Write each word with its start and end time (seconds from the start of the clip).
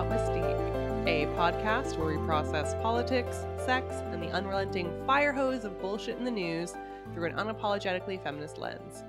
Without 0.00 0.18
Mystique, 0.18 1.06
a 1.06 1.26
podcast 1.36 1.98
where 1.98 2.16
we 2.16 2.24
process 2.24 2.74
politics, 2.80 3.44
sex, 3.58 3.96
and 4.12 4.22
the 4.22 4.30
unrelenting 4.30 4.90
fire 5.06 5.30
hose 5.30 5.64
of 5.66 5.78
bullshit 5.78 6.16
in 6.16 6.24
the 6.24 6.30
news 6.30 6.74
through 7.12 7.26
an 7.26 7.36
unapologetically 7.36 8.22
feminist 8.22 8.56
lens. 8.56 9.04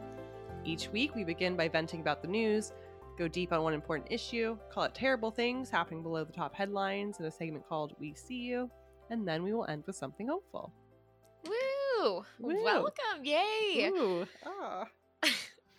Each 0.66 0.90
week, 0.90 1.16
we 1.16 1.24
begin 1.24 1.56
by 1.56 1.70
venting 1.70 2.02
about 2.02 2.22
the 2.22 2.28
news, 2.28 2.74
go 3.18 3.30
deep 3.30 3.54
on 3.54 3.64
one 3.64 3.74
important 3.74 4.12
issue, 4.12 4.58
call 4.70 4.84
it 4.84 4.94
terrible 4.94 5.32
things 5.32 5.70
happening 5.70 6.04
below 6.04 6.26
the 6.26 6.34
top 6.34 6.54
headlines 6.54 7.20
in 7.20 7.26
a 7.26 7.32
segment 7.32 7.66
called 7.70 7.96
We 7.98 8.14
See 8.14 8.40
You, 8.42 8.70
and 9.10 9.26
then 9.26 9.44
we 9.44 9.54
will 9.54 9.68
end 9.68 9.84
with 9.88 9.96
something 9.96 10.28
hopeful. 10.28 10.74
Woo! 11.48 12.26
Woo. 12.40 12.64
Welcome! 12.66 13.24
Yay! 13.24 13.86
Ooh, 13.88 14.28
ah. 14.46 14.88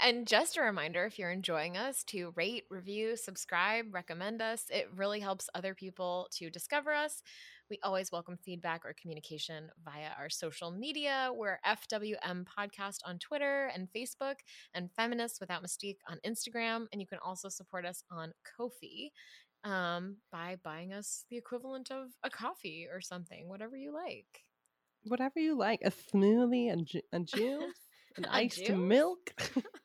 And 0.04 0.26
just 0.26 0.56
a 0.56 0.62
reminder 0.62 1.04
if 1.04 1.16
you're 1.16 1.30
enjoying 1.30 1.76
us 1.76 2.02
to 2.08 2.32
rate, 2.34 2.64
review, 2.68 3.14
subscribe, 3.16 3.94
recommend 3.94 4.42
us. 4.42 4.64
It 4.68 4.88
really 4.96 5.20
helps 5.20 5.48
other 5.54 5.76
people 5.76 6.26
to 6.38 6.50
discover 6.50 6.92
us. 6.92 7.22
We 7.70 7.78
always 7.84 8.10
welcome 8.10 8.36
feedback 8.36 8.84
or 8.84 8.96
communication 9.00 9.70
via 9.84 10.08
our 10.18 10.28
social 10.28 10.72
media. 10.72 11.30
We're 11.32 11.60
FWM 11.64 12.44
Podcast 12.46 12.98
on 13.06 13.20
Twitter 13.20 13.70
and 13.72 13.86
Facebook, 13.96 14.34
and 14.74 14.90
Feminists 14.96 15.38
Without 15.38 15.62
Mystique 15.62 15.98
on 16.08 16.18
Instagram. 16.26 16.86
And 16.90 17.00
you 17.00 17.06
can 17.06 17.20
also 17.24 17.48
support 17.48 17.86
us 17.86 18.02
on 18.10 18.32
Ko-fi 18.56 19.12
um, 19.62 20.16
by 20.32 20.56
buying 20.64 20.92
us 20.92 21.26
the 21.30 21.36
equivalent 21.36 21.92
of 21.92 22.08
a 22.24 22.28
coffee 22.28 22.88
or 22.92 23.00
something, 23.00 23.48
whatever 23.48 23.76
you 23.76 23.94
like. 23.94 24.42
Whatever 25.04 25.38
you 25.38 25.56
like, 25.56 25.80
a 25.84 25.92
smoothie, 25.92 26.72
a, 26.72 26.76
ju- 26.76 27.00
a 27.12 27.20
juice, 27.20 27.86
an 28.16 28.24
iced 28.26 28.68
milk. 28.70 29.32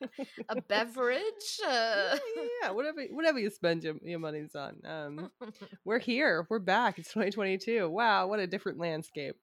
A 0.48 0.60
beverage. 0.60 1.58
yeah, 1.62 2.14
Uh, 2.14 2.18
yeah, 2.62 2.70
whatever, 2.70 3.02
whatever 3.10 3.38
you 3.38 3.50
spend 3.50 3.84
your, 3.84 3.94
your 4.02 4.18
money's 4.18 4.54
on. 4.54 4.76
Um, 4.84 5.30
we're 5.84 5.98
here. 5.98 6.46
We're 6.50 6.58
back. 6.58 6.98
It's 6.98 7.08
2022. 7.08 7.88
Wow, 7.88 8.26
what 8.26 8.40
a 8.40 8.46
different 8.46 8.78
landscape. 8.78 9.36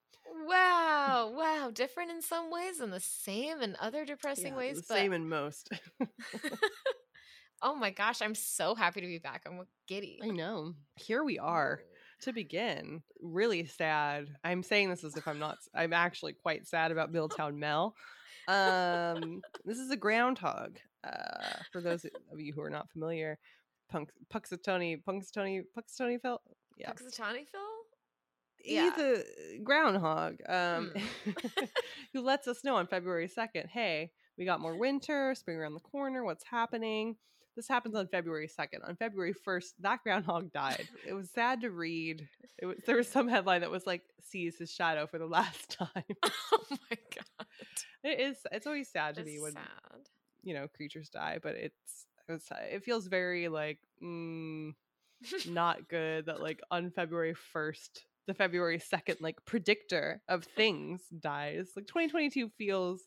Wow, 0.46 1.32
wow, 1.36 1.70
different 1.72 2.10
in 2.12 2.22
some 2.22 2.50
ways 2.52 2.78
and 2.80 2.92
the 2.92 3.00
same 3.00 3.60
in 3.62 3.76
other 3.80 4.04
depressing 4.04 4.52
Yeah, 4.52 4.58
ways. 4.58 4.76
the 4.76 4.84
But 4.88 4.94
same 4.94 5.12
in 5.12 5.28
most. 5.28 5.70
oh 7.62 7.74
my 7.74 7.90
gosh, 7.90 8.22
I'm 8.22 8.34
so 8.34 8.74
happy 8.74 9.00
to 9.00 9.06
be 9.06 9.18
back. 9.18 9.42
I'm 9.46 9.60
giddy. 9.88 10.20
I 10.22 10.28
know. 10.28 10.74
Here 10.96 11.24
we 11.24 11.38
are. 11.38 11.80
To 12.22 12.32
begin, 12.32 13.02
really 13.20 13.66
sad. 13.66 14.28
I'm 14.42 14.62
saying 14.62 14.88
this 14.88 15.04
as 15.04 15.16
if 15.18 15.28
I'm 15.28 15.38
not. 15.38 15.58
I'm 15.74 15.92
actually 15.92 16.32
quite 16.32 16.66
sad 16.66 16.90
about 16.90 17.12
Milltown 17.12 17.58
Mel. 17.58 17.94
Um, 18.48 19.42
this 19.64 19.78
is 19.78 19.90
a 19.90 19.96
groundhog. 19.96 20.78
Uh, 21.04 21.62
for 21.72 21.80
those 21.80 22.04
of 22.04 22.40
you 22.40 22.52
who 22.52 22.62
are 22.62 22.70
not 22.70 22.90
familiar, 22.90 23.38
Punk, 23.90 24.10
Puxatony, 24.32 25.02
Punxsutawney, 25.04 25.62
Puxatony 25.76 26.20
felt. 26.20 26.42
Yeah, 26.76 26.92
Puxatawny 26.92 27.46
Phil? 27.48 27.60
he's 28.58 28.74
Yeah. 28.74 28.96
a 28.98 29.58
groundhog 29.62 30.36
um, 30.48 30.92
Hmm. 31.24 31.32
who 32.12 32.20
lets 32.20 32.48
us 32.48 32.64
know 32.64 32.74
on 32.76 32.86
February 32.86 33.28
2nd 33.28 33.68
hey, 33.68 34.10
we 34.36 34.44
got 34.44 34.60
more 34.60 34.76
winter, 34.76 35.34
spring 35.36 35.56
around 35.56 35.74
the 35.74 35.80
corner, 35.80 36.24
what's 36.24 36.44
happening? 36.44 37.16
This 37.56 37.66
happens 37.68 37.94
on 37.94 38.06
February 38.08 38.48
2nd. 38.48 38.86
On 38.86 38.94
February 38.96 39.32
1st, 39.34 39.72
that 39.80 40.02
groundhog 40.02 40.52
died. 40.52 40.86
It 41.06 41.14
was 41.14 41.30
sad 41.30 41.62
to 41.62 41.70
read. 41.70 42.28
It 42.58 42.66
was, 42.66 42.76
there 42.86 42.96
was 42.96 43.08
some 43.08 43.28
headline 43.28 43.62
that 43.62 43.70
was 43.70 43.86
like, 43.86 44.02
sees 44.22 44.58
his 44.58 44.70
shadow 44.70 45.06
for 45.06 45.18
the 45.18 45.26
last 45.26 45.70
time. 45.78 46.04
Oh 46.52 46.64
my 46.70 46.96
god. 47.14 47.46
it 48.04 48.20
is, 48.20 48.36
it's 48.52 48.66
always 48.66 48.88
sad 48.88 49.14
to 49.14 49.22
It's 49.22 49.30
me 49.30 49.40
when, 49.40 49.52
sad. 49.52 50.08
you 50.42 50.52
know, 50.54 50.68
creatures 50.68 51.08
die, 51.08 51.38
but 51.42 51.54
it's, 51.54 52.06
it's 52.28 52.48
it 52.72 52.84
feels 52.84 53.06
very 53.06 53.48
like, 53.48 53.78
mm, 54.02 54.74
not 55.48 55.88
good 55.88 56.26
that 56.26 56.40
like 56.42 56.60
on 56.70 56.90
February 56.90 57.34
1st, 57.54 58.02
the 58.26 58.34
February 58.34 58.78
2nd 58.78 59.20
like 59.20 59.44
predictor 59.46 60.20
of 60.28 60.44
things 60.44 61.02
dies. 61.20 61.70
Like 61.76 61.86
2022 61.86 62.50
feels 62.58 63.02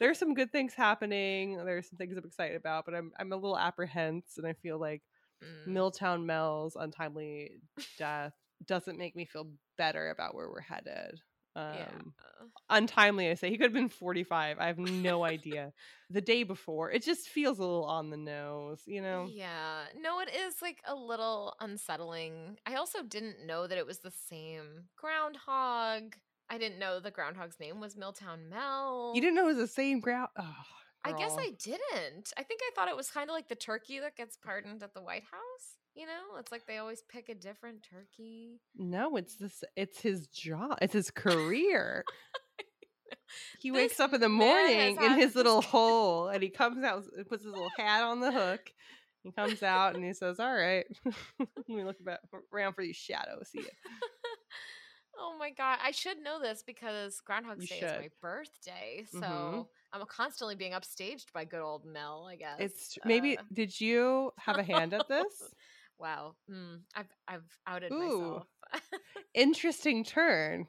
there's 0.00 0.18
some 0.18 0.34
good 0.34 0.52
things 0.52 0.74
happening. 0.74 1.56
There's 1.64 1.88
some 1.88 1.96
things 1.98 2.16
I'm 2.16 2.24
excited 2.24 2.56
about, 2.56 2.84
but 2.84 2.94
I'm 2.94 3.12
I'm 3.18 3.32
a 3.32 3.36
little 3.36 3.58
apprehensive 3.58 4.44
and 4.44 4.46
I 4.48 4.54
feel 4.54 4.78
like 4.78 5.02
Mm, 5.42 5.72
Milltown 5.72 6.26
Mel's 6.26 6.76
untimely 6.76 7.52
death 7.98 8.34
doesn't 8.66 8.98
make 8.98 9.16
me 9.16 9.24
feel 9.24 9.48
better 9.78 10.10
about 10.10 10.34
where 10.34 10.48
we're 10.48 10.60
headed. 10.60 11.20
Um 11.56 11.72
yeah. 11.74 12.46
untimely 12.70 13.30
I 13.30 13.34
say 13.34 13.50
he 13.50 13.56
could 13.58 13.66
have 13.66 13.72
been 13.72 13.88
45. 13.88 14.58
I 14.58 14.66
have 14.66 14.78
no 14.78 15.24
idea. 15.24 15.72
The 16.10 16.20
day 16.20 16.42
before, 16.44 16.90
it 16.90 17.02
just 17.02 17.28
feels 17.28 17.58
a 17.58 17.62
little 17.62 17.84
on 17.84 18.10
the 18.10 18.16
nose, 18.16 18.82
you 18.86 19.02
know. 19.02 19.32
Yeah. 19.34 19.84
No, 20.00 20.20
it 20.20 20.28
is 20.34 20.60
like 20.62 20.82
a 20.86 20.94
little 20.94 21.54
unsettling. 21.60 22.58
I 22.66 22.74
also 22.74 23.02
didn't 23.02 23.46
know 23.46 23.66
that 23.66 23.78
it 23.78 23.86
was 23.86 23.98
the 23.98 24.10
same 24.10 24.88
groundhog. 24.96 26.16
I 26.52 26.58
didn't 26.58 26.78
know 26.78 27.00
the 27.00 27.10
groundhog's 27.10 27.58
name 27.58 27.80
was 27.80 27.96
Milltown 27.96 28.50
Mel. 28.50 29.12
You 29.14 29.22
didn't 29.22 29.36
know 29.36 29.44
it 29.44 29.54
was 29.54 29.56
the 29.56 29.66
same 29.66 30.00
ground. 30.00 30.28
Oh, 30.38 30.54
I 31.02 31.12
guess. 31.12 31.34
I 31.38 31.52
didn't. 31.64 32.30
I 32.36 32.42
think 32.42 32.60
I 32.62 32.70
thought 32.74 32.88
it 32.88 32.96
was 32.96 33.10
kind 33.10 33.30
of 33.30 33.34
like 33.34 33.48
the 33.48 33.54
turkey 33.54 34.00
that 34.00 34.16
gets 34.16 34.36
pardoned 34.36 34.82
at 34.82 34.92
the 34.92 35.00
White 35.00 35.22
House. 35.22 35.78
You 35.94 36.04
know, 36.04 36.36
it's 36.38 36.52
like 36.52 36.66
they 36.66 36.76
always 36.76 37.02
pick 37.08 37.30
a 37.30 37.34
different 37.34 37.86
turkey. 37.90 38.60
No, 38.76 39.16
it's 39.16 39.36
this. 39.36 39.64
It's 39.76 40.02
his 40.02 40.26
job. 40.26 40.76
It's 40.82 40.92
his 40.92 41.10
career. 41.10 42.04
he 43.60 43.70
This 43.70 43.76
wakes 43.76 44.00
up 44.00 44.12
in 44.12 44.20
the 44.20 44.28
morning 44.28 44.98
in 45.02 45.12
his 45.14 45.34
little 45.34 45.62
hole, 45.62 46.28
and 46.28 46.42
he 46.42 46.50
comes 46.50 46.84
out, 46.84 47.04
and 47.16 47.26
puts 47.26 47.44
his 47.44 47.52
little 47.52 47.72
hat 47.78 48.02
on 48.02 48.20
the 48.20 48.30
hook. 48.30 48.60
He 49.22 49.32
comes 49.32 49.62
out 49.62 49.94
and 49.94 50.04
he 50.04 50.12
says, 50.12 50.38
"All 50.38 50.54
right, 50.54 50.84
let 51.38 51.68
me 51.68 51.82
look 51.82 52.00
about, 52.00 52.18
around 52.52 52.74
for 52.74 52.82
these 52.82 52.96
shadows." 52.96 53.48
See 53.48 53.60
ya." 53.60 53.68
Oh 55.18 55.36
my 55.38 55.50
god, 55.50 55.78
I 55.82 55.90
should 55.90 56.18
know 56.18 56.40
this 56.40 56.62
because 56.62 57.20
Groundhog's 57.20 57.68
Day 57.68 57.80
is 57.80 57.92
my 57.92 58.08
birthday, 58.20 59.04
so 59.10 59.18
Mhm. 59.20 59.66
I'm 59.92 60.06
constantly 60.06 60.54
being 60.54 60.72
upstaged 60.72 61.32
by 61.32 61.44
good 61.44 61.60
old 61.60 61.84
Mel. 61.84 62.26
I 62.26 62.36
guess 62.36 62.58
It's 62.58 62.98
maybe. 63.04 63.36
Uh, 63.38 63.42
Did 63.52 63.80
you 63.80 64.32
have 64.38 64.58
a 64.58 64.62
hand 64.62 64.94
at 64.94 65.08
this? 65.08 65.24
wow, 65.98 66.34
mm, 66.50 66.80
I've 66.94 67.10
I've 67.28 67.58
outed 67.66 67.92
Ooh. 67.92 67.98
myself. 67.98 68.46
Interesting 69.34 70.04
turn. 70.04 70.66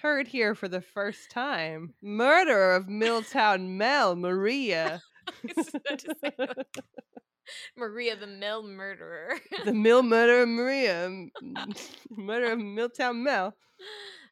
Heard 0.00 0.28
here 0.28 0.54
for 0.54 0.68
the 0.68 0.82
first 0.82 1.30
time. 1.30 1.94
Murder 2.02 2.72
of 2.72 2.88
Milltown 2.88 3.76
Mel 3.78 4.14
Maria. 4.16 5.02
I 7.46 7.80
was 7.80 7.90
about 7.90 7.90
to 7.90 7.90
say, 7.90 7.90
like, 7.90 7.90
Maria 7.92 8.16
the 8.16 8.26
Mill 8.26 8.62
murderer. 8.62 9.34
the 9.64 9.72
Mill 9.74 10.02
murderer 10.02 10.46
Maria. 10.46 11.26
Murder 12.10 12.52
of 12.52 12.58
Milltown 12.58 13.22
Mel. 13.22 13.54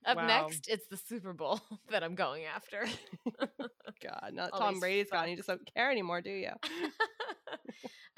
Up 0.06 0.16
Wow. 0.18 0.26
next, 0.26 0.68
it's 0.68 0.86
the 0.88 0.96
Super 0.98 1.32
Bowl 1.32 1.60
that 1.90 2.02
I'm 2.04 2.14
going 2.14 2.44
after. 2.44 2.84
God, 4.02 4.32
not 4.32 4.50
Tom 4.56 4.78
Brady's 4.80 5.10
gone. 5.10 5.30
You 5.30 5.36
just 5.36 5.48
don't 5.48 5.66
care 5.74 5.90
anymore, 5.90 6.20
do 6.20 6.30
you? 6.30 6.50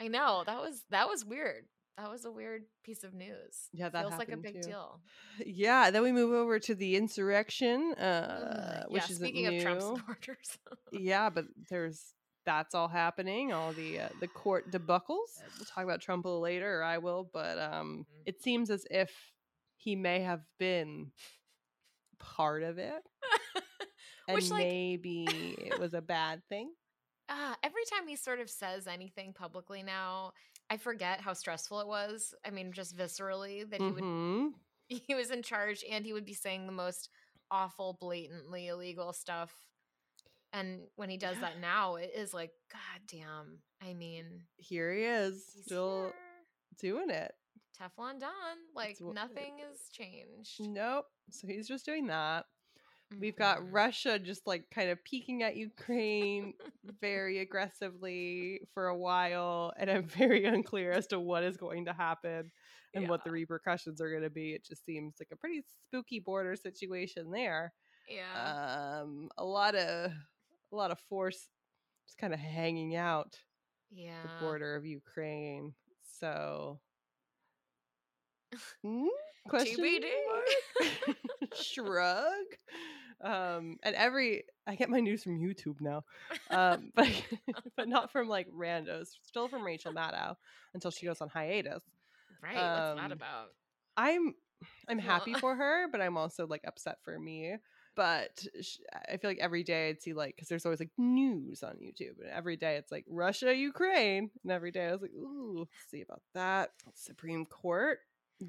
I 0.00 0.08
know 0.08 0.42
that 0.46 0.60
was 0.60 0.82
that 0.90 1.08
was 1.08 1.24
weird. 1.24 1.64
That 1.96 2.10
was 2.10 2.26
a 2.26 2.30
weird 2.30 2.64
piece 2.84 3.04
of 3.04 3.14
news. 3.14 3.68
Yeah, 3.72 3.88
that 3.88 4.06
feels 4.06 4.18
like 4.18 4.28
a 4.30 4.36
big 4.36 4.60
too. 4.62 4.68
deal. 4.68 5.00
Yeah, 5.46 5.90
then 5.90 6.02
we 6.02 6.12
move 6.12 6.32
over 6.32 6.58
to 6.58 6.74
the 6.74 6.96
insurrection, 6.96 7.94
uh, 7.94 8.82
Ugh, 8.82 8.92
which 8.92 9.02
yeah, 9.04 9.10
is 9.10 9.16
speaking 9.16 9.46
of 9.46 9.62
Trump 9.62 9.80
supporters, 9.80 10.58
yeah, 10.92 11.30
but 11.30 11.44
there's 11.70 12.12
that's 12.46 12.74
all 12.74 12.88
happening. 12.88 13.52
All 13.52 13.72
the 13.72 14.00
uh, 14.00 14.08
the 14.20 14.28
court 14.28 14.70
debuckles. 14.70 15.42
We'll 15.58 15.66
talk 15.66 15.84
about 15.84 16.00
Trump 16.00 16.24
a 16.24 16.28
little 16.28 16.40
later, 16.42 16.80
or 16.80 16.82
I 16.84 16.98
will. 16.98 17.28
But 17.32 17.58
um, 17.58 18.06
Mhm. 18.08 18.22
it 18.26 18.42
seems 18.42 18.70
as 18.70 18.86
if 18.90 19.10
he 19.76 19.94
may 19.96 20.20
have 20.20 20.40
been 20.58 21.12
part 22.18 22.62
of 22.62 22.78
it, 22.78 23.02
and 24.28 24.34
Which, 24.36 24.50
like- 24.50 24.64
maybe 24.64 25.24
it 25.58 25.78
was 25.78 25.94
a 25.94 26.00
bad 26.00 26.42
thing. 26.48 26.72
ah, 27.28 27.56
every 27.62 27.84
time 27.92 28.06
he 28.06 28.16
sort 28.16 28.40
of 28.40 28.48
says 28.48 28.86
anything 28.86 29.32
publicly 29.32 29.82
now, 29.82 30.32
I 30.70 30.76
forget 30.76 31.20
how 31.20 31.32
stressful 31.34 31.80
it 31.80 31.86
was. 31.86 32.34
I 32.44 32.50
mean, 32.50 32.72
just 32.72 32.96
viscerally 32.96 33.68
that 33.70 33.80
he 33.80 33.90
would 33.90 34.02
Mhm. 34.04 34.54
he 34.88 35.14
was 35.14 35.30
in 35.30 35.42
charge 35.42 35.84
and 35.90 36.04
he 36.06 36.12
would 36.12 36.24
be 36.24 36.34
saying 36.34 36.66
the 36.66 36.72
most 36.72 37.10
awful, 37.50 37.96
blatantly 38.00 38.68
illegal 38.68 39.12
stuff. 39.12 39.52
And 40.56 40.80
when 40.96 41.10
he 41.10 41.18
does 41.18 41.34
Yeah. 41.36 41.42
that 41.42 41.58
now, 41.60 41.96
it 41.96 42.12
is 42.14 42.32
like, 42.32 42.50
God 42.72 43.00
damn. 43.06 43.58
I 43.82 43.92
mean, 43.92 44.46
Here 44.56 44.92
he 44.94 45.02
is, 45.04 45.44
still 45.64 46.04
here. 46.04 46.14
doing 46.78 47.10
it. 47.10 47.34
Teflon 47.78 48.18
Don. 48.18 48.56
Like 48.74 48.96
what- 49.00 49.14
nothing 49.14 49.58
has 49.58 49.90
changed. 49.92 50.60
Nope. 50.60 51.06
So 51.30 51.46
he's 51.46 51.68
just 51.68 51.84
doing 51.84 52.06
that. 52.06 52.46
We've 53.20 53.36
got 53.36 53.58
Mhm. 53.60 53.72
Russia 53.72 54.18
just 54.18 54.46
like 54.46 54.68
kind 54.70 54.88
of 54.90 55.04
peeking 55.04 55.42
at 55.42 55.56
Ukraine 55.56 56.54
very 57.00 57.38
aggressively 57.40 58.62
for 58.72 58.86
a 58.88 58.96
while, 58.96 59.72
and 59.76 59.90
I'm 59.90 60.08
very 60.40 60.44
unclear 60.46 60.90
as 60.92 61.06
to 61.08 61.20
what 61.20 61.44
is 61.44 61.56
going 61.58 61.84
to 61.84 61.92
happen 61.92 62.50
and 62.94 63.08
what 63.10 63.22
the 63.24 63.30
repercussions 63.30 64.00
are 64.00 64.10
going 64.10 64.22
to 64.22 64.30
be. 64.30 64.54
It 64.54 64.64
just 64.64 64.84
seems 64.86 65.16
like 65.20 65.28
a 65.30 65.36
pretty 65.36 65.62
spooky 65.86 66.18
border 66.18 66.56
situation 66.56 67.30
there. 67.30 67.74
Yeah. 68.08 69.02
Um, 69.02 69.28
a 69.36 69.44
lot 69.44 69.74
of 69.74 70.12
a 70.72 70.76
lot 70.76 70.90
of 70.90 70.98
force 71.08 71.48
just 72.06 72.18
kind 72.18 72.32
of 72.34 72.40
hanging 72.40 72.94
out 72.96 73.38
yeah. 73.90 74.22
the 74.22 74.44
border 74.44 74.76
of 74.76 74.84
Ukraine. 74.84 75.74
So 76.20 76.80
Mm? 78.84 79.06
Question 79.48 80.00
mark? 80.28 81.16
Shrug. 81.54 82.44
Um, 83.22 83.78
and 83.82 83.94
every 83.94 84.44
I 84.66 84.74
get 84.74 84.90
my 84.90 85.00
news 85.00 85.22
from 85.22 85.38
YouTube 85.38 85.80
now, 85.80 86.04
um, 86.50 86.92
but 86.94 87.08
but 87.76 87.88
not 87.88 88.12
from 88.12 88.28
like 88.28 88.46
randos. 88.50 89.08
Still 89.22 89.48
from 89.48 89.64
Rachel 89.64 89.92
Maddow 89.92 90.36
until 90.74 90.90
she 90.90 91.06
goes 91.06 91.20
on 91.20 91.28
hiatus. 91.28 91.82
Right. 92.42 92.54
What's 92.54 93.00
that 93.00 93.04
Um, 93.06 93.12
about? 93.12 93.48
I'm 93.96 94.34
I'm 94.88 94.98
happy 94.98 95.32
for 95.34 95.56
her, 95.56 95.88
but 95.90 96.00
I'm 96.00 96.16
also 96.16 96.46
like 96.46 96.62
upset 96.66 96.98
for 97.04 97.18
me. 97.18 97.56
But 97.96 98.46
sh- 98.60 98.76
I 99.10 99.16
feel 99.16 99.30
like 99.30 99.38
every 99.40 99.62
day 99.64 99.88
I'd 99.88 100.02
see 100.02 100.12
like 100.12 100.36
because 100.36 100.48
there's 100.48 100.66
always 100.66 100.80
like 100.80 100.90
news 100.98 101.62
on 101.62 101.76
YouTube, 101.76 102.20
and 102.20 102.30
every 102.30 102.56
day 102.56 102.76
it's 102.76 102.92
like 102.92 103.04
Russia, 103.08 103.54
Ukraine, 103.54 104.30
and 104.42 104.52
every 104.52 104.70
day 104.70 104.86
I 104.86 104.92
was 104.92 105.02
like, 105.02 105.14
ooh, 105.14 105.66
see 105.90 106.02
about 106.02 106.20
that 106.34 106.70
Supreme 106.94 107.46
Court, 107.46 107.98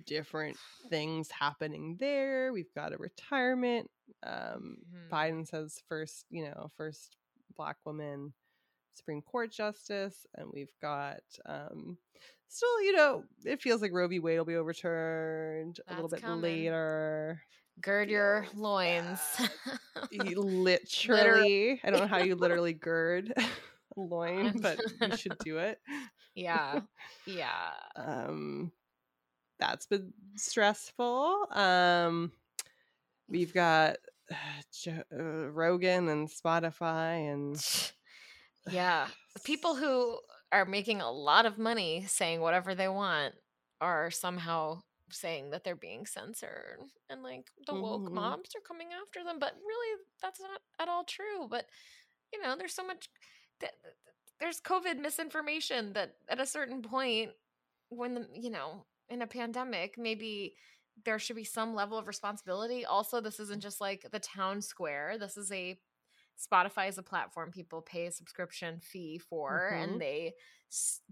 different 0.05 0.57
things 0.89 1.31
happening 1.31 1.95
there. 1.99 2.51
We've 2.51 2.73
got 2.75 2.93
a 2.93 2.97
retirement. 2.97 3.89
Um, 4.23 4.77
Mhm. 4.93 5.09
Biden 5.09 5.47
says 5.47 5.81
first, 5.87 6.25
you 6.29 6.43
know, 6.43 6.69
first 6.75 7.15
black 7.55 7.77
woman 7.85 8.33
Supreme 8.95 9.21
Court 9.21 9.51
justice, 9.51 10.25
and 10.35 10.49
we've 10.51 10.73
got 10.81 11.21
um, 11.45 11.97
still, 12.49 12.81
you 12.81 12.93
know, 12.95 13.23
it 13.45 13.61
feels 13.61 13.81
like 13.81 13.93
Roe 13.93 14.07
v. 14.07 14.19
Wade 14.19 14.39
will 14.39 14.45
be 14.45 14.55
overturned 14.55 15.79
a 15.87 15.93
little 15.93 16.09
bit 16.09 16.21
coming. 16.21 16.41
later. 16.41 17.41
Gird 17.81 18.09
your 18.09 18.47
loins. 18.55 19.19
You 20.09 20.41
literally, 20.41 21.79
I 21.83 21.89
don't 21.89 21.99
know 21.99 22.07
how 22.07 22.17
you 22.19 22.35
literally 22.35 22.73
gird 22.73 23.33
a 23.37 23.45
loin, 23.95 24.59
but 24.61 24.81
you 25.01 25.11
should 25.11 25.37
do 25.39 25.57
it. 25.57 25.79
yeah. 26.35 26.81
Yeah. 27.25 27.71
Um, 27.95 28.71
that's 29.59 29.85
been 29.87 30.13
stressful. 30.35 31.47
Um, 31.51 32.31
we've 33.27 33.53
got 33.53 33.97
uh, 34.31 34.35
Jo- 34.73 35.03
uh, 35.13 35.49
Rogan 35.51 36.09
and 36.09 36.29
Spotify 36.29 37.31
and 37.33 37.91
Yeah. 38.69 39.07
People 39.43 39.75
who 39.75 40.19
are 40.51 40.65
making 40.65 41.01
a 41.01 41.11
lot 41.11 41.45
of 41.45 41.57
money 41.57 42.05
saying 42.07 42.41
whatever 42.41 42.73
they 42.75 42.87
want 42.87 43.35
are 43.81 44.09
somehow 44.11 44.81
saying 45.09 45.49
that 45.51 45.63
they're 45.63 45.75
being 45.75 46.05
censored 46.05 46.79
and 47.09 47.23
like 47.23 47.51
the 47.67 47.73
woke 47.75 48.09
Mhm. 48.09 48.13
mobs 48.13 48.55
are 48.55 48.61
coming 48.61 48.89
after 48.93 49.23
them 49.23 49.39
but 49.39 49.53
really 49.55 50.01
that's 50.21 50.39
not 50.39 50.61
at 50.79 50.87
all 50.89 51.03
true 51.03 51.47
but 51.49 51.65
you 52.33 52.41
know 52.41 52.55
there's 52.55 52.73
so 52.73 52.85
much 52.85 53.09
th- 53.59 53.71
th- 53.81 53.93
there's 54.39 54.61
covid 54.61 54.99
misinformation 54.99 55.93
that 55.93 56.15
at 56.29 56.39
a 56.39 56.45
certain 56.45 56.81
point 56.81 57.31
when 57.89 58.13
the 58.15 58.27
you 58.33 58.49
know 58.49 58.85
in 59.09 59.21
a 59.21 59.27
pandemic 59.27 59.97
maybe 59.97 60.55
there 61.05 61.19
should 61.19 61.35
be 61.35 61.43
some 61.43 61.73
level 61.75 61.97
of 61.97 62.07
responsibility 62.07 62.85
also 62.85 63.21
this 63.21 63.39
isn't 63.39 63.61
just 63.61 63.79
like 63.79 64.05
the 64.11 64.19
town 64.19 64.61
square 64.61 65.17
this 65.17 65.37
is 65.37 65.51
a 65.51 65.79
spotify 66.37 66.87
is 66.89 66.97
a 66.97 67.03
platform 67.03 67.51
people 67.51 67.81
pay 67.81 68.05
a 68.07 68.11
subscription 68.11 68.79
fee 68.79 69.17
for 69.17 69.71
Mhm. 69.71 69.83
and 69.83 70.01
they 70.01 70.35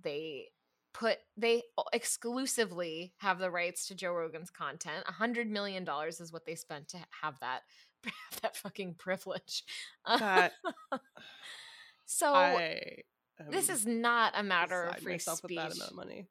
they 0.01 0.49
put 0.95 1.17
they 1.35 1.61
exclusively 1.91 3.11
have 3.17 3.37
the 3.37 3.51
rights 3.51 3.85
to 3.85 3.95
joe 3.95 4.13
rogan's 4.13 4.49
content 4.49 5.03
a 5.07 5.11
hundred 5.11 5.49
million 5.49 5.83
dollars 5.83 6.21
is 6.21 6.31
what 6.31 6.45
they 6.45 6.55
spent 6.55 6.87
to 6.87 6.97
have 7.21 7.35
that 7.41 7.63
have 8.05 8.41
that 8.41 8.55
fucking 8.55 8.93
privilege 8.93 9.63
that 10.07 10.53
so 12.05 12.33
I. 12.33 13.01
this 13.49 13.67
is 13.67 13.85
not 13.85 14.33
a 14.37 14.43
matter 14.43 14.83
of 14.83 14.97
free 14.99 15.13
myself 15.13 15.39
speech 15.39 15.57
with 15.57 15.57
that 15.57 15.75
amount 15.75 15.91
of 15.91 15.97
money. 15.97 16.27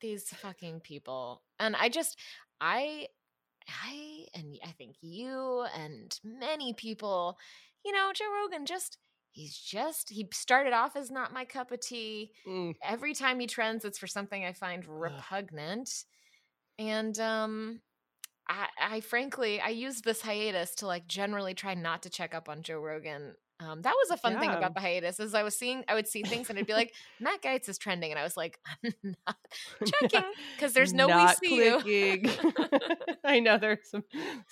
these 0.00 0.28
fucking 0.28 0.80
people 0.80 1.42
and 1.60 1.76
i 1.76 1.88
just 1.88 2.18
i 2.60 3.06
i 3.68 4.24
and 4.34 4.58
i 4.64 4.70
think 4.72 4.96
you 5.00 5.64
and 5.76 6.18
many 6.24 6.72
people 6.72 7.38
you 7.84 7.92
know 7.92 8.10
joe 8.12 8.24
rogan 8.42 8.66
just 8.66 8.98
he's 9.30 9.56
just 9.56 10.10
he 10.10 10.28
started 10.32 10.72
off 10.72 10.96
as 10.96 11.10
not 11.10 11.32
my 11.32 11.44
cup 11.44 11.70
of 11.72 11.80
tea. 11.80 12.32
Mm, 12.46 12.74
every 12.82 13.14
time 13.14 13.40
he 13.40 13.46
trends 13.46 13.84
it's 13.84 13.98
for 13.98 14.06
something 14.06 14.44
i 14.44 14.52
find 14.52 14.84
repugnant. 14.86 16.04
And 16.78 17.18
um 17.18 17.80
I, 18.48 18.66
I 18.80 19.00
frankly 19.00 19.60
i 19.60 19.68
used 19.68 20.04
this 20.04 20.22
hiatus 20.22 20.74
to 20.76 20.86
like 20.86 21.06
generally 21.06 21.54
try 21.54 21.74
not 21.74 22.02
to 22.04 22.10
check 22.10 22.34
up 22.34 22.48
on 22.48 22.62
joe 22.62 22.78
rogan. 22.80 23.34
Um, 23.60 23.82
that 23.82 23.94
was 24.00 24.10
a 24.10 24.16
fun 24.16 24.38
thing 24.38 24.50
about 24.50 24.74
the 24.74 24.80
hiatus 24.80 25.18
is 25.18 25.34
i 25.34 25.42
was 25.42 25.56
seeing 25.56 25.82
i 25.88 25.94
would 25.94 26.06
see 26.06 26.22
things 26.22 26.48
and 26.48 26.56
it'd 26.56 26.68
be 26.68 26.74
like 26.74 26.94
matt 27.20 27.42
Gaetz 27.42 27.68
is 27.68 27.76
trending 27.76 28.12
and 28.12 28.18
i 28.18 28.22
was 28.22 28.36
like 28.36 28.56
i'm 28.84 29.16
not 29.26 29.36
checking 29.84 30.22
because 30.54 30.72
there's 30.74 30.94
no 30.94 31.08
not 31.08 31.36
we 31.42 31.48
see 31.48 31.78
you. 31.84 32.22
I 33.24 33.40
know 33.40 33.58
there's 33.58 33.90
some 33.90 34.04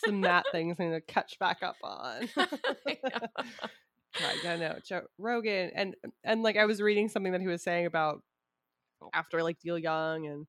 some 0.05 0.20
Matt 0.20 0.46
things 0.52 0.76
I 0.79 0.84
need 0.84 0.90
to 0.90 1.00
catch 1.00 1.38
back 1.38 1.62
up 1.62 1.76
on. 1.82 2.29
I 4.19 4.23
know. 4.23 4.29
Right, 4.29 4.43
yeah, 4.43 4.57
no, 4.57 4.79
Joe 4.85 5.03
Rogan, 5.19 5.71
and 5.75 5.95
and 6.25 6.43
like 6.43 6.57
I 6.57 6.67
was 6.67 6.81
reading 6.83 7.09
something 7.09 7.33
that 7.33 7.41
he 7.41 7.47
was 7.47 7.63
saying 7.63 7.87
about 7.87 8.23
after 9.13 9.43
like 9.43 9.59
Neil 9.65 9.79
Young 9.79 10.27
and 10.27 10.47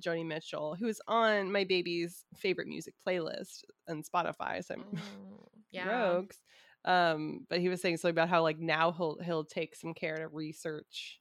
Joni 0.00 0.26
Mitchell, 0.26 0.76
who 0.78 0.86
is 0.86 1.00
on 1.08 1.50
my 1.52 1.64
baby's 1.64 2.24
favorite 2.36 2.68
music 2.68 2.94
playlist 3.06 3.64
on 3.88 4.02
Spotify. 4.02 4.64
So 4.64 4.74
I'm 4.74 4.84
Mm, 4.84 5.48
yeah 5.72 5.86
rogues. 5.88 6.38
Um, 6.84 7.46
but 7.48 7.60
he 7.60 7.68
was 7.68 7.80
saying 7.80 7.96
something 7.98 8.14
about 8.14 8.28
how 8.28 8.42
like 8.42 8.58
now 8.58 8.92
he'll 8.92 9.18
he'll 9.24 9.44
take 9.44 9.74
some 9.74 9.94
care 9.94 10.16
to 10.18 10.28
research. 10.28 11.20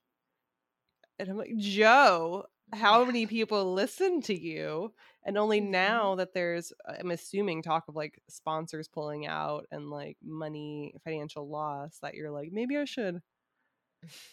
And 1.20 1.30
I'm 1.30 1.38
like, 1.38 1.56
Joe, 1.58 2.46
how 2.74 3.06
many 3.06 3.26
people 3.28 3.74
listen 3.74 4.22
to 4.24 4.38
you? 4.38 4.94
And 5.26 5.38
only 5.38 5.60
Mhm. 5.60 5.62
now 5.62 6.16
that 6.16 6.34
there's, 6.34 6.72
uh, 6.88 6.96
I'm 7.00 7.12
assuming, 7.12 7.62
talk 7.64 7.86
of 7.88 7.96
like 7.96 8.22
sponsors 8.30 8.88
pulling 8.88 9.28
out 9.28 9.68
and 9.72 9.90
like 9.90 10.18
money, 10.24 10.96
financial 11.04 11.50
loss, 11.50 12.00
that 12.02 12.14
you're 12.16 12.32
like, 12.32 12.52
maybe 12.52 12.78
I 12.78 12.86
should, 12.86 13.22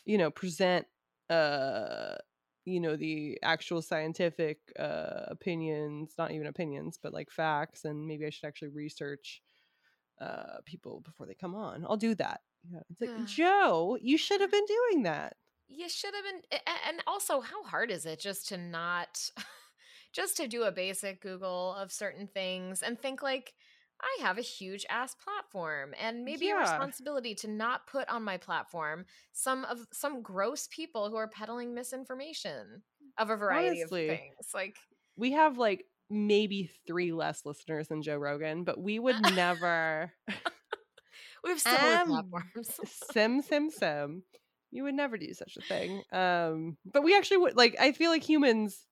you 0.04 0.18
know, 0.18 0.30
present, 0.30 0.86
uh, 1.30 2.16
you 2.64 2.80
know, 2.80 2.96
the 2.96 3.38
actual 3.42 3.82
scientific 3.82 4.58
uh, 4.78 5.24
opinions, 5.28 6.14
not 6.18 6.30
even 6.30 6.46
opinions, 6.46 6.98
but 7.02 7.12
like 7.12 7.30
facts, 7.30 7.84
and 7.84 8.06
maybe 8.06 8.26
I 8.26 8.30
should 8.30 8.46
actually 8.46 8.68
research 8.68 9.42
uh, 10.20 10.58
people 10.66 11.00
before 11.00 11.26
they 11.26 11.34
come 11.34 11.54
on. 11.54 11.84
I'll 11.88 11.96
do 11.96 12.14
that. 12.16 12.42
Yeah, 12.70 12.80
it's 12.90 13.00
like 13.00 13.12
Yeah. 13.12 13.24
Joe, 13.24 13.98
you 14.00 14.18
should 14.18 14.40
have 14.40 14.50
been 14.52 14.66
doing 14.66 15.04
that. 15.04 15.36
you 15.68 15.88
should 15.88 16.14
have 16.14 16.24
been 16.24 16.60
and 16.86 17.02
also 17.06 17.40
how 17.40 17.62
hard 17.62 17.90
is 17.90 18.04
it 18.04 18.18
just 18.20 18.48
to 18.48 18.56
not 18.56 19.30
just 20.12 20.36
to 20.36 20.46
do 20.46 20.62
a 20.64 20.72
basic 20.72 21.20
google 21.20 21.74
of 21.74 21.90
certain 21.92 22.26
things 22.26 22.82
and 22.82 22.98
think 23.00 23.22
like 23.22 23.54
i 24.02 24.22
have 24.22 24.38
a 24.38 24.42
huge 24.42 24.84
ass 24.90 25.14
platform 25.14 25.94
and 26.00 26.24
maybe 26.24 26.50
a 26.50 26.56
responsibility 26.56 27.34
to 27.34 27.48
not 27.48 27.86
put 27.86 28.08
on 28.08 28.22
my 28.22 28.36
platform 28.36 29.04
some 29.32 29.64
of 29.66 29.86
some 29.92 30.22
gross 30.22 30.68
people 30.70 31.08
who 31.10 31.16
are 31.16 31.28
peddling 31.28 31.74
misinformation 31.74 32.82
of 33.18 33.30
a 33.30 33.36
variety 33.36 33.80
Honestly. 33.80 34.08
of 34.10 34.18
things 34.18 34.48
like 34.54 34.76
We 35.16 35.32
have 35.32 35.58
like 35.58 35.84
maybe 36.10 36.70
three 36.86 37.12
less 37.12 37.44
listeners 37.44 37.88
than 37.88 38.02
Joe 38.02 38.16
Rogan, 38.16 38.64
but 38.64 38.78
we 38.80 38.98
would 38.98 39.20
never 39.34 40.12
we 41.44 41.50
have 41.50 41.60
similar 41.60 41.98
Um, 42.00 42.08
platforms 42.08 42.80
sim 43.12 43.42
sim 43.42 43.70
sim. 43.70 44.22
You 44.70 44.84
would 44.84 44.94
never 44.94 45.16
do 45.18 45.32
such 45.34 45.56
a 45.56 45.62
thing. 45.62 46.02
Um, 46.12 46.76
but 46.84 47.02
we 47.02 47.16
actually 47.16 47.38
would 47.38 47.56
like. 47.56 47.76
I 47.80 47.92
feel 47.92 48.10
like 48.10 48.22
humans, 48.22 48.86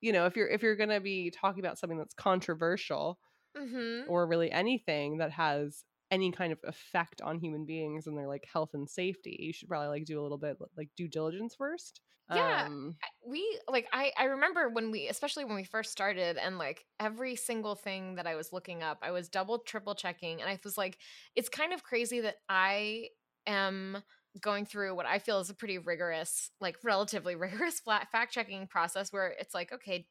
you 0.00 0.12
know, 0.12 0.26
if 0.26 0.36
you're 0.36 0.48
if 0.48 0.62
you're 0.62 0.76
gonna 0.76 1.00
be 1.00 1.30
talking 1.30 1.60
about 1.60 1.78
something 1.78 1.98
that's 1.98 2.14
controversial 2.14 3.18
hmm 3.54 4.06
or 4.06 4.26
really 4.28 4.50
anything 4.52 5.18
that 5.18 5.32
has 5.32 5.84
any 6.10 6.32
kind 6.32 6.52
of 6.52 6.60
effect 6.64 7.20
on 7.22 7.38
human 7.40 7.66
beings 7.66 8.06
and 8.06 8.16
their 8.18 8.28
like 8.28 8.46
health 8.52 8.70
and 8.74 8.88
safety, 8.90 9.36
you 9.40 9.52
should 9.52 9.68
probably 9.68 9.88
like 9.88 10.04
do 10.06 10.20
a 10.20 10.22
little 10.22 10.38
bit 10.38 10.58
like 10.76 10.90
due 10.96 11.08
diligence 11.08 11.54
first. 11.56 12.00
Yeah. 12.28 12.64
Um, 12.68 12.98
we 13.26 13.60
like 13.68 13.88
I 13.92 14.12
I 14.16 14.24
remember 14.24 14.68
when 14.68 14.90
we 14.90 15.08
especially 15.08 15.44
when 15.44 15.56
we 15.56 15.64
first 15.64 15.92
started 15.92 16.36
and 16.36 16.58
like 16.58 16.86
every 17.00 17.36
single 17.36 17.74
thing 17.76 18.16
that 18.16 18.26
I 18.26 18.34
was 18.36 18.52
looking 18.52 18.82
up 18.82 18.98
I 19.02 19.10
was 19.12 19.28
double 19.28 19.60
triple 19.60 19.94
checking 19.94 20.40
and 20.40 20.50
I 20.50 20.58
was 20.64 20.78
like 20.78 20.98
it's 21.36 21.48
kind 21.48 21.72
of 21.72 21.82
crazy 21.84 22.20
that 22.20 22.36
I 22.48 23.10
am 23.46 24.02
going 24.40 24.66
through 24.66 24.94
what 24.94 25.06
I 25.06 25.18
feel 25.18 25.40
is 25.40 25.50
a 25.50 25.54
pretty 25.54 25.78
rigorous 25.78 26.50
like 26.60 26.76
relatively 26.84 27.34
rigorous 27.36 27.80
flat 27.80 28.08
fact 28.10 28.32
checking 28.32 28.66
process 28.66 29.12
where 29.12 29.34
it's 29.38 29.54
like 29.54 29.72
okay 29.72 30.06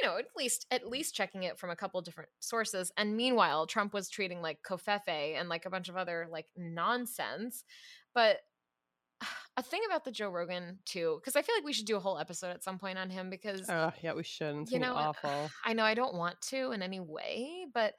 you 0.00 0.06
know 0.06 0.16
at 0.16 0.26
least 0.36 0.66
at 0.70 0.88
least 0.88 1.14
checking 1.14 1.42
it 1.44 1.58
from 1.58 1.70
a 1.70 1.76
couple 1.76 2.00
different 2.02 2.30
sources 2.40 2.92
and 2.96 3.16
meanwhile 3.16 3.66
Trump 3.66 3.92
was 3.92 4.08
treating 4.08 4.42
like 4.42 4.58
covfefe 4.68 5.08
and 5.08 5.48
like 5.48 5.66
a 5.66 5.70
bunch 5.70 5.88
of 5.88 5.96
other 5.96 6.26
like 6.30 6.46
nonsense 6.56 7.64
but 8.14 8.38
a 9.56 9.62
thing 9.62 9.80
about 9.86 10.04
the 10.04 10.10
Joe 10.10 10.30
Rogan 10.30 10.78
too, 10.84 11.18
because 11.20 11.36
I 11.36 11.42
feel 11.42 11.54
like 11.54 11.64
we 11.64 11.72
should 11.72 11.86
do 11.86 11.96
a 11.96 12.00
whole 12.00 12.18
episode 12.18 12.50
at 12.50 12.64
some 12.64 12.78
point 12.78 12.98
on 12.98 13.10
him 13.10 13.30
because 13.30 13.68
oh 13.68 13.92
yeah, 14.02 14.14
we 14.14 14.22
should. 14.22 14.56
It's 14.62 14.72
you 14.72 14.78
know, 14.78 14.94
awful. 14.94 15.50
I 15.64 15.72
know 15.72 15.84
I 15.84 15.94
don't 15.94 16.14
want 16.14 16.40
to 16.50 16.72
in 16.72 16.82
any 16.82 17.00
way, 17.00 17.66
but 17.72 17.94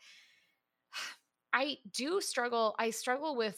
I 1.53 1.77
do 1.94 2.20
struggle. 2.22 2.75
I 2.77 2.89
struggle 2.89 3.36
with 3.36 3.58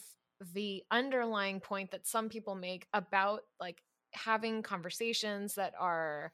the 0.54 0.82
underlying 0.90 1.60
point 1.60 1.90
that 1.90 2.06
some 2.06 2.28
people 2.28 2.54
make 2.54 2.86
about 2.92 3.40
like 3.60 3.82
having 4.14 4.62
conversations 4.62 5.54
that 5.56 5.74
are 5.78 6.32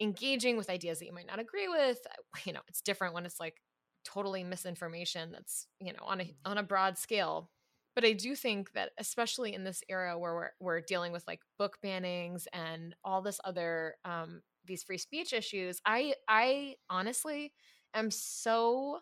engaging 0.00 0.56
with 0.56 0.70
ideas 0.70 0.98
that 0.98 1.06
you 1.06 1.12
might 1.12 1.26
not 1.26 1.40
agree 1.40 1.68
with. 1.68 1.98
You 2.44 2.52
know, 2.52 2.60
it's 2.68 2.80
different 2.82 3.14
when 3.14 3.26
it's 3.26 3.40
like 3.40 3.60
totally 4.04 4.44
misinformation 4.44 5.32
that's, 5.32 5.66
you 5.80 5.92
know, 5.92 6.00
on 6.04 6.20
a 6.20 6.34
on 6.44 6.58
a 6.58 6.62
broad 6.62 6.98
scale. 6.98 7.50
But 7.94 8.04
I 8.04 8.12
do 8.12 8.34
think 8.34 8.72
that 8.72 8.90
especially 8.98 9.54
in 9.54 9.64
this 9.64 9.82
era 9.88 10.18
where 10.18 10.34
we're 10.34 10.50
we're 10.60 10.80
dealing 10.80 11.12
with 11.12 11.24
like 11.28 11.40
book 11.58 11.78
bannings 11.84 12.46
and 12.52 12.94
all 13.04 13.22
this 13.22 13.40
other 13.44 13.94
um 14.04 14.42
these 14.66 14.82
free 14.82 14.98
speech 14.98 15.32
issues, 15.32 15.80
I 15.86 16.14
I 16.28 16.76
honestly 16.90 17.52
am 17.94 18.10
so 18.10 19.00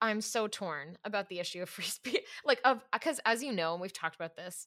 I'm 0.00 0.20
so 0.20 0.46
torn 0.46 0.96
about 1.04 1.28
the 1.28 1.38
issue 1.38 1.62
of 1.62 1.68
free 1.68 1.84
speech. 1.98 2.20
Like 2.44 2.60
of 2.64 2.82
because 2.92 3.20
as 3.24 3.42
you 3.42 3.52
know, 3.52 3.72
and 3.72 3.82
we've 3.82 3.92
talked 3.92 4.16
about 4.16 4.36
this, 4.36 4.66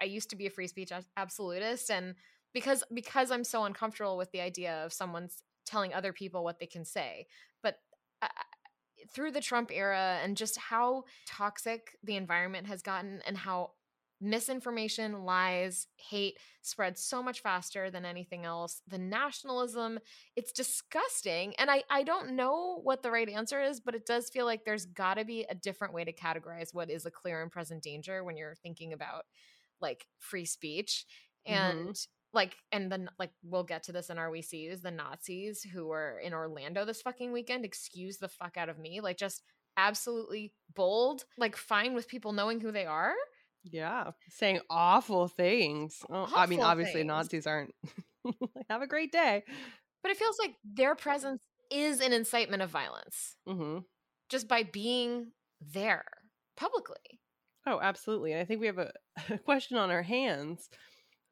I 0.00 0.04
used 0.04 0.30
to 0.30 0.36
be 0.36 0.46
a 0.46 0.50
free 0.50 0.68
speech 0.68 0.92
absolutist 1.16 1.90
and 1.90 2.14
because 2.52 2.84
because 2.92 3.30
I'm 3.30 3.44
so 3.44 3.64
uncomfortable 3.64 4.16
with 4.16 4.30
the 4.32 4.40
idea 4.40 4.84
of 4.84 4.92
someone's 4.92 5.42
telling 5.66 5.92
other 5.94 6.12
people 6.12 6.44
what 6.44 6.58
they 6.58 6.66
can 6.66 6.84
say. 6.84 7.26
But 7.62 7.78
uh, 8.22 8.28
through 9.12 9.32
the 9.32 9.40
Trump 9.40 9.70
era 9.72 10.18
and 10.22 10.36
just 10.36 10.58
how 10.58 11.04
toxic 11.26 11.96
the 12.02 12.16
environment 12.16 12.66
has 12.66 12.82
gotten 12.82 13.20
and 13.26 13.36
how 13.36 13.72
misinformation, 14.24 15.24
lies, 15.24 15.86
hate 15.96 16.38
spread 16.62 16.98
so 16.98 17.22
much 17.22 17.42
faster 17.42 17.90
than 17.90 18.04
anything 18.04 18.44
else. 18.44 18.80
The 18.88 18.98
nationalism, 18.98 19.98
it's 20.34 20.52
disgusting. 20.52 21.54
And 21.58 21.70
I, 21.70 21.84
I 21.90 22.02
don't 22.02 22.34
know 22.34 22.80
what 22.82 23.02
the 23.02 23.10
right 23.10 23.28
answer 23.28 23.62
is, 23.62 23.80
but 23.80 23.94
it 23.94 24.06
does 24.06 24.30
feel 24.30 24.46
like 24.46 24.64
there's 24.64 24.86
got 24.86 25.14
to 25.14 25.24
be 25.24 25.44
a 25.48 25.54
different 25.54 25.92
way 25.92 26.04
to 26.04 26.12
categorize 26.12 26.72
what 26.72 26.90
is 26.90 27.04
a 27.04 27.10
clear 27.10 27.42
and 27.42 27.52
present 27.52 27.82
danger 27.82 28.24
when 28.24 28.36
you're 28.36 28.56
thinking 28.56 28.92
about 28.92 29.26
like 29.80 30.06
free 30.18 30.46
speech. 30.46 31.04
And 31.46 31.88
mm-hmm. 31.90 31.92
like, 32.32 32.56
and 32.72 32.90
then 32.90 33.10
like 33.18 33.30
we'll 33.42 33.64
get 33.64 33.82
to 33.84 33.92
this 33.92 34.08
in 34.08 34.18
our 34.18 34.34
sees 34.40 34.80
the 34.80 34.90
Nazis 34.90 35.62
who 35.62 35.86
were 35.86 36.18
in 36.24 36.32
Orlando 36.32 36.86
this 36.86 37.02
fucking 37.02 37.30
weekend. 37.32 37.66
Excuse 37.66 38.16
the 38.16 38.28
fuck 38.28 38.56
out 38.56 38.70
of 38.70 38.78
me. 38.78 39.02
Like 39.02 39.18
just 39.18 39.42
absolutely 39.76 40.54
bold, 40.74 41.24
like 41.36 41.56
fine 41.56 41.94
with 41.94 42.08
people 42.08 42.32
knowing 42.32 42.60
who 42.60 42.72
they 42.72 42.86
are 42.86 43.12
yeah, 43.64 44.10
saying 44.30 44.60
awful 44.70 45.28
things. 45.28 46.02
Oh, 46.10 46.30
I 46.34 46.46
mean, 46.46 46.60
obviously 46.60 47.00
things. 47.00 47.08
Nazis 47.08 47.46
aren't. 47.46 47.74
Have 48.70 48.82
a 48.82 48.86
great 48.86 49.12
day. 49.12 49.44
But 50.02 50.10
it 50.10 50.18
feels 50.18 50.38
like 50.38 50.54
their 50.64 50.94
presence 50.94 51.42
is 51.70 52.00
an 52.00 52.12
incitement 52.12 52.62
of 52.62 52.70
violence 52.70 53.36
mm-hmm. 53.48 53.78
just 54.28 54.48
by 54.48 54.62
being 54.62 55.32
there 55.72 56.04
publicly. 56.56 57.20
Oh, 57.66 57.80
absolutely. 57.80 58.32
And 58.32 58.40
I 58.40 58.44
think 58.44 58.60
we 58.60 58.66
have 58.66 58.78
a, 58.78 58.92
a 59.30 59.38
question 59.38 59.78
on 59.78 59.90
our 59.90 60.02
hands 60.02 60.68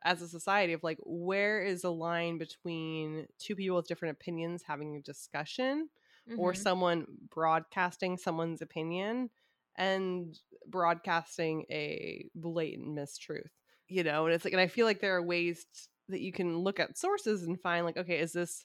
as 0.05 0.23
a 0.23 0.29
society 0.29 0.73
of 0.73 0.83
like, 0.83 0.99
where 1.05 1.63
is 1.63 1.83
the 1.83 1.93
line 1.93 2.39
between 2.39 3.27
two 3.39 3.55
people 3.55 3.77
with 3.77 3.87
different 3.87 4.17
opinions 4.19 4.63
having 4.67 4.97
a 4.97 5.03
discussion 5.03 5.89
mm-hmm. 6.29 6.41
or 6.41 6.55
someone 6.55 7.07
broadcasting 7.31 8.17
someone's 8.17 8.63
opinion 8.63 9.31
and 9.77 10.39
broadcasting 10.67 11.65
a 11.71 12.27
blatant 12.35 12.97
mistruth 12.97 13.51
you 13.89 14.05
know 14.05 14.27
and 14.27 14.35
it's 14.35 14.45
like 14.45 14.53
and 14.53 14.61
i 14.61 14.67
feel 14.67 14.87
like 14.87 15.01
there 15.01 15.17
are 15.17 15.23
ways 15.23 15.67
that 16.09 16.21
you 16.21 16.33
can 16.33 16.59
look 16.59 16.79
at 16.79 16.99
sources 16.99 17.43
and 17.43 17.61
find 17.61 17.85
like 17.85 17.97
okay 17.97 18.19
is 18.19 18.33
this 18.33 18.65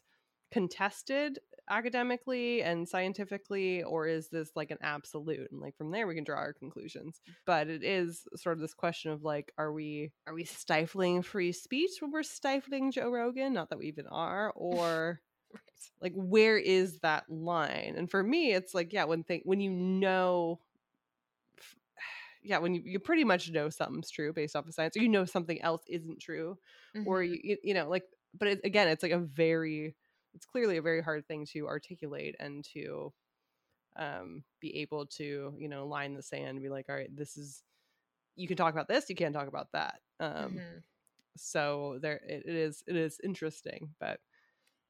contested 0.52 1.40
academically 1.70 2.62
and 2.62 2.88
scientifically 2.88 3.84
or 3.84 4.08
is 4.08 4.30
this 4.30 4.52
like 4.56 4.72
an 4.72 4.78
absolute? 4.82 5.52
And 5.52 5.60
like 5.60 5.78
from 5.78 5.92
there 5.92 6.08
we 6.08 6.16
can 6.16 6.24
draw 6.24 6.38
our 6.38 6.54
conclusions. 6.54 7.20
Mm. 7.30 7.34
But 7.46 7.68
it 7.68 7.84
is 7.84 8.24
sort 8.36 8.58
of 8.58 8.62
this 8.62 8.74
question 8.74 9.12
of 9.12 9.24
like 9.24 9.52
are 9.58 9.72
we 9.72 10.12
are 10.26 10.34
we 10.34 10.46
stifling 10.46 11.22
free 11.22 11.52
speech 11.52 11.92
when 12.00 12.12
we're 12.12 12.24
stifling 12.24 12.92
joe 12.92 13.10
rogan? 13.10 13.54
Not 13.54 13.70
that 13.70 13.80
we 13.80 13.88
even 13.88 14.08
are 14.08 14.52
or 14.56 15.20
right. 15.54 15.62
like 16.02 16.14
where 16.16 16.58
is 16.58 17.00
that 17.00 17.30
line? 17.30 17.96
And 17.98 18.10
for 18.10 18.24
me 18.24 18.54
it's 18.54 18.74
like 18.74 18.94
yeah 18.94 19.04
when 19.04 19.24
think 19.24 19.44
when 19.46 19.60
you 19.60 19.72
know 19.72 20.60
yeah, 22.48 22.60
when 22.60 22.74
you, 22.74 22.82
you 22.86 23.00
pretty 23.00 23.26
much 23.26 23.52
know 23.52 23.68
something's 23.70 24.10
true 24.10 24.32
based 24.32 24.56
off 24.56 24.66
of 24.68 24.74
science, 24.74 24.96
or 24.96 25.02
you 25.02 25.10
know 25.10 25.26
something 25.26 25.62
else 25.62 25.84
isn't 25.88 26.22
true, 26.22 26.58
mm-hmm. 26.96 27.06
or 27.06 27.22
you 27.22 27.58
you 27.62 27.74
know 27.74 27.90
like, 27.90 28.04
but 28.38 28.48
it, 28.48 28.62
again, 28.64 28.88
it's 28.88 29.04
like 29.04 29.12
a 29.12 29.20
very, 29.20 29.96
it's 30.34 30.46
clearly 30.46 30.78
a 30.78 30.82
very 30.82 31.02
hard 31.02 31.28
thing 31.28 31.46
to 31.54 31.68
articulate 31.68 32.36
and 32.40 32.64
to 32.74 33.12
um 33.98 34.44
be 34.62 34.78
able 34.78 35.08
to 35.08 35.54
you 35.58 35.68
know 35.68 35.88
line 35.88 36.14
the 36.14 36.24
sand 36.24 36.52
and 36.52 36.62
be 36.62 36.70
like, 36.70 36.86
all 36.88 36.96
right, 36.96 37.14
this 37.14 37.36
is 37.36 37.64
you 38.38 38.48
can 38.48 38.56
talk 38.56 38.74
about 38.74 38.88
this, 38.88 39.10
you 39.10 39.16
can't 39.16 39.36
talk 39.36 39.50
about 39.50 39.68
that. 39.74 40.00
Um, 40.22 40.32
mm-hmm. 40.34 40.78
so 41.36 42.00
there 42.02 42.22
it, 42.26 42.44
it 42.46 42.56
is 42.56 42.82
it 42.88 42.96
is 42.96 43.20
interesting, 43.22 43.90
but 44.00 44.22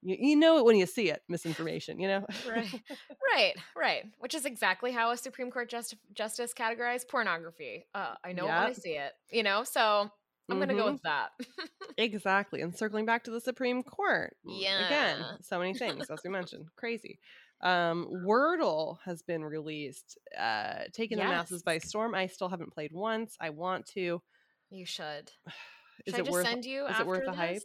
you, 0.01 0.17
you 0.19 0.35
know 0.35 0.57
it 0.57 0.65
when 0.65 0.75
you 0.75 0.85
see 0.85 1.09
it 1.09 1.21
misinformation 1.27 1.99
you 1.99 2.07
know? 2.07 2.25
Right 2.49 2.81
right 3.33 3.53
right 3.75 4.05
which 4.19 4.35
is 4.35 4.45
exactly 4.45 4.91
how 4.91 5.11
a 5.11 5.17
supreme 5.17 5.51
court 5.51 5.69
just, 5.69 5.95
justice 6.13 6.53
categorized 6.53 7.07
pornography 7.07 7.85
uh, 7.93 8.15
i 8.23 8.33
know 8.33 8.45
yep. 8.45 8.59
when 8.59 8.69
i 8.69 8.73
see 8.73 8.91
it 8.91 9.13
you 9.31 9.43
know? 9.43 9.63
So 9.63 9.81
i'm 9.81 10.09
mm-hmm. 10.49 10.59
gonna 10.59 10.75
go 10.75 10.91
with 10.91 11.01
that. 11.03 11.31
Exactly 11.99 12.61
and 12.61 12.77
circling 12.77 13.07
back 13.07 13.23
to 13.23 13.31
the 13.31 13.41
supreme 13.41 13.81
court 13.81 14.35
yeah 14.45 14.85
again 14.85 15.25
so 15.41 15.57
many 15.57 15.73
things 15.73 16.09
as 16.11 16.19
we 16.23 16.29
mentioned 16.31 16.67
crazy. 16.75 17.19
Um 17.61 18.07
wordle 18.23 18.97
has 19.03 19.23
been 19.23 19.43
released 19.43 20.19
uh 20.39 20.83
taking 20.93 21.17
yes. 21.17 21.25
the 21.25 21.31
masses 21.31 21.63
by 21.63 21.79
storm 21.79 22.13
i 22.13 22.27
still 22.27 22.49
haven't 22.49 22.71
played 22.71 22.91
once 22.93 23.35
i 23.41 23.49
want 23.49 23.87
to. 23.93 24.21
You 24.69 24.85
should. 24.85 25.31
Is 26.05 26.13
should 26.13 26.27
it 26.27 26.31
worth 26.31 26.45
send 26.45 26.63
you 26.63 26.85
is 26.85 26.99
it 26.99 27.07
worth 27.07 27.25
the 27.25 27.33
hype 27.33 27.63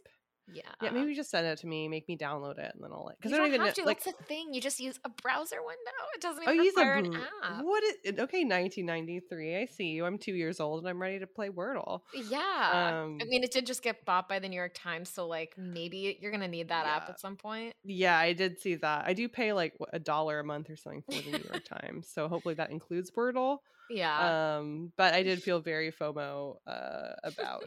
yeah. 0.51 0.61
Yeah, 0.81 0.89
maybe 0.91 1.15
just 1.15 1.29
send 1.29 1.47
it 1.47 1.59
to 1.59 1.67
me, 1.67 1.87
make 1.87 2.07
me 2.07 2.17
download 2.17 2.57
it, 2.57 2.71
and 2.73 2.83
then 2.83 2.91
I'll 2.91 3.05
like. 3.05 3.17
Because 3.17 3.33
I 3.33 3.37
don't, 3.37 3.45
don't 3.47 3.55
even 3.55 3.65
have 3.65 3.75
to. 3.75 3.85
like. 3.85 4.03
That's 4.03 4.17
the 4.17 4.23
thing. 4.23 4.53
You 4.53 4.61
just 4.61 4.79
use 4.79 4.99
a 5.05 5.09
browser 5.09 5.57
window. 5.57 5.91
It 6.15 6.21
doesn't 6.21 6.43
oh, 6.45 6.51
even 6.51 6.59
oh, 6.59 6.81
require 6.81 6.97
use 6.97 7.07
a, 7.07 7.17
an 7.17 7.23
app. 7.43 7.63
What 7.63 7.83
is 7.83 7.95
okay? 8.19 8.43
1993. 8.43 9.57
I 9.57 9.65
see 9.65 9.85
you. 9.85 10.05
I'm 10.05 10.17
two 10.17 10.33
years 10.33 10.59
old 10.59 10.79
and 10.79 10.89
I'm 10.89 11.01
ready 11.01 11.19
to 11.19 11.27
play 11.27 11.49
Wordle. 11.49 12.01
Yeah. 12.13 13.03
Um, 13.03 13.19
I 13.21 13.25
mean, 13.25 13.43
it 13.43 13.51
did 13.51 13.65
just 13.65 13.81
get 13.81 14.03
bought 14.05 14.27
by 14.27 14.39
the 14.39 14.49
New 14.49 14.55
York 14.57 14.73
Times, 14.75 15.09
so 15.09 15.27
like 15.27 15.53
maybe 15.57 16.17
you're 16.21 16.31
gonna 16.31 16.47
need 16.47 16.69
that 16.69 16.85
yeah. 16.85 16.95
app 16.95 17.09
at 17.09 17.19
some 17.19 17.35
point. 17.35 17.73
Yeah, 17.83 18.17
I 18.17 18.33
did 18.33 18.59
see 18.59 18.75
that. 18.75 19.05
I 19.05 19.13
do 19.13 19.29
pay 19.29 19.53
like 19.53 19.73
a 19.91 19.99
dollar 19.99 20.39
a 20.39 20.43
month 20.43 20.69
or 20.69 20.75
something 20.75 21.03
for 21.03 21.21
the 21.21 21.37
New 21.37 21.43
York 21.51 21.63
Times, 21.65 22.09
so 22.13 22.27
hopefully 22.27 22.55
that 22.55 22.71
includes 22.71 23.11
Wordle. 23.11 23.59
Yeah. 23.89 24.57
Um, 24.57 24.91
but 24.97 25.13
I 25.13 25.23
did 25.23 25.43
feel 25.43 25.59
very 25.59 25.91
FOMO 25.91 26.55
uh, 26.65 27.13
about 27.23 27.65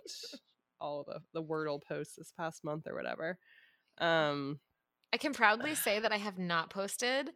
all 0.81 1.05
the 1.07 1.21
the 1.33 1.43
Wordle 1.43 1.83
posts 1.83 2.17
this 2.17 2.33
past 2.37 2.65
month 2.65 2.87
or 2.87 2.95
whatever. 2.95 3.39
Um, 3.99 4.61
I 5.13 5.17
can 5.17 5.33
proudly 5.33 5.75
say 5.75 5.99
that 5.99 6.13
I 6.13 6.17
have 6.19 6.39
not 6.39 6.71
posted 6.71 7.31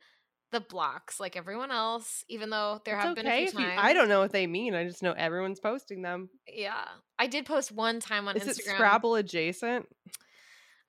the 0.53 0.61
blocks 0.61 1.21
like 1.21 1.37
everyone 1.37 1.71
else, 1.71 2.25
even 2.29 2.51
though 2.51 2.81
there 2.85 2.97
have 2.97 3.13
okay 3.13 3.23
been 3.23 3.33
a 3.33 3.47
few 3.47 3.59
times. 3.59 3.75
You, 3.75 3.81
I 3.81 3.93
don't 3.93 4.09
know 4.09 4.21
what 4.21 4.33
they 4.33 4.47
mean. 4.47 4.75
I 4.75 4.85
just 4.85 5.03
know 5.03 5.13
everyone's 5.13 5.61
posting 5.61 6.03
them. 6.03 6.29
Yeah, 6.53 6.85
I 7.19 7.27
did 7.27 7.47
post 7.47 7.71
one 7.73 8.01
time 8.01 8.27
on 8.29 8.37
Is 8.37 8.43
Instagram. 8.43 8.49
Is 8.49 8.59
it 8.59 8.65
Scrabble 8.65 9.15
adjacent? 9.15 9.87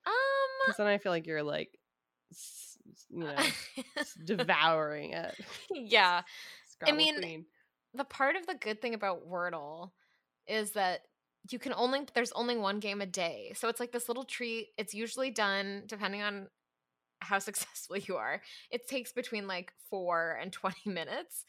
Um, 0.04 0.12
because 0.66 0.78
then 0.78 0.86
I 0.88 0.98
feel 0.98 1.12
like 1.12 1.26
you're 1.26 1.42
like, 1.42 1.78
you 3.10 3.24
know, 3.24 3.36
devouring 4.24 5.12
it. 5.12 5.34
Yeah, 5.70 6.22
Scrabble 6.66 6.94
I 6.94 6.96
mean, 6.96 7.20
queen. 7.20 7.44
the 7.94 8.04
part 8.04 8.36
of 8.36 8.46
the 8.46 8.54
good 8.54 8.82
thing 8.82 8.94
about 8.94 9.28
Wordle 9.28 9.90
is 10.48 10.72
that 10.72 11.02
you 11.50 11.58
can 11.58 11.72
only 11.74 12.00
there's 12.14 12.32
only 12.32 12.56
one 12.56 12.78
game 12.78 13.00
a 13.00 13.06
day. 13.06 13.52
So 13.56 13.68
it's 13.68 13.80
like 13.80 13.92
this 13.92 14.08
little 14.08 14.24
treat. 14.24 14.68
It's 14.78 14.94
usually 14.94 15.30
done 15.30 15.82
depending 15.86 16.22
on 16.22 16.48
how 17.20 17.38
successful 17.40 17.96
you 17.96 18.16
are. 18.16 18.40
It 18.70 18.86
takes 18.88 19.12
between 19.12 19.46
like 19.46 19.72
4 19.90 20.38
and 20.40 20.52
20 20.52 20.76
minutes. 20.90 21.44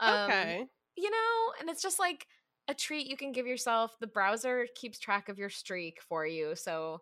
Um, 0.00 0.24
okay. 0.24 0.66
You 0.96 1.10
know, 1.10 1.52
and 1.60 1.70
it's 1.70 1.82
just 1.82 1.98
like 1.98 2.26
a 2.68 2.74
treat 2.74 3.06
you 3.06 3.16
can 3.16 3.32
give 3.32 3.46
yourself. 3.46 3.96
The 4.00 4.06
browser 4.06 4.66
keeps 4.74 4.98
track 4.98 5.28
of 5.28 5.38
your 5.38 5.50
streak 5.50 6.00
for 6.08 6.26
you. 6.26 6.54
So 6.54 7.00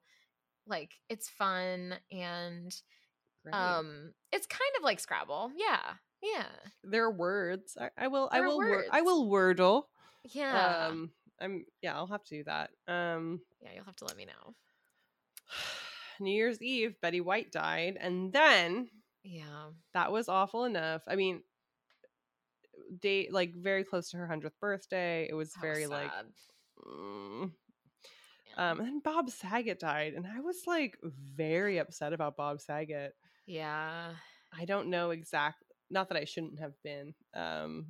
like 0.67 0.93
it's 1.09 1.29
fun 1.29 1.95
and 2.11 2.75
Great. 3.45 3.55
um 3.55 4.13
it's 4.33 4.47
kind 4.47 4.71
of 4.79 4.85
like 4.85 5.01
Scrabble. 5.01 5.51
Yeah. 5.57 5.95
Yeah. 6.23 6.47
There 6.85 7.05
are 7.05 7.11
words. 7.13 7.77
I, 7.81 7.91
I 7.97 8.09
will 8.09 8.29
there 8.33 8.45
I 8.45 8.47
will 8.47 8.57
wor- 8.57 8.85
I 8.93 9.01
will 9.03 9.27
wordle. 9.29 9.85
Yeah. 10.33 10.87
Um 10.89 11.11
I'm 11.41 11.65
yeah, 11.83 11.95
I'll 11.95 12.07
have 12.07 12.25
to 12.25 12.37
do 12.37 12.45
that. 12.45 12.71
Um 12.89 13.41
yeah, 13.61 13.71
you'll 13.75 13.85
have 13.85 13.97
to 13.97 14.05
let 14.05 14.17
me 14.17 14.27
know. 14.27 14.55
New 16.21 16.33
Year's 16.33 16.63
Eve, 16.63 16.97
Betty 17.03 17.21
White 17.21 17.53
died, 17.53 17.99
and 18.01 18.33
then 18.33 18.89
yeah, 19.23 19.71
that 19.93 20.13
was 20.13 20.29
awful 20.29 20.65
enough. 20.65 21.03
I 21.07 21.17
mean, 21.17 21.43
date 23.01 23.33
like 23.33 23.55
very 23.55 23.85
close 23.85 24.11
to 24.11 24.17
her 24.19 24.27
hundredth 24.27 24.59
birthday. 24.61 25.27
It 25.29 25.35
was 25.35 25.55
How 25.55 25.63
very 25.63 25.83
sad. 25.83 25.91
like, 25.91 26.11
mm. 26.87 27.51
yeah. 28.57 28.71
um, 28.71 28.79
and 28.79 28.89
then 28.89 29.01
Bob 29.01 29.31
Saget 29.31 29.81
died, 29.81 30.15
and 30.15 30.27
I 30.27 30.41
was 30.41 30.63
like 30.67 30.97
very 31.03 31.79
upset 31.79 32.13
about 32.13 32.37
Bob 32.37 32.61
Saget. 32.61 33.15
Yeah, 33.47 34.11
I 34.57 34.65
don't 34.65 34.89
know 34.89 35.11
exactly. 35.11 35.67
Not 35.91 36.09
that 36.09 36.19
I 36.19 36.25
shouldn't 36.25 36.61
have 36.61 36.75
been, 36.83 37.15
um, 37.35 37.87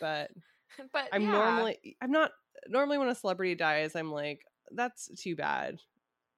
but 0.00 0.30
but 0.92 1.08
I'm 1.12 1.22
yeah. 1.22 1.30
normally 1.30 1.96
I'm 2.00 2.12
not 2.12 2.30
normally 2.68 2.98
when 2.98 3.08
a 3.08 3.14
celebrity 3.14 3.54
dies, 3.54 3.94
I'm 3.96 4.12
like, 4.12 4.46
that's 4.70 5.08
too 5.20 5.36
bad. 5.36 5.80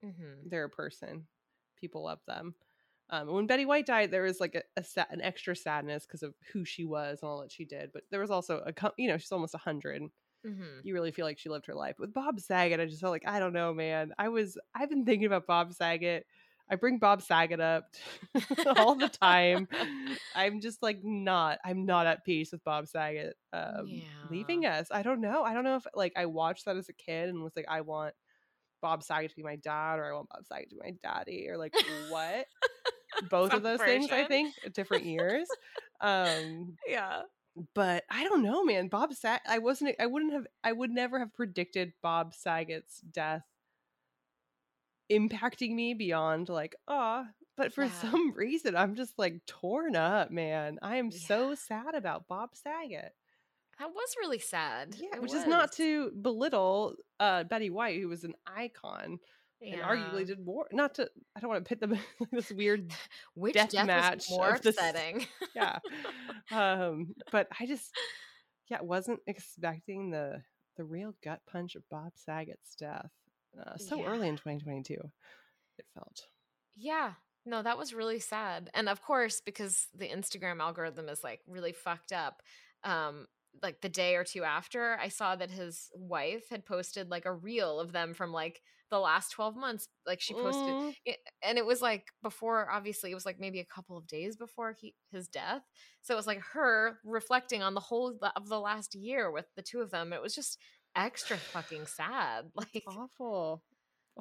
Mm-hmm. 0.04 0.49
They're 0.49 0.64
a 0.64 0.71
person. 0.71 1.26
people 1.80 2.04
love 2.04 2.21
them. 2.26 2.54
Um, 3.11 3.28
when 3.33 3.47
Betty 3.47 3.64
White 3.66 3.87
died, 3.87 4.11
there 4.11 4.23
was 4.25 4.40
like 4.40 4.54
a, 4.56 4.62
a 4.76 4.83
sa- 4.83 5.04
an 5.11 5.21
extra 5.21 5.54
sadness 5.54 6.06
because 6.06 6.23
of 6.25 6.35
who 6.52 6.64
she 6.64 6.85
was 6.85 7.21
and 7.23 7.28
all 7.28 7.40
that 7.42 7.52
she 7.52 7.64
did. 7.64 7.90
But 7.92 8.02
there 8.11 8.21
was 8.21 8.30
also 8.33 8.62
a, 8.66 8.92
you 8.97 9.09
know, 9.09 9.16
she's 9.18 9.30
almost 9.33 9.54
a 9.54 9.59
hundred. 9.59 10.02
Mhm. 10.45 10.80
You 10.85 10.92
really 10.95 11.12
feel 11.12 11.25
like 11.25 11.38
she 11.38 11.49
lived 11.49 11.66
her 11.66 11.75
life. 11.75 11.99
With 11.99 12.12
Bob 12.12 12.40
Saget, 12.40 12.80
I 12.80 12.87
just 12.87 13.00
felt 13.00 13.12
like 13.12 13.26
I 13.26 13.38
don't 13.38 13.52
know, 13.52 13.73
man. 13.73 14.12
I 14.18 14.28
was 14.28 14.59
I've 14.75 14.90
been 14.90 15.04
thinking 15.04 15.26
about 15.26 15.47
Bob 15.47 15.73
Saget. 15.73 16.26
I 16.68 16.76
bring 16.76 16.99
Bob 16.99 17.23
Saget 17.23 17.61
up 17.61 17.85
all 18.76 18.94
the 18.96 19.08
time. 19.08 19.68
I'm 20.35 20.61
just 20.61 20.82
like 20.82 20.99
not. 21.02 21.58
I'm 21.64 21.87
not 21.87 22.06
at 22.06 22.25
peace 22.25 22.52
with 22.52 22.64
Bob 22.64 22.88
Saget 22.88 23.37
um, 23.52 24.02
leaving 24.30 24.66
us. 24.66 24.88
I 24.90 25.02
don't 25.02 25.20
know. 25.20 25.42
I 25.42 25.54
don't 25.54 25.64
know 25.64 25.76
if 25.76 25.87
like 25.94 26.12
I 26.16 26.26
watched 26.26 26.64
that 26.64 26.76
as 26.76 26.88
a 26.88 26.92
kid 26.92 27.28
and 27.28 27.42
was 27.42 27.54
like, 27.56 27.66
I 27.68 27.82
want 27.82 28.14
Bob 28.82 29.02
Saget 29.02 29.30
to 29.30 29.37
be 29.37 29.42
my 29.42 29.56
dad, 29.56 29.99
or 29.99 30.11
I 30.12 30.14
want 30.14 30.28
Bob 30.28 30.44
Saget 30.46 30.70
to 30.70 30.76
be 30.76 30.82
my 30.82 30.94
daddy, 31.02 31.46
or 31.49 31.56
like 31.56 31.75
what? 32.08 32.46
Both 33.30 33.52
of 33.54 33.62
those 33.62 33.80
things, 33.80 34.11
I 34.11 34.25
think, 34.25 34.54
different 34.75 35.04
years. 35.06 35.49
Um, 36.00 36.76
Yeah. 36.87 37.23
but 37.75 38.04
I 38.11 38.25
don't 38.25 38.42
know, 38.42 38.64
man. 38.64 38.88
Bob 38.88 39.14
Sag 39.14 39.40
I 39.49 39.58
wasn't 39.58 39.96
I 39.99 40.06
wouldn't 40.06 40.32
have 40.35 40.46
I 40.62 40.73
would 40.73 40.90
never 40.90 41.18
have 41.20 41.32
predicted 41.32 41.92
Bob 42.02 42.35
Saget's 42.35 43.00
death 43.00 43.44
impacting 45.11 45.75
me 45.75 45.95
beyond 45.95 46.49
like, 46.49 46.75
ah, 46.89 47.27
but 47.57 47.73
for 47.73 47.85
Yeah. 47.85 47.91
some 47.93 48.33
reason 48.37 48.77
I'm 48.77 48.95
just 48.95 49.19
like 49.19 49.41
torn 49.47 49.97
up, 49.97 50.31
man. 50.31 50.79
I 50.83 50.97
am 50.97 51.11
so 51.11 51.55
sad 51.55 51.95
about 51.95 52.29
Bob 52.29 52.51
Saget. 52.55 53.13
That 53.79 53.89
was 53.91 54.15
really 54.21 54.39
sad. 54.39 54.95
Yeah, 54.99 55.17
It 55.17 55.23
which 55.23 55.35
is 55.35 55.47
not 55.47 55.73
to 55.73 56.11
belittle 56.11 56.95
uh 57.21 57.45
Betty 57.45 57.71
White, 57.71 58.01
who 58.01 58.09
was 58.09 58.25
an 58.25 58.35
icon 58.47 59.19
and 59.63 59.81
arguably 59.81 60.27
did 60.27 60.45
more 60.45 60.67
not 60.71 60.95
to 60.97 61.09
I 61.35 61.41
don't 61.41 61.49
want 61.51 61.65
to 61.65 61.69
pit 61.69 61.81
them 61.81 61.93
in 62.21 62.27
this 62.33 62.51
weird 62.51 62.93
Which 63.35 63.55
death 63.55 63.71
death, 63.71 63.87
match 63.87 64.27
more 64.31 64.51
of 64.55 64.63
this- 64.63 64.77
upsetting? 64.77 65.27
yeah. 65.55 65.79
Um, 66.51 67.15
but 67.33 67.49
I 67.59 67.67
just 67.67 67.91
yeah, 68.69 68.81
wasn't 68.83 69.21
expecting 69.27 70.11
the 70.11 70.43
the 70.77 70.85
real 70.85 71.15
gut 71.25 71.41
punch 71.51 71.75
of 71.75 71.83
Bob 71.91 72.13
Saget's 72.17 72.75
death. 72.77 73.11
Uh, 73.59 73.77
so 73.79 74.05
early 74.05 74.29
in 74.29 74.37
2022, 74.37 74.95
it 75.79 75.87
felt. 75.95 76.29
Yeah. 76.75 77.13
No, 77.45 77.63
that 77.63 77.79
was 77.79 77.95
really 77.95 78.19
sad. 78.19 78.71
And 78.75 78.89
of 78.89 79.03
course, 79.03 79.41
because 79.41 79.87
the 79.95 80.09
Instagram 80.09 80.61
algorithm 80.61 81.09
is 81.09 81.23
like 81.23 81.41
really 81.47 81.73
fucked 81.73 82.13
up, 82.13 82.43
um, 82.83 83.27
like 83.63 83.81
the 83.81 83.89
day 83.89 84.17
or 84.17 84.25
two 84.25 84.43
after, 84.45 84.99
I 85.01 85.09
saw 85.09 85.37
that 85.37 85.51
his 85.51 85.91
wife 85.95 86.49
had 86.51 86.67
posted 86.67 87.09
like 87.11 87.25
a 87.25 87.33
reel 87.33 87.81
of 87.81 87.93
them 87.93 88.15
from 88.15 88.33
like 88.33 88.61
the 88.91 88.99
last 88.99 89.31
12 89.31 89.57
months. 89.57 89.89
Like 90.07 90.21
she 90.21 90.35
posted 90.35 90.77
Mm, 90.77 90.95
it, 91.05 91.19
and 91.43 91.57
it 91.57 91.65
was 91.65 91.81
like 91.81 92.09
before 92.23 92.69
obviously 92.71 93.13
it 93.13 93.15
was 93.15 93.25
like 93.27 93.41
maybe 93.41 93.61
a 93.61 93.65
couple 93.65 93.97
of 93.97 94.07
days 94.09 94.37
before 94.37 94.73
he 94.79 94.95
his 95.13 95.29
death. 95.29 95.63
So 96.03 96.15
it 96.15 96.17
was 96.17 96.27
like 96.27 96.41
her 96.53 96.99
reflecting 97.05 97.63
on 97.63 97.75
the 97.75 97.81
whole 97.81 98.19
of 98.37 98.49
the 98.49 98.61
last 98.61 98.95
year 98.95 99.31
with 99.31 99.47
the 99.57 99.63
two 99.63 99.81
of 99.81 99.91
them. 99.91 100.13
It 100.13 100.21
was 100.23 100.35
just 100.35 100.59
extra 100.97 101.37
fucking 101.37 101.87
sad. 101.87 102.47
Like 102.55 102.85
awful. 102.87 103.62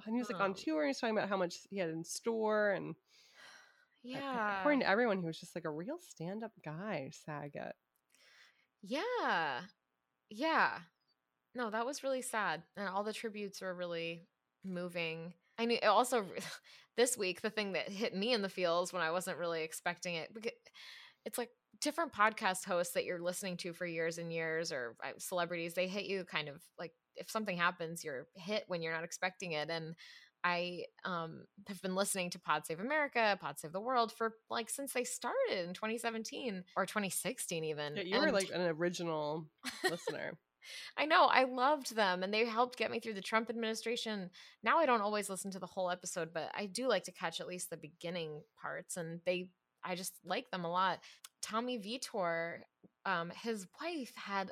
And 0.05 0.13
he 0.13 0.20
was 0.20 0.29
like 0.29 0.41
on 0.41 0.53
tour 0.53 0.82
and 0.82 0.88
he 0.88 0.89
was 0.89 1.00
talking 1.00 1.17
about 1.17 1.29
how 1.29 1.38
much 1.38 1.55
he 1.70 1.77
had 1.77 1.89
in 1.89 2.03
store 2.03 2.72
and 2.72 2.96
yeah. 4.03 4.60
according 4.60 4.82
to 4.82 4.89
everyone, 4.89 5.20
he 5.20 5.25
was 5.25 5.39
just 5.39 5.55
like 5.55 5.65
a 5.65 5.70
real 5.70 5.98
stand-up 6.00 6.51
guy, 6.63 7.12
Saget. 7.25 7.74
Yeah. 8.84 9.62
Yeah. 10.29 10.71
No, 11.56 11.69
that 11.69 11.86
was 11.86 12.04
really 12.04 12.21
sad. 12.21 12.62
And 12.78 12.88
all 12.88 13.04
the 13.04 13.13
tributes 13.13 13.62
were 13.62 13.73
really 13.73 14.28
moving. 14.63 15.34
I 15.58 15.65
knew 15.65 15.80
also 15.84 16.26
this 16.97 17.17
week 17.17 17.41
the 17.41 17.49
thing 17.49 17.73
that 17.73 17.89
hit 17.89 18.15
me 18.15 18.34
in 18.34 18.41
the 18.41 18.49
feels 18.49 18.93
when 18.93 19.02
I 19.02 19.12
wasn't 19.12 19.38
really 19.38 19.63
expecting 19.63 20.15
it 20.15 20.34
because 20.34 20.52
it's 21.26 21.38
like 21.38 21.49
different 21.81 22.13
podcast 22.13 22.65
hosts 22.65 22.93
that 22.93 23.05
you're 23.05 23.21
listening 23.21 23.57
to 23.57 23.73
for 23.73 23.85
years 23.85 24.17
and 24.17 24.31
years 24.31 24.71
or 24.71 24.95
uh, 25.03 25.11
celebrities 25.17 25.73
they 25.73 25.88
hit 25.88 26.05
you 26.05 26.23
kind 26.23 26.47
of 26.47 26.61
like 26.79 26.91
if 27.15 27.29
something 27.29 27.57
happens 27.57 28.03
you're 28.03 28.27
hit 28.35 28.63
when 28.67 28.81
you're 28.81 28.93
not 28.93 29.03
expecting 29.03 29.53
it 29.53 29.69
and 29.69 29.95
I 30.45 30.83
um, 31.05 31.45
have 31.67 31.81
been 31.81 31.95
listening 31.95 32.29
to 32.29 32.39
Pod 32.39 32.67
Save 32.67 32.79
America, 32.79 33.35
Pod 33.41 33.59
Save 33.59 33.71
the 33.71 33.81
World 33.81 34.11
for 34.11 34.35
like 34.47 34.69
since 34.69 34.93
they 34.93 35.03
started 35.03 35.67
in 35.67 35.73
2017 35.73 36.63
or 36.77 36.85
2016 36.85 37.63
even. 37.63 37.95
Yeah, 37.95 38.03
you 38.03 38.19
were 38.19 38.31
like 38.31 38.51
an 38.53 38.61
original 38.61 39.47
listener. 39.89 40.38
I 40.97 41.05
know. 41.05 41.25
I 41.25 41.45
loved 41.45 41.95
them 41.95 42.21
and 42.21 42.31
they 42.31 42.45
helped 42.45 42.77
get 42.77 42.91
me 42.91 42.99
through 42.99 43.15
the 43.15 43.21
Trump 43.21 43.49
administration. 43.49 44.29
Now 44.63 44.77
I 44.77 44.85
don't 44.85 45.01
always 45.01 45.29
listen 45.29 45.49
to 45.51 45.59
the 45.59 45.65
whole 45.65 45.89
episode, 45.89 46.29
but 46.31 46.51
I 46.55 46.67
do 46.67 46.88
like 46.88 47.05
to 47.05 47.11
catch 47.11 47.39
at 47.39 47.47
least 47.47 47.71
the 47.71 47.77
beginning 47.77 48.41
parts 48.61 48.97
and 48.97 49.21
they 49.25 49.49
I 49.86 49.95
just 49.95 50.13
like 50.26 50.50
them 50.52 50.65
a 50.65 50.71
lot. 50.71 51.00
Tommy 51.41 51.78
Vitor, 51.80 52.60
um 53.06 53.32
his 53.43 53.67
wife 53.82 54.12
had 54.15 54.52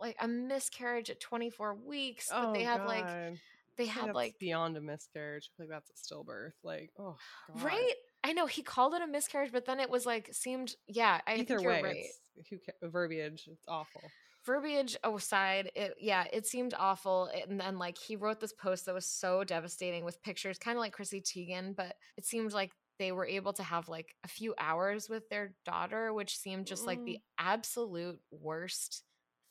like 0.00 0.16
a 0.20 0.26
miscarriage 0.28 1.10
at 1.10 1.20
24 1.20 1.74
weeks, 1.76 2.28
but 2.30 2.52
they 2.52 2.64
have 2.64 2.84
like 2.86 3.06
Oh, 3.06 3.36
they 3.76 3.86
had 3.86 4.06
that's 4.06 4.14
like 4.14 4.38
beyond 4.38 4.76
a 4.76 4.80
miscarriage. 4.80 5.50
Like 5.58 5.68
that's 5.68 5.90
a 5.90 5.94
stillbirth. 5.94 6.52
Like, 6.62 6.90
oh, 6.98 7.16
God. 7.54 7.64
right? 7.64 7.94
I 8.22 8.32
know 8.32 8.46
he 8.46 8.62
called 8.62 8.94
it 8.94 9.02
a 9.02 9.06
miscarriage, 9.06 9.50
but 9.52 9.66
then 9.66 9.80
it 9.80 9.90
was 9.90 10.06
like 10.06 10.30
seemed 10.32 10.76
yeah, 10.86 11.20
I 11.26 11.36
Either 11.36 11.60
way, 11.60 11.82
right. 11.82 12.46
who 12.50 12.58
verbiage. 12.88 13.48
It's 13.50 13.64
awful. 13.68 14.02
verbiage 14.46 14.96
aside 15.02 15.70
it 15.74 15.94
yeah 15.98 16.24
it 16.32 16.46
seemed 16.46 16.74
awful 16.78 17.30
and 17.48 17.58
then 17.58 17.78
like 17.78 17.96
he 17.96 18.14
wrote 18.14 18.40
this 18.40 18.52
post 18.52 18.84
that 18.84 18.94
was 18.94 19.06
so 19.06 19.42
devastating 19.42 20.04
with 20.04 20.22
pictures 20.22 20.58
kind 20.58 20.76
of 20.76 20.80
like 20.80 20.92
chrissy 20.92 21.22
teigen 21.22 21.74
but 21.74 21.94
it 22.18 22.26
seemed 22.26 22.52
like 22.52 22.72
they 22.98 23.12
were 23.12 23.26
able 23.26 23.52
to 23.52 23.62
have 23.62 23.88
like 23.88 24.14
a 24.24 24.28
few 24.28 24.54
hours 24.58 25.08
with 25.08 25.28
their 25.28 25.54
daughter 25.64 26.12
which 26.12 26.38
seemed 26.38 26.66
just 26.66 26.86
like 26.86 27.04
the 27.04 27.18
absolute 27.38 28.18
worst 28.30 29.02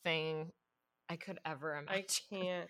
thing 0.04 0.52
i 1.10 1.16
could 1.16 1.40
ever 1.46 1.76
imagine 1.76 2.06
I 2.32 2.36
can't. 2.36 2.70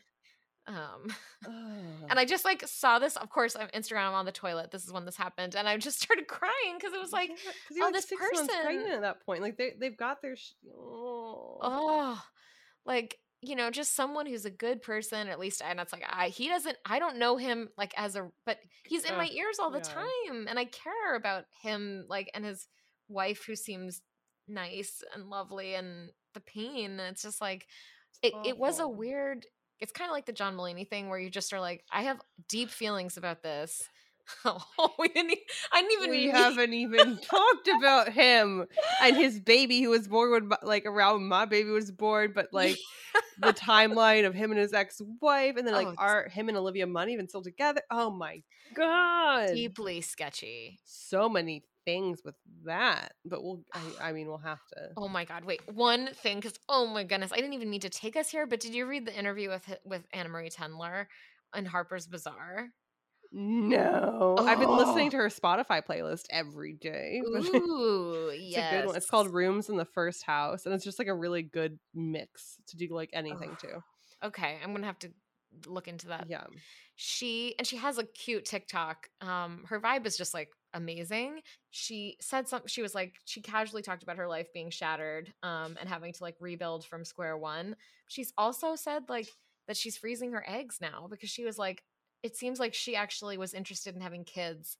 um 0.68 1.14
Ugh. 1.46 2.08
and 2.10 2.18
i 2.18 2.24
just 2.24 2.46
like 2.46 2.66
saw 2.66 2.98
this 2.98 3.18
of 3.18 3.30
course 3.30 3.56
on 3.56 3.68
instagram 3.76 4.08
I'm 4.08 4.14
on 4.14 4.26
the 4.26 4.32
toilet 4.32 4.72
this 4.72 4.86
is 4.86 4.94
when 4.94 5.04
this 5.04 5.18
happened 5.18 5.56
and 5.56 5.68
i 5.68 5.76
just 5.76 6.02
started 6.02 6.28
crying 6.28 6.78
because 6.78 6.94
it 6.94 7.02
was 7.02 7.12
like 7.12 7.30
because 7.30 7.76
you're 7.76 7.84
oh, 7.84 7.88
like 7.88 7.96
this 7.96 8.06
person- 8.06 8.48
pregnant 8.48 8.94
at 8.94 9.02
that 9.02 9.26
point. 9.26 9.42
Like 9.42 9.58
they 9.58 9.74
they've 9.78 9.98
got 9.98 10.22
their. 10.22 10.36
Sh- 10.36 10.54
oh. 10.74 11.58
oh 11.62 12.24
like 12.86 13.18
you 13.44 13.56
know 13.56 13.70
just 13.70 13.96
someone 13.96 14.26
who's 14.26 14.46
a 14.46 14.50
good 14.50 14.82
person 14.82 15.28
at 15.28 15.40
least 15.40 15.62
and 15.64 15.80
it's 15.80 15.92
like 15.94 16.06
i 16.10 16.30
he 16.30 16.48
doesn't 16.48 16.78
i 16.86 17.00
don't 17.00 17.18
know 17.18 17.38
him 17.38 17.70
like 17.78 17.94
as 17.98 18.16
a 18.16 18.30
but 18.46 18.58
he's 18.86 19.06
in 19.06 19.18
my 19.18 19.28
ears 19.34 19.58
all 19.60 19.70
the 19.70 19.78
yeah. 19.78 19.84
time 19.84 20.48
and 20.48 20.58
i 20.58 20.66
care 20.66 21.16
about 21.16 21.46
him 21.62 22.06
like 22.08 22.30
and 22.34 22.46
his 22.46 22.68
wife 23.10 23.44
who 23.46 23.56
seems 23.56 24.02
nice 24.48 25.04
and 25.14 25.30
lovely 25.30 25.76
and 25.76 26.10
the 26.34 26.40
pain 26.40 26.92
and 26.92 27.02
it's 27.02 27.22
just 27.22 27.42
like 27.42 27.68
it, 28.22 28.34
it 28.46 28.58
was 28.58 28.80
a 28.80 28.88
weird 28.88 29.46
it's 29.80 29.92
kind 29.92 30.10
of 30.10 30.14
like 30.14 30.26
the 30.26 30.32
john 30.32 30.56
mulaney 30.56 30.88
thing 30.88 31.10
where 31.10 31.20
you 31.20 31.30
just 31.30 31.54
are 31.54 31.60
like 31.60 31.84
i 31.92 32.04
have 32.04 32.20
deep 32.50 32.70
feelings 32.70 33.18
about 33.18 33.44
this 33.44 33.84
oh 34.46 34.94
we 35.00 35.08
didn't 35.10 35.32
e- 35.32 35.46
i 35.72 35.82
didn't 35.82 35.92
even 35.98 36.10
we 36.10 36.26
meet- 36.26 36.36
haven't 36.36 36.74
even 36.74 37.18
talked 37.18 37.68
about 37.68 38.10
him 38.10 38.66
and 39.02 39.16
his 39.18 39.40
baby 39.40 39.82
who 39.82 39.90
was 39.90 40.08
born 40.08 40.32
when 40.32 40.50
like 40.64 40.86
around 40.86 41.28
my 41.28 41.46
baby 41.46 41.70
was 41.70 41.92
born, 41.92 42.32
but 42.34 42.48
like 42.54 42.78
the 43.40 43.54
timeline 43.54 44.26
of 44.26 44.34
him 44.34 44.52
and 44.52 44.60
his 44.60 44.74
ex-wife, 44.74 45.56
and 45.58 45.68
then 45.68 45.74
like 45.74 45.88
Oh, 45.88 45.96
are 45.98 46.30
him 46.30 46.50
and 46.50 46.58
Olivia 46.58 46.88
Munn 46.88 47.10
even 47.10 47.28
still 47.28 47.44
together? 47.44 47.82
Oh 47.92 48.10
my 48.10 48.42
god, 48.74 49.50
deeply 49.54 50.02
sketchy 50.02 50.80
so 50.86 51.30
many 51.30 51.64
things 51.86 52.22
with 52.24 52.36
that. 52.66 53.14
But 53.26 53.44
we'll, 53.44 53.64
I, 53.74 53.82
I 54.10 54.12
mean, 54.14 54.28
we'll 54.28 54.38
have 54.38 54.62
to. 54.74 54.90
Oh 54.98 55.08
my 55.08 55.26
god! 55.26 55.46
Wait, 55.46 55.62
one 55.74 56.10
thing, 56.14 56.38
because 56.40 56.58
oh 56.70 56.88
my 56.88 57.04
goodness, 57.04 57.32
I 57.32 57.38
didn't 57.38 57.54
even 57.54 57.70
need 57.70 57.84
to 57.84 57.90
take 57.90 58.16
us 58.16 58.30
here. 58.30 58.48
But 58.48 58.60
did 58.60 58.74
you 58.74 58.86
read 58.86 59.06
the 59.06 59.18
interview 59.18 59.50
with 59.50 59.78
with 59.86 60.04
Anna 60.14 60.30
Marie 60.30 60.50
Tendler 60.50 61.08
in 61.56 61.66
Harper's 61.66 62.08
Bazaar? 62.08 62.70
No, 63.36 64.36
I've 64.40 64.60
been 64.60 64.70
listening 64.78 65.08
Oh. 65.08 65.12
to 65.12 65.18
her 65.18 65.28
Spotify 65.30 65.84
playlist 65.84 66.26
every 66.30 66.74
day. 66.74 67.22
Ooh, 67.28 68.30
It's 68.32 68.44
yes. 68.44 68.74
a 68.74 68.78
good 68.78 68.86
one. 68.88 68.96
It's 68.96 69.10
called 69.10 69.34
Rooms 69.34 69.70
in 69.70 69.78
the 69.78 69.86
First 69.86 70.24
House, 70.24 70.66
and 70.66 70.74
it's 70.76 70.84
just 70.84 71.00
like 71.00 71.08
a 71.08 71.16
really 71.16 71.42
good 71.42 71.80
mix 71.96 72.58
to 72.68 72.78
do 72.78 72.88
like 72.92 73.10
anything 73.12 73.56
to. 73.62 73.84
Okay, 74.24 74.58
I'm 74.64 74.72
gonna 74.74 74.86
have 74.86 75.00
to 75.00 75.12
look 75.66 75.88
into 75.88 76.08
that. 76.08 76.28
Yeah. 76.30 76.46
She 76.96 77.56
and 77.58 77.66
she 77.66 77.78
has 77.78 77.98
a 77.98 78.04
cute 78.04 78.46
TikTok. 78.46 79.08
Um, 79.20 79.64
her 79.68 79.80
vibe 79.82 80.06
is 80.06 80.16
just 80.16 80.34
like 80.36 80.50
amazing. 80.76 81.40
She 81.72 82.18
said 82.22 82.48
something. 82.48 82.68
She 82.68 82.84
was 82.84 82.94
like 82.94 83.16
she 83.26 83.42
casually 83.42 83.82
talked 83.82 84.04
about 84.04 84.18
her 84.18 84.28
life 84.28 84.54
being 84.54 84.70
shattered, 84.70 85.34
um, 85.42 85.76
and 85.80 85.90
having 85.90 86.14
to 86.14 86.24
like 86.24 86.36
rebuild 86.40 86.86
from 86.86 87.04
square 87.04 87.36
one. 87.36 87.76
She's 88.08 88.32
also 88.38 88.76
said 88.76 89.10
like 89.10 89.28
that 89.68 89.76
she's 89.78 89.98
freezing 89.98 90.34
her 90.34 90.46
eggs 90.48 90.78
now 90.82 91.08
because 91.10 91.30
she 91.32 91.46
was 91.46 91.58
like, 91.58 91.84
it 92.24 92.36
seems 92.38 92.60
like 92.60 92.74
she 92.74 92.96
actually 92.96 93.38
was 93.38 93.54
interested 93.54 93.96
in 93.96 94.02
having 94.02 94.24
kids, 94.24 94.78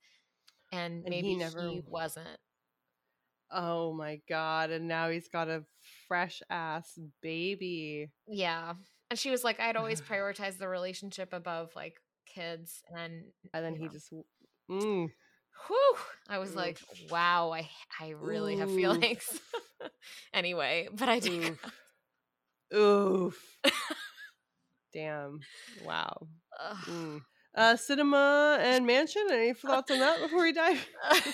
and, 0.72 1.02
And 1.02 1.10
maybe 1.10 1.28
he, 1.30 1.36
never- 1.36 1.72
wasn't. 1.86 2.40
Oh 3.52 3.94
my 3.94 4.20
god! 4.28 4.72
And 4.72 4.88
now 4.88 5.10
he's 5.10 5.28
got 5.28 5.48
a 5.50 5.64
fresh 6.08 6.42
ass 6.50 6.98
baby. 7.22 8.10
Yeah, 8.28 8.74
and 9.12 9.20
she 9.20 9.30
was 9.30 9.44
like, 9.44 9.60
I'd 9.60 9.76
always 9.76 10.02
prioritize 10.10 10.58
the 10.58 10.68
relationship 10.68 11.34
above 11.34 11.70
like 11.76 11.98
kids, 12.26 12.82
and 12.98 13.26
And 13.54 13.64
then 13.66 13.76
he 13.76 13.84
know. 13.86 13.92
just. 13.92 14.12
Mm, 14.72 15.10
Whew. 15.68 15.96
I 16.30 16.40
was 16.40 16.52
Oof. 16.52 16.56
like, 16.56 16.80
wow, 17.12 17.52
I 17.52 17.70
I 18.02 18.10
really 18.12 18.58
have 18.58 18.70
feelings. 18.74 19.40
anyway, 20.34 20.88
but 20.92 21.10
I 21.10 21.20
do. 21.20 21.56
Oof. 22.74 22.76
Oof. 22.76 23.58
Damn. 24.94 25.40
Wow. 25.86 26.28
Mm. 26.86 27.22
Uh, 27.56 27.74
Sinema 27.76 28.58
and 28.60 28.88
Manchin. 28.88 29.30
Any 29.32 29.54
thoughts 29.54 29.92
on 29.92 30.00
that 30.00 30.22
before 30.22 30.42
we 30.42 30.52
dive? 30.52 30.88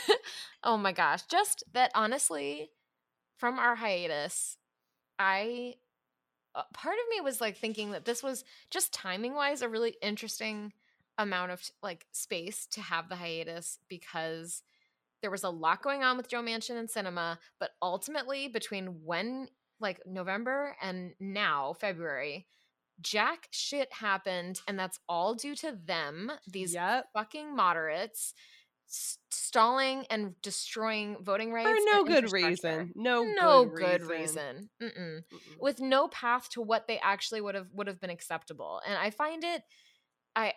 oh 0.64 0.78
my 0.78 0.92
gosh. 0.92 1.24
Just 1.24 1.64
that 1.74 1.92
honestly, 1.96 2.70
from 3.38 3.58
our 3.58 3.76
hiatus, 3.76 4.58
I 5.18 5.76
uh, 6.56 6.64
part 6.74 6.96
of 6.96 7.10
me 7.10 7.22
was 7.22 7.40
like 7.40 7.58
thinking 7.58 7.92
that 7.92 8.06
this 8.06 8.22
was 8.22 8.44
just 8.70 8.94
timing 8.94 9.34
wise 9.34 9.62
a 9.62 9.70
really 9.70 9.96
interesting 10.02 10.74
amount 11.18 11.52
of 11.52 11.62
like 11.84 12.06
space 12.12 12.66
to 12.72 12.82
have 12.82 13.08
the 13.08 13.16
hiatus 13.16 13.80
because 13.88 14.62
there 15.22 15.32
was 15.32 15.44
a 15.44 15.50
lot 15.50 15.82
going 15.82 16.04
on 16.04 16.18
with 16.18 16.30
Joe 16.30 16.42
Manchin 16.42 16.78
and 16.78 16.90
Sinema, 16.90 17.38
but 17.60 17.72
ultimately 17.82 18.48
between 18.48 19.04
when 19.04 19.48
like 19.80 20.02
November 20.06 20.76
and 20.82 21.14
now 21.20 21.74
February, 21.74 22.46
jack 23.02 23.48
shit 23.52 23.92
happened 23.94 24.62
and 24.68 24.78
that's 24.78 25.00
all 25.08 25.34
due 25.36 25.56
to 25.56 25.72
them, 25.86 26.32
these 26.48 26.74
Yep. 26.74 27.06
fucking 27.14 27.56
moderates 27.56 28.34
stalling 28.92 30.06
and 30.10 30.34
destroying 30.42 31.18
voting 31.22 31.52
rights 31.54 31.70
For 31.70 31.76
no 31.86 32.04
good 32.04 32.32
reason. 32.32 32.92
No, 32.96 33.24
no 33.24 33.66
good, 33.66 34.02
good 34.02 34.10
reason. 34.10 34.70
with 35.60 35.80
no 35.80 36.08
path 36.08 36.50
to 36.52 36.62
what 36.62 36.88
they 36.88 36.98
actually 37.00 37.42
would 37.42 37.56
have 37.56 37.68
would 37.74 37.88
have 37.88 38.00
been 38.02 38.10
acceptable 38.10 38.82
and 38.88 38.98
i 38.98 39.10
find 39.12 39.44
it 39.44 39.62
i 40.36 40.54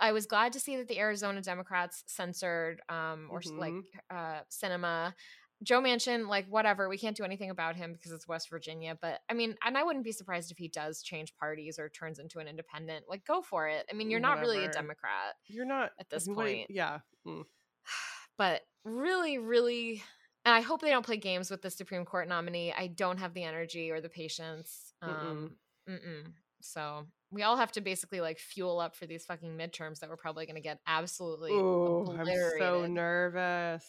i 0.00 0.10
was 0.12 0.26
glad 0.26 0.52
to 0.54 0.60
see 0.60 0.76
that 0.76 0.88
the 0.88 0.98
arizona 0.98 1.40
democrats 1.40 2.02
censored 2.06 2.80
um 2.88 3.28
or 3.30 3.38
s 3.38 3.46
like 3.56 3.74
uh 4.10 4.40
Sinema 4.50 5.14
joe 5.62 5.80
manchin 5.80 6.28
like 6.28 6.46
whatever 6.48 6.88
we 6.88 6.98
can't 6.98 7.16
do 7.16 7.24
anything 7.24 7.50
about 7.50 7.76
him 7.76 7.92
because 7.92 8.12
it's 8.12 8.28
west 8.28 8.50
virginia 8.50 8.96
but 9.00 9.20
i 9.30 9.34
mean 9.34 9.54
and 9.64 9.78
i 9.78 9.82
wouldn't 9.82 10.04
be 10.04 10.12
surprised 10.12 10.50
if 10.50 10.58
he 10.58 10.68
does 10.68 11.02
change 11.02 11.34
parties 11.36 11.78
or 11.78 11.88
turns 11.88 12.18
into 12.18 12.38
an 12.38 12.46
independent 12.46 13.06
like 13.08 13.24
go 13.24 13.40
for 13.40 13.66
it 13.66 13.86
i 13.90 13.94
mean 13.94 14.10
you're 14.10 14.20
not 14.20 14.38
really 14.40 14.64
a 14.64 14.70
democrat 14.70 15.34
You're 15.46 15.64
not 15.64 15.92
at 15.98 16.10
this 16.10 16.26
what 16.26 16.44
do 16.44 16.50
you- 16.50 16.56
point. 16.58 16.70
Yeah. 16.70 16.98
Mm. 17.26 17.44
but 18.38 18.62
really, 18.84 19.38
really, 19.38 20.02
and 20.44 20.54
I 20.54 20.60
hope 20.60 20.80
they 20.80 20.90
don't 20.90 21.04
play 21.04 21.16
games 21.16 21.50
with 21.50 21.62
the 21.62 21.70
Supreme 21.70 22.04
Court 22.04 22.28
nominee. 22.28 22.72
I 22.76 22.86
don't 22.88 23.18
have 23.18 23.34
the 23.34 23.44
energy 23.44 23.90
or 23.90 24.00
the 24.00 24.08
patience. 24.08 24.94
Um, 25.02 25.56
mm-mm. 25.88 26.32
So 26.60 27.06
we 27.30 27.42
all 27.42 27.56
have 27.56 27.72
to 27.72 27.80
basically 27.80 28.20
like 28.20 28.38
fuel 28.38 28.80
up 28.80 28.94
for 28.94 29.06
these 29.06 29.24
fucking 29.24 29.56
midterms 29.56 30.00
that 30.00 30.08
we're 30.08 30.16
probably 30.16 30.46
going 30.46 30.56
to 30.56 30.62
get 30.62 30.80
absolutely 30.86 31.50
Oh, 31.52 32.16
I'm 32.18 32.26
so 32.58 32.86
nervous. 32.86 33.84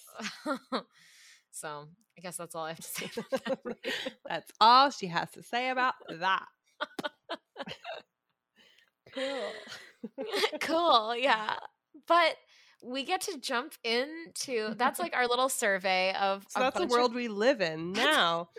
so 1.60 1.88
I 2.18 2.22
guess 2.22 2.38
that's 2.38 2.56
all 2.56 2.66
I 2.66 2.70
have 2.70 2.78
to 2.78 2.84
say 2.84 3.10
about 3.18 3.64
that. 3.64 3.78
That's 4.28 4.52
all 4.60 4.90
she 4.90 5.08
has 5.08 5.32
to 5.32 5.44
say 5.44 5.70
about 5.70 5.94
that. 6.10 6.46
cool. 9.14 9.52
cool, 10.62 11.16
yeah. 11.18 11.56
But 12.08 12.36
we 12.84 13.04
get 13.04 13.22
to 13.22 13.40
jump 13.40 13.74
into 13.84 14.74
that's 14.76 15.00
like 15.00 15.16
our 15.16 15.28
little 15.28 15.50
survey 15.50 16.14
of 16.14 16.46
So 16.50 16.60
that's 16.60 16.76
the 16.76 16.82
bunch 16.82 16.92
of 16.92 16.98
world 16.98 17.16
we 17.16 17.28
live 17.28 17.60
in 17.60 17.92
now. 17.94 18.50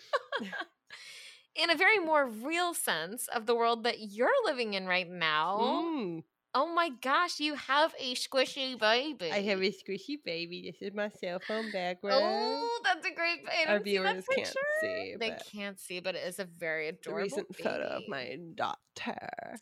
in 1.55 1.71
a 1.71 1.77
very 1.77 1.99
more 1.99 2.27
real 2.27 2.75
sense 2.75 3.29
of 3.29 3.47
the 3.47 3.55
world 3.55 3.85
that 3.85 3.97
you're 4.01 4.29
living 4.45 4.75
in 4.75 4.87
right 4.87 5.09
now. 5.09 5.59
Mm. 5.63 6.23
Oh 6.55 6.73
my 6.75 6.91
gosh, 7.03 7.41
you 7.41 7.55
have 7.55 7.95
a 7.99 8.15
squishy 8.15 8.79
baby. 8.79 9.31
I 9.31 9.43
have 9.43 9.61
a 9.61 9.71
squishy 9.71 10.17
baby. 10.25 10.63
This 10.71 10.89
is 10.89 10.95
my 10.95 11.11
cell 11.11 11.41
phone 11.47 11.71
background. 11.73 12.23
Oh, 12.25 12.81
that's 12.85 13.07
a 13.07 13.15
great. 13.15 13.41
I 13.47 13.71
Our 13.71 13.79
didn't 13.79 13.85
see 13.85 13.91
viewers 13.91 14.25
can't 14.35 14.57
see, 14.81 15.15
They 15.21 15.37
can't 15.53 15.79
see, 15.79 16.01
but 16.01 16.15
it 16.15 16.27
is 16.27 16.39
a 16.39 16.45
very 16.45 16.89
adorable 16.89 17.23
recent 17.23 17.55
photo 17.57 17.85
of 17.85 18.03
my 18.09 18.39
daughter. 18.55 19.59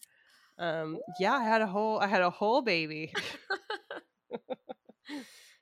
Um, 0.59 0.99
yeah, 1.21 1.35
I 1.35 1.45
had 1.45 1.61
a 1.61 1.67
whole, 1.67 1.99
I 1.99 2.07
had 2.07 2.23
a 2.23 2.31
whole 2.31 2.63
baby. 2.63 3.13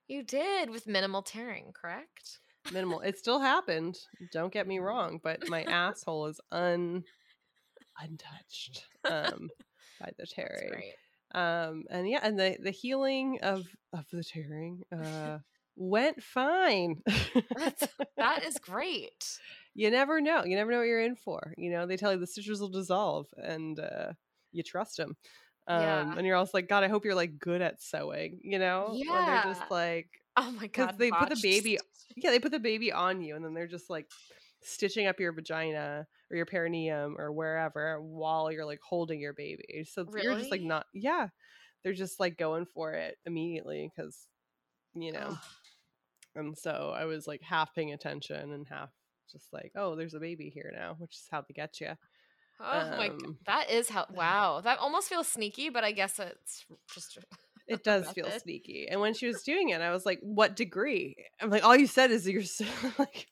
You 0.06 0.22
did 0.22 0.68
with 0.68 0.86
minimal 0.86 1.22
tearing, 1.22 1.72
correct? 1.72 2.38
Minimal. 2.70 3.00
It 3.00 3.16
still 3.18 3.40
happened. 3.40 3.96
Don't 4.32 4.52
get 4.52 4.66
me 4.66 4.78
wrong, 4.78 5.18
but 5.22 5.48
my 5.48 5.62
asshole 5.68 6.26
is 6.26 6.40
un 6.52 7.04
untouched 7.98 8.84
um, 9.04 9.48
by 9.98 10.06
the 10.06 10.14
That's 10.18 10.34
tearing. 10.34 10.92
Um, 11.34 11.84
and 11.90 12.08
yeah, 12.08 12.20
and 12.22 12.38
the 12.38 12.56
the 12.62 12.70
healing 12.70 13.40
of 13.42 13.66
of 13.92 14.06
the 14.12 14.24
tearing 14.24 14.82
uh, 14.92 15.38
went 15.76 16.22
fine. 16.22 17.02
That's 17.54 17.88
that 18.16 18.44
is 18.44 18.58
great. 18.62 19.38
you 19.74 19.90
never 19.90 20.20
know. 20.20 20.44
You 20.44 20.56
never 20.56 20.70
know 20.72 20.78
what 20.78 20.86
you're 20.86 21.00
in 21.00 21.16
for. 21.16 21.54
You 21.58 21.70
know, 21.70 21.86
they 21.86 21.96
tell 21.96 22.12
you 22.12 22.18
the 22.18 22.26
stitches 22.26 22.60
will 22.60 22.68
dissolve, 22.68 23.26
and 23.36 23.78
uh, 23.80 24.12
you 24.52 24.62
trust 24.62 24.96
them. 24.96 25.16
Um, 25.66 25.80
Yeah. 25.80 26.14
and 26.16 26.26
you're 26.26 26.36
also 26.36 26.52
like, 26.54 26.68
God, 26.68 26.84
I 26.84 26.88
hope 26.88 27.04
you're 27.04 27.14
like 27.14 27.38
good 27.38 27.62
at 27.62 27.82
sewing. 27.82 28.40
You 28.44 28.58
know, 28.58 29.00
when 29.06 29.24
they're 29.24 29.38
just 29.38 29.70
like, 29.70 30.08
Oh 30.36 30.50
my 30.52 30.66
god, 30.68 30.98
they 30.98 31.10
put 31.12 31.28
the 31.28 31.36
baby, 31.36 31.78
yeah, 32.16 32.30
they 32.30 32.40
put 32.40 32.52
the 32.52 32.58
baby 32.60 32.92
on 32.92 33.20
you, 33.22 33.36
and 33.36 33.44
then 33.44 33.54
they're 33.54 33.66
just 33.68 33.90
like 33.90 34.06
stitching 34.64 35.06
up 35.06 35.20
your 35.20 35.32
vagina 35.32 36.06
or 36.30 36.36
your 36.36 36.46
perineum 36.46 37.16
or 37.18 37.32
wherever 37.32 38.00
while 38.00 38.50
you're 38.50 38.64
like 38.64 38.80
holding 38.82 39.20
your 39.20 39.32
baby. 39.32 39.84
So 39.84 40.06
you're 40.20 40.38
just 40.38 40.50
like 40.50 40.62
not, 40.62 40.86
yeah, 40.92 41.28
they're 41.82 41.92
just 41.92 42.18
like 42.18 42.38
going 42.38 42.66
for 42.66 42.92
it 42.92 43.16
immediately 43.26 43.90
because 43.94 44.26
you 44.94 45.12
know. 45.12 45.36
And 46.34 46.56
so 46.58 46.92
I 46.96 47.04
was 47.04 47.26
like 47.26 47.42
half 47.42 47.74
paying 47.74 47.92
attention 47.92 48.52
and 48.52 48.66
half 48.68 48.90
just 49.30 49.52
like, 49.52 49.72
oh, 49.76 49.96
there's 49.96 50.14
a 50.14 50.20
baby 50.20 50.50
here 50.52 50.72
now, 50.74 50.96
which 50.98 51.12
is 51.12 51.26
how 51.30 51.42
they 51.42 51.54
get 51.54 51.80
you. 51.80 51.90
Oh 52.60 52.96
my 52.96 53.08
god, 53.08 53.24
Um, 53.24 53.38
that 53.46 53.70
is 53.70 53.88
how. 53.88 54.06
Wow, 54.14 54.60
that 54.62 54.78
almost 54.78 55.08
feels 55.08 55.28
sneaky, 55.28 55.70
but 55.70 55.84
I 55.84 55.92
guess 55.92 56.18
it's 56.18 56.64
just. 56.92 57.18
It 57.66 57.82
does 57.84 58.10
feel 58.12 58.30
sneaky. 58.30 58.86
And 58.90 59.00
when 59.00 59.14
she 59.14 59.26
was 59.26 59.42
doing 59.42 59.70
it, 59.70 59.80
I 59.80 59.90
was 59.90 60.06
like, 60.06 60.20
what 60.22 60.54
degree? 60.54 61.16
I'm 61.40 61.50
like, 61.50 61.64
all 61.64 61.76
you 61.76 61.86
said 61.86 62.10
is 62.10 62.28
you're 62.28 62.42
so 62.42 62.64
like, 62.98 63.26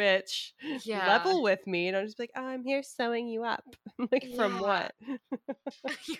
bitch, 0.00 0.52
Yeah. 0.84 1.06
level 1.06 1.42
with 1.42 1.66
me. 1.66 1.88
And 1.88 1.96
I'm 1.96 2.06
just 2.06 2.18
like, 2.18 2.30
oh, 2.36 2.44
I'm 2.44 2.64
here 2.64 2.82
sewing 2.82 3.28
you 3.28 3.44
up. 3.44 3.64
Like, 4.10 4.34
from 4.34 4.58
what? 4.60 4.92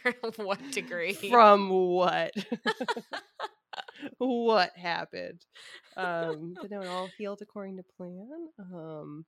You're 0.04 0.14
what 0.36 0.60
degree? 0.70 1.12
From 1.30 1.70
what? 1.70 2.32
what 4.18 4.76
happened? 4.76 5.44
Um, 5.96 6.54
but 6.60 6.70
no, 6.70 6.80
it 6.82 6.88
all 6.88 7.08
healed 7.18 7.40
according 7.42 7.76
to 7.78 7.84
plan. 7.96 8.48
Um, 8.58 9.24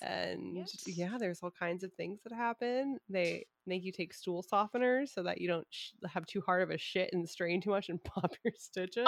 and 0.00 0.56
Yes. 0.56 0.84
yeah, 0.86 1.16
there's 1.18 1.40
all 1.42 1.50
kinds 1.50 1.84
of 1.84 1.92
things 1.94 2.20
that 2.24 2.32
happen. 2.34 2.98
They 3.08 3.46
make 3.66 3.84
you 3.84 3.92
take 3.92 4.12
stool 4.12 4.44
softeners 4.52 5.08
so 5.10 5.22
that 5.22 5.40
you 5.40 5.48
don't 5.48 5.66
sh- 5.70 5.92
have 6.12 6.26
too 6.26 6.42
hard 6.44 6.62
of 6.62 6.70
a 6.70 6.78
shit 6.78 7.10
and 7.12 7.28
strain 7.28 7.60
too 7.62 7.70
much 7.70 7.88
and 7.88 8.02
pop 8.04 8.34
your 8.44 8.52
stitches. 8.58 9.06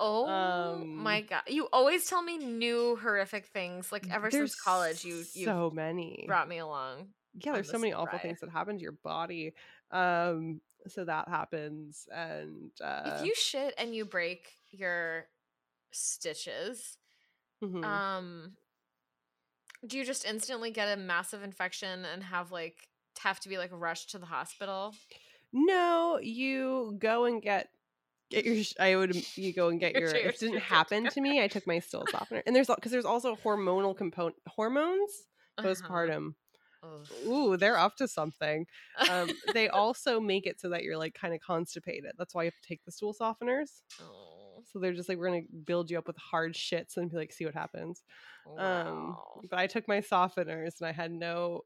Oh 0.00 0.26
Um, 0.26 0.96
my 0.96 1.20
god! 1.22 1.42
You 1.48 1.68
always 1.72 2.06
tell 2.06 2.22
me 2.22 2.38
new 2.38 2.96
horrific 2.96 3.46
things. 3.46 3.92
Like 3.92 4.06
ever 4.10 4.30
since 4.30 4.54
college, 4.54 5.04
you 5.04 5.24
you 5.34 5.44
so 5.44 5.70
many. 5.74 6.24
brought 6.26 6.48
me 6.48 6.58
along. 6.58 7.08
yeah, 7.34 7.52
there's 7.52 7.70
so 7.70 7.78
many 7.78 7.92
awful 7.92 8.12
ride. 8.18 8.22
things 8.22 8.40
that 8.40 8.50
happen 8.50 8.76
to 8.76 8.82
your 8.82 8.92
body. 8.92 9.54
Um, 9.90 10.60
so 10.88 11.04
that 11.04 11.28
happens, 11.28 12.06
and 12.14 12.70
uh, 12.82 13.18
if 13.20 13.26
you 13.26 13.34
shit 13.34 13.74
and 13.78 13.94
you 13.94 14.04
break 14.04 14.50
your 14.70 15.26
stitches, 15.92 16.98
mhm. 17.62 17.84
um, 17.84 18.52
do 19.86 19.98
you 19.98 20.04
just 20.04 20.24
instantly 20.24 20.70
get 20.70 20.88
a 20.88 21.00
massive 21.00 21.42
infection 21.42 22.04
and 22.04 22.22
have 22.24 22.50
like 22.50 22.88
have 23.20 23.38
to 23.40 23.48
be 23.48 23.58
like 23.58 23.70
rushed 23.72 24.10
to 24.10 24.18
the 24.18 24.26
hospital? 24.26 24.94
No, 25.52 26.18
you 26.20 26.96
go 26.98 27.24
and 27.26 27.40
get 27.40 27.68
get 28.30 28.44
your. 28.44 28.62
sh- 28.64 28.74
I 28.80 28.96
would 28.96 29.14
you 29.36 29.52
go 29.52 29.68
and 29.68 29.80
get 29.80 29.92
your. 29.94 30.08
your 30.16 30.30
It 30.30 30.38
didn't 30.40 30.60
happen 30.60 31.08
to 31.08 31.20
me. 31.20 31.42
I 31.42 31.48
took 31.48 31.66
my 31.66 31.78
stool 31.86 32.04
softener, 32.10 32.42
and 32.46 32.54
there's 32.54 32.68
because 32.68 32.92
there's 32.92 33.04
also 33.04 33.36
hormonal 33.36 33.96
component 33.96 34.36
hormones 34.48 35.12
Uh-huh. 35.58 35.68
postpartum. 35.68 36.34
Ugh. 36.82 37.06
Ooh, 37.26 37.56
they're 37.56 37.78
up 37.78 37.96
to 37.96 38.06
something. 38.06 38.66
Um, 39.10 39.30
they 39.54 39.68
also 39.80 40.20
make 40.20 40.46
it 40.46 40.60
so 40.60 40.68
that 40.70 40.82
you're 40.82 40.98
like 40.98 41.14
kind 41.14 41.32
of 41.34 41.40
constipated. 41.40 42.12
That's 42.18 42.34
why 42.34 42.42
you 42.42 42.48
have 42.48 42.60
to 42.60 42.68
take 42.68 42.84
the 42.84 42.92
stool 42.92 43.14
softeners. 43.18 43.80
oh, 44.02 44.62
So 44.70 44.78
they're 44.78 44.92
just 44.92 45.08
like 45.08 45.16
we're 45.18 45.28
gonna 45.30 45.42
build 45.64 45.90
you 45.90 45.96
up 45.98 46.06
with 46.06 46.16
hard 46.18 46.54
shits 46.54 46.96
and 46.98 47.10
be 47.10 47.16
like, 47.16 47.32
see 47.32 47.46
what 47.46 47.54
happens. 47.54 48.02
Um, 48.58 49.16
but 49.48 49.58
I 49.58 49.66
took 49.66 49.88
my 49.88 50.00
softeners 50.02 50.80
and 50.80 50.86
I 50.88 50.92
had 50.92 51.10
no 51.10 51.62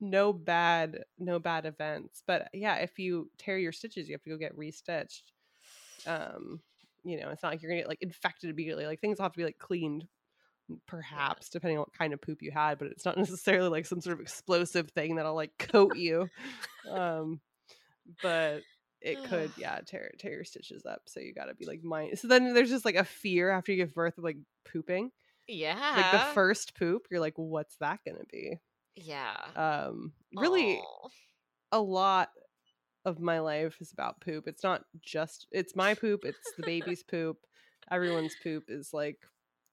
no 0.00 0.32
bad 0.32 1.04
no 1.18 1.38
bad 1.38 1.66
events. 1.66 2.22
But 2.26 2.48
yeah, 2.54 2.76
if 2.76 2.98
you 2.98 3.30
tear 3.38 3.58
your 3.58 3.72
stitches, 3.72 4.08
you 4.08 4.14
have 4.14 4.22
to 4.22 4.30
go 4.30 4.38
get 4.38 4.56
restitched. 4.56 5.22
Um, 6.06 6.60
you 7.04 7.20
know, 7.20 7.30
it's 7.30 7.42
not 7.42 7.50
like 7.50 7.62
you're 7.62 7.70
gonna 7.70 7.82
get 7.82 7.88
like 7.88 8.02
infected 8.02 8.50
immediately. 8.50 8.86
Like 8.86 9.00
things 9.00 9.18
will 9.18 9.24
have 9.24 9.32
to 9.32 9.38
be 9.38 9.44
like 9.44 9.58
cleaned, 9.58 10.06
perhaps 10.86 11.48
depending 11.48 11.78
on 11.78 11.82
what 11.82 11.92
kind 11.92 12.12
of 12.12 12.20
poop 12.20 12.42
you 12.42 12.50
had. 12.50 12.78
But 12.78 12.88
it's 12.88 13.04
not 13.04 13.16
necessarily 13.18 13.68
like 13.68 13.86
some 13.86 14.00
sort 14.00 14.14
of 14.14 14.20
explosive 14.20 14.90
thing 14.90 15.16
that'll 15.16 15.34
like 15.34 15.56
coat 15.58 15.96
you. 15.96 16.28
um, 16.90 17.40
but 18.22 18.62
it 19.00 19.22
could 19.24 19.50
yeah 19.56 19.80
tear 19.84 20.10
tear 20.18 20.32
your 20.32 20.44
stitches 20.44 20.86
up. 20.86 21.02
So 21.06 21.20
you 21.20 21.34
got 21.34 21.46
to 21.46 21.54
be 21.54 21.66
like 21.66 21.82
mine. 21.82 22.16
So 22.16 22.28
then 22.28 22.54
there's 22.54 22.70
just 22.70 22.84
like 22.84 22.96
a 22.96 23.04
fear 23.04 23.50
after 23.50 23.72
you 23.72 23.78
give 23.78 23.94
birth 23.94 24.18
of 24.18 24.24
like 24.24 24.38
pooping. 24.64 25.10
Yeah. 25.48 25.94
Like 25.96 26.12
the 26.12 26.34
first 26.34 26.76
poop, 26.76 27.06
you're 27.10 27.20
like, 27.20 27.34
what's 27.36 27.76
that 27.76 28.00
gonna 28.06 28.24
be? 28.30 28.58
Yeah. 28.94 29.36
Um, 29.56 30.12
really, 30.36 30.78
Aw. 30.78 31.08
a 31.72 31.80
lot 31.80 32.30
of 33.04 33.20
my 33.20 33.40
life 33.40 33.76
is 33.80 33.92
about 33.92 34.20
poop. 34.20 34.46
It's 34.46 34.62
not 34.62 34.84
just 35.00 35.46
it's 35.50 35.74
my 35.76 35.94
poop. 36.02 36.20
It's 36.24 36.52
the 36.56 36.62
baby's 36.64 37.02
poop. 37.02 37.38
Everyone's 37.90 38.34
poop 38.42 38.64
is 38.68 38.90
like 38.92 39.18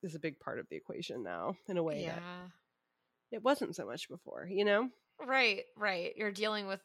is 0.04 0.16
a 0.16 0.20
big 0.20 0.40
part 0.40 0.60
of 0.60 0.68
the 0.70 0.76
equation 0.78 1.24
now 1.24 1.56
in 1.68 1.78
a 1.78 1.84
way 1.84 2.04
Yeah. 2.04 2.16
that 2.16 2.52
it 3.32 3.44
wasn't 3.44 3.76
so 3.76 3.86
much 3.86 4.10
before. 4.10 4.48
You 4.50 4.66
know, 4.66 4.90
Right, 5.26 5.64
right. 5.78 6.14
You're 6.16 6.32
dealing 6.32 6.68
with 6.68 6.82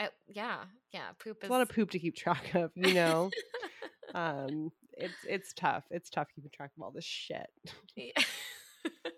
uh, 0.00 0.08
yeah, 0.26 0.64
yeah, 0.92 1.10
poop 1.22 1.36
it's 1.36 1.44
is 1.44 1.48
a 1.50 1.52
lot 1.52 1.62
of 1.62 1.68
poop 1.68 1.90
to 1.92 1.98
keep 2.00 2.16
track 2.16 2.54
of. 2.54 2.72
You 2.74 2.94
know, 2.94 3.30
um, 4.14 4.72
it's 4.92 5.14
it's 5.28 5.52
tough. 5.52 5.84
It's 5.90 6.10
tough 6.10 6.28
keeping 6.34 6.50
track 6.52 6.72
of 6.76 6.82
all 6.82 6.90
this 6.90 7.04
shit. 7.04 7.46
Yeah. 7.96 8.10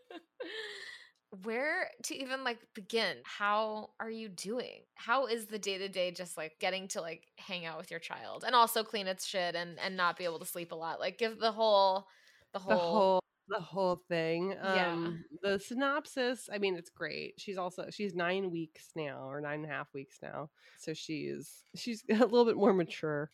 Where 1.42 1.90
to 2.04 2.14
even 2.16 2.44
like 2.44 2.58
begin? 2.74 3.18
How 3.24 3.90
are 4.00 4.10
you 4.10 4.28
doing? 4.28 4.82
How 4.94 5.26
is 5.26 5.46
the 5.46 5.58
day 5.58 5.78
to 5.78 5.88
day 5.88 6.10
just 6.12 6.36
like 6.36 6.58
getting 6.60 6.88
to 6.88 7.00
like 7.00 7.24
hang 7.36 7.64
out 7.66 7.78
with 7.78 7.90
your 7.90 8.00
child 8.00 8.44
and 8.46 8.54
also 8.54 8.82
clean 8.84 9.06
its 9.06 9.26
shit 9.26 9.54
and 9.54 9.78
and 9.78 9.96
not 9.96 10.16
be 10.16 10.24
able 10.24 10.38
to 10.38 10.46
sleep 10.46 10.72
a 10.72 10.76
lot? 10.76 11.00
Like 11.00 11.18
give 11.18 11.38
the 11.38 11.52
whole 11.52 12.06
the 12.52 12.58
whole, 12.60 12.76
the 12.76 12.80
whole 12.80 13.20
the 13.48 13.60
whole 13.60 14.02
thing 14.08 14.54
Yeah. 14.62 14.92
um 14.92 15.24
the 15.42 15.58
synopsis 15.60 16.48
i 16.52 16.58
mean 16.58 16.74
it's 16.76 16.90
great 16.90 17.34
she's 17.38 17.58
also 17.58 17.86
she's 17.90 18.14
nine 18.14 18.50
weeks 18.50 18.90
now 18.96 19.28
or 19.30 19.40
nine 19.40 19.60
and 19.62 19.66
a 19.66 19.68
half 19.68 19.86
weeks 19.94 20.18
now 20.20 20.50
so 20.78 20.92
she's 20.92 21.62
she's 21.76 22.02
a 22.10 22.14
little 22.14 22.44
bit 22.44 22.56
more 22.56 22.72
mature 22.72 23.30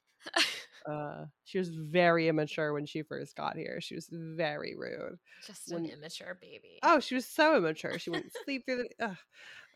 uh 0.91 1.25
she 1.45 1.59
was 1.59 1.69
very 1.69 2.29
immature 2.29 2.73
when 2.73 2.87
she 2.87 3.03
first 3.03 3.37
got 3.37 3.57
here 3.57 3.81
she 3.81 3.95
was 3.95 4.09
very 4.11 4.75
rude 4.77 5.19
just 5.47 5.71
an 5.71 5.83
when- 5.83 5.91
immature 5.91 6.39
baby. 6.41 6.79
oh 6.83 6.99
she 7.01 7.15
was 7.15 7.27
so 7.27 7.57
immature 7.57 7.99
she 7.99 8.11
wouldn't 8.11 8.33
sleep 8.45 8.65
through 8.67 8.85
the 8.99 9.05
ugh. 9.07 9.17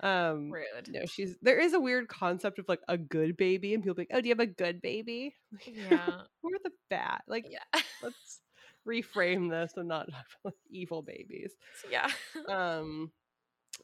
um 0.01 0.51
rude. 0.51 0.89
no 0.89 1.07
she's 1.07 1.37
there 1.43 1.59
is 1.59 1.75
a 1.75 1.81
weird 1.81 2.09
concept 2.09 2.59
of 2.59 2.69
like 2.69 2.81
a 2.89 2.97
good 2.99 3.37
baby 3.37 3.75
and 3.75 3.83
people 3.83 3.95
be 3.95 4.03
like 4.03 4.11
oh 4.13 4.21
do 4.21 4.29
you 4.29 4.35
have 4.35 4.41
a 4.41 4.47
good 4.47 4.81
baby 4.83 5.35
Yeah. 5.67 6.23
we're 6.43 6.59
the 6.65 6.71
bad 6.91 7.21
like 7.29 7.47
Yeah. 7.49 7.81
let's 8.03 8.41
reframe 8.87 9.51
this 9.51 9.73
and 9.77 9.89
not 9.89 10.11
have 10.13 10.25
like 10.45 10.55
evil 10.71 11.03
babies 11.03 11.53
yeah. 11.91 12.09
um 12.49 13.11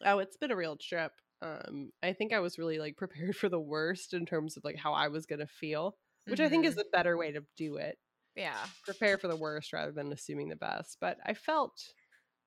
oh 0.04 0.18
it's 0.20 0.36
been 0.36 0.50
a 0.52 0.56
real 0.56 0.76
trip 0.76 1.12
um 1.42 1.90
i 2.02 2.12
think 2.12 2.32
i 2.32 2.38
was 2.40 2.56
really 2.58 2.78
like 2.78 2.96
prepared 2.96 3.34
for 3.36 3.48
the 3.48 3.58
worst 3.60 4.14
in 4.14 4.24
terms 4.26 4.56
of 4.56 4.64
like 4.64 4.76
how 4.76 4.92
i 4.92 5.08
was 5.08 5.26
gonna 5.26 5.46
feel 5.46 5.96
which 6.28 6.40
i 6.40 6.48
think 6.48 6.64
is 6.64 6.76
Mhm. 6.76 6.78
a 6.78 6.84
better 6.92 7.16
way 7.16 7.32
to 7.32 7.44
do 7.56 7.76
it 7.76 7.98
Yeah. 8.34 8.66
prepare 8.84 9.18
for 9.18 9.28
the 9.28 9.36
worst 9.36 9.72
rather 9.72 9.92
than 9.92 10.12
assuming 10.12 10.48
the 10.48 10.56
best 10.56 10.98
but 11.00 11.18
i 11.26 11.34
felt 11.34 11.92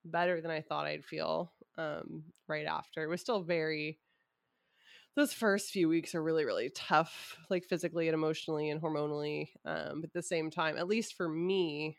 better 0.06 0.42
than 0.42 0.52
i 0.52 0.62
thought 0.62 0.88
i'd 0.88 1.06
feel 1.06 1.54
um 1.78 2.26
right 2.48 2.66
after 2.68 3.04
it 3.04 3.08
was 3.10 3.22
still 3.22 3.42
very 3.42 4.00
those 5.16 5.34
first 5.34 5.72
few 5.72 5.88
weeks 5.88 6.14
are 6.16 6.24
really 6.24 6.46
really 6.46 6.70
tough 6.70 7.38
like 7.50 7.66
physically 7.66 8.08
and 8.08 8.14
emotionally 8.16 8.70
and 8.70 8.82
hormonally 8.82 9.50
um 9.66 10.02
but 10.02 10.10
at 10.10 10.14
the 10.14 10.22
same 10.22 10.50
time 10.50 10.78
at 10.78 10.88
least 10.88 11.16
for 11.16 11.28
me 11.30 11.98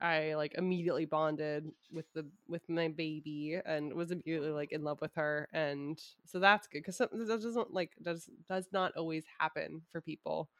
i 0.00 0.34
like 0.34 0.54
immediately 0.56 1.06
bonded 1.06 1.66
with 1.92 2.06
the 2.14 2.26
with 2.48 2.68
my 2.68 2.88
baby 2.88 3.60
and 3.64 3.94
was 3.94 4.10
immediately 4.12 4.50
like 4.50 4.72
in 4.72 4.84
love 4.84 5.00
with 5.00 5.14
her 5.14 5.48
and 5.52 6.00
so 6.26 6.38
that's 6.40 6.68
good 6.68 6.80
because 6.80 6.98
that 6.98 7.10
doesn't 7.12 7.72
like 7.74 7.92
does 8.02 8.28
does 8.48 8.68
not 8.72 8.96
always 8.96 9.24
happen 9.38 9.82
for 9.92 10.00
people 10.00 10.50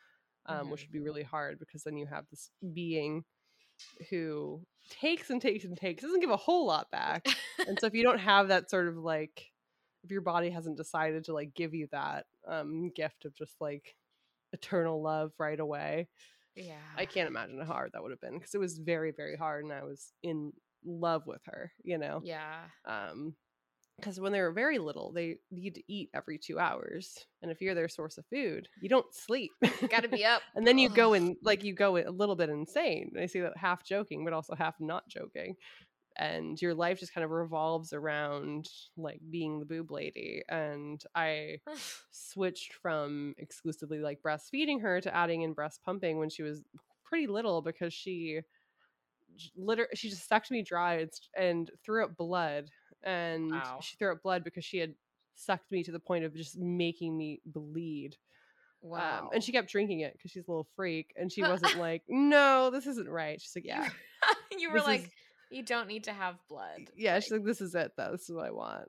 um, 0.47 0.71
which 0.71 0.81
Mhm. 0.81 0.85
would 0.87 0.93
be 0.93 1.01
really 1.01 1.23
hard 1.23 1.59
because 1.59 1.83
then 1.83 1.97
you 1.97 2.07
have 2.07 2.25
this 2.31 2.51
being 2.73 3.25
who 4.11 4.63
takes 4.91 5.31
and 5.31 5.41
takes 5.41 5.65
and 5.65 5.77
takes 5.77 6.03
doesn't 6.03 6.21
give 6.21 6.31
a 6.31 6.37
whole 6.37 6.67
lot 6.67 6.91
back 6.91 7.27
and 7.67 7.79
so 7.81 7.87
if 7.87 7.95
you 7.95 8.03
don't 8.03 8.19
have 8.33 8.49
that 8.49 8.69
sort 8.71 8.89
of 8.89 8.97
like 8.97 9.51
if 10.05 10.11
your 10.11 10.21
body 10.21 10.51
hasn't 10.51 10.77
decided 10.77 11.25
to 11.25 11.33
like 11.33 11.55
give 11.55 11.75
you 11.75 11.87
that 11.93 12.27
um 12.47 12.91
gift 12.95 13.25
of 13.25 13.35
just 13.35 13.55
like 13.61 13.95
eternal 14.53 15.01
love 15.03 15.33
right 15.39 15.61
away 15.61 16.09
yeah. 16.57 16.75
i 16.97 17.07
can't 17.07 17.29
imagine 17.29 17.59
how 17.59 17.73
hard 17.73 17.91
that 17.93 18.03
would 18.03 18.11
have 18.11 18.21
been 18.21 18.39
because 18.39 18.55
it 18.55 18.59
was 18.59 18.79
very 18.79 19.13
very 19.13 19.37
hard 19.37 19.65
and 19.65 19.73
i 19.73 19.83
was 19.83 20.13
in 20.23 20.53
love 20.85 21.27
with 21.27 21.41
her 21.47 21.73
you 21.83 21.97
know 21.99 22.21
Yeah. 22.23 22.65
um 22.87 23.35
because 24.01 24.21
when 24.21 24.33
they 24.33 24.41
were 24.41 24.53
very 24.53 24.79
little 24.79 25.13
they 25.13 25.37
need 25.51 25.75
to 25.75 25.83
eat 25.93 26.11
every 26.15 26.39
two 26.39 26.59
hours 26.59 27.27
and 27.43 27.51
if 27.51 27.61
you're 27.61 27.75
their 27.75 27.89
source 27.89 28.19
of 28.19 28.25
food 28.27 28.69
you 28.81 28.89
don't 28.89 29.15
sleep. 29.15 29.51
Got 29.89 30.03
to 30.03 30.09
be 30.09 30.25
up. 30.25 30.43
and 30.55 30.67
then 30.67 30.79
you 30.79 30.89
go 30.89 31.13
in 31.13 31.37
like 31.43 31.63
you 31.63 31.75
go 31.75 31.97
a 31.97 32.11
little 32.11 32.37
bit 32.37 32.49
insane. 32.49 33.13
I 33.21 33.27
say 33.27 33.41
that 33.41 33.57
half 33.57 33.85
joking 33.85 34.25
but 34.25 34.33
also 34.33 34.55
half 34.55 34.75
not 34.81 35.09
joking 35.09 35.57
and 36.17 36.61
your 36.61 36.75
life 36.75 37.01
just 37.01 37.15
kind 37.15 37.25
of 37.25 37.31
revolves 37.31 37.93
around 37.93 38.69
like 38.97 39.21
being 39.31 39.59
the 39.59 39.65
boob 39.65 39.91
lady 39.91 40.43
and 40.49 41.03
i 41.15 41.57
switched 42.11 42.75
from 42.75 43.35
exclusively 43.39 44.01
like 44.01 44.19
breastfeeding 44.25 44.83
her 44.83 45.01
to 45.01 45.15
adding 45.15 45.43
in 45.43 45.53
breast 45.53 45.81
pumping 45.85 46.19
when 46.19 46.29
she 46.29 46.43
was 46.43 46.63
pretty 47.05 47.27
little 47.27 47.63
because 47.63 47.95
she 47.95 48.41
literally 49.57 49.91
she 49.95 50.11
just 50.11 50.29
sucked 50.29 50.51
me 50.51 50.63
dry 50.63 50.95
and, 50.97 51.11
and 51.39 51.71
threw 51.85 52.05
up 52.05 52.17
blood 52.17 52.69
and 53.05 53.51
Wow. 53.51 53.79
she 53.83 53.97
threw 53.97 54.13
up 54.13 54.23
blood 54.23 54.45
because 54.45 54.65
she 54.65 54.79
had 54.79 54.95
sucked 55.35 55.71
me 55.73 55.83
to 55.85 55.93
the 55.93 55.99
point 56.01 56.25
of 56.25 56.35
just 56.35 56.59
making 56.59 57.17
me 57.17 57.41
bleed 57.47 58.17
Wow. 58.83 59.25
um, 59.25 59.29
and 59.35 59.45
she 59.45 59.53
kept 59.53 59.71
drinking 59.71 60.01
it 60.01 60.13
because 60.15 60.31
she's 60.31 60.47
a 60.49 60.51
little 60.51 60.69
freak 60.77 61.13
and 61.17 61.31
she 61.31 61.43
wasn't 61.43 61.77
like 61.79 62.03
no 62.09 62.71
this 62.71 62.87
isn't 62.87 63.09
right 63.09 63.41
she's 63.41 63.53
like 63.55 63.65
yeah 63.67 63.89
you 64.59 64.71
were 64.73 64.81
like, 64.81 65.01
is- 65.05 65.11
you 65.53 65.63
don't 65.65 65.89
need 65.89 66.05
to 66.05 66.13
have 66.13 66.37
blood. 66.49 66.91
yeah 66.97 67.19
she's 67.19 67.33
like 67.33 67.45
this 67.45 67.61
is 67.61 67.75
it 67.75 67.91
though 67.97 68.11
this 68.13 68.29
is 68.29 68.35
what 68.35 68.47
i 68.47 68.51
want 68.51 68.87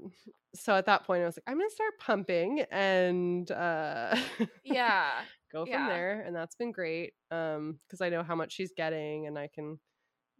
so 0.55 0.75
at 0.75 0.85
that 0.85 1.05
point 1.05 1.23
i 1.23 1.25
was 1.25 1.35
like 1.37 1.43
i'm 1.47 1.57
gonna 1.57 1.69
start 1.69 1.97
pumping 1.99 2.63
and 2.71 3.49
uh 3.51 4.15
yeah. 4.63 5.09
go 5.51 5.65
from 5.65 5.71
Yeah. 5.73 5.87
there 5.89 6.21
and 6.25 6.35
that's 6.35 6.55
been 6.55 6.71
great 6.71 7.13
um 7.31 7.79
because 7.87 7.99
i 8.01 8.09
know 8.09 8.23
how 8.23 8.35
much 8.35 8.51
she's 8.53 8.71
getting 8.75 9.27
and 9.27 9.37
i 9.39 9.47
can 9.53 9.79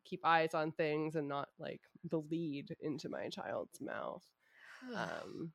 keep 0.03 0.25
eyes 0.25 0.53
on 0.53 0.71
things 0.71 1.15
and 1.15 1.27
not 1.27 1.49
like 1.59 1.81
bleed 2.03 2.75
into 2.81 3.09
my 3.09 3.29
child's 3.29 3.81
mouth. 3.81 4.23
Um 4.95 5.53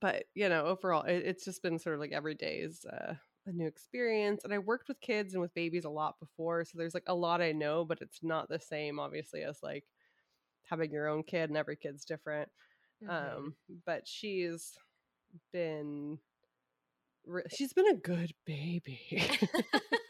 but 0.00 0.24
you 0.34 0.48
know 0.48 0.64
overall 0.66 1.02
it, 1.02 1.22
it's 1.24 1.44
just 1.44 1.62
been 1.62 1.78
sort 1.78 1.94
of 1.94 2.00
like 2.00 2.12
every 2.12 2.34
day 2.34 2.58
is 2.58 2.84
uh, 2.86 3.14
a 3.46 3.52
new 3.52 3.66
experience 3.66 4.44
and 4.44 4.52
i 4.54 4.58
worked 4.58 4.88
with 4.88 5.00
kids 5.00 5.34
and 5.34 5.42
with 5.42 5.52
babies 5.54 5.84
a 5.84 5.90
lot 5.90 6.18
before 6.20 6.64
so 6.64 6.78
there's 6.78 6.94
like 6.94 7.02
a 7.08 7.14
lot 7.14 7.42
i 7.42 7.52
know 7.52 7.84
but 7.84 8.00
it's 8.00 8.22
not 8.22 8.48
the 8.48 8.58
same 8.60 8.98
obviously 8.98 9.42
as 9.42 9.58
like 9.62 9.84
having 10.64 10.92
your 10.92 11.08
own 11.08 11.22
kid 11.22 11.50
and 11.50 11.56
every 11.56 11.76
kid's 11.76 12.04
different. 12.04 12.48
Mhm. 13.02 13.10
um 13.36 13.54
but 13.84 14.06
she's 14.06 14.78
been 15.52 16.18
she's 17.50 17.72
been 17.72 17.88
a 17.88 17.94
good 17.94 18.32
baby 18.46 19.00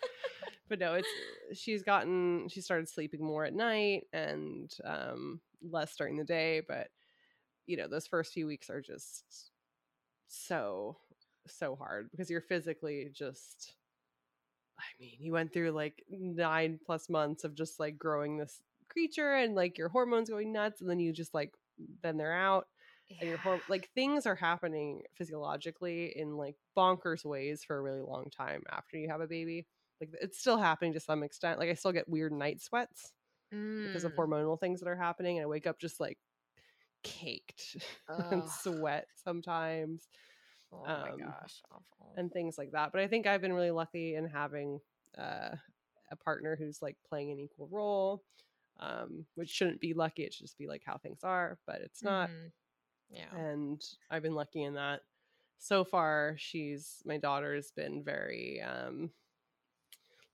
but 0.69 0.79
no 0.79 0.95
it's 0.95 1.09
she's 1.53 1.83
gotten 1.83 2.49
she 2.49 2.61
started 2.61 2.89
sleeping 2.89 3.25
more 3.25 3.45
at 3.45 3.55
night 3.55 4.05
and 4.13 4.75
um 4.85 5.41
less 5.71 5.95
during 5.97 6.17
the 6.17 6.25
day 6.25 6.63
but 6.67 6.89
you 7.67 7.77
know 7.77 7.89
those 7.89 8.07
first 8.07 8.33
few 8.33 8.47
weeks 8.47 8.71
are 8.71 8.81
just 8.81 9.51
so 10.29 10.97
so 11.47 11.77
hard 11.77 12.11
because 12.11 12.31
you're 12.31 12.41
physically 12.41 13.09
just 13.13 13.75
i 14.79 14.85
mean 15.01 15.17
you 15.19 15.33
went 15.33 15.53
through 15.53 15.71
like 15.71 16.03
nine 16.11 16.79
plus 16.85 17.09
months 17.09 17.45
of 17.45 17.55
just 17.55 17.79
like 17.79 17.99
growing 17.99 18.37
this 18.37 18.63
creature 18.89 19.35
and 19.35 19.55
like 19.55 19.79
your 19.79 19.89
hormones 19.89 20.31
going 20.31 20.53
nuts 20.53 20.81
and 20.81 20.89
then 20.91 21.01
you 21.01 21.13
just 21.13 21.35
like 21.35 21.53
then 22.03 22.17
they're 22.17 22.35
out 22.35 22.67
and 23.21 23.29
your 23.29 23.39
horm- 23.39 23.61
like 23.69 23.91
things 23.95 24.27
are 24.27 24.35
happening 24.35 25.03
physiologically 25.15 26.13
in 26.17 26.37
like 26.37 26.57
bonkers 26.77 27.25
ways 27.25 27.65
for 27.65 27.77
a 27.77 27.83
really 27.83 28.01
long 28.01 28.27
time 28.31 28.63
after 28.71 28.97
you 28.97 29.09
have 29.09 29.21
a 29.21 29.27
baby 29.27 29.67
like 30.03 30.11
it's 30.21 30.39
still 30.39 30.59
happening 30.59 30.93
to 30.95 31.01
some 31.01 31.23
extent 31.23 31.59
like 31.59 31.71
i 31.71 31.75
still 31.75 31.93
get 31.93 32.09
weird 32.09 32.33
night 32.33 32.61
sweats 32.61 33.13
because 33.83 34.05
of 34.05 34.13
Mm. 34.13 34.17
hormonal 34.17 34.59
things 34.61 34.81
that 34.81 34.89
are 34.89 34.97
happening 34.97 35.39
and 35.39 35.45
i 35.45 35.49
wake 35.49 35.67
up 35.67 35.79
just 35.79 36.01
like 36.01 36.19
caked 37.03 37.77
and 38.31 38.49
sweat 38.51 39.09
sometimes 39.25 40.09
Oh 40.73 40.97
my 41.01 41.11
um, 41.11 41.19
gosh, 41.19 41.63
awful. 41.71 42.13
and 42.17 42.33
things 42.33 42.59
like 42.59 42.73
that 42.73 42.93
but 42.93 43.01
i 43.01 43.09
think 43.09 43.27
i've 43.27 43.41
been 43.43 43.53
really 43.55 43.71
lucky 43.71 44.17
in 44.17 44.27
having 44.27 44.81
uh, 45.19 45.57
a 46.11 46.17
partner 46.17 46.57
who's 46.57 46.83
like 46.83 46.97
playing 47.09 47.33
an 47.33 47.41
equal 47.41 47.69
role 47.71 48.23
um, 48.81 49.27
which 49.37 49.51
shouldn't 49.51 49.81
be 49.81 49.95
lucky 49.95 50.25
it 50.25 50.35
should 50.35 50.47
just 50.47 50.59
be 50.59 50.69
like 50.69 50.83
how 50.85 50.99
things 50.99 51.21
are 51.25 51.59
but 51.67 51.81
it's 51.83 52.05
not 52.05 52.31
Mhm. 52.31 52.53
Yeah. 53.11 53.39
and 53.39 53.83
I've 54.11 54.23
been 54.23 54.35
lucky 54.35 54.63
in 54.63 54.75
that. 54.75 55.03
So 55.59 55.85
far, 55.85 56.37
she's 56.39 57.03
my 57.07 57.19
daughter 57.19 57.55
has 57.55 57.71
been 57.71 58.03
very 58.03 58.61
um 58.63 59.11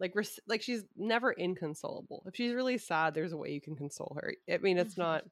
like 0.01 0.13
res- 0.15 0.41
like 0.47 0.63
she's 0.63 0.85
never 0.97 1.33
inconsolable. 1.33 2.23
If 2.27 2.37
she's 2.37 2.55
really 2.55 2.79
sad, 2.79 3.15
there's 3.15 3.33
a 3.33 3.37
way 3.37 3.51
you 3.51 3.61
can 3.61 3.77
console 3.77 4.17
her. 4.21 4.35
I 4.51 4.59
mean, 4.59 4.79
it's 4.79 4.97
not 4.97 5.25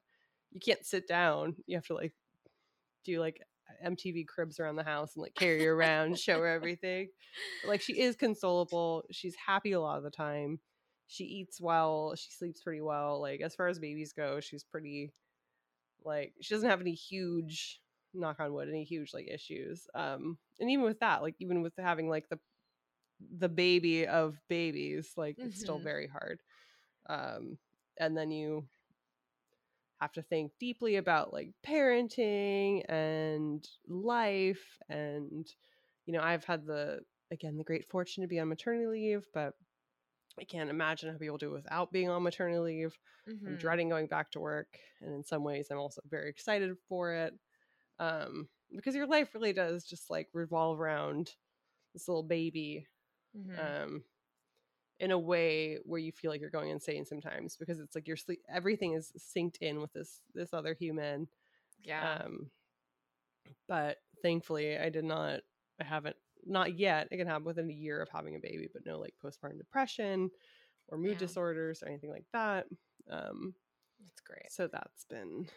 you 0.51 0.59
can't 0.59 0.85
sit 0.85 1.07
down. 1.07 1.55
You 1.65 1.77
have 1.77 1.87
to 1.87 1.93
like 1.93 2.13
do 3.03 3.19
like 3.19 3.41
MTV 3.85 4.27
cribs 4.27 4.59
around 4.59 4.75
the 4.75 4.83
house 4.83 5.15
and 5.15 5.23
like 5.23 5.35
carry 5.35 5.63
her 5.63 5.73
around, 5.73 6.19
show 6.19 6.39
her 6.39 6.47
everything. 6.47 7.09
But, 7.63 7.69
like 7.69 7.81
she 7.81 7.99
is 7.99 8.15
consolable. 8.15 9.03
She's 9.11 9.35
happy 9.35 9.71
a 9.73 9.81
lot 9.81 9.97
of 9.97 10.03
the 10.03 10.11
time. 10.11 10.59
She 11.07 11.23
eats 11.23 11.61
well. 11.61 12.13
She 12.15 12.31
sleeps 12.31 12.61
pretty 12.61 12.81
well. 12.81 13.21
Like 13.21 13.41
as 13.41 13.55
far 13.55 13.67
as 13.67 13.79
babies 13.79 14.13
go, 14.13 14.39
she's 14.39 14.63
pretty 14.63 15.13
like 16.03 16.33
she 16.41 16.53
doesn't 16.53 16.69
have 16.69 16.81
any 16.81 16.93
huge 16.93 17.81
knock 18.13 18.39
on 18.39 18.53
wood 18.53 18.69
any 18.69 18.83
huge 18.83 19.13
like 19.13 19.27
issues 19.27 19.87
um 19.93 20.37
and 20.59 20.71
even 20.71 20.85
with 20.85 20.99
that 20.99 21.21
like 21.21 21.35
even 21.39 21.61
with 21.61 21.73
having 21.77 22.09
like 22.09 22.27
the 22.29 22.39
the 23.39 23.49
baby 23.49 24.07
of 24.07 24.37
babies 24.49 25.13
like 25.17 25.37
it's 25.43 25.59
still 25.59 25.79
Mhm. 25.79 25.83
very 25.83 26.07
hard 26.07 26.41
um 27.09 27.57
and 27.99 28.17
then 28.17 28.31
you 28.31 28.67
have 29.99 30.11
to 30.13 30.21
think 30.21 30.51
deeply 30.59 30.95
about 30.97 31.33
like 31.33 31.51
parenting 31.65 32.83
and 32.89 33.67
life 33.87 34.77
and 34.89 35.47
you 36.05 36.13
know 36.13 36.21
i've 36.21 36.43
had 36.45 36.65
the 36.65 36.99
again 37.31 37.57
the 37.57 37.63
great 37.63 37.87
fortune 37.87 38.21
to 38.21 38.27
be 38.27 38.39
on 38.39 38.47
maternity 38.47 38.87
leave 38.87 39.25
but 39.33 39.53
i 40.39 40.43
can't 40.43 40.69
imagine 40.69 41.11
how 41.11 41.17
people 41.17 41.37
do 41.37 41.49
it 41.49 41.53
without 41.63 41.91
being 41.91 42.09
on 42.09 42.23
maternity 42.23 42.59
leave 42.59 42.97
i'm 43.45 43.55
Mhm. 43.55 43.57
dreading 43.57 43.89
going 43.89 44.07
back 44.07 44.29
to 44.31 44.39
work 44.39 44.77
and 45.01 45.13
in 45.13 45.23
some 45.23 45.43
ways 45.43 45.67
i'm 45.71 45.77
also 45.79 46.01
very 46.09 46.29
excited 46.29 46.75
for 46.87 47.13
it 47.13 47.33
um 47.99 48.47
because 48.75 48.95
your 48.95 49.07
life 49.07 49.33
really 49.33 49.53
does 49.53 49.85
just 49.85 50.09
like 50.09 50.27
revolve 50.33 50.79
around 50.79 51.31
this 51.93 52.07
little 52.07 52.23
baby 52.23 52.85
Mhm. 53.37 53.73
um 53.83 54.03
in 54.99 55.11
a 55.11 55.17
way 55.19 55.77
where 55.83 55.99
you 55.99 56.11
feel 56.11 56.31
like 56.31 56.41
you're 56.41 56.49
going 56.49 56.69
insane 56.69 57.05
sometimes 57.05 57.55
because 57.57 57.79
it's 57.79 57.95
like 57.95 58.07
your 58.07 58.17
sleep 58.17 58.41
everything 58.49 58.93
is 58.93 59.11
synced 59.17 59.57
in 59.61 59.79
with 59.81 59.93
this 59.93 60.21
this 60.33 60.53
other 60.53 60.73
human 60.73 61.27
yeah. 61.83 62.17
um 62.21 62.49
but 63.67 63.97
thankfully 64.21 64.77
i 64.77 64.89
did 64.89 65.03
not 65.05 65.41
i 65.79 65.83
haven't 65.83 66.15
not 66.45 66.77
yet 66.77 67.07
it 67.11 67.17
can 67.17 67.27
happen 67.27 67.45
within 67.45 67.69
a 67.69 67.73
year 67.73 68.01
of 68.01 68.09
having 68.09 68.35
a 68.35 68.39
baby 68.39 68.67
but 68.73 68.85
no 68.85 68.99
like 68.99 69.13
postpartum 69.23 69.57
depression 69.57 70.29
or 70.89 70.97
mood 70.97 71.17
Yeah. 71.17 71.17
disorders 71.17 71.81
or 71.83 71.87
anything 71.87 72.09
like 72.11 72.25
that 72.33 72.65
um 73.11 73.53
That's 73.99 74.21
great. 74.21 74.49
so 74.49 74.67
that's 74.67 75.05
been 75.05 75.47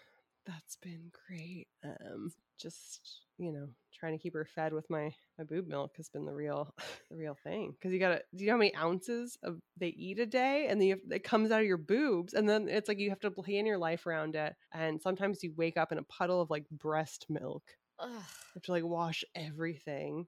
that's 0.46 0.76
been 0.76 1.11
great 1.29 1.66
um 1.85 2.33
just 2.59 3.22
you 3.38 3.53
know 3.53 3.68
trying 3.98 4.16
to 4.16 4.22
keep 4.22 4.35
her 4.35 4.44
fed 4.44 4.72
with 4.72 4.88
my 4.90 5.12
my 5.38 5.44
boob 5.44 5.66
milk 5.66 5.92
has 5.96 6.09
been 6.09 6.24
the 6.24 6.33
real 6.33 6.74
the 7.11 7.16
real 7.16 7.37
thing 7.44 7.72
because 7.72 7.92
you 7.92 7.98
gotta 7.98 8.22
do 8.35 8.44
you 8.44 8.46
know 8.46 8.55
how 8.55 8.59
many 8.59 8.74
ounces 8.74 9.38
of 9.42 9.59
they 9.79 9.88
eat 9.88 10.18
a 10.18 10.26
day 10.26 10.66
and 10.68 10.81
then 10.81 10.88
you 10.88 10.94
have, 10.94 11.12
it 11.12 11.24
comes 11.24 11.50
out 11.50 11.61
of 11.61 11.66
your 11.66 11.76
boobs 11.76 12.35
and 12.35 12.48
then 12.48 12.68
it's 12.68 12.88
like 12.88 12.98
you 12.98 13.11
have 13.11 13.20
to 13.20 13.31
plan 13.31 13.66
your 13.66 13.79
life 13.79 14.07
around 14.07 14.35
it 14.35 14.55
and 14.72 15.00
sometimes 15.00 15.42
you 15.42 15.53
wake 15.57 15.76
up 15.76 15.92
in 15.92 15.98
a 15.98 16.03
puddle 16.05 16.40
of 16.40 16.50
like 16.50 16.68
breast 16.70 17.26
milk. 17.29 17.62
Ugh. 17.98 18.09
you 18.11 18.20
have 18.55 18.62
to 18.62 18.72
like 18.72 18.85
wash 18.85 19.24
everything. 19.35 20.26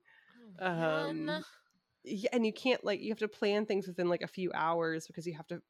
Oh, 0.61 0.67
um 0.67 1.45
and 2.33 2.45
you 2.45 2.53
can't 2.53 2.85
like 2.85 3.01
you 3.01 3.11
have 3.11 3.19
to 3.19 3.29
plan 3.29 3.65
things 3.67 3.87
within 3.87 4.09
like 4.09 4.23
a 4.23 4.27
few 4.27 4.51
hours 4.55 5.07
because 5.07 5.27
you 5.27 5.35
have 5.35 5.47
to 5.47 5.61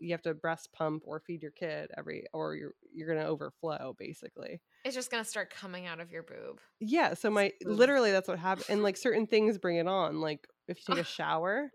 you 0.00 0.12
have 0.12 0.22
to 0.22 0.32
breast 0.34 0.70
pump 0.72 1.02
or 1.06 1.20
feed 1.20 1.42
your 1.42 1.50
kid 1.50 1.90
every 1.96 2.24
or 2.32 2.54
you're 2.54 2.72
you're 2.94 3.08
gonna 3.14 3.26
overflow 3.28 3.94
basically 3.98 4.60
it's 4.84 4.94
just 4.94 5.10
gonna 5.10 5.24
start 5.24 5.50
coming 5.50 5.86
out 5.86 6.00
of 6.00 6.10
your 6.10 6.22
boob. 6.22 6.58
yeah 6.80 7.12
so 7.14 7.30
my 7.30 7.52
literally 7.64 8.10
that's 8.12 8.28
what 8.28 8.38
happened 8.38 8.66
and 8.70 8.82
like 8.82 8.96
certain 8.96 9.26
things 9.26 9.58
bring 9.58 9.76
it 9.76 9.86
on 9.86 10.20
like 10.20 10.46
if 10.68 10.78
you 10.78 10.94
take 10.94 11.02
a 11.04 11.06
shower 11.08 11.70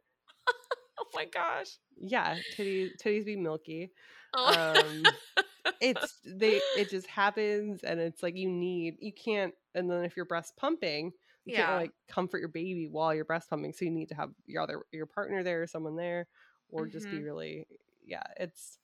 Oh 1.00 1.06
my 1.14 1.26
gosh. 1.26 1.78
yeah 1.98 2.38
titties 2.58 2.90
titties 3.04 3.26
be 3.26 3.36
milky 3.36 3.92
Oh. 4.36 4.80
um 4.80 5.04
it's 5.82 6.20
they 6.26 6.60
it 6.78 6.90
just 6.90 7.08
happens 7.08 7.84
and 7.84 8.00
it's 8.00 8.24
like 8.24 8.36
you 8.36 8.50
need 8.50 8.96
you 9.00 9.12
can't 9.14 9.54
and 9.76 9.90
then 9.90 10.04
if 10.04 10.16
you're 10.16 10.26
breast 10.26 10.56
pumping 10.58 11.12
you 11.46 11.52
Yeah. 11.52 11.54
can't 11.54 11.72
like 11.74 11.94
comfort 12.08 12.40
your 12.40 12.50
baby 12.50 12.88
while 12.88 13.14
you're 13.14 13.26
breast 13.26 13.50
pumping 13.50 13.74
so 13.74 13.86
you 13.86 13.92
need 13.92 14.10
to 14.10 14.16
have 14.16 14.34
your 14.46 14.62
other 14.64 14.86
your 14.92 15.06
partner 15.06 15.44
there 15.44 15.62
or 15.64 15.68
someone 15.68 15.96
there 15.96 16.28
or 16.70 16.88
just 16.88 17.10
be 17.10 17.22
Mhm. 17.22 17.24
really 17.24 17.68
yeah 18.04 18.24
it's 18.40 18.80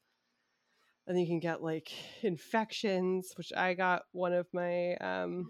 and 1.08 1.16
then 1.16 1.22
you 1.22 1.28
can 1.28 1.40
get 1.40 1.62
like 1.62 1.92
infections 2.24 3.34
which 3.36 3.52
i 3.54 3.74
got 3.74 4.04
one 4.12 4.34
of 4.34 4.48
my 4.54 4.96
um 4.98 5.50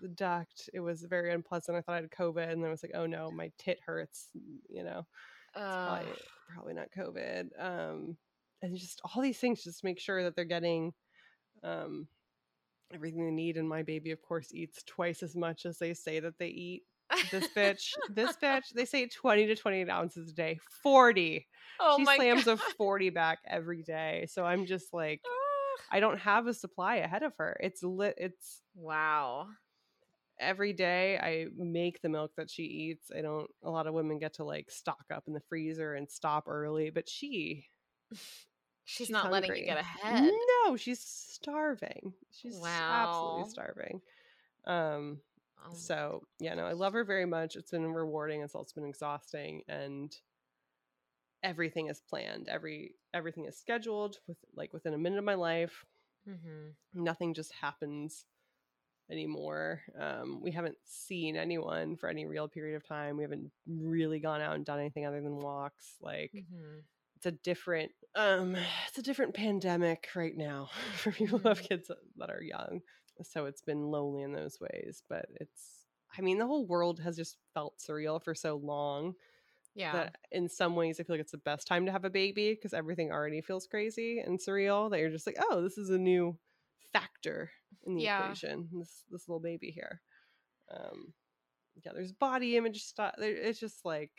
the 0.00 0.08
duct 0.08 0.70
it 0.72 0.80
was 0.80 1.04
very 1.04 1.32
unpleasant 1.32 1.76
i 1.76 1.80
thought 1.80 1.92
i 1.94 2.00
had 2.00 2.10
covid 2.10 2.50
and 2.50 2.62
then 2.62 2.68
i 2.68 2.72
was 2.72 2.82
like 2.82 2.92
oh 2.94 3.06
no 3.06 3.30
my 3.30 3.52
tit 3.58 3.80
hurts 3.80 4.30
you 4.68 4.82
know 4.82 5.06
it's 5.66 5.78
probably, 5.78 6.16
probably 6.48 6.74
not 6.74 6.90
COVID. 6.92 7.50
Um, 7.60 8.18
and 8.62 8.76
just 8.76 9.00
all 9.04 9.22
these 9.22 9.38
things 9.40 9.64
just 9.64 9.84
make 9.84 10.00
sure 10.00 10.22
that 10.24 10.36
they're 10.36 10.44
getting 10.44 10.94
um, 11.62 12.08
everything 12.92 13.24
they 13.24 13.30
need. 13.32 13.56
And 13.56 13.68
my 13.68 13.82
baby, 13.82 14.10
of 14.10 14.20
course, 14.22 14.48
eats 14.52 14.82
twice 14.84 15.22
as 15.22 15.36
much 15.36 15.64
as 15.66 15.78
they 15.78 15.94
say 15.94 16.20
that 16.20 16.38
they 16.38 16.48
eat. 16.48 16.82
This 17.30 17.48
bitch, 17.48 17.90
this 18.08 18.36
bitch, 18.42 18.72
they 18.74 18.84
say 18.84 19.06
20 19.08 19.46
to 19.46 19.56
28 19.56 19.88
ounces 19.90 20.30
a 20.30 20.34
day. 20.34 20.58
40. 20.82 21.46
oh 21.80 21.96
she 21.98 22.04
slams 22.16 22.44
god. 22.44 22.58
a 22.58 22.74
40 22.76 23.10
back 23.10 23.38
every 23.46 23.82
day. 23.82 24.26
So 24.30 24.44
I'm 24.44 24.66
just 24.66 24.92
like. 24.92 25.20
I 25.92 25.98
don't 25.98 26.18
have 26.20 26.46
a 26.46 26.54
supply 26.54 26.96
ahead 26.96 27.22
of 27.24 27.32
her. 27.38 27.56
It's 27.60 27.82
lit. 27.82 28.14
It's 28.18 28.60
Wow. 28.76 29.48
every 30.38 30.72
day 30.72 31.18
I 31.18 31.46
make 31.56 32.00
the 32.02 32.08
milk 32.08 32.32
that 32.36 32.50
she 32.50 32.62
eats. 32.62 33.10
I 33.16 33.22
don't 33.22 33.50
a 33.64 33.70
lot 33.70 33.86
of 33.86 33.94
women 33.94 34.18
get 34.18 34.34
to 34.34 34.44
like 34.44 34.70
stock 34.70 35.04
up 35.12 35.24
in 35.26 35.32
the 35.32 35.40
freezer 35.48 35.94
and 35.94 36.08
stop 36.08 36.44
early, 36.48 36.90
but 36.90 37.08
she 37.08 37.66
She's, 38.90 39.06
She's 39.06 39.10
not 39.10 39.30
letting 39.30 39.54
you 39.54 39.64
get 39.64 39.78
ahead. 39.78 40.34
No, 40.64 40.76
she's 40.76 41.00
starving. 41.00 42.14
She's 42.30 42.82
absolutely 42.88 43.44
starving. 43.44 44.02
Um 44.66 45.22
Oh, 45.64 45.72
so 45.76 46.26
yeah, 46.40 46.54
no, 46.54 46.66
I 46.66 46.72
love 46.72 46.94
her 46.94 47.04
very 47.04 47.26
much. 47.26 47.56
It's 47.56 47.70
been 47.70 47.92
rewarding, 47.92 48.42
it's 48.42 48.54
also 48.54 48.74
been 48.80 48.88
exhausting 48.88 49.64
and 49.68 50.16
everything 51.42 51.88
is 51.88 52.00
planned. 52.00 52.48
Every 52.48 52.96
everything 53.14 53.44
is 53.46 53.56
scheduled 53.56 54.18
with 54.26 54.38
like 54.54 54.72
within 54.72 54.94
a 54.94 54.98
minute 54.98 55.18
of 55.18 55.24
my 55.24 55.34
life. 55.34 55.84
mhm. 56.26 56.76
Nothing 56.92 57.34
just 57.34 57.52
happens 57.52 58.26
anymore. 59.10 59.82
Um, 59.98 60.40
we 60.42 60.52
haven't 60.52 60.78
seen 60.84 61.36
anyone 61.36 61.96
for 61.96 62.08
any 62.08 62.26
real 62.26 62.48
period 62.48 62.76
of 62.76 62.84
time. 62.84 63.16
We 63.16 63.24
haven't 63.24 63.52
really 63.66 64.20
gone 64.20 64.40
out 64.42 64.56
and 64.56 64.64
done 64.66 64.80
anything 64.80 65.06
other 65.06 65.22
than 65.22 65.36
walks. 65.36 65.96
Like 66.00 66.32
Mhm. 66.32 66.84
It's 67.20 67.26
a 67.26 67.32
different 67.32 67.92
um 68.14 68.56
it's 68.88 68.98
a 68.98 69.02
different 69.02 69.34
pandemic 69.34 70.08
right 70.14 70.36
now 70.36 70.70
for 70.96 71.12
people 71.12 71.38
who 71.38 71.48
have 71.48 71.62
Mhm. 71.62 71.68
kids 71.68 71.90
that 72.16 72.30
are 72.30 72.42
young. 72.42 72.80
So 73.22 73.44
it's 73.46 73.62
been 73.62 73.90
lonely 73.90 74.22
in 74.22 74.32
those 74.32 74.58
ways, 74.60 75.02
but 75.08 75.26
it's 75.40 75.86
I 76.16 76.22
mean 76.22 76.38
the 76.38 76.46
whole 76.46 76.66
world 76.66 77.00
has 77.00 77.16
just 77.16 77.36
felt 77.54 77.78
surreal 77.78 78.22
for 78.22 78.34
so 78.34 78.56
long 78.56 79.14
Yeah. 79.74 79.92
that 79.92 80.16
in 80.32 80.48
some 80.48 80.76
ways 80.76 81.00
I 81.00 81.04
feel 81.04 81.14
like 81.16 81.20
it's 81.22 81.32
the 81.32 81.38
best 81.38 81.66
time 81.66 81.86
to 81.86 81.92
have 81.92 82.04
a 82.04 82.10
baby 82.10 82.54
because 82.54 82.74
everything 82.74 83.12
already 83.12 83.40
feels 83.42 83.66
crazy 83.66 84.20
and 84.20 84.38
surreal 84.38 84.90
that 84.90 85.00
you're 85.00 85.10
just 85.10 85.26
like, 85.26 85.36
"Oh, 85.40 85.62
this 85.62 85.78
is 85.78 85.90
a 85.90 85.98
new 85.98 86.38
factor 86.92 87.50
in 87.86 87.94
the 87.94 88.04
Yeah. 88.04 88.38
equation. 88.44 88.68
This 88.72 89.04
this 89.10 89.28
little 89.28 89.40
baby 89.40 89.70
here." 89.72 90.02
Um 90.70 91.14
yeah, 91.84 91.92
there's 91.94 92.12
body 92.12 92.56
image 92.56 92.84
stuff. 92.84 93.14
It's 93.18 93.60
just 93.60 93.84
like 93.84 94.12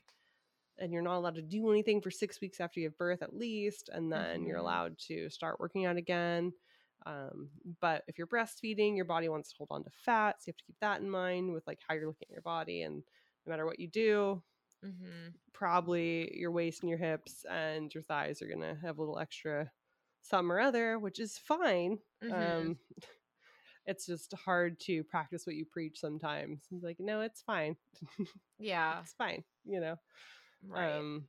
and 0.82 0.94
you're 0.94 1.04
not 1.04 1.17
allowed 1.17 1.36
to 1.36 1.44
do 1.44 1.72
anything 1.72 2.02
for 2.02 2.12
six 2.12 2.41
weeks 2.41 2.62
after 2.62 2.82
you 2.82 2.88
have 2.88 2.98
birth 2.98 3.24
at 3.24 3.36
least 3.36 3.89
and 3.94 4.12
then 4.12 4.46
you're 4.46 4.58
Mhm. 4.58 4.60
allowed 4.60 4.98
to 5.00 5.30
start 5.30 5.60
working 5.62 5.86
out 5.86 5.98
again 5.98 6.54
um, 7.06 7.52
but 7.82 8.04
if 8.08 8.17
you're 8.17 8.28
breastfeeding 8.28 8.96
your 8.96 9.06
body 9.06 9.30
wants 9.30 9.52
to 9.52 9.58
hold 9.58 9.70
on 9.72 9.84
to 9.84 9.91
fat 9.91 10.38
so 10.41 10.46
you 10.48 10.52
have 10.54 10.58
to 10.58 10.65
keep 10.65 10.80
that 10.82 11.02
in 11.02 11.10
mind 11.10 11.54
with 11.54 11.65
like 11.67 11.80
how 11.88 11.96
you're 11.96 12.08
looking 12.08 12.28
at 12.30 12.34
your 12.34 12.44
body 12.44 12.84
and 12.84 13.04
no 13.46 13.52
matter 13.52 13.65
what 13.65 13.80
you 13.80 13.88
do 13.89 14.44
Mhm. 14.84 15.36
probably 15.54 16.38
your 16.38 16.52
waist 16.52 16.82
and 16.82 16.90
your 16.90 17.00
hips 17.00 17.46
and 17.50 17.94
your 17.94 18.04
thighs 18.04 18.42
are 18.42 18.48
gonna 18.48 18.75
have 18.82 18.98
a 18.98 19.02
little 19.02 19.19
extra 19.19 19.71
some 20.21 20.52
or 20.52 20.60
other 20.60 21.00
which 21.00 21.19
is 21.19 21.38
fine 21.38 22.00
Mhm. 22.21 22.71
um, 22.71 22.77
it's 23.86 24.06
just 24.06 24.34
hard 24.34 24.79
to 24.79 25.04
practice 25.04 25.46
what 25.46 25.56
you 25.56 25.65
preach 25.65 26.00
sometimes 26.00 26.67
it's 26.71 26.84
like 26.84 27.00
no 27.00 27.21
it's 27.21 27.42
fine 27.42 27.75
yeah. 28.60 29.04
it's 29.04 29.13
fine 29.13 29.44
you 29.65 29.79
know 29.79 29.98
Right. 30.64 31.06
um 31.06 31.28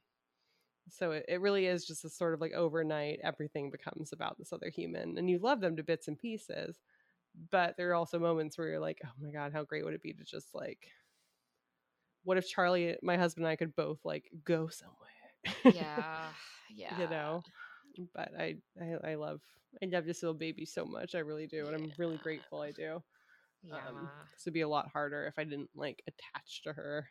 so 0.88 1.12
it, 1.12 1.26
it 1.28 1.40
really 1.40 1.66
is 1.66 1.86
just 1.86 2.04
a 2.04 2.10
sort 2.10 2.34
of 2.34 2.40
like 2.40 2.52
overnight 2.52 3.20
everything 3.22 3.70
becomes 3.70 4.12
about 4.12 4.38
this 4.38 4.52
other 4.52 4.70
human 4.70 5.18
and 5.18 5.30
you 5.30 5.38
love 5.38 5.60
them 5.60 5.76
to 5.76 5.84
bits 5.84 6.08
and 6.08 6.18
pieces 6.18 6.82
but 7.50 7.76
there 7.76 7.90
are 7.90 7.94
also 7.94 8.18
moments 8.18 8.58
where 8.58 8.68
you're 8.68 8.80
like 8.80 9.00
oh 9.06 9.12
my 9.20 9.30
god 9.32 9.52
how 9.52 9.64
great 9.64 9.84
would 9.84 9.94
it 9.94 10.02
be 10.02 10.14
to 10.14 10.24
just 10.24 10.54
like 10.54 10.90
what 12.24 12.36
if 12.38 12.48
charlie 12.48 12.96
my 13.02 13.16
husband 13.16 13.44
and 13.46 13.52
i 13.52 13.56
could 13.56 13.74
both 13.74 14.04
like 14.04 14.30
go 14.44 14.68
somewhere 14.68 15.32
yeah. 15.64 16.34
Yeah. 16.68 16.96
you 16.96 17.06
know 17.08 17.44
but 18.14 18.32
I, 18.38 18.58
I 18.80 18.94
i 19.04 19.14
love 19.16 19.42
i 19.82 19.86
love 19.86 20.06
this 20.06 20.22
little 20.22 20.36
baby 20.38 20.64
so 20.66 20.84
much 20.84 21.14
i 21.14 21.20
really 21.20 21.46
do 21.46 21.66
and 21.66 21.76
i'm 21.76 21.94
really 21.98 22.18
grateful 22.18 22.60
i 22.60 22.72
do 22.72 23.02
Yeah. 23.62 23.88
um 23.88 24.12
'cause 24.32 24.42
it'd 24.44 24.54
be 24.54 24.62
a 24.62 24.68
lot 24.68 24.88
harder 24.90 25.26
if 25.26 25.38
i 25.38 25.44
didn't 25.44 25.70
like 25.74 26.02
attach 26.06 26.62
to 26.62 26.72
her 26.74 27.10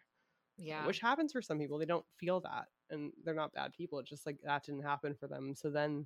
yeah. 0.61 0.85
which 0.85 0.99
happens 0.99 1.31
for 1.31 1.41
some 1.41 1.59
people 1.59 1.77
they 1.77 1.85
don't 1.85 2.05
feel 2.17 2.39
that 2.39 2.65
and 2.89 3.11
they're 3.23 3.33
not 3.33 3.53
bad 3.53 3.73
people 3.73 3.99
it's 3.99 4.09
just 4.09 4.25
like 4.25 4.37
that 4.43 4.63
didn't 4.65 4.83
happen 4.83 5.13
for 5.13 5.27
them 5.27 5.53
so 5.55 5.69
then 5.69 6.05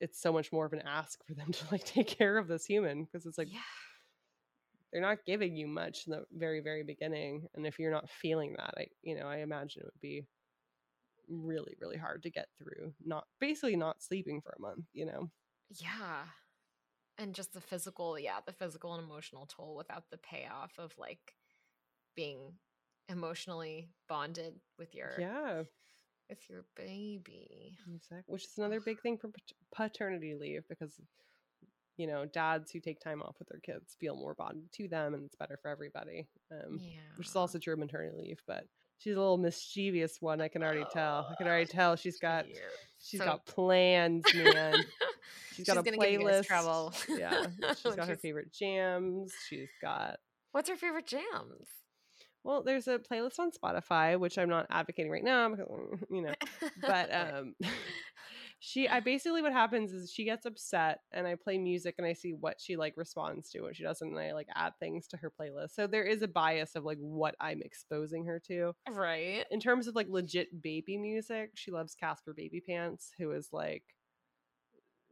it's 0.00 0.20
so 0.20 0.32
much 0.32 0.52
more 0.52 0.66
of 0.66 0.72
an 0.72 0.82
ask 0.86 1.24
for 1.26 1.34
them 1.34 1.52
to 1.52 1.64
like 1.70 1.84
take 1.84 2.06
care 2.06 2.36
of 2.38 2.48
this 2.48 2.64
human 2.64 3.04
because 3.04 3.26
it's 3.26 3.38
like 3.38 3.52
yeah. 3.52 3.58
they're 4.92 5.02
not 5.02 5.24
giving 5.26 5.56
you 5.56 5.66
much 5.66 6.06
in 6.06 6.12
the 6.12 6.24
very 6.32 6.60
very 6.60 6.82
beginning 6.82 7.46
and 7.54 7.66
if 7.66 7.78
you're 7.78 7.92
not 7.92 8.10
feeling 8.10 8.54
that 8.58 8.74
i 8.76 8.86
you 9.02 9.14
know 9.18 9.26
i 9.26 9.38
imagine 9.38 9.80
it 9.80 9.86
would 9.86 10.00
be 10.00 10.24
really 11.28 11.74
really 11.80 11.96
hard 11.96 12.22
to 12.22 12.30
get 12.30 12.48
through 12.58 12.92
not 13.04 13.24
basically 13.40 13.76
not 13.76 14.02
sleeping 14.02 14.40
for 14.42 14.54
a 14.58 14.60
month 14.60 14.84
you 14.92 15.06
know 15.06 15.30
Yeah. 15.80 16.24
And 17.18 17.34
just 17.34 17.52
the 17.52 17.60
physical, 17.60 18.18
yeah, 18.18 18.40
the 18.44 18.52
physical 18.52 18.94
and 18.94 19.04
emotional 19.04 19.46
toll 19.46 19.76
without 19.76 20.10
the 20.10 20.18
payoff 20.18 20.72
of 20.78 20.92
like 20.98 21.34
being 22.16 22.54
emotionally 23.08 23.88
bonded 24.08 24.54
with 24.78 24.94
your 24.94 25.12
yeah 25.18 25.62
with 26.30 26.38
your 26.48 26.64
baby. 26.76 27.76
exactly 27.94 28.22
which 28.32 28.44
is 28.44 28.52
another 28.58 28.80
big 28.80 29.00
thing 29.02 29.18
for 29.18 29.30
paternity 29.74 30.34
leave 30.40 30.62
because 30.68 30.98
you 31.96 32.06
know 32.06 32.24
dads 32.24 32.70
who 32.72 32.80
take 32.80 32.98
time 33.00 33.20
off 33.22 33.36
with 33.38 33.48
their 33.48 33.60
kids 33.60 33.94
feel 34.00 34.16
more 34.16 34.34
bonded 34.34 34.70
to 34.72 34.88
them 34.88 35.12
and 35.14 35.24
it's 35.24 35.36
better 35.36 35.58
for 35.60 35.70
everybody 35.70 36.26
um 36.50 36.78
Yeah. 36.80 36.98
which 37.16 37.28
is 37.28 37.36
also 37.36 37.58
true 37.58 37.74
of 37.74 37.78
maternity 37.78 38.16
leave 38.16 38.40
but 38.46 38.64
she's 38.98 39.14
a 39.16 39.20
little 39.20 39.36
mischievous 39.38 40.16
one 40.20 40.40
i 40.40 40.48
can 40.48 40.62
already 40.62 40.84
tell 40.92 41.28
i 41.30 41.34
can 41.36 41.46
already 41.46 41.66
tell 41.66 41.94
she's 41.96 42.18
got 42.18 42.46
Cute. 42.46 42.56
she's 43.02 43.20
So- 43.20 43.26
got 43.26 43.44
plans 43.46 44.24
man 44.34 44.76
she's 45.54 45.66
got 45.66 45.76
a 45.76 45.82
playlist 45.82 46.46
trouble. 46.46 46.92
yeah 47.10 47.46
she's 47.80 47.94
got 47.96 48.08
her 48.08 48.16
favorite 48.16 48.50
jams 48.52 49.32
she's 49.48 49.68
got 49.82 50.16
What's 50.52 50.68
her 50.70 50.76
favorite 50.76 51.06
jams? 51.08 51.66
Well 52.44 52.62
there's 52.62 52.88
a 52.88 52.98
playlist 52.98 53.38
on 53.38 53.50
spotify 53.50 54.18
which 54.18 54.38
i'm 54.38 54.50
not 54.50 54.66
advocating 54.70 55.10
right 55.10 55.24
now 55.24 55.48
because 55.48 55.66
you 56.10 56.22
know 56.22 56.34
but 56.82 57.12
um 57.14 57.54
she 58.60 58.88
i 58.88 59.00
basically 59.00 59.42
what 59.42 59.52
happens 59.52 59.92
is 59.92 60.12
she 60.12 60.24
gets 60.24 60.46
upset 60.46 61.00
and 61.12 61.26
i 61.26 61.34
play 61.34 61.58
music 61.58 61.94
and 61.98 62.06
i 62.06 62.12
see 62.12 62.32
what 62.32 62.60
she 62.60 62.76
like 62.76 62.94
responds 62.96 63.50
to 63.50 63.62
what 63.62 63.74
she 63.74 63.82
doesn't 63.82 64.08
and 64.08 64.18
i 64.18 64.32
like 64.32 64.46
add 64.54 64.72
things 64.78 65.06
to 65.06 65.16
her 65.16 65.32
playlist 65.40 65.70
so 65.70 65.86
there 65.86 66.04
is 66.04 66.22
a 66.22 66.28
bias 66.28 66.76
of 66.76 66.84
like 66.84 66.98
what 66.98 67.34
i'm 67.40 67.60
exposing 67.62 68.24
her 68.26 68.40
to 68.46 68.72
right. 68.90 69.44
in 69.50 69.58
terms 69.58 69.86
of 69.86 69.94
like 69.94 70.06
legit 70.08 70.62
baby 70.62 70.96
music 70.96 71.50
she 71.54 71.70
loves 71.70 71.94
Caspar 71.94 72.34
Babypants 72.34 73.08
who 73.18 73.32
is 73.32 73.48
like 73.52 73.84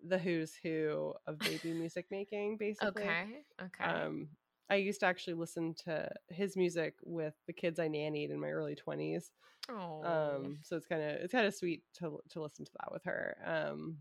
the 0.05 0.19
who's 0.19 0.55
who 0.63 1.15
of 1.27 1.39
baby 1.39 1.73
music 1.73 2.07
making 2.11 2.57
basically 2.59 3.03
Okay. 3.03 3.45
Okay. 3.61 3.85
um 3.85 4.29
i 4.73 4.77
used 4.77 5.01
to 5.01 5.07
actually 5.07 5.35
listen 5.35 5.75
to 5.75 6.09
his 6.31 6.57
music 6.57 6.95
with 7.05 7.35
the 7.47 7.53
kids 7.53 7.79
i 7.79 7.89
nannied 7.89 8.31
in 8.31 8.41
my 8.41 8.49
early 8.49 8.75
20s 8.75 9.25
oh. 9.69 10.03
um 10.05 10.59
so 10.63 10.77
it's 10.77 10.87
kind 10.87 11.03
of 11.03 11.11
it's 11.11 11.33
kind 11.33 11.47
of 11.47 11.55
sweet 11.55 11.83
to 11.95 12.19
to 12.31 12.41
listen 12.41 12.65
to 12.65 12.73
that 12.81 12.91
with 12.91 13.05
her 13.05 13.37
um 13.45 13.99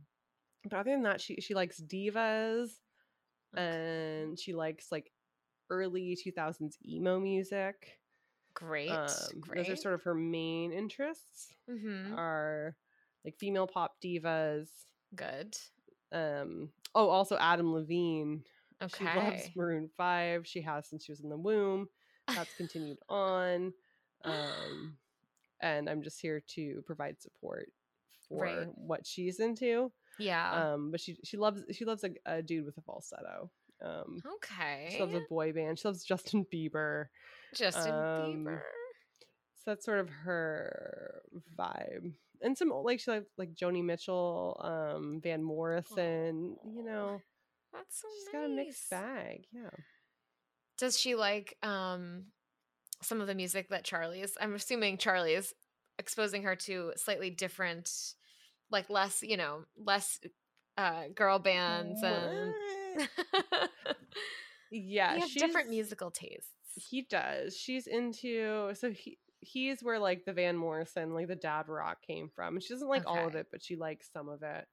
but 0.64 0.74
other 0.74 0.92
than 0.92 1.04
that 1.04 1.20
she 1.20 1.36
she 1.42 1.54
likes 1.54 1.82
divas 1.82 2.70
and 3.56 4.40
she 4.40 4.54
likes 4.54 4.92
like 4.92 5.12
early 5.70 6.18
2000s 6.26 6.74
emo 6.88 7.20
music 7.20 8.00
great. 8.54 8.90
um 8.90 9.10
great. 9.40 9.58
those 9.58 9.70
are 9.70 9.76
sort 9.76 9.94
of 9.94 10.04
her 10.04 10.16
main 10.16 10.72
interests 10.72 11.54
mm-hmm. 11.70 12.18
are 12.18 12.76
like 13.26 13.36
female 13.38 13.68
pop 13.68 13.96
divas 14.04 14.68
good. 15.16 15.58
um 16.14 16.70
oh 16.96 17.10
also 17.10 17.38
adam 17.40 17.74
levine 17.74 18.44
Okay. 18.82 19.06
she 19.12 19.20
loves 19.20 19.50
maroon 19.56 19.90
5 19.98 20.48
she 20.48 20.62
has 20.62 20.88
since 20.88 21.04
she 21.06 21.12
was 21.12 21.22
in 21.22 21.30
the 21.30 21.38
womb 21.38 21.88
that's 22.28 22.54
continued 22.56 22.98
on 23.10 23.74
um 24.24 24.98
and 25.62 25.90
i'm 25.90 26.02
just 26.02 26.20
here 26.22 26.42
to 26.56 26.82
provide 26.86 27.22
support 27.22 27.72
for 28.28 28.44
Right. 28.46 28.68
what 28.76 29.06
she's 29.06 29.40
into 29.40 29.92
yeah. 30.20 30.74
um 30.74 30.92
but 30.92 31.00
she 31.02 31.18
she 31.24 31.38
loves 31.38 31.64
she 31.72 31.86
loves 31.86 32.04
a, 32.04 32.12
a 32.26 32.42
dude 32.42 32.66
with 32.66 32.78
a 32.78 32.82
falsetto 32.82 33.50
um 33.84 34.22
okay. 34.36 34.90
she 34.92 35.00
loves 35.00 35.16
a 35.16 35.22
boy 35.30 35.52
band 35.52 35.80
she 35.80 35.88
loves 35.88 36.04
justin 36.04 36.46
bieber 36.54 37.06
Justin 37.54 37.92
um, 37.94 38.00
Bieber. 38.46 38.62
so 39.58 39.72
that's 39.72 39.84
sort 39.86 40.00
of 40.00 40.10
her 40.10 41.22
vibe 41.60 42.14
and 42.42 42.58
some 42.58 42.70
like 42.70 43.00
she 43.00 43.12
like 43.12 43.26
like 43.38 43.54
joni 43.54 43.84
mitchell 43.84 44.60
um 44.64 45.20
van 45.22 45.44
morrison 45.44 46.56
you 46.74 46.84
know 46.84 47.20
That's 47.74 48.02
so 48.02 48.08
she's 48.14 48.34
nice. 48.34 48.42
got 48.42 48.46
a 48.46 48.56
mixed 48.56 48.90
bag 48.90 49.46
yeah 49.52 49.70
Does 50.78 51.00
she 51.00 51.16
like 51.16 51.58
um 51.64 52.26
some 53.02 53.22
of 53.22 53.28
the 53.28 53.36
music 53.36 53.70
that 53.70 53.84
Charlie 53.84 54.22
is? 54.22 54.38
I'm 54.40 54.54
assuming 54.54 54.98
Charlie 54.98 55.34
is 55.34 55.54
exposing 55.98 56.44
her 56.44 56.56
to 56.56 56.94
slightly 56.96 57.30
different, 57.30 57.92
like 58.70 58.90
less, 58.90 59.22
you 59.24 59.38
know, 59.38 59.66
less 59.78 60.20
uh 60.78 61.04
girl 61.16 61.40
bands 61.40 62.02
and 62.04 62.54
yeah, 64.72 65.16
he 65.16 65.22
has 65.22 65.34
different 65.34 65.70
musical 65.70 66.12
tastes. 66.12 66.50
He 66.76 67.02
does. 67.04 67.58
She's 67.58 67.88
into 67.88 68.74
so 68.74 68.92
he 68.92 69.18
he's 69.42 69.84
where 69.84 70.00
like 70.00 70.26
the 70.26 70.34
Van 70.34 70.56
Morrison, 70.56 71.14
like 71.14 71.28
the 71.28 71.36
dad 71.36 71.68
rock 71.68 72.02
came 72.06 72.30
from. 72.34 72.56
And 72.56 72.64
She 72.64 72.74
doesn't 72.74 72.88
like 72.88 73.04
all 73.08 73.28
of 73.28 73.36
it, 73.36 73.48
but 73.52 73.64
she 73.64 73.76
likes 73.76 74.10
some 74.14 74.30
of 74.30 74.44
it. 74.44 74.68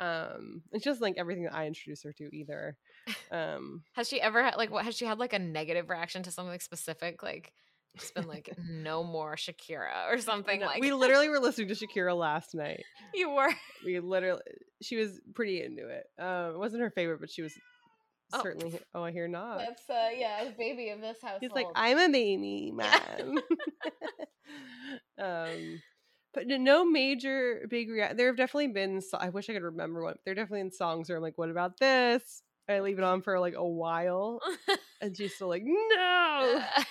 Um, 0.00 0.62
it's 0.72 0.82
just 0.84 1.00
like 1.02 1.14
everything 1.18 1.44
that 1.44 1.54
I 1.54 1.66
introduce 1.66 2.02
her 2.04 2.12
to 2.14 2.34
either. 2.34 2.76
Um, 3.30 3.82
Has 3.92 4.08
she 4.08 4.20
ever 4.20 4.42
had 4.42 4.56
like 4.56 4.70
what 4.70 4.84
has 4.86 4.96
she 4.96 5.04
had 5.04 5.18
like 5.18 5.32
a 5.34 5.38
negative 5.38 5.90
reaction 5.90 6.22
to 6.22 6.30
something 6.30 6.58
specific? 6.58 7.22
Like 7.22 7.52
it's 7.94 8.10
been 8.12 8.26
like 8.26 8.48
no 8.68 9.04
more 9.04 9.36
Shakira 9.36 10.08
or 10.10 10.18
something 10.18 10.60
like 10.60 10.80
we 10.80 10.92
literally 10.92 11.28
were 11.28 11.38
listening 11.38 11.68
to 11.68 11.74
Shakira 11.74 12.16
last 12.16 12.54
night. 12.54 12.82
you 13.14 13.28
were 13.30 13.50
We 13.84 14.00
literally, 14.00 14.40
she 14.80 14.96
was 14.96 15.20
pretty 15.34 15.62
into 15.62 15.86
it. 15.88 16.04
Um, 16.18 16.54
it 16.54 16.58
wasn't 16.58 16.82
her 16.82 16.90
favorite, 16.90 17.20
but 17.20 17.30
she 17.30 17.42
was 17.42 17.52
Oh. 18.32 18.40
certainly. 18.44 18.78
Oh, 18.94 19.02
I 19.02 19.10
hear 19.10 19.26
not. 19.26 19.58
That's 19.58 19.90
uh 19.90 20.08
yeah, 20.16 20.44
the 20.44 20.54
baby 20.56 20.90
of 20.90 21.00
this 21.00 21.18
household. 21.20 21.40
He's 21.42 21.50
like, 21.50 21.66
I'm 21.74 21.98
a 21.98 22.08
baby 22.08 22.70
man. 22.74 23.38
um, 25.18 25.82
but 26.34 26.46
no- 26.46 26.84
major 26.84 27.66
big 27.68 27.90
rea- 27.90 28.12
There 28.14 28.26
have 28.28 28.36
definitely 28.36 28.68
been. 28.68 29.00
So- 29.00 29.18
I 29.18 29.28
wish 29.30 29.48
I 29.50 29.52
could 29.54 29.62
remember 29.62 30.02
one. 30.02 30.16
There 30.24 30.34
definitely 30.34 30.60
in 30.60 30.72
songs 30.72 31.08
where 31.08 31.16
I'm 31.16 31.22
like, 31.22 31.38
what 31.38 31.50
about 31.50 31.78
this? 31.78 32.42
I 32.68 32.80
leave 32.80 32.98
it 32.98 33.04
on 33.04 33.22
for 33.22 33.38
like 33.40 33.54
a 33.56 33.66
while, 33.66 34.40
and 35.00 35.16
she's 35.16 35.34
still 35.34 35.48
like, 35.48 35.64
no. 35.64 36.62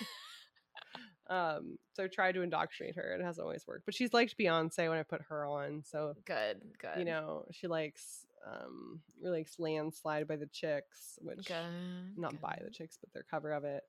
Um, 1.30 1.78
so 1.94 2.04
I 2.04 2.08
tried 2.08 2.32
to 2.34 2.42
indoctrinate 2.42 2.96
her, 2.96 3.14
it 3.14 3.24
hasn't 3.24 3.44
always 3.46 3.68
worked. 3.68 3.86
But 3.86 3.94
she's 3.94 4.14
liked 4.14 4.36
Beyonce 4.36 4.90
when 4.90 4.98
I 4.98 5.04
put 5.04 5.22
her 5.30 5.46
on, 5.46 5.84
so 5.86 6.16
good, 6.26 6.60
good. 6.82 6.98
you 6.98 7.06
know 7.06 7.46
she 7.52 7.68
likes 7.68 8.26
um 8.48 9.00
really 9.22 9.40
likes 9.40 9.60
landslide 9.60 10.28
by 10.28 10.38
the 10.38 10.48
chicks 10.48 11.20
which 11.22 11.46
good. 11.46 11.56
not 12.18 12.40
by 12.42 12.58
the 12.64 12.72
chicks 12.72 12.98
but 13.00 13.14
their 13.14 13.26
cover 13.30 13.52
of 13.52 13.64
it 13.66 13.84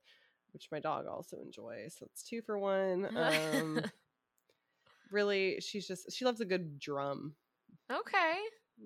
which 0.53 0.69
my 0.73 0.81
dog 0.81 1.07
also 1.07 1.39
enjoys 1.39 1.95
so 1.97 2.05
it's 2.07 2.23
two 2.25 2.43
for 2.43 2.59
one 2.59 3.09
um 3.17 3.81
really 5.13 5.59
she's 5.61 5.87
just 5.87 6.13
she 6.13 6.25
loves 6.25 6.41
a 6.41 6.45
good 6.45 6.79
drum 6.79 7.35
okay. 7.91 8.35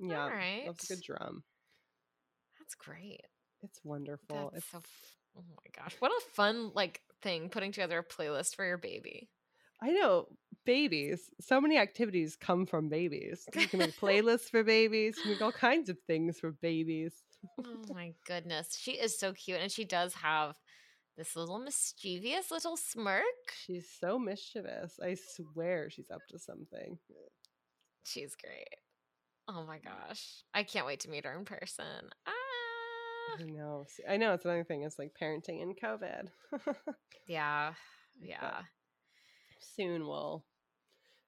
yeah 0.03 0.25
All 0.25 0.31
right. 0.31 0.65
loves 0.67 0.85
a 0.91 0.95
good 0.95 1.03
drum 1.03 1.43
That's 2.59 2.75
great. 2.75 3.21
it's 3.63 3.81
wonderful 3.85 4.51
That's 4.53 4.65
it's 4.65 4.73
so. 4.73 4.79
f- 4.79 5.11
Oh 5.37 5.43
my 5.49 5.83
gosh, 5.83 5.97
what 5.99 6.13
a 6.13 6.21
fun 6.37 6.71
like 6.75 7.01
thing 7.21 7.49
putting 7.49 7.73
together 7.73 7.99
a 7.99 8.05
playlist 8.05 8.55
for 8.55 8.65
your 8.65 8.79
baby. 8.79 9.29
i 9.83 9.91
know 9.91 10.27
babies 10.65 11.29
so 11.41 11.61
many 11.61 11.77
activities 11.77 12.37
come 12.37 12.65
from 12.67 12.89
babies 12.89 13.49
you 13.57 13.67
can 13.67 13.81
make 13.81 13.97
playlists 14.01 14.49
for 14.51 14.63
babies 14.63 15.17
you 15.17 15.23
can 15.23 15.33
make 15.33 15.43
all 15.43 15.51
kinds 15.53 15.89
of 15.89 15.99
things 16.07 16.39
for 16.39 16.53
babies 16.63 17.15
oh 17.65 17.83
my 17.93 18.13
goodness, 18.27 18.77
she 18.81 18.93
is 18.93 19.19
so 19.19 19.33
cute, 19.33 19.59
and 19.61 19.71
she 19.73 19.85
does 19.85 20.15
have 20.15 20.55
this 21.17 21.37
little 21.37 21.59
mischievous 21.59 22.51
little 22.51 22.77
smirk. 22.77 23.25
she's 23.65 23.89
so 24.01 24.19
mischievous 24.19 24.99
i 25.03 25.15
swear 25.15 25.89
she's 25.91 26.11
up 26.11 26.21
to 26.29 26.39
something 26.39 26.99
She's 28.05 28.35
great. 28.37 28.69
Oh 29.49 29.65
my 29.67 29.79
gosh, 29.79 30.45
I 30.53 30.63
can't 30.63 30.87
wait 30.87 31.01
to 31.01 31.11
meet 31.11 31.25
her 31.25 31.37
in 31.37 31.45
person. 31.45 32.11
Ah. 32.27 32.33
I 33.41 33.45
know. 33.45 33.85
I 34.09 34.17
know 34.17 34.35
it's 34.35 34.45
another 34.45 34.65
thing. 34.65 34.83
It's 34.83 34.99
like 34.99 35.13
parenting 35.21 35.63
in 35.63 35.75
COVID. 35.75 36.29
Yeah, 37.27 37.73
yeah. 38.21 38.61
Soon 39.59 40.07
we'll, 40.07 40.45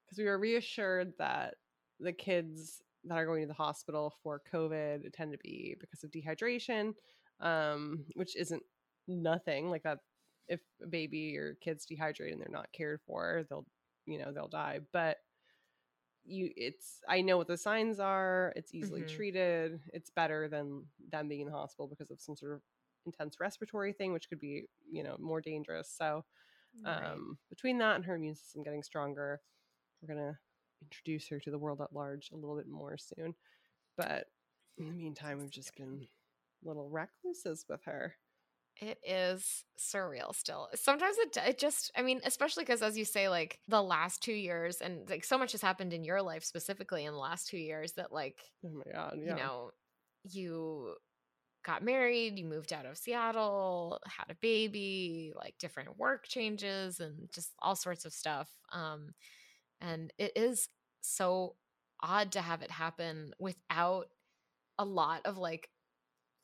because 0.05 0.19
we 0.19 0.27
were 0.27 0.39
reassured 0.39 1.15
that 1.19 1.55
the 1.99 2.13
kids 2.13 2.83
that 3.05 3.17
are 3.17 3.25
going 3.25 3.41
to 3.41 3.49
the 3.49 3.55
hospital 3.55 4.13
for 4.23 4.43
COVID 4.53 5.11
tend 5.15 5.33
to 5.33 5.39
be 5.39 5.75
because 5.81 6.05
of 6.05 6.11
dehydration, 6.11 6.93
um, 7.41 8.05
which 8.13 8.37
isn't 8.37 8.63
nothing 9.09 9.71
like 9.71 9.83
that. 9.85 9.99
If 10.49 10.61
a 10.83 10.87
baby 10.87 11.37
or 11.37 11.57
kid's 11.61 11.87
dehydrated 11.87 12.35
and 12.35 12.43
they're 12.43 12.49
not 12.53 12.73
cared 12.73 13.01
for, 13.07 13.45
they'll, 13.49 13.67
you 14.07 14.19
know, 14.19 14.33
they'll 14.33 14.49
die. 14.49 14.81
But 14.93 15.19
you, 16.25 16.51
it's 16.57 17.01
I 17.09 17.21
know 17.21 17.37
what 17.37 17.47
the 17.49 17.57
signs 17.57 18.01
are. 18.01 18.53
It's 18.57 18.75
easily 18.75 19.05
Mhm. 19.05 19.05
treated. 19.05 19.81
It's 19.93 20.11
better 20.11 20.49
than 20.49 20.85
them 21.11 21.29
being 21.29 21.43
in 21.43 21.47
the 21.47 21.53
hospital 21.53 21.87
because 21.87 22.11
of 22.11 22.21
some 22.21 22.37
sort 22.37 22.53
of 22.55 22.63
intense 23.07 23.39
respiratory 23.41 23.93
thing, 23.93 24.13
which 24.13 24.29
could 24.29 24.41
be, 24.41 24.65
you 24.91 25.03
know, 25.03 25.17
more 25.19 25.41
dangerous. 25.41 25.93
So 25.97 26.25
Right. 26.75 27.21
um, 27.21 27.39
between 27.51 27.79
that 27.79 27.97
and 27.97 28.05
her 28.05 28.17
immune 28.17 28.35
system 28.37 28.63
getting 28.63 28.83
stronger, 28.83 29.41
we're 30.01 30.15
gonna 30.15 30.39
introduce 30.83 31.29
her 31.29 31.41
to 31.41 31.51
the 31.51 31.59
world 31.59 31.81
at 31.81 31.93
large 31.95 32.31
a 32.33 32.37
little 32.37 32.57
bit 32.57 32.69
more 32.69 32.97
soon. 32.99 33.35
But 33.97 34.27
in 34.79 34.87
the 34.87 34.93
meantime, 34.93 35.39
we've 35.41 35.51
just 35.51 35.77
been 35.77 36.07
little 36.65 36.89
recluses 36.91 37.65
with 37.69 37.83
her. 37.85 38.17
It 38.81 38.99
is 39.07 39.65
surreal 39.79 40.35
still. 40.35 40.69
Sometimes 40.75 41.17
it 41.19 41.37
it 41.47 41.59
just 41.59 41.91
I 41.97 42.03
mean, 42.03 42.21
especially 42.25 42.65
cuz 42.65 42.83
as 42.83 42.97
you 42.99 43.05
say 43.05 43.29
like 43.29 43.61
the 43.69 43.83
last 43.83 44.23
2 44.23 44.33
years 44.35 44.81
and 44.83 45.09
like 45.09 45.25
so 45.25 45.39
much 45.39 45.53
has 45.53 45.63
happened 45.63 45.93
in 45.95 46.05
your 46.05 46.21
life 46.23 46.45
specifically 46.45 47.05
in 47.05 47.13
the 47.13 47.19
last 47.19 47.49
2 47.49 47.59
years 47.59 47.93
that 47.93 48.13
like 48.13 48.53
Oh 48.65 48.69
my 48.71 48.93
god, 48.93 49.19
yeah. 49.25 49.35
you 49.35 49.35
know, 49.35 49.71
you 50.25 50.97
got 51.65 51.83
married, 51.83 52.39
you 52.39 52.45
moved 52.47 52.73
out 52.73 52.87
of 52.87 52.99
Seattle, 52.99 54.01
had 54.07 54.31
a 54.31 54.37
baby, 54.37 55.33
like 55.37 55.59
different 55.59 55.99
work 55.99 56.27
changes 56.29 57.01
and 57.01 57.31
just 57.33 57.53
all 57.61 57.77
sorts 57.77 58.05
of 58.05 58.13
stuff. 58.15 58.51
Um 58.73 59.15
and 59.81 60.13
it 60.19 60.33
is 60.37 60.69
so 61.03 61.57
odd 62.03 62.33
to 62.33 62.41
have 62.43 62.63
it 62.63 62.71
happen 62.71 63.35
without 63.39 64.09
a 64.79 64.85
lot 64.85 65.23
of 65.27 65.39
like 65.39 65.71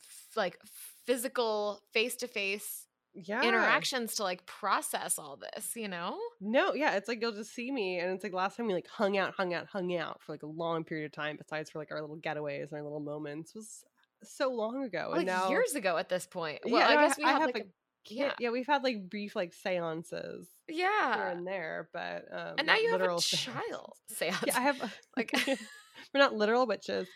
f- 0.01 0.37
like 0.37 0.59
physical 1.07 1.81
face-to-face 1.93 2.87
yeah. 3.15 3.43
interactions 3.43 4.15
to 4.17 4.23
like 4.23 4.47
process 4.47 5.19
all 5.19 5.37
this, 5.55 5.73
you 5.77 5.89
know? 5.89 6.19
No, 6.41 6.75
yeah, 6.75 6.97
it's 6.97 7.09
like 7.09 7.21
you'll 7.21 7.33
just 7.33 7.55
see 7.55 7.71
me, 7.71 7.99
and 7.99 8.11
it's 8.13 8.25
like 8.25 8.33
last 8.33 8.57
time 8.57 8.67
we 8.67 8.75
like 8.75 8.89
hung 8.89 9.19
out, 9.19 9.35
hung 9.37 9.53
out, 9.55 9.67
hung 9.67 9.95
out 9.97 10.21
for 10.23 10.33
like 10.33 10.43
a 10.43 10.47
long 10.47 10.85
period 10.85 11.07
of 11.07 11.13
time. 11.13 11.37
Besides 11.37 11.71
for 11.71 11.79
like 11.79 11.91
our 11.93 12.01
little 12.01 12.17
getaways 12.19 12.63
and 12.71 12.73
our 12.75 12.83
little 12.83 13.01
moments 13.01 13.55
was 13.55 13.85
so 14.23 14.51
long 14.51 14.85
ago, 14.85 15.13
and 15.15 15.27
now 15.27 15.49
years 15.51 15.75
ago 15.75 15.97
at 15.99 16.09
this 16.09 16.27
point. 16.27 16.61
Well, 16.65 16.81
Yeah, 16.81 16.89
I 16.99 17.07
guess 17.09 17.19
we 17.19 17.25
I 17.25 17.33
had 17.33 17.41
have, 17.41 17.47
like, 17.49 17.55
like, 17.57 17.65
a, 17.65 18.15
yeah. 18.15 18.33
yeah, 18.39 18.51
we've 18.51 18.67
had 18.67 18.83
like 18.83 19.09
brief 19.11 19.35
like 19.37 19.53
seances 19.53 20.49
Yeah. 20.69 21.15
here 21.17 21.27
and 21.37 21.47
there, 21.47 21.89
but 21.93 22.25
um, 22.33 22.55
And 22.59 22.67
now 22.67 22.77
you 22.77 22.91
have 22.93 23.01
a 23.03 23.09
seances. 23.21 23.41
child. 23.41 23.93
Seance. 24.09 24.45
Yeah, 24.47 24.57
I 24.57 24.61
have 24.63 24.95
Like- 25.17 25.33
we're 26.15 26.21
not 26.21 26.35
literal 26.35 26.67
witches. 26.67 27.09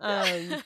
Um, 0.00 0.62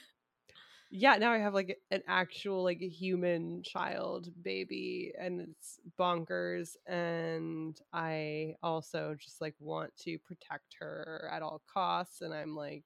yeah, 0.95 1.17
now 1.17 1.33
I 1.33 1.39
have 1.39 1.55
like 1.55 1.79
an 1.91 2.03
actual 2.07 2.63
like 2.63 2.83
a 2.83 2.89
human 2.89 3.63
child 3.63 4.29
baby, 4.43 5.13
and 5.19 5.41
it's 5.41 5.81
bonkers. 5.99 6.77
And 6.87 7.81
I 7.95 8.57
also 8.63 9.17
just 9.19 9.41
like 9.41 9.55
want 9.59 9.97
to 10.05 10.19
protect 10.19 10.77
her 10.81 11.31
at 11.33 11.41
all 11.43 11.63
costs, 11.73 12.21
and 12.21 12.35
I'm 12.35 12.55
like, 12.55 12.85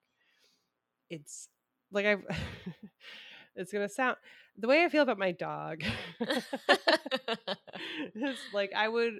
it's 1.09 1.49
like 1.91 2.05
I've. 2.05 2.23
it's 3.55 3.71
gonna 3.73 3.89
sound 3.89 4.17
the 4.57 4.67
way 4.67 4.83
I 4.83 4.89
feel 4.89 5.03
about 5.03 5.19
my 5.19 5.31
dog. 5.31 5.83
is 8.15 8.37
like 8.53 8.71
I 8.75 8.87
would 8.87 9.15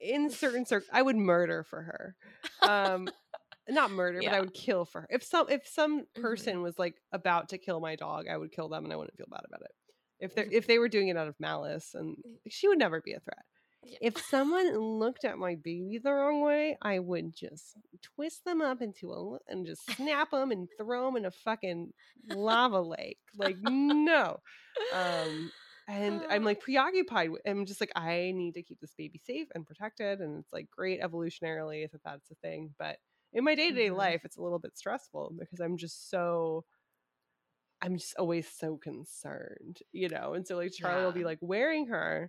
in 0.00 0.30
certain 0.30 0.64
cir- 0.64 0.84
I 0.92 1.02
would 1.02 1.16
murder 1.16 1.64
for 1.64 1.82
her. 1.82 2.16
Um 2.62 3.08
not 3.68 3.90
murder, 3.90 4.22
but 4.22 4.34
I 4.34 4.40
would 4.40 4.54
kill 4.54 4.84
for 4.84 5.02
her. 5.02 5.06
If 5.10 5.22
some 5.24 5.48
if 5.50 5.66
some 5.66 6.06
Mhm. 6.16 6.22
person 6.22 6.62
was 6.62 6.78
like 6.78 6.96
about 7.12 7.50
to 7.50 7.58
kill 7.58 7.80
my 7.80 7.96
dog, 7.96 8.26
I 8.28 8.36
would 8.36 8.52
kill 8.52 8.68
them 8.68 8.84
and 8.84 8.92
I 8.92 8.96
wouldn't 8.96 9.16
feel 9.16 9.26
bad 9.30 9.42
about 9.46 9.62
it. 9.62 9.72
If 10.20 10.34
they 10.34 10.42
if 10.50 10.66
they 10.66 10.78
were 10.78 10.88
doing 10.88 11.08
it 11.08 11.16
out 11.16 11.28
of 11.28 11.38
malice 11.40 11.94
and 11.94 12.16
she 12.48 12.68
would 12.68 12.78
never 12.78 13.00
be 13.00 13.12
a 13.12 13.20
threat. 13.20 13.44
Yeah. 13.84 13.98
If 14.00 14.18
someone 14.18 14.76
looked 14.76 15.24
at 15.24 15.38
my 15.38 15.54
baby 15.54 15.98
the 16.02 16.12
wrong 16.12 16.40
way, 16.40 16.76
I 16.82 16.98
would 16.98 17.32
just 17.34 17.76
twist 18.02 18.44
them 18.44 18.60
up 18.60 18.82
into 18.82 19.12
a 19.12 19.38
and 19.46 19.64
just 19.66 19.86
snap 19.94 20.32
them 20.32 20.50
and 20.50 20.68
throw 20.76 21.06
them 21.06 21.16
in 21.16 21.24
a 21.26 21.30
fucking 21.30 21.92
lava 22.28 22.80
lake. 22.80 23.20
Like 23.36 23.56
no. 23.60 24.38
Um 24.92 25.52
and 25.86 26.24
I'm 26.28 26.44
like 26.44 26.60
preoccupied. 26.60 27.30
I'm 27.46 27.64
just 27.66 27.80
like 27.80 27.92
I 27.96 28.32
need 28.34 28.54
to 28.54 28.62
keep 28.62 28.80
this 28.80 28.94
baby 28.94 29.18
safe 29.24 29.48
and 29.54 29.66
protected, 29.66 30.20
and 30.20 30.40
it's 30.40 30.52
like 30.52 30.68
great 30.70 31.00
evolutionarily 31.00 31.84
if 31.84 31.92
that's 32.04 32.30
a 32.30 32.34
thing. 32.36 32.74
But 32.78 32.98
in 33.32 33.44
my 33.44 33.54
day 33.54 33.70
to 33.70 33.74
day 33.76 33.90
life, 33.90 34.22
it's 34.24 34.36
a 34.36 34.42
little 34.42 34.58
bit 34.58 34.76
stressful 34.76 35.32
because 35.38 35.60
I'm 35.60 35.76
just 35.76 36.10
so. 36.10 36.64
I'm 37.80 37.96
just 37.96 38.16
always 38.18 38.48
so 38.48 38.76
concerned, 38.76 39.78
you 39.92 40.08
know. 40.08 40.34
And 40.34 40.44
so 40.46 40.56
like 40.56 40.72
Charlie 40.72 41.04
will 41.04 41.12
be 41.12 41.24
like 41.24 41.38
wearing 41.40 41.86
her. 41.86 42.28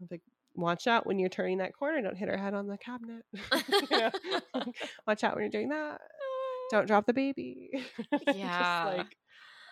I'm 0.00 0.08
like, 0.10 0.22
watch 0.54 0.86
out 0.86 1.06
when 1.06 1.18
you're 1.18 1.28
turning 1.28 1.58
that 1.58 1.74
corner. 1.74 2.00
Don't 2.00 2.16
hit 2.16 2.28
her 2.30 2.36
head 2.38 2.54
on 2.54 2.66
the 2.66 2.78
cabinet. 2.78 3.22
Watch 5.06 5.22
out 5.22 5.34
when 5.34 5.42
you're 5.42 5.50
doing 5.50 5.68
that. 5.68 6.00
Don't 6.70 6.86
drop 6.86 7.06
the 7.06 7.12
baby. 7.12 7.70
Yeah. 8.34 8.84
just 8.86 8.98
like 8.98 9.16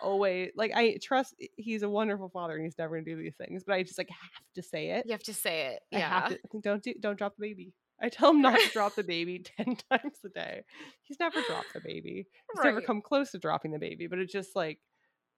always 0.01 0.51
like 0.55 0.71
I 0.75 0.97
trust 1.01 1.33
he's 1.57 1.81
a 1.81 1.89
wonderful 1.89 2.29
father 2.29 2.53
and 2.55 2.63
he's 2.63 2.77
never 2.77 2.95
gonna 2.95 3.05
do 3.05 3.17
these 3.17 3.35
things, 3.35 3.63
but 3.65 3.73
I 3.73 3.81
just 3.83 3.97
like 3.97 4.09
have 4.09 4.53
to 4.55 4.61
say 4.61 4.91
it. 4.91 5.05
You 5.07 5.11
have 5.13 5.23
to 5.23 5.33
say 5.33 5.73
it. 5.73 5.81
I 5.93 5.97
Yeah. 5.99 6.09
have 6.19 6.29
to 6.29 6.39
don't 6.61 6.83
do 6.83 6.93
don't 6.99 7.17
drop 7.17 7.35
the 7.37 7.41
baby. 7.47 7.73
I 8.01 8.09
tell 8.09 8.31
him 8.31 8.41
not 8.41 8.59
to 8.59 8.69
drop 8.71 8.95
the 8.95 9.03
baby 9.15 9.39
ten 9.57 9.75
times 9.89 10.17
a 10.25 10.29
day. 10.29 10.63
He's 11.03 11.19
never 11.19 11.41
dropped 11.47 11.73
the 11.73 11.81
baby. 11.81 12.27
He's 12.53 12.63
never 12.63 12.81
come 12.81 13.01
close 13.01 13.31
to 13.31 13.39
dropping 13.39 13.71
the 13.71 13.79
baby, 13.79 14.07
but 14.07 14.19
it's 14.19 14.33
just 14.33 14.55
like 14.55 14.79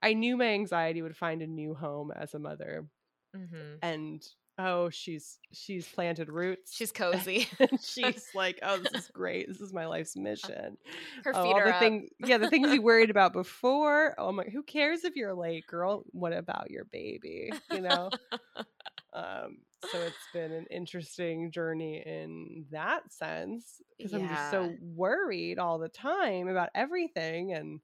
I 0.01 0.13
knew 0.13 0.37
my 0.37 0.47
anxiety 0.47 1.01
would 1.01 1.17
find 1.17 1.41
a 1.41 1.47
new 1.47 1.73
home 1.73 2.11
as 2.15 2.33
a 2.33 2.39
mother. 2.39 2.87
Mhm. 3.35 3.77
And 3.81 4.27
oh, 4.59 4.89
she's 4.89 5.37
she's 5.51 5.87
planted 5.87 6.29
roots. 6.29 6.73
She's 6.73 6.91
cozy. 6.93 7.47
she's 7.83 8.25
like, 8.33 8.59
oh, 8.63 8.77
this 8.77 8.93
is 8.93 9.09
great. 9.09 9.47
This 9.47 9.61
is 9.61 9.73
my 9.73 9.85
life's 9.85 10.15
mission. 10.15 10.77
Her 11.23 11.33
Oh, 11.35 11.43
feet 11.43 11.53
all 11.53 11.59
are 11.59 11.65
the 11.65 11.73
up. 11.75 11.79
thing, 11.79 12.09
yeah, 12.19 12.37
the 12.39 12.49
things 12.49 12.71
you 12.73 12.81
worried 12.81 13.09
about 13.11 13.33
before. 13.33 14.15
Oh 14.17 14.31
my, 14.31 14.43
who 14.45 14.63
cares 14.63 15.03
if 15.03 15.15
you're 15.15 15.35
late, 15.35 15.67
girl? 15.67 16.03
What 16.11 16.33
about 16.33 16.71
your 16.71 16.85
baby? 16.85 17.51
You 17.71 17.81
know. 17.81 18.09
Um, 19.17 19.57
so 19.91 19.99
it's 19.99 20.15
been 20.33 20.51
an 20.51 20.65
interesting 20.69 21.51
journey 21.51 22.03
in 22.05 22.65
that 22.71 23.11
sense 23.11 23.81
because 23.97 24.13
I'm 24.13 24.27
just 24.27 24.51
so 24.51 24.73
worried 24.81 25.59
all 25.59 25.79
the 25.79 25.89
time 25.89 26.47
about 26.47 26.69
everything, 26.75 27.53
and 27.53 27.79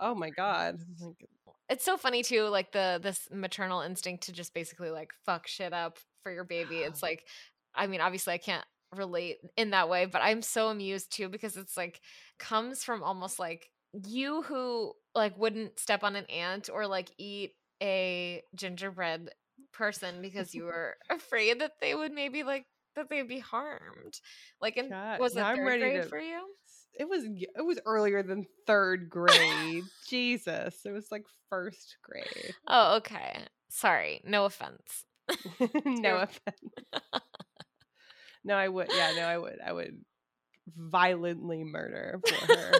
oh 0.00 0.14
my 0.14 0.30
god, 0.30 0.80
like, 1.00 1.28
It's 1.68 1.84
so 1.84 1.96
funny 1.96 2.22
too, 2.22 2.44
like 2.44 2.72
the 2.72 3.00
this 3.02 3.28
maternal 3.30 3.82
instinct 3.82 4.24
to 4.24 4.32
just 4.32 4.54
basically 4.54 4.90
like 4.90 5.12
fuck 5.26 5.46
shit 5.46 5.72
up 5.72 5.98
for 6.22 6.32
your 6.32 6.44
baby. 6.44 6.78
It's 6.78 7.02
like, 7.02 7.26
I 7.74 7.86
mean, 7.86 8.00
obviously 8.00 8.34
I 8.34 8.38
can't 8.38 8.64
relate 8.94 9.38
in 9.56 9.70
that 9.70 9.88
way, 9.88 10.06
but 10.06 10.22
I'm 10.22 10.42
so 10.42 10.68
amused 10.68 11.12
too 11.12 11.28
because 11.28 11.56
it's 11.56 11.76
like 11.76 12.00
comes 12.38 12.84
from 12.84 13.02
almost 13.02 13.38
like 13.38 13.70
you 14.06 14.42
who 14.42 14.92
like 15.14 15.36
wouldn't 15.36 15.78
step 15.78 16.02
on 16.02 16.16
an 16.16 16.24
ant 16.26 16.70
or 16.72 16.86
like 16.86 17.10
eat 17.18 17.52
a 17.82 18.42
gingerbread 18.54 19.30
person 19.72 20.22
because 20.22 20.54
you 20.54 20.64
were 20.66 20.96
afraid 21.10 21.60
that 21.60 21.72
they 21.80 21.94
would 21.94 22.12
maybe 22.12 22.42
like 22.42 22.66
that 22.96 23.08
they'd 23.08 23.28
be 23.28 23.38
harmed. 23.38 24.20
Like 24.60 24.76
in 24.76 24.88
God, 24.90 25.18
was 25.20 25.36
it 25.36 25.40
third 25.42 25.64
ready 25.64 25.80
grade 25.80 26.02
to- 26.02 26.08
for 26.08 26.18
you? 26.18 26.40
it 26.94 27.08
was 27.08 27.24
it 27.24 27.64
was 27.64 27.80
earlier 27.86 28.22
than 28.22 28.44
third 28.66 29.08
grade. 29.08 29.82
Jesus, 30.08 30.80
it 30.84 30.90
was 30.90 31.08
like 31.10 31.24
first 31.48 31.96
grade. 32.02 32.54
Oh, 32.68 32.96
okay. 32.96 33.38
Sorry. 33.70 34.20
No 34.26 34.44
offense. 34.44 35.06
no 35.86 36.16
offense. 36.18 36.60
no, 38.44 38.54
I 38.54 38.68
would. 38.68 38.88
Yeah, 38.94 39.12
no, 39.16 39.22
I 39.22 39.38
would. 39.38 39.58
I 39.64 39.72
would 39.72 40.04
violently 40.76 41.64
murder 41.64 42.20
for 42.26 42.54
her. 42.54 42.72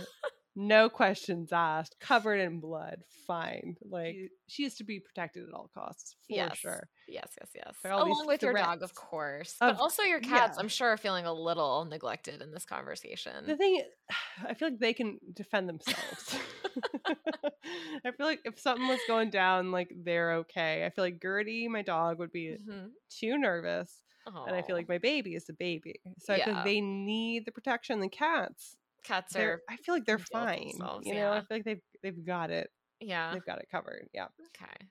No 0.55 0.89
questions 0.89 1.51
asked. 1.53 1.97
Covered 2.01 2.37
in 2.41 2.61
blood. 2.61 3.05
Fine. 3.27 3.77
Like 3.89 4.17
she 4.49 4.65
is 4.65 4.75
to 4.77 4.85
be 4.85 5.01
protected 5.01 5.49
at 5.49 5.55
all 5.55 5.71
costs 5.75 6.17
for 6.29 6.35
Yes. 6.35 6.59
sure. 6.59 6.89
Yes, 7.09 7.29
yes, 7.41 7.51
yes. 7.55 7.75
By 7.83 7.91
all 7.91 8.05
these 8.05 8.15
Along 8.17 8.27
with 8.27 8.43
your 8.43 8.53
dog, 8.55 8.83
of 8.83 8.95
course. 8.95 9.57
But 9.61 9.71
of- 9.75 9.81
also 9.81 10.03
your 10.03 10.21
cats, 10.21 10.57
yeah. 10.57 10.61
I'm 10.63 10.69
sure, 10.69 10.89
are 10.89 10.97
feeling 10.97 11.25
a 11.27 11.33
little 11.33 11.85
neglected 11.85 12.43
in 12.43 12.51
this 12.53 12.65
conversation. 12.65 13.47
The 13.47 13.57
thing, 13.57 13.83
I 14.47 14.55
feel 14.55 14.69
like 14.71 14.79
they 14.79 14.93
can 14.95 15.19
defend 15.33 15.69
themselves. 15.69 16.37
I 18.05 18.11
feel 18.17 18.27
like 18.27 18.41
if 18.45 18.59
something 18.59 18.89
was 18.89 19.01
going 19.07 19.31
down, 19.31 19.71
like 19.71 19.91
they're 20.05 20.33
okay. 20.35 20.85
I 20.85 20.91
feel 20.91 21.05
like 21.05 21.21
Gertie, 21.21 21.69
my 21.69 21.83
dog, 21.83 22.19
would 22.19 22.33
be 22.33 22.57
Mhm. 22.67 22.91
too 23.11 23.39
nervous, 23.39 24.03
and 24.27 24.55
I 24.55 24.63
feel 24.63 24.77
like 24.77 24.89
my 24.89 24.99
baby 24.99 25.35
is 25.35 25.49
a 25.49 25.53
baby, 25.53 26.01
so 26.19 26.35
I 26.35 26.43
feel 26.43 26.55
like 26.55 26.65
they 26.65 26.81
need 26.81 27.45
the 27.47 27.53
protection. 27.53 28.01
The 28.01 28.09
cats, 28.09 28.77
cats 29.05 29.35
they're, 29.35 29.55
are, 29.55 29.61
I 29.69 29.77
feel 29.77 29.95
like 29.95 30.05
they're 30.05 30.19
fine. 30.19 30.73
you 31.03 31.15
know, 31.15 31.33
I 31.33 31.41
feel 31.41 31.47
like 31.59 31.65
they've 31.65 31.83
they've 32.03 32.27
got 32.27 32.51
it. 32.51 32.69
yeah. 33.01 33.33
They've 33.33 33.45
got 33.45 33.59
it 33.59 33.69
covered. 33.71 34.09
Yeah. 34.13 34.27
Okay. 34.57 34.89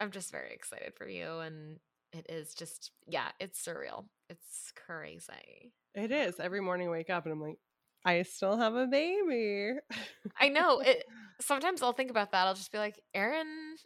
I'm 0.00 0.10
just 0.10 0.32
very 0.32 0.52
excited 0.52 0.94
for 0.96 1.06
you. 1.06 1.38
And 1.40 1.78
it 2.12 2.26
is 2.28 2.54
just, 2.54 2.90
yeah, 3.06 3.28
it's 3.38 3.62
surreal. 3.62 4.06
It's 4.28 4.72
crazy. 4.86 5.72
It 5.94 6.10
is. 6.10 6.40
Every 6.40 6.60
morning 6.60 6.88
I 6.88 6.92
wake 6.92 7.10
up 7.10 7.26
and 7.26 7.32
I'm 7.32 7.40
like, 7.40 7.58
I 8.04 8.22
still 8.22 8.56
have 8.56 8.74
a 8.74 8.86
baby. 8.86 9.72
I 10.40 10.48
know. 10.48 10.80
It. 10.80 11.04
Sometimes 11.40 11.82
I'll 11.82 11.92
think 11.92 12.10
about 12.10 12.32
that. 12.32 12.46
I'll 12.46 12.54
just 12.54 12.72
be 12.72 12.78
like, 12.78 12.98
Aaron 13.14 13.76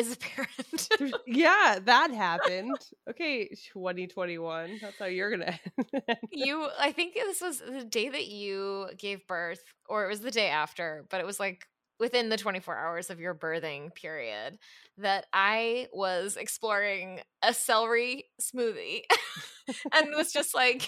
is 0.00 0.12
a 0.12 0.16
parent. 0.16 0.88
Yeah, 1.26 1.78
that 1.84 2.10
happened. 2.12 2.76
Okay, 3.08 3.48
2021. 3.72 4.78
That's 4.80 4.98
how 4.98 5.06
you're 5.06 5.30
gonna. 5.30 5.58
end. 6.08 6.18
you 6.30 6.68
i 6.78 6.92
think 6.92 7.14
this 7.14 7.40
was 7.40 7.58
the 7.60 7.84
day 7.84 8.08
that 8.08 8.28
you 8.28 8.88
gave 8.98 9.26
birth 9.26 9.62
or 9.88 10.04
it 10.04 10.08
was 10.08 10.20
the 10.20 10.30
day 10.30 10.48
after 10.48 11.04
but 11.10 11.20
it 11.20 11.26
was 11.26 11.40
like 11.40 11.66
within 11.98 12.28
the 12.28 12.36
24 12.36 12.76
hours 12.76 13.10
of 13.10 13.20
your 13.20 13.34
birthing 13.34 13.94
period 13.94 14.58
that 14.98 15.26
i 15.32 15.88
was 15.92 16.36
exploring 16.36 17.20
a 17.42 17.52
celery 17.52 18.24
smoothie 18.40 19.02
and 19.92 20.14
was 20.14 20.32
just 20.32 20.54
like 20.54 20.86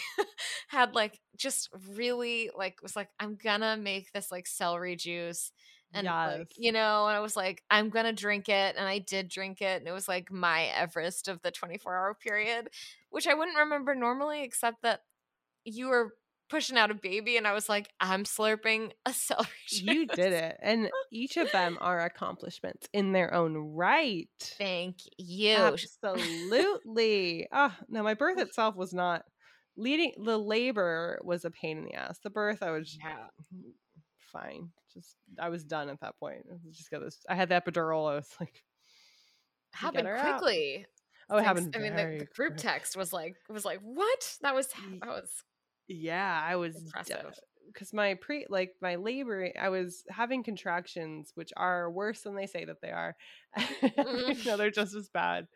had 0.68 0.94
like 0.94 1.18
just 1.36 1.68
really 1.94 2.50
like 2.56 2.80
was 2.82 2.96
like 2.96 3.08
i'm 3.20 3.36
gonna 3.42 3.76
make 3.76 4.12
this 4.12 4.30
like 4.30 4.46
celery 4.46 4.96
juice 4.96 5.50
And 5.94 6.04
yes. 6.04 6.38
like, 6.38 6.52
you 6.56 6.72
know, 6.72 7.06
and 7.06 7.16
I 7.16 7.20
was 7.20 7.36
like, 7.36 7.62
I'm 7.70 7.90
gonna 7.90 8.12
drink 8.12 8.48
it. 8.48 8.76
And 8.76 8.86
I 8.86 8.98
did 8.98 9.28
drink 9.28 9.60
it. 9.60 9.80
And 9.80 9.88
it 9.88 9.92
was 9.92 10.08
like 10.08 10.32
my 10.32 10.64
Everest 10.76 11.28
of 11.28 11.42
the 11.42 11.50
24 11.50 11.94
hour 11.94 12.14
period, 12.14 12.68
which 13.10 13.26
I 13.26 13.34
wouldn't 13.34 13.58
remember 13.58 13.94
normally, 13.94 14.42
except 14.42 14.82
that 14.82 15.00
you 15.64 15.88
were 15.88 16.14
pushing 16.52 16.76
out 16.76 16.90
a 16.90 16.94
baby 16.94 17.38
and 17.38 17.46
I 17.46 17.54
was 17.54 17.68
like, 17.68 17.88
I'm 17.98 18.24
slurping 18.24 18.90
a 19.06 19.12
celery. 19.12 19.48
you 19.70 20.06
did 20.06 20.34
it. 20.34 20.58
And 20.62 20.90
each 21.10 21.38
of 21.38 21.50
them 21.50 21.78
are 21.80 22.00
accomplishments 22.00 22.88
in 22.92 23.12
their 23.12 23.32
own 23.32 23.56
right. 23.56 24.28
Thank 24.58 24.96
you. 25.16 25.56
Absolutely. 25.56 27.48
Ah, 27.50 27.74
no, 27.88 28.02
my 28.02 28.12
birth 28.12 28.38
itself 28.38 28.76
was 28.76 28.92
not 28.92 29.24
leading 29.78 30.12
the 30.22 30.38
labor 30.38 31.18
was 31.24 31.46
a 31.46 31.50
pain 31.50 31.78
in 31.78 31.84
the 31.84 31.94
ass. 31.94 32.18
The 32.22 32.28
birth 32.28 32.62
I 32.62 32.70
was 32.70 32.98
Yeah. 33.02 33.28
Fine. 34.32 34.70
Just 34.92 35.16
I 35.38 35.48
was 35.48 35.64
done 35.64 35.88
at 35.88 36.00
that 36.00 36.18
point. 36.18 36.44
I 36.50 36.56
just 36.70 36.90
got 36.90 37.00
this 37.00 37.18
I 37.28 37.34
had 37.34 37.48
the 37.48 37.54
epidural. 37.60 38.10
I 38.10 38.16
was 38.16 38.28
like 38.40 38.62
Happened 39.72 40.06
her 40.06 40.16
out. 40.16 40.38
quickly. 40.38 40.86
Oh, 41.30 41.38
it 41.38 41.44
happened. 41.44 41.74
I 41.74 41.78
mean, 41.78 41.96
the, 41.96 42.18
the 42.18 42.28
group 42.36 42.54
quick. 42.54 42.56
text 42.58 42.96
was 42.96 43.12
like, 43.12 43.36
was 43.48 43.64
like, 43.64 43.80
what? 43.82 44.36
That 44.42 44.54
was, 44.54 44.68
that 45.00 45.08
was 45.08 45.30
Yeah, 45.88 46.42
I 46.44 46.56
was 46.56 46.76
impressive. 46.76 47.32
Because 47.66 47.92
my 47.92 48.14
pre 48.14 48.46
like 48.48 48.74
my 48.80 48.96
labor 48.96 49.50
I 49.60 49.68
was 49.68 50.04
having 50.08 50.42
contractions 50.42 51.32
which 51.34 51.52
are 51.56 51.90
worse 51.90 52.22
than 52.22 52.34
they 52.34 52.46
say 52.46 52.64
that 52.64 52.80
they 52.80 52.90
are. 52.90 53.16
no, 54.46 54.56
they're 54.56 54.70
just 54.70 54.94
as 54.94 55.08
bad. 55.08 55.46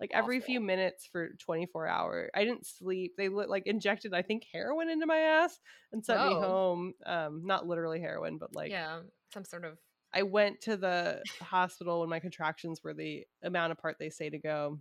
Like 0.00 0.10
every 0.12 0.40
few 0.40 0.60
minutes 0.60 1.08
for 1.10 1.30
24 1.38 1.86
hours. 1.86 2.30
I 2.34 2.44
didn't 2.44 2.66
sleep. 2.66 3.14
They 3.16 3.28
like 3.28 3.66
injected 3.66 4.14
I 4.14 4.22
think 4.22 4.44
heroin 4.52 4.90
into 4.90 5.06
my 5.06 5.18
ass 5.18 5.58
and 5.92 6.04
sent 6.04 6.22
me 6.22 6.34
home. 6.34 6.92
Um 7.04 7.42
not 7.44 7.66
literally 7.66 8.00
heroin, 8.00 8.38
but 8.38 8.54
like 8.54 8.70
yeah, 8.70 9.00
some 9.32 9.44
sort 9.44 9.64
of. 9.64 9.78
I 10.14 10.22
went 10.22 10.62
to 10.62 10.76
the 10.76 11.22
hospital 11.42 12.00
when 12.00 12.08
my 12.08 12.20
contractions 12.20 12.82
were 12.82 12.94
the 12.94 13.26
amount 13.42 13.72
apart 13.72 13.96
they 13.98 14.08
say 14.08 14.30
to 14.30 14.38
go 14.38 14.78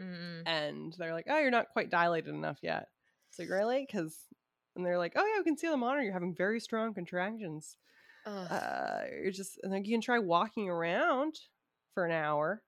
Mm, 0.00 0.42
and 0.46 0.94
they're 0.98 1.14
like, 1.14 1.26
"Oh, 1.28 1.38
you're 1.38 1.50
not 1.50 1.70
quite 1.70 1.90
dilated 1.90 2.34
enough 2.34 2.58
yet." 2.62 2.88
It's 3.28 3.38
like, 3.38 3.48
"Really?" 3.48 3.86
Cuz 3.86 4.26
and 4.76 4.86
they're 4.86 4.98
like, 4.98 5.14
"Oh 5.16 5.24
yeah, 5.26 5.38
we 5.38 5.44
can 5.44 5.56
see 5.58 5.66
on 5.68 5.72
the 5.72 5.76
monitor 5.78 6.02
you're 6.04 6.12
having 6.12 6.34
very 6.34 6.60
strong 6.60 6.94
contractions." 6.94 7.78
uh 8.48 9.02
you're 9.22 9.32
just 9.32 9.58
and 9.62 9.72
like 9.72 9.86
you 9.86 9.94
can 9.94 10.00
try 10.00 10.18
walking 10.18 10.68
around 10.68 11.34
for 11.94 12.04
an 12.06 12.12
hour 12.12 12.62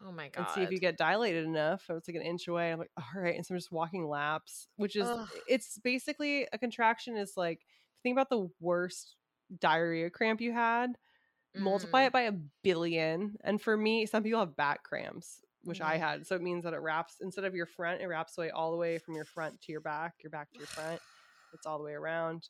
oh 0.00 0.12
my 0.12 0.28
god. 0.28 0.36
and 0.36 0.48
see 0.50 0.62
if 0.62 0.70
you 0.70 0.78
get 0.78 0.98
dilated 0.98 1.44
enough 1.44 1.84
so 1.86 1.96
it's 1.96 2.08
like 2.08 2.16
an 2.16 2.22
inch 2.22 2.46
away 2.48 2.72
i'm 2.72 2.78
like 2.78 2.90
all 2.96 3.20
right 3.22 3.36
and 3.36 3.46
so 3.46 3.54
i'm 3.54 3.58
just 3.58 3.72
walking 3.72 4.06
laps 4.06 4.68
which 4.76 4.96
is 4.96 5.12
Ugh. 5.12 5.28
it's 5.46 5.78
basically 5.78 6.46
a 6.52 6.58
contraction 6.58 7.16
is 7.16 7.36
like 7.36 7.66
think 8.02 8.14
about 8.14 8.28
the 8.30 8.48
worst 8.60 9.16
diarrhea 9.58 10.10
cramp 10.10 10.40
you 10.40 10.52
had 10.52 10.98
multiply 11.56 12.02
Mm, 12.02 12.06
it 12.06 12.12
by 12.12 12.22
a 12.22 12.32
billion 12.64 13.36
and 13.44 13.62
for 13.62 13.76
me 13.76 14.06
some 14.06 14.22
people 14.22 14.40
have 14.40 14.56
back 14.56 14.84
cramps 14.84 15.42
which 15.64 15.80
i 15.80 15.96
Mm. 15.96 15.98
had 15.98 16.26
so 16.26 16.36
it 16.36 16.42
means 16.42 16.64
that 16.64 16.74
it 16.74 16.78
wraps 16.80 17.18
instead 17.20 17.44
of 17.44 17.54
your 17.54 17.66
front 17.66 18.02
it 18.02 18.06
wraps 18.06 18.38
away 18.38 18.50
all 18.50 18.70
the 18.72 18.76
way 18.78 18.98
from 18.98 19.14
your 19.16 19.24
front 19.26 19.60
to 19.60 19.72
your 19.72 19.80
back 19.82 20.14
your 20.22 20.30
back 20.30 20.50
to 20.52 20.58
your 20.58 20.68
front 20.68 21.02
it's 21.52 21.66
all 21.66 21.78
the 21.78 21.84
way 21.84 21.92
around 21.92 22.48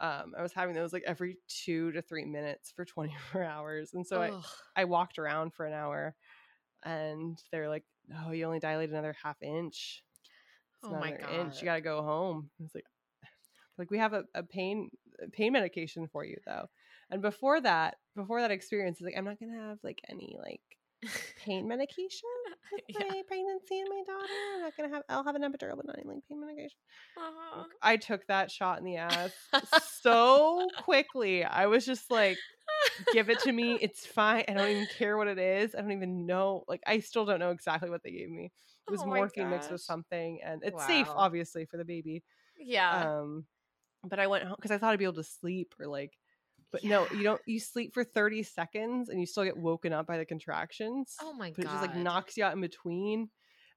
um, 0.00 0.34
i 0.36 0.42
was 0.42 0.52
having 0.52 0.74
those 0.74 0.92
like 0.92 1.04
every 1.06 1.38
two 1.48 1.92
to 1.92 2.02
three 2.02 2.24
minutes 2.24 2.72
for 2.74 2.84
24 2.86 3.42
hours 3.44 3.94
and 3.94 4.06
so 4.06 4.22
I, 4.22 4.32
ugh. 4.32 4.44
I 4.76 4.84
walked 4.84 5.18
around 5.18 5.54
for 5.54 5.66
an 5.66 5.74
hour 5.74 6.14
and 6.84 7.42
they're 7.50 7.68
like, 7.68 7.84
Oh, 8.24 8.32
you 8.32 8.44
only 8.44 8.60
dilate 8.60 8.90
another 8.90 9.14
half 9.22 9.42
inch. 9.42 10.04
It's 10.80 10.84
Oh 10.84 10.94
my 10.96 11.12
another 11.12 11.24
inch. 11.28 11.62
You 11.62 11.66
gotta 11.66 11.80
go 11.80 12.02
home. 12.02 12.50
It's 12.60 12.74
like 12.74 12.86
like 13.78 13.90
we 13.90 13.98
have 13.98 14.12
a, 14.12 14.24
a 14.34 14.42
pain 14.42 14.90
pain 15.32 15.52
medication 15.52 16.08
for 16.08 16.24
you 16.24 16.36
though. 16.46 16.68
And 17.10 17.22
before 17.22 17.60
that, 17.60 17.96
before 18.16 18.40
that 18.40 18.50
experience, 18.50 18.98
it's 18.98 19.04
like, 19.06 19.16
I'm 19.16 19.24
not 19.24 19.40
gonna 19.40 19.60
have 19.60 19.78
like 19.82 20.00
any 20.08 20.36
like 20.40 20.62
pain 21.36 21.66
medication 21.68 22.28
with 22.72 22.82
Yeah. 22.88 22.94
my 22.94 23.22
pregnancy 23.26 23.80
and 23.80 23.88
my 23.88 24.02
daughter. 24.06 24.34
I'm 24.54 24.60
not 24.60 24.76
gonna 24.76 24.88
have 24.90 25.02
I'll 25.08 25.24
have 25.24 25.36
an 25.36 25.42
epidural 25.42 25.76
but 25.76 25.86
not 25.86 25.98
any 25.98 26.08
like 26.08 26.24
pain 26.28 26.40
medication. 26.40 26.78
Uh-huh. 27.16 27.64
I 27.82 27.96
took 27.96 28.26
that 28.26 28.50
shot 28.50 28.78
in 28.78 28.84
the 28.84 28.96
ass 28.96 29.48
so 29.64 30.72
quickly. 30.76 31.44
I 31.44 31.66
was 31.66 31.84
just 31.86 32.10
like, 32.10 32.44
give 33.10 33.30
it 33.30 33.40
to 33.40 33.52
me. 33.52 33.76
It's 33.76 34.06
fine. 34.06 34.44
I 34.48 34.54
don't 34.54 34.70
even 34.70 34.86
care 34.86 35.16
what 35.16 35.28
it 35.28 35.38
is. 35.38 35.74
I 35.74 35.80
don't 35.80 35.92
even 35.92 36.26
know. 36.26 36.64
Like, 36.68 36.82
I 36.86 37.00
still 37.00 37.24
don't 37.24 37.40
know 37.40 37.50
exactly 37.50 37.90
what 37.90 38.02
they 38.02 38.12
gave 38.12 38.30
me. 38.30 38.46
It 38.46 38.90
was 38.90 39.04
Oh 39.04 39.06
morphine 39.06 39.48
mixed 39.50 39.70
with 39.70 39.82
something, 39.82 40.40
and 40.44 40.62
it's 40.64 40.84
safe, 40.84 41.12
obviously, 41.16 41.64
for 41.66 41.76
the 41.76 41.84
baby. 41.84 42.24
Yeah. 42.58 43.08
Um, 43.14 43.46
but 44.04 44.20
I 44.20 44.28
went 44.28 44.44
home 44.44 44.56
because 44.56 44.72
I 44.72 44.78
thought 44.78 44.92
I'd 44.94 45.00
be 45.00 45.06
able 45.06 45.14
to 45.16 45.24
sleep 45.24 45.74
or 45.80 45.88
like, 45.88 46.18
but 46.72 46.84
no, 46.84 47.06
you 47.12 47.22
don't. 47.22 47.40
You 47.46 47.58
sleep 47.60 47.92
for 47.94 48.04
thirty 48.04 48.42
seconds 48.42 49.08
and 49.08 49.18
you 49.20 49.26
still 49.26 49.44
get 49.44 49.56
woken 49.56 49.92
up 49.92 50.06
by 50.06 50.18
the 50.18 50.24
contractions. 50.24 51.16
oh 51.20 51.32
my 51.32 51.52
but 51.56 51.64
god. 51.64 51.70
it 51.70 51.72
just 51.72 51.82
like 51.82 51.96
knocks 51.96 52.36
you 52.36 52.44
out 52.44 52.54
in 52.54 52.60
between. 52.60 53.28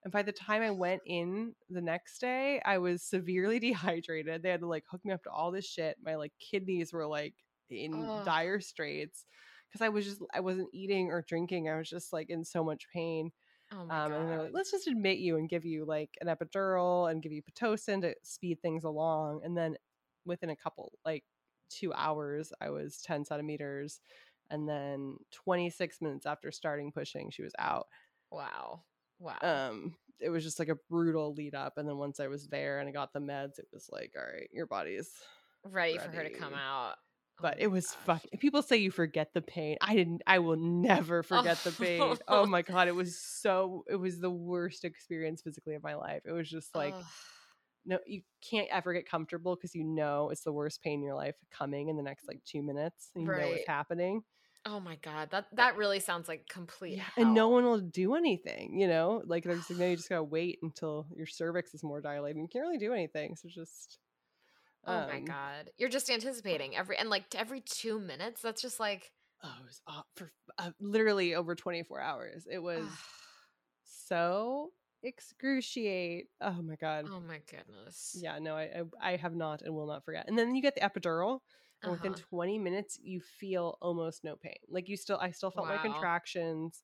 And 0.03 0.11
by 0.11 0.21
the 0.21 0.33
time 0.33 0.61
I 0.61 0.71
went 0.71 1.01
in 1.05 1.55
the 1.69 1.79
next 1.81 2.19
day, 2.19 2.61
I 2.65 2.77
was 2.79 3.03
severely 3.03 3.59
dehydrated. 3.67 4.43
They 4.43 4.49
had 4.49 4.59
to 4.59 4.67
like 4.67 4.83
hook 4.89 5.01
me 5.05 5.13
up 5.13 5.23
to 5.23 5.29
all 5.31 5.51
this 5.51 5.65
shit. 5.65 5.95
My 6.03 6.15
like 6.15 6.33
kidneys 6.39 6.91
were 6.93 7.07
like 7.07 7.33
in 7.69 7.93
Ugh. 7.93 8.25
dire 8.25 8.59
straits 8.59 9.23
because 9.71 9.83
I 9.83 9.89
was 9.89 10.05
just 10.05 10.21
I 10.33 10.41
wasn't 10.41 10.69
eating 10.73 11.07
or 11.09 11.23
drinking. 11.27 11.69
I 11.69 11.77
was 11.77 11.89
just 11.89 12.11
like 12.13 12.29
in 12.29 12.43
so 12.43 12.63
much 12.63 12.85
pain. 12.93 13.31
Oh 13.71 13.85
my 13.85 14.03
Um, 14.03 14.11
god. 14.11 14.19
and 14.21 14.29
they're 14.29 14.43
like, 14.43 14.51
let's 14.53 14.71
just 14.71 14.87
admit 14.87 15.17
you 15.19 15.37
and 15.37 15.49
give 15.49 15.65
you 15.65 15.85
like 15.85 16.09
an 16.21 16.27
epidural 16.27 17.09
and 17.09 17.23
give 17.23 17.31
you 17.31 17.41
pitocin 17.41 18.01
to 18.01 18.13
speed 18.23 18.59
things 18.61 18.83
along. 18.83 19.39
And 19.43 19.57
then 19.57 19.77
within 20.25 20.49
a 20.49 20.55
couple 20.55 20.91
like 21.05 21.23
two 21.73 21.93
hours, 21.93 22.53
I 22.61 22.69
was 22.69 23.01
ten 23.01 23.25
centimeters. 23.25 23.99
And 24.49 24.69
then 24.69 25.17
26 25.31 26.01
minutes 26.01 26.25
after 26.25 26.51
starting 26.51 26.91
pushing, 26.91 27.31
she 27.31 27.41
was 27.41 27.53
out 27.57 27.87
wow. 28.33 28.83
Wow. 29.19 29.37
um 29.41 29.95
it 30.19 30.29
was 30.29 30.43
just 30.43 30.59
like 30.59 30.69
a 30.69 30.77
brutal 30.89 31.33
lead 31.33 31.55
up 31.55 31.77
and 31.77 31.87
then 31.87 31.97
once 31.97 32.19
i 32.19 32.27
was 32.27 32.47
there 32.47 32.79
and 32.79 32.89
i 32.89 32.91
got 32.91 33.13
the 33.13 33.19
meds 33.19 33.59
it 33.59 33.67
was 33.71 33.89
like 33.91 34.13
all 34.17 34.23
right 34.23 34.49
your 34.51 34.65
body's 34.65 35.11
ready, 35.63 35.97
for 35.97 36.09
her 36.09 36.23
to 36.23 36.29
come 36.31 36.53
out. 36.53 36.95
Oh 37.39 37.41
but 37.41 37.57
my 37.57 37.63
it 37.63 37.71
was 37.71 37.93
fucking 38.05 38.39
people 38.39 38.61
say 38.61 38.77
you 38.77 38.91
forget 38.91 39.33
the 39.33 39.41
pain 39.41 39.77
i 39.81 39.95
didn't 39.95 40.21
i 40.27 40.39
will 40.39 40.57
never 40.57 41.23
forget 41.23 41.57
the 41.63 41.71
pain 41.71 42.17
oh 42.27 42.45
my 42.47 42.61
god 42.61 42.87
it 42.87 42.95
was 42.95 43.17
so 43.17 43.83
it 43.89 43.95
was 43.95 44.19
the 44.19 44.29
worst 44.29 44.83
experience 44.83 45.41
physically 45.41 45.75
of 45.75 45.83
my 45.83 45.95
life 45.95 46.21
it 46.25 46.31
was 46.31 46.49
just 46.49 46.75
like. 46.75 46.95
No 47.85 47.99
you 48.05 48.21
can't 48.41 48.69
ever 48.69 48.93
get 48.93 49.07
comfortable 49.07 49.55
because 49.55 49.75
you 49.75 49.83
know 49.83 50.29
it's 50.29 50.43
the 50.43 50.51
worst 50.53 50.81
pain 50.81 50.95
in 50.99 51.03
your 51.03 51.15
life 51.15 51.35
coming 51.51 51.89
in 51.89 51.97
the 51.97 52.03
next 52.03 52.27
like 52.27 52.41
two 52.45 52.61
minutes 52.63 53.11
and 53.15 53.27
you 53.29 53.35
know 53.35 53.49
what's 53.49 53.65
happening 53.65 54.23
Oh 54.65 54.79
my 54.79 54.95
god. 54.97 55.31
That 55.31 55.47
that 55.55 55.75
really 55.77 55.99
sounds 55.99 56.27
like 56.27 56.47
complete. 56.47 56.99
yeah, 56.99 57.09
and 57.17 57.33
no 57.33 57.49
one 57.49 57.63
will 57.63 57.79
do 57.79 58.15
anything, 58.15 58.79
you 58.79 58.87
know. 58.87 59.21
Like 59.25 59.43
there's 59.43 59.69
like, 59.69 59.79
no, 59.79 59.87
you 59.87 59.95
just 59.95 60.09
gotta 60.09 60.23
wait 60.23 60.59
until 60.61 61.07
your 61.15 61.25
cervix 61.27 61.73
is 61.73 61.83
more 61.83 62.01
dilated. 62.01 62.41
You 62.41 62.47
can't 62.47 62.63
really 62.63 62.77
do 62.77 62.93
anything, 62.93 63.35
so 63.35 63.47
just. 63.49 63.99
Oh 64.85 65.01
my 65.01 65.19
um, 65.19 65.25
god. 65.25 65.71
You're 65.77 65.89
just 65.89 66.09
anticipating 66.09 66.75
every 66.75 66.97
and 66.97 67.09
like 67.09 67.33
every 67.35 67.61
2 67.61 67.99
minutes 67.99 68.41
that's 68.41 68.61
just 68.61 68.79
like 68.79 69.13
Oh, 69.43 69.55
it 69.59 69.65
was 69.65 69.81
off 69.87 70.05
for 70.15 70.31
uh, 70.57 70.71
literally 70.79 71.35
over 71.35 71.53
24 71.55 71.99
hours. 71.99 72.47
It 72.49 72.59
was 72.59 72.87
so 73.83 74.71
excruciate. 75.05 76.27
Oh 76.41 76.61
my 76.61 76.75
god. 76.75 77.09
Oh 77.09 77.19
my 77.21 77.39
goodness. 77.49 78.21
Yeah, 78.21 78.39
no, 78.39 78.55
I, 78.55 78.83
I 79.01 79.13
I 79.13 79.15
have 79.17 79.35
not 79.35 79.61
and 79.61 79.73
will 79.75 79.87
not 79.87 80.05
forget. 80.05 80.25
And 80.27 80.37
then 80.37 80.55
you 80.55 80.61
get 80.61 80.75
the 80.75 80.81
epidural, 80.81 81.39
and 81.83 81.91
within 81.91 82.13
Uh-huh. 82.13 82.15
20 82.15 82.57
minutes 82.59 82.99
you 83.01 83.21
feel 83.21 83.77
almost 83.81 84.23
no 84.23 84.35
pain. 84.35 84.55
Like 84.69 84.87
you 84.89 84.97
still, 84.97 85.17
I 85.19 85.31
still 85.31 85.51
felt 85.51 85.67
my 85.67 85.77
contractions. 85.79 86.83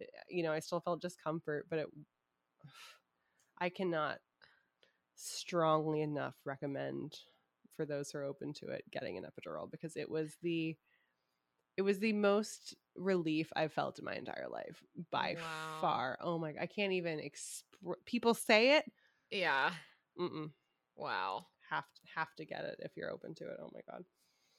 eh, 0.00 0.04
You 0.28 0.42
know, 0.44 0.52
I 0.52 0.60
still 0.60 0.80
felt 0.80 1.00
discomfort, 1.02 1.66
but 1.70 1.78
it. 1.80 1.86
I 3.58 3.68
cannot 3.70 4.18
strongly 5.16 6.02
enough 6.02 6.34
recommend 6.44 7.18
for 7.76 7.84
those 7.86 8.10
who 8.10 8.18
are 8.18 8.24
open 8.24 8.52
to 8.54 8.68
it 8.68 8.84
getting 8.90 9.16
an 9.18 9.24
epidural 9.24 9.70
because 9.70 9.96
it 9.96 10.08
was 10.10 10.36
the 10.42 10.76
it 11.76 11.82
was 11.82 11.98
the 11.98 12.12
most 12.12 12.74
relief 12.96 13.52
I've 13.56 13.72
felt 13.72 13.98
in 13.98 14.04
my 14.04 14.14
entire 14.14 14.46
life 14.50 14.82
by 15.10 15.34
Wow. 15.36 15.78
far. 15.80 16.18
Oh 16.20 16.38
my! 16.38 16.54
I 16.60 16.66
can't 16.66 16.92
even 16.92 17.18
express. 17.20 17.62
People 18.06 18.34
say 18.34 18.76
it. 18.76 18.84
Yeah. 19.30 19.72
Mm-mm. 20.18 20.50
Wow. 20.96 21.46
Have 21.70 21.84
to, 21.84 22.00
have 22.14 22.34
to 22.36 22.44
get 22.44 22.64
it 22.64 22.76
if 22.80 22.96
you're 22.96 23.10
open 23.10 23.34
to 23.36 23.44
it. 23.44 23.58
Oh 23.60 23.70
my 23.74 23.80
god. 23.90 24.04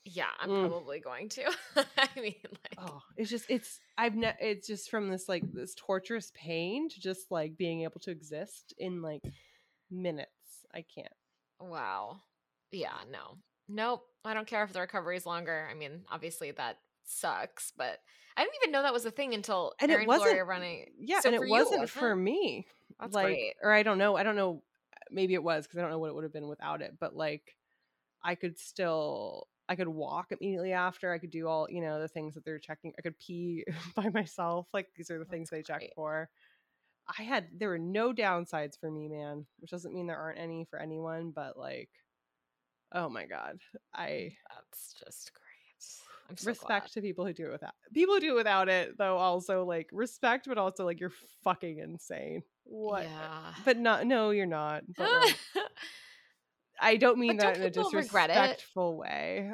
Yeah, 0.03 0.29
I'm 0.39 0.49
Mm. 0.49 0.59
probably 0.69 0.99
going 0.99 1.29
to. 1.29 1.45
I 1.97 2.09
mean, 2.19 2.35
like, 2.43 2.77
Oh, 2.77 3.01
it's 3.17 3.29
just 3.29 3.45
it's 3.49 3.79
I've 3.97 4.15
ne- 4.15 4.35
it's 4.39 4.67
just 4.67 4.91
from 4.91 5.09
this 5.09 5.27
like 5.29 5.43
this 5.53 5.73
torturous 5.75 6.31
pain 6.35 6.89
to 6.89 6.99
just 6.99 7.31
like 7.31 7.57
being 7.57 7.81
able 7.83 7.99
to 8.01 8.11
exist 8.11 8.73
in 8.77 9.01
like 9.01 9.23
minutes. 9.89 10.29
I 10.73 10.81
can't. 10.83 11.07
wow. 11.59 12.17
Yeah, 12.71 12.97
no. 13.09 13.37
Nope. 13.69 14.03
I 14.25 14.33
don't 14.33 14.45
care 14.47 14.63
if 14.63 14.73
the 14.73 14.81
recovery 14.81 15.15
is 15.17 15.25
longer. 15.25 15.67
I 15.71 15.73
mean, 15.73 16.01
obviously 16.11 16.51
that 16.51 16.77
sucks, 17.05 17.71
but 17.77 17.99
I 18.37 18.41
didn't 18.43 18.55
even 18.61 18.71
know 18.71 18.81
that 18.83 18.93
was 18.93 19.05
a 19.05 19.11
thing 19.11 19.33
until 19.33 19.73
And 19.79 19.91
it 19.91 20.05
wasn't- 20.07 20.25
Gloria 20.29 20.43
running. 20.43 20.91
Yeah, 20.99 21.19
So 21.21 21.29
and 21.29 21.35
it 21.35 21.47
wasn't 21.49 21.81
wasn't 21.81 21.89
for 21.89 22.15
me. 22.15 22.67
That's 22.99 23.13
like 23.13 23.27
great. 23.27 23.53
or 23.61 23.71
I 23.71 23.83
don't 23.83 23.97
know. 23.97 24.15
I 24.15 24.23
don't 24.23 24.35
know. 24.35 24.61
Maybe 25.11 25.33
it 25.33 25.43
was 25.43 25.65
because 25.65 25.77
I 25.77 25.81
don't 25.81 25.91
know 25.91 25.99
what 25.99 26.09
it 26.09 26.15
would 26.15 26.23
have 26.23 26.33
been 26.33 26.47
without 26.47 26.81
it. 26.81 26.95
But 26.99 27.15
like, 27.15 27.55
I 28.23 28.35
could 28.35 28.57
still 28.59 29.47
I 29.67 29.75
could 29.75 29.87
walk 29.87 30.31
immediately 30.31 30.73
after. 30.73 31.11
I 31.11 31.17
could 31.17 31.31
do 31.31 31.47
all, 31.47 31.67
you 31.69 31.81
know, 31.81 31.99
the 31.99 32.07
things 32.07 32.35
that 32.35 32.45
they're 32.45 32.59
checking. 32.59 32.93
I 32.97 33.01
could 33.01 33.17
pee 33.19 33.63
by 33.95 34.09
myself. 34.09 34.67
Like 34.73 34.87
these 34.95 35.09
are 35.09 35.17
the 35.17 35.25
That's 35.25 35.31
things 35.31 35.49
they 35.49 35.61
check 35.63 35.83
for. 35.95 36.29
I 37.17 37.23
had 37.23 37.47
there 37.57 37.69
were 37.69 37.77
no 37.79 38.13
downsides 38.13 38.79
for 38.79 38.89
me, 38.91 39.07
man, 39.07 39.45
which 39.59 39.71
doesn't 39.71 39.93
mean 39.93 40.07
there 40.07 40.17
aren't 40.19 40.39
any 40.39 40.65
for 40.65 40.79
anyone, 40.79 41.31
but 41.31 41.57
like 41.57 41.89
oh 42.91 43.09
my 43.09 43.25
god. 43.25 43.59
I 43.93 44.35
That's 44.53 44.93
just 45.03 45.31
great. 45.33 45.43
I'm 46.29 46.37
so 46.37 46.49
respect 46.49 46.87
glad. 46.87 46.91
to 46.93 47.01
people 47.01 47.25
who 47.25 47.33
do 47.33 47.45
it 47.47 47.51
without 47.51 47.73
people 47.93 48.15
who 48.15 48.21
do 48.21 48.31
it 48.31 48.35
without 48.35 48.67
it 48.69 48.97
though 48.97 49.17
also 49.17 49.63
like 49.65 49.87
respect 49.91 50.47
but 50.47 50.57
also 50.57 50.83
like 50.85 50.99
you're 50.99 51.11
fucking 51.43 51.79
insane. 51.79 52.41
What? 52.63 53.03
Yeah. 53.03 53.53
But 53.63 53.77
not 53.77 54.05
no, 54.07 54.31
you're 54.31 54.45
not. 54.47 54.83
But 54.97 55.09
like, 55.11 55.35
I 56.79 56.97
don't 56.97 57.17
mean 57.17 57.37
But 57.37 57.43
don't 57.43 57.53
that 57.53 57.59
in 57.61 57.67
a 57.67 57.71
people 57.71 57.91
regret 57.91 58.29
it? 58.29 58.33
disrespectful 58.33 58.97
way. 58.97 59.51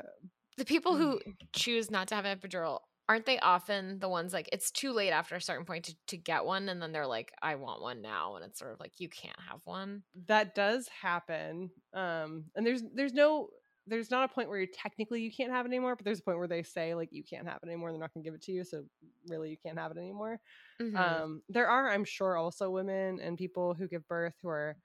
the 0.58 0.66
people 0.66 0.96
who 0.96 1.20
Mm. 1.20 1.36
choose 1.54 1.92
not 1.92 2.08
to 2.10 2.16
have 2.16 2.26
an 2.26 2.38
epidural 2.38 2.80
aren't 3.10 3.26
they 3.26 3.40
often 3.40 4.00
the 4.00 4.08
ones 4.08 4.32
like 4.32 4.48
it's 4.54 4.72
too 4.72 4.94
late 4.94 5.10
after 5.12 5.36
a 5.36 5.42
certain 5.42 5.66
point 5.66 5.86
to, 5.86 5.96
to 6.08 6.16
get 6.18 6.46
one 6.46 6.70
and 6.70 6.82
then 6.82 6.92
they're 6.94 7.08
like 7.08 7.32
i 7.42 7.56
want 7.56 7.82
one 7.82 8.02
now 8.02 8.36
and 8.36 8.46
it's 8.46 8.58
sort 8.60 8.72
of 8.72 8.80
like 8.80 8.94
you 9.00 9.10
can't 9.10 9.36
have 9.50 9.60
one 9.66 10.04
that 10.28 10.56
does 10.56 10.88
happen 11.02 11.70
um 11.94 12.46
and 12.56 12.66
there's 12.66 12.84
there's 12.96 13.12
no 13.14 13.50
there's 13.88 14.12
not 14.12 14.24
a 14.30 14.34
point 14.34 14.50
where 14.50 14.60
you're 14.60 14.68
technically 14.74 15.22
you 15.22 15.32
can't 15.32 15.52
have 15.52 15.66
it 15.66 15.70
anymore 15.70 15.96
but 15.96 16.06
there's 16.06 16.20
a 16.20 16.24
point 16.24 16.38
where 16.38 16.48
they 16.48 16.64
say 16.64 16.94
like 16.96 17.10
you 17.12 17.24
can't 17.24 17.48
have 17.48 17.60
it 17.64 17.68
anymore 17.68 17.92
they're 17.92 18.00
not 18.00 18.14
going 18.14 18.24
to 18.24 18.28
give 18.28 18.36
it 18.36 18.42
to 18.42 18.52
you 18.52 18.64
so 18.64 18.86
really 19.28 19.50
you 19.50 19.58
can't 19.58 19.80
have 19.80 19.92
it 19.92 19.98
anymore 19.98 20.40
Mhm. 20.80 21.22
um 21.26 21.42
there 21.50 21.68
are 21.68 21.90
i'm 21.90 22.06
sure 22.06 22.38
also 22.38 22.70
women 22.70 23.20
and 23.20 23.38
people 23.38 23.74
who 23.74 23.88
give 23.88 24.08
birth 24.08 24.36
who 24.42 24.50
are 24.50 24.78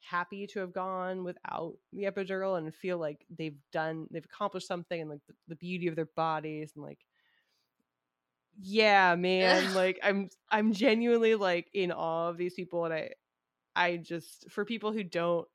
happy 0.00 0.46
to 0.46 0.60
have 0.60 0.72
gone 0.72 1.24
without 1.24 1.74
the 1.92 2.04
epidural 2.04 2.58
and 2.58 2.74
feel 2.74 2.98
like 2.98 3.26
they've 3.30 3.58
done 3.72 4.06
they've 4.10 4.24
accomplished 4.26 4.68
something 4.68 5.00
and 5.00 5.10
like 5.10 5.22
the, 5.28 5.34
the 5.48 5.56
beauty 5.56 5.88
of 5.88 5.96
their 5.96 6.06
bodies 6.16 6.72
and 6.76 6.84
like 6.84 7.06
yeah 8.60 9.14
man 9.16 9.72
like 9.74 9.98
i'm 10.02 10.28
i'm 10.50 10.72
genuinely 10.72 11.34
like 11.34 11.70
in 11.74 11.90
awe 11.90 12.28
of 12.28 12.36
these 12.36 12.54
people 12.54 12.84
and 12.84 12.94
i 12.94 13.10
i 13.76 13.96
just 13.96 14.50
for 14.50 14.64
people 14.64 14.92
who 14.92 15.04
don't 15.04 15.48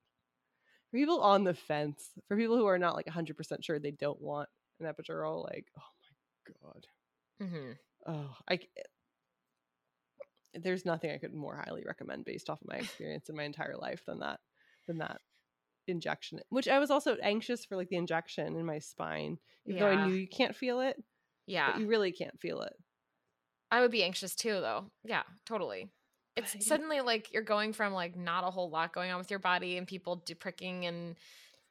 for 0.90 0.98
people 0.98 1.22
on 1.22 1.44
the 1.44 1.54
fence 1.54 2.10
for 2.28 2.38
people 2.38 2.58
who 2.58 2.66
are 2.66 2.80
not 2.80 2.96
like 2.96 3.08
100% 3.08 3.64
sure 3.64 3.80
they 3.80 3.92
don't 3.92 4.22
want 4.22 4.50
an 4.80 4.86
epidural 4.86 5.44
like 5.46 5.68
oh 5.78 5.84
my 6.48 6.54
god. 6.64 6.88
Mhm. 7.42 7.78
oh 8.08 8.36
i 8.48 8.58
c- 8.58 8.70
there's 10.54 10.86
nothing 10.86 11.12
i 11.12 11.18
could 11.18 11.34
more 11.34 11.56
highly 11.56 11.84
recommend 11.86 12.26
based 12.26 12.50
off 12.50 12.62
of 12.62 12.68
my 12.68 12.78
experience 12.78 13.30
in 13.30 13.36
my 13.36 13.44
entire 13.44 13.76
life 13.78 14.04
than 14.06 14.20
that 14.20 14.40
than 14.88 14.98
that 14.98 15.22
injection 15.88 16.40
which 16.50 16.68
i 16.68 16.80
was 16.80 16.92
also 16.92 17.16
anxious 17.22 17.66
for 17.66 17.76
like 17.76 17.90
the 17.90 17.96
injection 17.96 18.56
in 18.56 18.66
my 18.66 18.80
spine 18.80 19.38
even 19.66 19.80
though 19.80 19.88
i 19.88 20.08
knew 20.08 20.14
you 20.14 20.28
can't 20.28 20.56
feel 20.56 20.80
it 20.82 21.02
yeah. 21.50 21.72
but 21.72 21.82
you 21.82 21.88
really 21.88 22.12
can't 22.12 22.40
feel 22.40 22.62
it. 22.62 22.74
I 23.72 23.82
would 23.82 23.90
be 23.92 24.04
anxious 24.04 24.36
too 24.36 24.62
though. 24.62 24.92
Yeah 25.04 25.24
totally 25.46 25.90
it's 26.40 26.66
suddenly 26.66 27.02
like 27.02 27.34
you're 27.34 27.44
going 27.44 27.74
from 27.74 27.94
like 27.94 28.16
not 28.16 28.44
a 28.44 28.52
whole 28.52 28.70
lot 28.70 28.94
going 28.94 29.12
on 29.12 29.18
with 29.18 29.30
your 29.30 29.40
body 29.40 29.78
and 29.78 29.88
people 29.88 30.18
do 30.18 30.36
pricking 30.36 30.86
and 30.86 31.16
oh. 31.16 31.22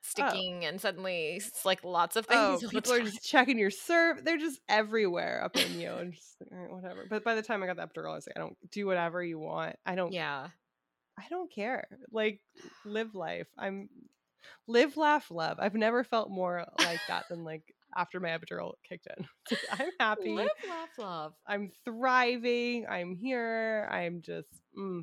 sticking 0.00 0.64
and 0.64 0.80
suddenly 0.80 1.36
it's 1.36 1.64
like 1.64 1.82
lots 1.84 2.16
of 2.16 2.26
oh, 2.30 2.56
things 2.58 2.64
oh 2.68 2.70
people 2.70 2.92
are 2.92 3.02
just 3.02 3.22
checking 3.22 3.58
your 3.58 3.70
serve 3.70 4.24
they're 4.24 4.38
just 4.38 4.60
everywhere 4.68 5.42
up 5.44 5.56
in 5.56 5.80
you 5.80 5.92
and 5.92 6.12
just 6.14 6.36
like, 6.40 6.50
all 6.52 6.58
right, 6.58 6.72
whatever 6.72 7.06
but 7.08 7.24
by 7.24 7.34
the 7.34 7.42
time 7.42 7.62
i 7.62 7.66
got 7.66 7.76
the 7.76 7.82
epidural 7.82 8.12
i 8.12 8.14
was 8.14 8.26
like 8.26 8.36
i 8.36 8.40
don't 8.40 8.56
do 8.70 8.86
whatever 8.86 9.22
you 9.22 9.38
want 9.38 9.76
i 9.86 9.94
don't 9.94 10.12
yeah 10.12 10.48
I 11.18 11.28
don't 11.28 11.50
care. 11.52 11.88
Like 12.12 12.40
live 12.84 13.14
life. 13.14 13.48
I'm 13.58 13.88
live, 14.66 14.96
laugh, 14.96 15.30
love. 15.30 15.58
I've 15.60 15.74
never 15.74 16.04
felt 16.04 16.30
more 16.30 16.64
like 16.78 17.00
that 17.08 17.28
than 17.28 17.44
like 17.44 17.74
after 17.98 18.20
my 18.20 18.28
epidural 18.28 18.72
kicked 18.88 19.08
in. 19.16 19.26
Like, 19.70 19.80
I'm 19.80 19.90
happy. 19.98 20.30
live 20.30 20.48
laugh 20.68 20.88
love 20.98 21.32
I'm 21.46 21.70
thriving. 21.84 22.86
I'm 22.88 23.16
here. 23.16 23.88
I'm 23.90 24.22
just 24.22 24.62
mm. 24.78 25.02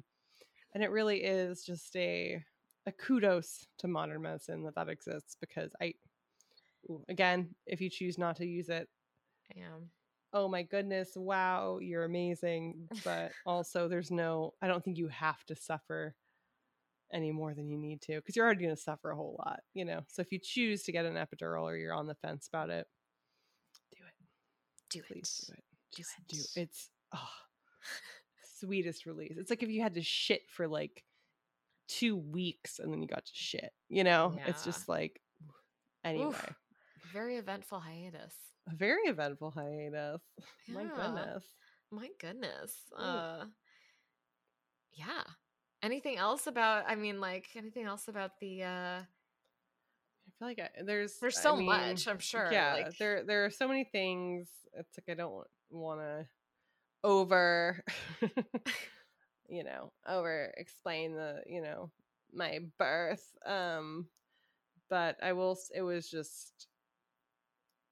and 0.74 0.84
it 0.84 0.92
really 0.92 1.24
is 1.24 1.64
just 1.64 1.96
a 1.96 2.42
a 2.88 2.92
kudos 2.92 3.66
to 3.80 3.88
modern 3.88 4.22
medicine 4.22 4.64
that 4.64 4.76
that 4.76 4.90
exists 4.90 5.36
because 5.42 5.72
I 5.82 5.94
ooh, 6.90 7.04
again, 7.10 7.56
if 7.66 7.82
you 7.82 7.90
choose 7.90 8.18
not 8.18 8.36
to 8.38 8.46
use 8.46 8.70
it, 8.70 8.88
yeah 9.56 9.78
oh 10.36 10.50
my 10.50 10.64
goodness, 10.64 11.14
wow, 11.16 11.80
you're 11.82 12.04
amazing. 12.04 12.90
But 13.06 13.32
also, 13.46 13.88
there's 13.88 14.12
no, 14.12 14.54
I 14.62 14.68
don't 14.68 14.84
think 14.84 14.98
you 14.98 15.08
have 15.08 15.44
to 15.46 15.56
suffer 15.56 16.14
any 17.14 17.32
more 17.32 17.54
than 17.54 17.70
you 17.70 17.78
need 17.78 18.02
to 18.02 18.16
because 18.16 18.36
you're 18.36 18.46
already 18.46 18.64
going 18.64 18.76
to 18.76 18.82
suffer 18.82 19.12
a 19.12 19.16
whole 19.16 19.36
lot, 19.40 19.62
you 19.74 19.86
know? 19.86 20.02
So 20.08 20.22
if 20.22 20.32
you 20.32 20.40
choose 20.42 20.84
to 20.84 20.92
get 20.92 21.06
an 21.06 21.16
epidural 21.16 21.64
or 21.64 21.76
you're 21.76 21.94
on 21.94 22.08
the 22.08 22.16
fence 22.16 22.48
about 22.48 22.70
it, 22.70 22.88
do 23.92 24.04
it. 24.04 24.14
do 24.90 25.02
Please 25.04 25.46
it 25.50 25.52
do 25.52 25.54
it. 25.58 25.64
Do 25.96 25.98
Just 25.98 26.12
it. 26.20 26.56
do 26.56 26.62
It's, 26.62 26.90
oh, 27.14 27.30
sweetest 28.60 29.06
release. 29.06 29.36
It's 29.38 29.50
like 29.50 29.64
if 29.64 29.70
you 29.70 29.82
had 29.82 29.96
to 29.96 30.02
shit 30.02 30.42
for 30.50 30.68
like 30.68 31.04
two 31.88 32.16
weeks 32.18 32.80
and 32.80 32.92
then 32.92 33.02
you 33.02 33.08
got 33.08 33.26
to 33.26 33.32
shit, 33.34 33.72
you 33.90 34.04
know? 34.04 34.36
It's 34.48 34.64
just 34.64 34.90
like, 34.90 35.22
anyway. 36.04 36.28
Oof. 36.28 36.56
very 37.14 37.38
eventful 37.38 37.80
hiatus 37.80 38.34
A 38.72 38.76
very 38.76 39.04
eventful 39.08 39.52
hiatus. 39.52 40.22
My 40.68 40.84
goodness. 40.86 41.44
My 41.92 42.10
goodness. 42.20 42.74
Uh 42.98 43.46
yeah. 44.94 45.24
Anything 45.84 46.18
else 46.18 46.48
about 46.48 46.86
I 46.88 46.96
mean 46.96 47.20
like 47.20 47.48
anything 47.56 47.86
else 47.86 48.08
about 48.08 48.40
the 48.40 48.64
uh 48.64 49.02
I 50.28 50.32
feel 50.40 50.48
like 50.48 50.60
I, 50.60 50.84
there's 50.84 51.18
there's 51.20 51.38
I 51.38 51.42
so 51.42 51.56
mean, 51.56 51.66
much, 51.68 52.08
I'm 52.08 52.20
sure. 52.20 52.52
Yeah, 52.52 52.74
like, 52.74 52.98
there 52.98 53.24
there 53.24 53.46
are 53.46 53.50
so 53.50 53.68
many 53.68 53.84
things. 53.84 54.50
It's 54.74 54.98
like 54.98 55.14
I 55.14 55.20
don't 55.20 55.46
want 55.70 56.02
to 56.02 56.28
over, 57.04 57.84
you 59.48 59.64
know, 59.64 59.92
over 60.08 60.54
explain 60.58 61.14
the 61.16 61.42
you 61.48 61.62
know 61.62 61.92
my 62.34 62.60
birth. 62.78 63.26
Um, 63.46 64.08
but 64.90 65.18
I 65.24 65.34
will. 65.34 65.54
s- 65.54 65.72
It 65.74 65.82
was 65.82 66.10
just, 66.10 66.68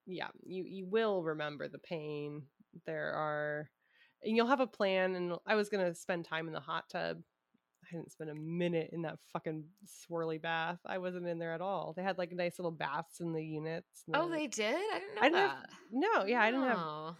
yeah. 0.05 0.27
You 0.43 0.63
you 0.67 0.85
will 0.85 1.23
remember 1.23 1.67
the 1.67 1.79
pain. 1.79 2.43
There 2.85 3.13
are, 3.13 3.69
and 4.23 4.35
you'll 4.35 4.47
have 4.47 4.59
a 4.59 4.67
plan. 4.67 5.15
And 5.15 5.33
I 5.45 5.55
was 5.55 5.69
gonna 5.69 5.93
spend 5.95 6.25
time 6.25 6.47
in 6.47 6.53
the 6.53 6.59
hot 6.59 6.89
tub. 6.89 7.21
Didn't 7.93 8.11
spend 8.11 8.29
a 8.31 8.35
minute 8.35 8.89
in 8.91 9.03
that 9.03 9.19
fucking 9.31 9.65
swirly 9.85 10.41
bath. 10.41 10.79
I 10.85 10.97
wasn't 10.97 11.27
in 11.27 11.37
there 11.39 11.53
at 11.53 11.61
all. 11.61 11.93
They 11.95 12.01
had 12.03 12.17
like 12.17 12.31
nice 12.31 12.57
little 12.57 12.71
baths 12.71 13.19
in 13.19 13.31
the 13.33 13.43
units. 13.43 14.03
Oh, 14.13 14.27
they 14.29 14.47
did? 14.47 14.75
I 14.75 14.99
didn't 14.99 15.15
know 15.15 15.21
I 15.21 15.23
didn't 15.29 15.33
that. 15.33 15.49
have- 15.49 15.65
no, 15.91 16.25
yeah, 16.25 16.41
I 16.41 16.51
didn't 16.51 16.67
have. 16.67 17.15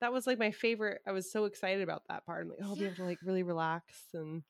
That 0.00 0.12
was 0.12 0.26
like 0.26 0.38
my 0.38 0.50
favorite. 0.50 1.00
I 1.06 1.12
was 1.12 1.30
so 1.30 1.44
excited 1.44 1.82
about 1.82 2.02
that 2.08 2.26
part. 2.26 2.44
I'm 2.44 2.50
like, 2.50 2.58
oh, 2.62 2.70
I'll 2.70 2.76
be 2.76 2.84
able 2.84 2.96
to 2.96 3.04
like 3.04 3.18
really 3.24 3.44
relax. 3.44 3.94
And 4.12 4.42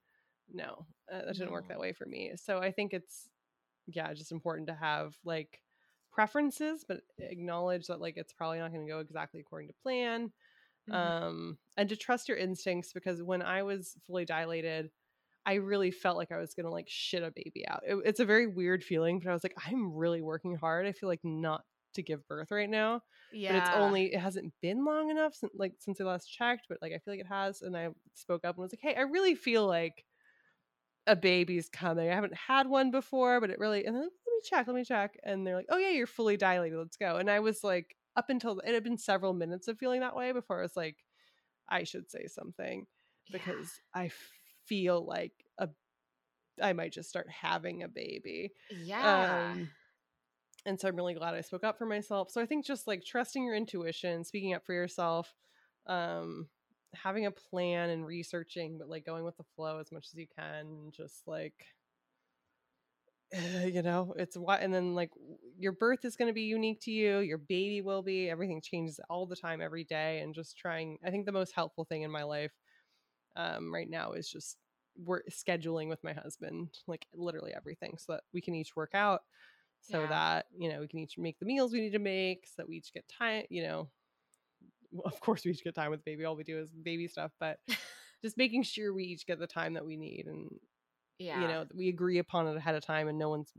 no, 0.53 0.87
uh, 1.13 1.27
that 1.27 1.35
didn't 1.35 1.53
work 1.53 1.69
that 1.69 1.79
way 1.79 1.93
for 1.93 2.07
me. 2.07 2.33
So 2.37 2.59
I 2.59 2.73
think 2.73 2.93
it's, 2.95 3.29
yeah, 3.87 4.13
just 4.15 4.33
important 4.33 4.67
to 4.69 4.75
have 4.75 5.15
like 5.25 5.61
preferences, 6.11 6.85
but 6.89 7.03
acknowledge 7.19 7.87
that 7.89 8.01
like 8.01 8.17
it's 8.17 8.33
probably 8.33 8.59
not 8.59 8.73
going 8.73 8.87
to 8.87 8.91
go 8.93 9.01
exactly 9.01 9.41
according 9.41 9.69
to 9.69 9.75
plan. 9.83 10.33
Mhm. 10.91 10.95
Um, 10.95 11.59
and 11.77 11.89
to 11.91 11.97
trust 11.97 12.29
your 12.29 12.39
instincts 12.39 12.93
because 12.93 13.23
when 13.23 13.43
I 13.43 13.63
was 13.65 13.97
fully 14.07 14.25
dilated, 14.25 14.91
I 15.47 15.55
really 15.55 15.91
felt 15.93 16.17
like 16.19 16.33
I 16.33 16.39
was 16.39 16.53
gonna 16.55 16.71
like 16.71 16.89
shit 16.89 17.23
a 17.23 17.31
baby 17.31 17.65
out. 17.69 17.83
It- 17.87 18.03
it's 18.05 18.21
a 18.21 18.25
very 18.27 18.47
weird 18.47 18.83
feeling, 18.85 19.21
but 19.21 19.31
I 19.31 19.33
was 19.33 19.45
like, 19.45 19.55
I'm 19.67 19.95
really 19.95 20.21
working 20.21 20.57
hard. 20.57 20.87
I 20.87 20.93
feel 20.93 21.09
like 21.09 21.25
not 21.25 21.63
to 21.95 22.03
give 22.03 22.29
birth 22.29 22.51
right 22.51 22.69
now 22.69 23.01
yeah. 23.33 23.53
but 23.53 23.59
it's 23.67 23.77
only 23.79 24.13
it 24.13 24.19
hasn't 24.19 24.53
been 24.61 24.85
long 24.85 25.09
enough 25.09 25.35
since 25.35 25.51
like 25.57 25.73
since 25.79 25.99
I 25.99 26.05
last 26.05 26.27
checked, 26.27 26.67
but 26.69 26.77
like 26.83 26.93
I 26.93 26.99
feel 26.99 27.15
like 27.15 27.21
it 27.21 27.27
has. 27.27 27.63
And 27.63 27.75
I 27.75 27.89
spoke 28.13 28.45
up 28.45 28.57
and 28.57 28.63
was 28.63 28.73
like, 28.73 28.81
hey, 28.83 28.95
I 28.99 29.03
really 29.05 29.35
feel 29.35 29.67
like 29.67 30.05
a 31.07 31.17
baby's 31.17 31.69
coming. 31.71 32.11
I 32.11 32.15
haven't 32.15 32.35
had 32.35 32.67
one 32.69 32.91
before, 32.91 33.41
but 33.41 33.49
it 33.51 33.59
really 33.59 33.85
and 33.87 33.95
then 33.97 34.03
let 34.03 34.11
me 34.11 34.41
check, 34.45 34.67
let 34.67 34.77
me 34.77 34.85
check. 34.85 35.17
And 35.25 35.47
they're 35.47 35.55
like, 35.57 35.69
oh 35.71 35.79
yeah, 35.79 35.91
you're 35.91 36.07
fully 36.07 36.37
dilated. 36.37 36.77
Let's 36.79 36.97
go. 36.99 37.17
And 37.17 37.31
I 37.31 37.41
was 37.41 37.63
like, 37.65 37.97
up 38.17 38.29
until 38.29 38.59
it 38.61 38.75
had 38.75 38.85
been 38.85 38.99
several 38.99 39.33
minutes 39.33 39.69
of 39.69 39.79
feeling 39.79 40.01
that 40.01 40.17
way 40.17 40.33
before 40.33 40.59
I 40.59 40.63
was 40.63 40.77
like, 40.77 40.97
I 41.69 41.85
should 41.85 42.11
say 42.11 42.27
something 42.27 42.87
Yeah. 43.29 43.39
because 43.39 43.71
I 43.95 44.11
feel 44.69 45.05
like 45.05 45.33
a 45.59 45.69
I 46.63 46.73
might 46.73 46.93
just 46.93 47.09
start 47.09 47.29
having 47.29 47.83
a 47.83 47.89
baby. 47.89 48.53
Yeah. 48.71 49.51
Um, 49.53 49.71
and 50.65 50.81
so 50.81 50.89
I'm 50.89 50.97
really 50.97 51.15
glad 51.15 51.35
I 51.35 51.41
spoke 51.43 51.65
up 51.65 51.79
for 51.79 51.87
myself. 51.87 52.31
So 52.31 52.41
I 52.41 52.47
think 52.47 52.67
just 52.67 52.87
like 52.87 53.05
trusting 53.05 53.45
your 53.45 53.55
intuition, 53.55 54.25
speaking 54.25 54.55
up 54.55 54.67
for 54.67 54.73
yourself, 54.73 55.33
um, 55.87 56.49
having 56.95 57.27
a 57.27 57.31
plan 57.31 57.91
and 57.91 58.07
researching, 58.07 58.79
but 58.79 58.89
like 58.89 59.07
going 59.07 59.25
with 59.25 59.37
the 59.37 59.45
flow 59.55 59.79
as 59.79 59.93
much 59.93 60.09
as 60.13 60.19
you 60.19 60.27
can, 60.37 60.91
just 60.91 61.23
like, 61.27 61.55
you 63.65 63.83
know, 63.83 64.15
it's 64.19 64.37
what, 64.37 64.61
and 64.61 64.75
then 64.75 64.95
like 64.95 65.11
your 65.57 65.73
birth 65.73 66.05
is 66.05 66.17
going 66.17 66.29
to 66.29 66.35
be 66.35 66.43
unique 66.43 66.81
to 66.83 66.91
you, 66.91 67.21
your 67.21 67.39
baby 67.39 67.81
will 67.81 68.03
be, 68.03 68.29
everything 68.29 68.61
changes 68.61 68.99
all 69.09 69.27
the 69.27 69.37
time, 69.37 69.61
every 69.61 69.85
day, 69.85 70.21
and 70.21 70.35
just 70.35 70.59
trying. 70.59 70.99
I 71.05 71.11
think 71.11 71.27
the 71.27 71.33
most 71.33 71.53
helpful 71.55 71.85
thing 71.85 72.03
in 72.03 72.11
my 72.11 72.25
life 72.25 72.53
um, 73.37 73.73
right 73.73 73.89
now 73.89 74.13
is 74.13 74.29
just 74.29 74.57
we're 74.97 75.23
scheduling 75.31 75.89
with 75.89 76.03
my 76.03 76.13
husband, 76.13 76.71
like 76.87 77.07
literally 77.15 77.53
everything, 77.55 77.97
so 77.99 78.15
that 78.15 78.23
we 78.33 78.41
can 78.41 78.55
each 78.55 78.75
work 78.77 78.91
out 78.95 79.23
so 79.83 80.01
Yeah. 80.01 80.09
that 80.09 80.47
you 80.57 80.71
know 80.73 80.81
we 80.81 80.89
can 80.89 80.99
each 80.99 81.19
make 81.19 81.39
the 81.39 81.47
meals 81.47 81.73
we 81.73 81.81
need 81.81 81.93
to 81.93 81.99
make 81.99 82.47
so 82.47 82.55
that 82.57 82.69
we 82.69 82.77
each 82.77 82.93
get 82.93 83.07
time 83.09 83.45
you 83.51 83.63
know 83.63 83.89
of 85.05 85.21
course 85.21 85.45
we 85.45 85.51
each 85.51 85.63
get 85.63 85.75
time 85.75 85.91
with 85.91 86.05
baby 86.05 86.25
all 86.25 86.35
we 86.35 86.45
do 86.45 86.59
is 86.59 86.71
baby 86.71 87.07
stuff 87.07 87.31
but 87.39 87.59
just 88.25 88.37
making 88.37 88.63
sure 88.63 88.93
we 88.93 89.05
each 89.05 89.27
get 89.27 89.39
the 89.39 89.47
time 89.47 89.75
that 89.75 89.85
we 89.85 89.97
need 89.97 90.27
and 90.27 90.49
yeah. 91.19 91.41
you 91.41 91.47
know 91.49 91.67
we 91.75 91.89
agree 91.89 92.19
upon 92.19 92.49
it 92.49 92.57
ahead 92.57 92.75
of 92.75 92.85
time 92.85 93.07
and 93.09 93.19
no 93.19 93.29
one's 93.29 93.53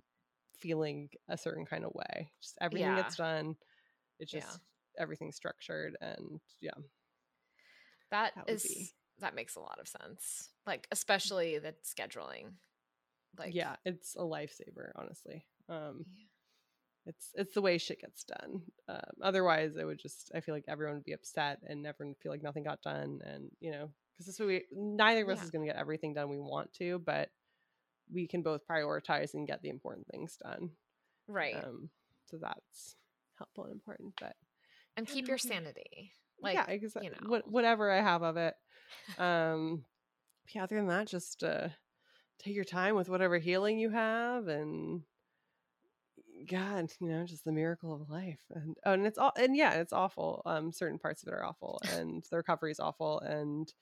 feeling 0.57 1.09
a 1.29 1.37
certain 1.37 1.65
kind 1.65 1.85
of 1.85 1.91
way 1.93 2.31
just 2.41 2.57
everything 2.59 2.89
Yeah. 2.89 2.95
gets 3.03 3.15
done 3.15 3.55
it's 4.19 4.33
Yeah. 4.33 4.39
just 4.39 4.59
everything's 4.97 5.35
structured 5.35 5.95
and 6.01 6.39
yeah 6.59 6.71
that 8.09 8.33
that 8.35 8.47
be- 8.47 8.89
that 9.19 9.35
makes 9.35 9.55
a 9.55 9.59
lot 9.59 9.79
of 9.79 9.87
sense. 9.87 10.49
Like 10.65 10.87
especially 10.91 11.57
the 11.59 11.73
scheduling. 11.83 12.53
Like 13.37 13.53
yeah 13.53 13.75
it's 13.85 14.15
a 14.15 14.21
lifesaver 14.21 14.91
honestly 14.95 15.45
um 15.69 16.05
Yeah. 16.07 16.23
it's 17.05 17.29
it's 17.35 17.53
the 17.53 17.61
way 17.61 17.77
shit 17.77 18.01
gets 18.01 18.23
done 18.23 18.63
um, 18.89 18.99
otherwise 19.21 19.75
it 19.75 19.85
would 19.85 19.99
just 19.99 20.31
i 20.33 20.39
feel 20.39 20.55
like 20.55 20.63
everyone 20.67 20.95
would 20.95 21.03
be 21.03 21.11
upset 21.13 21.59
and 21.67 21.85
everyone 21.85 22.11
would 22.11 22.17
feel 22.23 22.31
like 22.31 22.41
nothing 22.41 22.63
got 22.63 22.81
done 22.81 23.19
and 23.25 23.51
you 23.59 23.69
know 23.71 23.89
because 24.13 24.25
this 24.25 24.39
way 24.39 24.45
we 24.47 24.65
neither 24.71 25.21
of 25.23 25.29
us 25.29 25.37
Yeah. 25.39 25.43
is 25.43 25.51
going 25.51 25.67
to 25.67 25.71
get 25.71 25.79
everything 25.79 26.13
done 26.15 26.29
we 26.29 26.39
want 26.39 26.73
to 26.75 26.97
but 27.05 27.29
we 28.11 28.25
can 28.25 28.41
both 28.41 28.61
prioritize 28.67 29.35
and 29.35 29.45
get 29.47 29.61
the 29.61 29.69
important 29.69 30.07
things 30.07 30.37
done 30.41 30.71
Right. 31.27 31.55
um 31.63 31.89
so 32.25 32.37
that's 32.37 32.95
helpful 33.37 33.65
and 33.65 33.73
important 33.73 34.13
but 34.19 34.35
and 34.95 35.05
keep 35.05 35.27
your 35.27 35.37
sanity. 35.37 36.11
Like 36.41 36.55
yeah 36.55 36.65
exactly 36.67 37.09
you 37.09 37.21
know. 37.21 37.29
what, 37.29 37.51
whatever 37.51 37.91
i 37.91 38.01
have 38.01 38.23
of 38.23 38.37
it 38.37 38.55
um 39.17 39.85
yeah 40.53 40.63
other 40.63 40.77
than 40.77 40.87
that 40.87 41.07
just 41.07 41.43
uh 41.43 41.69
take 42.39 42.55
your 42.55 42.65
time 42.65 42.95
with 42.95 43.09
whatever 43.09 43.37
healing 43.37 43.79
you 43.79 43.89
have 43.89 44.47
and 44.47 45.03
god 46.47 46.91
you 46.99 47.07
know 47.09 47.25
just 47.25 47.43
the 47.45 47.51
miracle 47.51 47.93
of 47.93 48.09
life 48.09 48.39
and 48.53 48.77
oh, 48.85 48.93
and 48.93 49.05
it's 49.05 49.17
all 49.17 49.31
and 49.37 49.55
yeah 49.55 49.73
it's 49.73 49.93
awful 49.93 50.41
um 50.45 50.71
certain 50.71 50.99
parts 50.99 51.23
of 51.23 51.27
it 51.27 51.33
are 51.33 51.43
awful 51.45 51.81
and 51.89 52.25
the 52.29 52.37
recovery 52.37 52.71
is 52.71 52.79
awful 52.79 53.19
and 53.21 53.73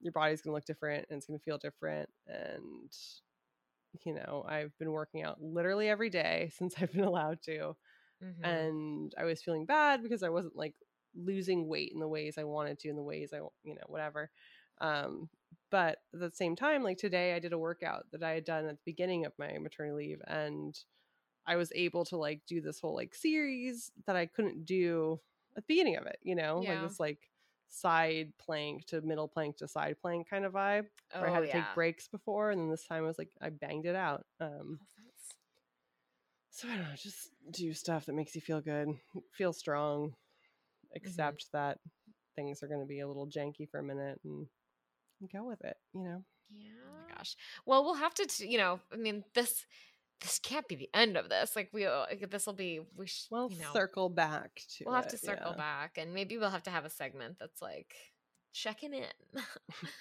your 0.00 0.12
body's 0.12 0.42
gonna 0.42 0.54
look 0.54 0.64
different 0.64 1.06
and 1.10 1.18
it's 1.18 1.26
gonna 1.26 1.38
feel 1.38 1.58
different 1.58 2.08
and 2.26 2.92
you 4.04 4.14
know 4.14 4.44
i've 4.48 4.76
been 4.78 4.90
working 4.92 5.22
out 5.22 5.40
literally 5.40 5.88
every 5.88 6.10
day 6.10 6.50
since 6.56 6.74
i've 6.80 6.92
been 6.92 7.04
allowed 7.04 7.40
to 7.42 7.74
Mhm. 8.20 8.68
and 8.68 9.14
I 9.18 9.24
was 9.24 9.42
feeling 9.42 9.66
bad 9.66 10.02
because 10.02 10.22
I 10.22 10.28
wasn't 10.30 10.56
like 10.56 10.74
losing 11.16 11.66
weight 11.68 11.92
in 11.92 12.00
the 12.00 12.08
ways 12.08 12.38
I 12.38 12.44
wanted 12.44 12.78
to, 12.80 12.88
in 12.88 12.96
the 12.96 13.02
ways 13.02 13.32
I, 13.32 13.38
you 13.64 13.74
know, 13.74 13.82
whatever. 13.86 14.30
Um, 14.80 15.28
but 15.70 15.98
at 16.14 16.20
the 16.20 16.30
same 16.32 16.54
time, 16.56 16.82
like 16.82 16.98
today, 16.98 17.34
I 17.34 17.38
did 17.38 17.52
a 17.52 17.58
workout 17.58 18.06
that 18.12 18.22
I 18.22 18.32
had 18.32 18.44
done 18.44 18.66
at 18.66 18.72
the 18.76 18.82
beginning 18.84 19.24
of 19.26 19.32
my 19.38 19.56
maternity 19.58 19.94
leave, 20.08 20.22
and 20.26 20.78
I 21.46 21.56
was 21.56 21.72
able 21.74 22.04
to 22.06 22.16
like 22.16 22.42
do 22.46 22.60
this 22.60 22.80
whole 22.80 22.94
like 22.94 23.14
series 23.14 23.90
that 24.06 24.16
I 24.16 24.26
couldn't 24.26 24.64
do 24.66 25.20
at 25.56 25.62
the 25.62 25.74
beginning 25.74 25.96
of 25.96 26.06
it, 26.06 26.18
you 26.22 26.34
know, 26.34 26.60
Yeah. 26.60 26.82
like 26.82 26.90
this 26.90 27.00
like 27.00 27.30
side 27.68 28.32
plank 28.38 28.86
to 28.86 29.00
middle 29.00 29.28
plank 29.28 29.56
to 29.58 29.68
side 29.68 29.96
plank 30.00 30.28
kind 30.28 30.44
of 30.44 30.52
vibe. 30.52 30.86
oh, 31.14 31.20
where 31.20 31.30
I 31.30 31.32
had 31.34 31.40
to 31.40 31.46
yeah. 31.48 31.64
take 31.64 31.74
breaks 31.74 32.08
before, 32.08 32.50
and 32.50 32.60
then 32.60 32.70
this 32.70 32.86
time 32.86 33.04
I 33.04 33.06
was 33.06 33.18
like 33.18 33.30
I 33.40 33.50
banged 33.50 33.86
it 33.86 33.96
out. 33.96 34.26
Um, 34.40 34.78
Oh, 34.80 34.84
so 36.50 36.68
I 36.68 36.76
don't 36.76 36.84
know, 36.84 36.94
just 36.96 37.30
do 37.50 37.72
stuff 37.74 38.06
that 38.06 38.14
makes 38.14 38.34
you 38.34 38.40
feel 38.40 38.60
good, 38.60 38.88
feel 39.32 39.52
strong, 39.52 40.14
Mm-hmm. 40.96 41.06
accept 41.06 41.46
that 41.52 41.78
things 42.34 42.62
are 42.62 42.68
going 42.68 42.80
to 42.80 42.86
be 42.86 43.00
a 43.00 43.08
little 43.08 43.26
janky 43.26 43.68
for 43.70 43.80
a 43.80 43.84
minute 43.84 44.20
and 44.24 44.46
go 45.32 45.44
with 45.44 45.64
it, 45.64 45.76
you 45.94 46.04
know? 46.04 46.22
Yeah. 46.50 46.70
Oh 46.86 47.08
my 47.08 47.14
gosh. 47.14 47.36
Well, 47.64 47.84
we'll 47.84 47.94
have 47.94 48.14
to, 48.14 48.26
t- 48.26 48.48
you 48.48 48.58
know, 48.58 48.80
I 48.92 48.96
mean, 48.96 49.24
this 49.34 49.64
this 50.22 50.38
can't 50.38 50.66
be 50.66 50.76
the 50.76 50.88
end 50.94 51.16
of 51.16 51.28
this. 51.28 51.54
Like 51.54 51.68
we, 51.72 51.84
uh, 51.84 52.06
this 52.30 52.46
will 52.46 52.54
be. 52.54 52.80
We, 52.96 53.06
sh- 53.06 53.26
We'll 53.30 53.50
you 53.50 53.60
know, 53.60 53.72
circle 53.72 54.08
back 54.08 54.62
to 54.76 54.84
we'll 54.86 54.94
have 54.94 55.08
to 55.08 55.18
circle 55.18 55.50
yeah. 55.50 55.56
back, 55.56 55.98
and 55.98 56.14
maybe 56.14 56.38
we'll 56.38 56.50
have 56.50 56.62
to 56.64 56.70
have 56.70 56.84
a 56.84 56.90
segment 56.90 57.36
that's 57.38 57.60
like 57.60 57.94
checking 58.52 58.94
in. 58.94 59.04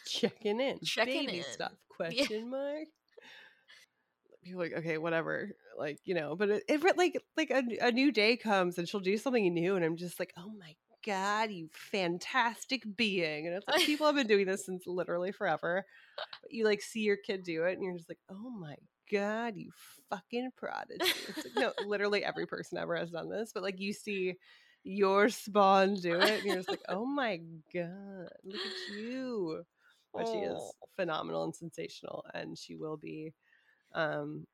Checking 0.08 0.62
in. 0.62 0.80
Checking 0.84 1.26
Baby 1.26 1.40
in. 1.40 1.44
stuff, 1.44 1.74
question 1.90 2.50
mark? 2.50 2.86
People 4.44 4.62
are 4.62 4.66
like, 4.66 4.78
okay, 4.78 4.98
whatever. 4.98 5.52
Like, 5.78 6.00
you 6.06 6.14
know, 6.14 6.36
but 6.36 6.50
it, 6.50 6.64
it 6.70 6.98
like 6.98 7.22
like 7.36 7.50
a, 7.50 7.64
a 7.82 7.92
new 7.92 8.12
day 8.12 8.38
comes 8.38 8.78
and 8.78 8.88
she'll 8.88 9.00
do 9.00 9.18
something 9.18 9.54
new 9.54 9.76
and 9.76 9.84
I'm 9.84 9.98
just 9.98 10.20
like, 10.20 10.32
oh 10.38 10.52
my 10.58 10.76
God, 11.06 11.52
you 11.52 11.70
fantastic 11.74 12.84
being. 12.96 13.48
And 13.48 13.56
it's 13.56 13.68
like 13.68 13.78
people 13.86 14.06
have 14.08 14.16
been 14.16 14.28
doing 14.28 14.46
this 14.46 14.66
since 14.66 14.86
literally 14.88 15.32
forever. 15.32 15.86
But 16.42 16.52
you 16.52 16.66
like 16.66 16.82
see 16.82 17.02
your 17.02 17.18
kid 17.18 17.44
do 17.44 17.64
it 17.66 17.74
and 17.74 17.84
you're 17.84 17.96
just 17.96 18.10
like, 18.10 18.20
oh 18.30 18.50
my 18.50 18.76
God, 19.12 19.56
you 19.56 19.72
fucking 20.10 20.50
prodigy. 20.58 21.04
It's 21.28 21.46
like, 21.46 21.56
no, 21.56 21.72
literally 21.88 22.24
every 22.24 22.46
person 22.48 22.78
ever 22.78 22.96
has 22.96 23.12
done 23.12 23.30
this. 23.30 23.52
But 23.54 23.64
like 23.64 23.80
you 23.80 23.94
see 23.94 24.36
your 24.84 25.30
spawn 25.30 25.96
do 25.96 26.20
it 26.22 26.38
and 26.38 26.46
you're 26.46 26.58
just 26.58 26.70
like, 26.70 26.82
oh 26.90 27.06
my 27.06 27.38
God, 27.74 28.30
look 28.44 28.56
at 28.66 28.96
you. 28.96 29.64
But 30.14 30.28
she 30.28 30.40
is 30.40 30.54
Oh. 30.58 30.72
phenomenal 30.96 31.44
and 31.44 31.56
sensational 31.56 32.24
and 32.34 32.58
she 32.58 32.76
will 32.76 32.96
be 32.98 33.34
um 33.94 34.46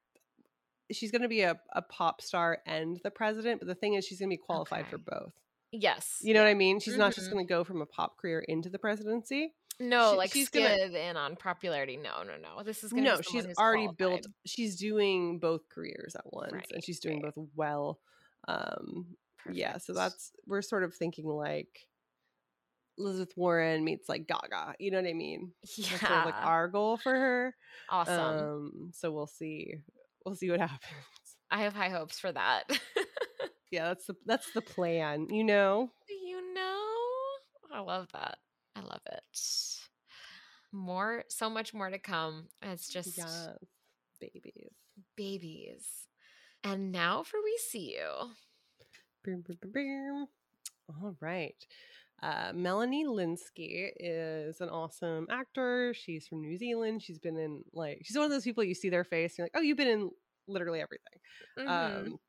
she's 0.91 1.11
going 1.11 1.21
to 1.21 1.27
be 1.27 1.41
a, 1.41 1.59
a 1.73 1.81
pop 1.83 2.21
star 2.21 2.59
and 2.65 2.99
the 3.03 3.11
president 3.11 3.59
but 3.59 3.67
the 3.67 3.75
thing 3.75 3.93
is 3.93 4.05
she's 4.05 4.19
going 4.19 4.29
to 4.29 4.33
be 4.35 4.41
qualified 4.41 4.87
for 4.87 4.97
both 4.97 5.33
yes. 5.72 6.17
you 6.22 6.34
know 6.34 6.41
what 6.41 6.49
i 6.49 6.53
mean 6.53 6.80
she's 6.80 6.97
not 6.97 7.13
just 7.13 7.28
Mhm. 7.28 7.34
going 7.34 7.47
to 7.47 7.49
go 7.53 7.63
from 7.63 7.82
a 7.82 7.86
pop 7.86 8.17
career 8.17 8.39
into 8.47 8.69
the 8.69 8.80
presidency 8.80 9.53
No, 9.80 10.11
she- 10.11 10.17
like 10.17 10.32
she's 10.32 10.49
gonna- 10.49 10.76
in 10.76 11.17
on 11.17 11.36
popularity. 11.36 11.97
No, 11.97 12.22
no, 12.24 12.38
no. 12.38 12.61
This 12.63 12.84
is 12.84 12.91
gonna 12.91 13.03
no 13.03 13.17
be 13.17 13.24
she's 13.24 13.47
already 13.57 13.88
built 13.97 14.28
she's 14.45 14.76
doing 14.78 15.39
both 15.39 15.67
careers 15.69 16.15
at 16.15 16.26
once 16.32 16.51
Right, 16.53 16.67
and 16.72 16.84
she's 16.84 16.99
doing 16.99 17.22
right. 17.24 17.34
both 17.34 17.47
well 17.55 17.99
um 18.47 19.15
yeah 19.51 19.78
so 19.78 19.93
that's 19.93 20.32
we're 20.45 20.61
sort 20.61 20.84
of 20.84 20.93
thinking 20.93 21.26
like 21.26 21.88
elizabeth 22.99 23.36
warren 23.36 23.84
meets 23.84 24.07
like 24.07 24.28
gaga 24.28 24.76
you 24.78 24.91
know 24.91 24.97
what 25.01 25.07
i 25.09 25.13
mean 25.13 25.51
yeah, 25.78 25.88
that's 25.89 26.01
sort 26.01 26.11
of 26.11 26.26
like 26.26 26.36
our 26.45 26.67
goal 26.67 26.97
for 26.97 27.11
her 27.13 27.55
awesome. 27.89 28.19
um 28.19 28.91
so 28.93 29.11
we'll 29.11 29.26
see 29.26 29.76
we'll 30.26 30.36
see 30.36 30.51
what 30.51 30.59
happens 30.69 30.82
I 31.53 31.63
have 31.63 31.74
high 31.74 31.89
hopes 31.89 32.17
for 32.17 32.32
that. 32.32 32.63
yeah 33.72 33.88
that's 33.88 34.05
the 34.05 34.15
that's 34.26 34.51
the 34.53 34.61
plan 34.61 35.28
you 35.30 35.43
know 35.43 35.89
you 36.09 36.53
know, 36.53 36.86
I 37.74 37.80
love 37.82 38.07
that. 38.13 38.38
I 38.76 38.82
love 38.82 39.01
it. 39.11 39.22
More, 40.72 41.26
so 41.28 41.49
much 41.49 41.74
more 41.74 41.89
to 41.89 41.99
come. 41.99 42.47
It's 42.61 42.88
just 42.88 43.17
yes 43.17 43.49
babies 44.19 44.74
babies. 45.17 45.88
And 46.63 46.91
now 46.91 47.24
for 47.24 47.38
we 47.43 47.57
see 47.69 47.95
you. 47.97 48.30
Boom, 49.24 49.43
boom, 49.47 49.57
boom, 49.61 49.72
boom. 49.72 50.28
all 50.89 51.15
right 51.19 51.55
uh, 52.24 52.51
Melanie 52.53 53.05
Lynskey 53.05 53.89
is 53.99 54.61
an 54.61 54.69
awesome 54.69 55.26
actor. 55.32 55.93
She's 55.95 56.28
from 56.28 56.41
New 56.41 56.55
Zealand. 56.55 57.01
She's 57.01 57.17
been 57.17 57.38
in 57.38 57.63
like 57.74 58.01
she's 58.03 58.15
one 58.15 58.26
of 58.26 58.32
those 58.32 58.43
people 58.43 58.63
you 58.63 58.76
see 58.76 58.89
their 58.89 59.03
face 59.03 59.32
and 59.32 59.38
you're 59.39 59.45
like, 59.45 59.53
oh, 59.55 59.61
you've 59.61 59.78
been 59.78 59.88
in 59.88 60.11
literally 60.47 60.82
everything. 60.82 61.19
Mhm. 61.57 62.07
Um, 62.07 62.19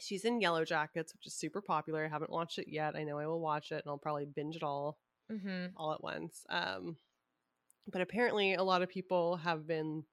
she's 0.00 0.24
in 0.24 0.40
Yellowjackets, 0.40 1.12
which 1.14 1.26
is 1.26 1.34
super 1.34 1.60
popular. 1.60 2.04
I 2.04 2.08
haven't 2.08 2.30
watched 2.30 2.58
it 2.58 2.68
yet. 2.68 2.96
I 2.96 3.04
know 3.04 3.18
I 3.18 3.26
will 3.26 3.40
watch 3.40 3.70
it 3.72 3.82
and 3.84 3.88
I'll 3.88 3.98
probably 3.98 4.26
binge 4.26 4.56
it 4.56 4.62
all 4.62 4.98
Mhm. 5.30 5.72
all 5.76 5.92
at 5.92 6.02
once. 6.02 6.44
Um, 6.48 6.96
but 7.86 8.00
apparently, 8.02 8.54
a 8.54 8.62
lot 8.62 8.82
of 8.82 8.88
people 8.88 9.36
have 9.36 9.66
been 9.66 10.04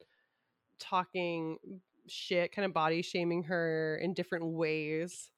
talking 0.79 1.57
shit, 2.07 2.51
kind 2.51 2.65
of 2.65 2.73
body 2.73 3.01
shaming 3.01 3.43
her 3.43 3.97
in 3.97 4.13
different 4.13 4.45
ways 4.45 5.31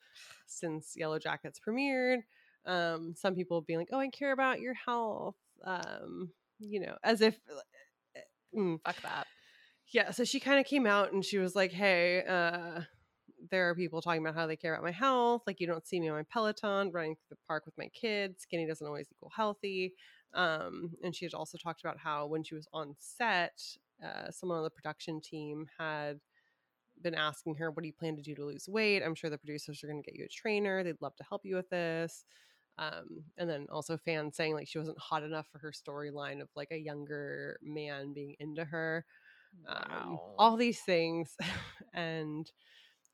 since 0.45 0.95
Yellowjackets 0.99 1.59
premiered. 1.65 2.23
Um, 2.65 3.15
some 3.15 3.35
people 3.35 3.61
being 3.61 3.79
like, 3.79 3.89
"Oh, 3.91 3.99
I 3.99 4.09
care 4.09 4.31
about 4.31 4.59
your 4.59 4.73
health," 4.73 5.37
um, 5.63 6.33
you 6.59 6.79
know, 6.81 6.97
as 7.03 7.21
if. 7.21 7.39
Mm, 8.55 8.81
Fuck 8.83 9.01
that. 9.01 9.27
yeah, 9.87 10.11
so 10.11 10.23
she 10.23 10.39
kind 10.39 10.59
of 10.59 10.65
came 10.65 10.85
out 10.87 11.13
and 11.13 11.23
she 11.23 11.37
was 11.37 11.55
like, 11.55 11.71
"Hey, 11.71 12.23
uh, 12.25 12.81
there 13.49 13.69
are 13.69 13.75
people 13.75 14.01
talking 14.01 14.21
about 14.21 14.35
how 14.35 14.47
they 14.47 14.55
care 14.55 14.73
about 14.73 14.83
my 14.83 14.91
health. 14.91 15.43
Like, 15.47 15.59
you 15.59 15.67
don't 15.67 15.85
see 15.87 15.99
me 15.99 16.09
on 16.09 16.15
my 16.15 16.23
Peloton 16.23 16.91
running 16.91 17.15
through 17.15 17.35
the 17.35 17.47
park 17.47 17.65
with 17.65 17.77
my 17.77 17.87
kids. 17.89 18.43
Skinny 18.43 18.67
doesn't 18.67 18.85
always 18.85 19.07
equal 19.11 19.31
healthy." 19.35 19.93
Um, 20.33 20.91
and 21.03 21.15
she 21.15 21.25
had 21.25 21.33
also 21.33 21.57
talked 21.57 21.81
about 21.81 21.97
how 21.97 22.27
when 22.27 22.43
she 22.43 22.55
was 22.55 22.67
on 22.73 22.95
set, 22.99 23.59
uh, 24.03 24.29
someone 24.31 24.57
on 24.59 24.63
the 24.63 24.69
production 24.69 25.21
team 25.21 25.67
had 25.77 26.19
been 27.01 27.15
asking 27.15 27.55
her, 27.55 27.71
"What 27.71 27.81
do 27.81 27.87
you 27.87 27.93
plan 27.93 28.15
to 28.15 28.21
do 28.21 28.35
to 28.35 28.45
lose 28.45 28.67
weight?" 28.69 29.03
I'm 29.03 29.15
sure 29.15 29.29
the 29.29 29.37
producers 29.37 29.83
are 29.83 29.87
going 29.87 30.01
to 30.01 30.09
get 30.09 30.17
you 30.17 30.25
a 30.25 30.29
trainer. 30.29 30.83
They'd 30.83 31.01
love 31.01 31.15
to 31.17 31.23
help 31.23 31.45
you 31.45 31.55
with 31.55 31.69
this. 31.69 32.25
Um, 32.77 33.25
and 33.37 33.49
then 33.49 33.67
also 33.69 33.97
fans 33.97 34.37
saying 34.37 34.53
like 34.53 34.67
she 34.67 34.77
wasn't 34.77 34.99
hot 34.99 35.23
enough 35.23 35.47
for 35.51 35.59
her 35.59 35.71
storyline 35.73 36.41
of 36.41 36.47
like 36.55 36.71
a 36.71 36.77
younger 36.77 37.59
man 37.61 38.13
being 38.13 38.35
into 38.39 38.63
her 38.63 39.05
um, 39.67 40.19
all 40.37 40.55
these 40.57 40.81
things 40.81 41.35
and 41.93 42.51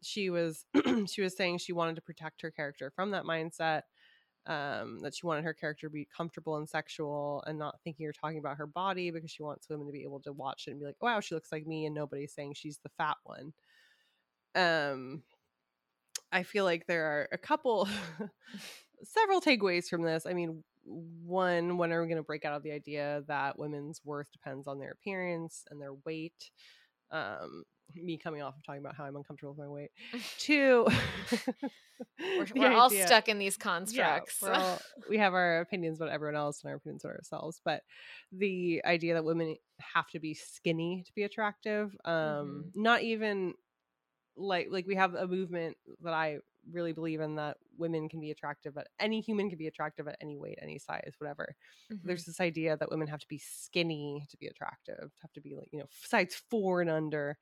she 0.05 0.29
was 0.29 0.65
she 1.07 1.21
was 1.21 1.35
saying 1.35 1.57
she 1.57 1.73
wanted 1.73 1.95
to 1.95 2.01
protect 2.01 2.41
her 2.41 2.51
character 2.51 2.91
from 2.95 3.11
that 3.11 3.23
mindset 3.23 3.81
um, 4.47 4.99
that 5.01 5.15
she 5.15 5.25
wanted 5.25 5.43
her 5.43 5.53
character 5.53 5.87
to 5.87 5.91
be 5.91 6.07
comfortable 6.15 6.57
and 6.57 6.69
sexual 6.69 7.43
and 7.47 7.57
not 7.57 7.79
thinking 7.83 8.05
or 8.05 8.11
talking 8.11 8.37
about 8.37 8.57
her 8.57 8.67
body 8.67 9.09
because 9.09 9.31
she 9.31 9.41
wants 9.43 9.67
women 9.69 9.87
to 9.87 9.91
be 9.91 10.03
able 10.03 10.19
to 10.19 10.33
watch 10.33 10.65
it 10.67 10.71
and 10.71 10.79
be 10.79 10.85
like 10.85 11.01
wow 11.01 11.19
she 11.19 11.33
looks 11.35 11.51
like 11.51 11.65
me 11.65 11.85
and 11.85 11.95
nobody's 11.95 12.33
saying 12.33 12.53
she's 12.53 12.79
the 12.83 12.89
fat 12.97 13.17
one 13.23 13.53
um 14.55 15.23
I 16.31 16.43
feel 16.43 16.65
like 16.65 16.85
there 16.85 17.05
are 17.05 17.29
a 17.31 17.37
couple, 17.37 17.87
several 19.03 19.39
takeaways 19.39 19.87
from 19.87 20.03
this. 20.03 20.25
I 20.25 20.33
mean, 20.33 20.65
one, 20.83 21.77
when 21.77 21.93
are 21.93 22.01
we 22.01 22.07
going 22.07 22.17
to 22.17 22.23
break 22.23 22.43
out 22.43 22.53
of 22.53 22.61
the 22.61 22.73
idea 22.73 23.23
that 23.27 23.57
women's 23.57 24.01
worth 24.03 24.31
depends 24.33 24.67
on 24.67 24.77
their 24.77 24.91
appearance 24.91 25.63
and 25.69 25.81
their 25.81 25.93
weight? 26.05 26.51
Um, 27.09 27.63
me 27.93 28.17
coming 28.17 28.41
off 28.41 28.55
of 28.55 28.63
talking 28.63 28.81
about 28.81 28.95
how 28.95 29.05
I'm 29.05 29.15
uncomfortable 29.15 29.53
with 29.53 29.65
my 29.65 29.69
weight. 29.69 29.91
Two, 30.38 30.88
we're, 32.19 32.47
we're 32.55 32.71
all 32.71 32.89
stuck 32.89 33.29
in 33.29 33.39
these 33.39 33.57
constructs. 33.57 34.39
Yeah, 34.41 34.49
all, 34.49 34.79
we 35.09 35.17
have 35.17 35.33
our 35.33 35.61
opinions 35.61 35.99
about 35.99 36.11
everyone 36.11 36.36
else 36.36 36.61
and 36.61 36.69
our 36.69 36.77
opinions 36.77 37.03
about 37.03 37.15
ourselves. 37.15 37.61
But 37.63 37.83
the 38.31 38.81
idea 38.86 39.13
that 39.13 39.25
women 39.25 39.55
have 39.93 40.09
to 40.09 40.19
be 40.19 40.33
skinny 40.33 41.03
to 41.05 41.13
be 41.13 41.23
attractive, 41.23 41.95
um, 42.05 42.13
mm-hmm. 42.13 42.81
not 42.81 43.01
even 43.03 43.53
like 44.38 44.67
like 44.69 44.86
we 44.86 44.95
have 44.95 45.15
a 45.15 45.27
movement 45.27 45.77
that 46.01 46.13
I 46.13 46.39
really 46.71 46.93
believe 46.93 47.21
in 47.21 47.36
that 47.36 47.57
women 47.77 48.09
can 48.09 48.19
be 48.19 48.31
attractive 48.31 48.77
at 48.77 48.88
any 48.99 49.21
human 49.21 49.49
can 49.49 49.57
be 49.57 49.67
attractive 49.67 50.07
at 50.07 50.17
any 50.21 50.38
weight, 50.38 50.57
any 50.61 50.79
size, 50.79 51.13
whatever. 51.19 51.55
Mm-hmm. 51.91 52.07
There's 52.07 52.25
this 52.25 52.39
idea 52.39 52.77
that 52.77 52.89
women 52.89 53.07
have 53.07 53.19
to 53.19 53.27
be 53.27 53.38
skinny 53.38 54.25
to 54.29 54.38
be 54.38 54.47
attractive, 54.47 55.11
have 55.21 55.33
to 55.33 55.41
be 55.41 55.55
like, 55.55 55.69
you 55.71 55.79
know, 55.79 55.86
size 55.89 56.41
four 56.49 56.81
and 56.81 56.89
under 56.89 57.38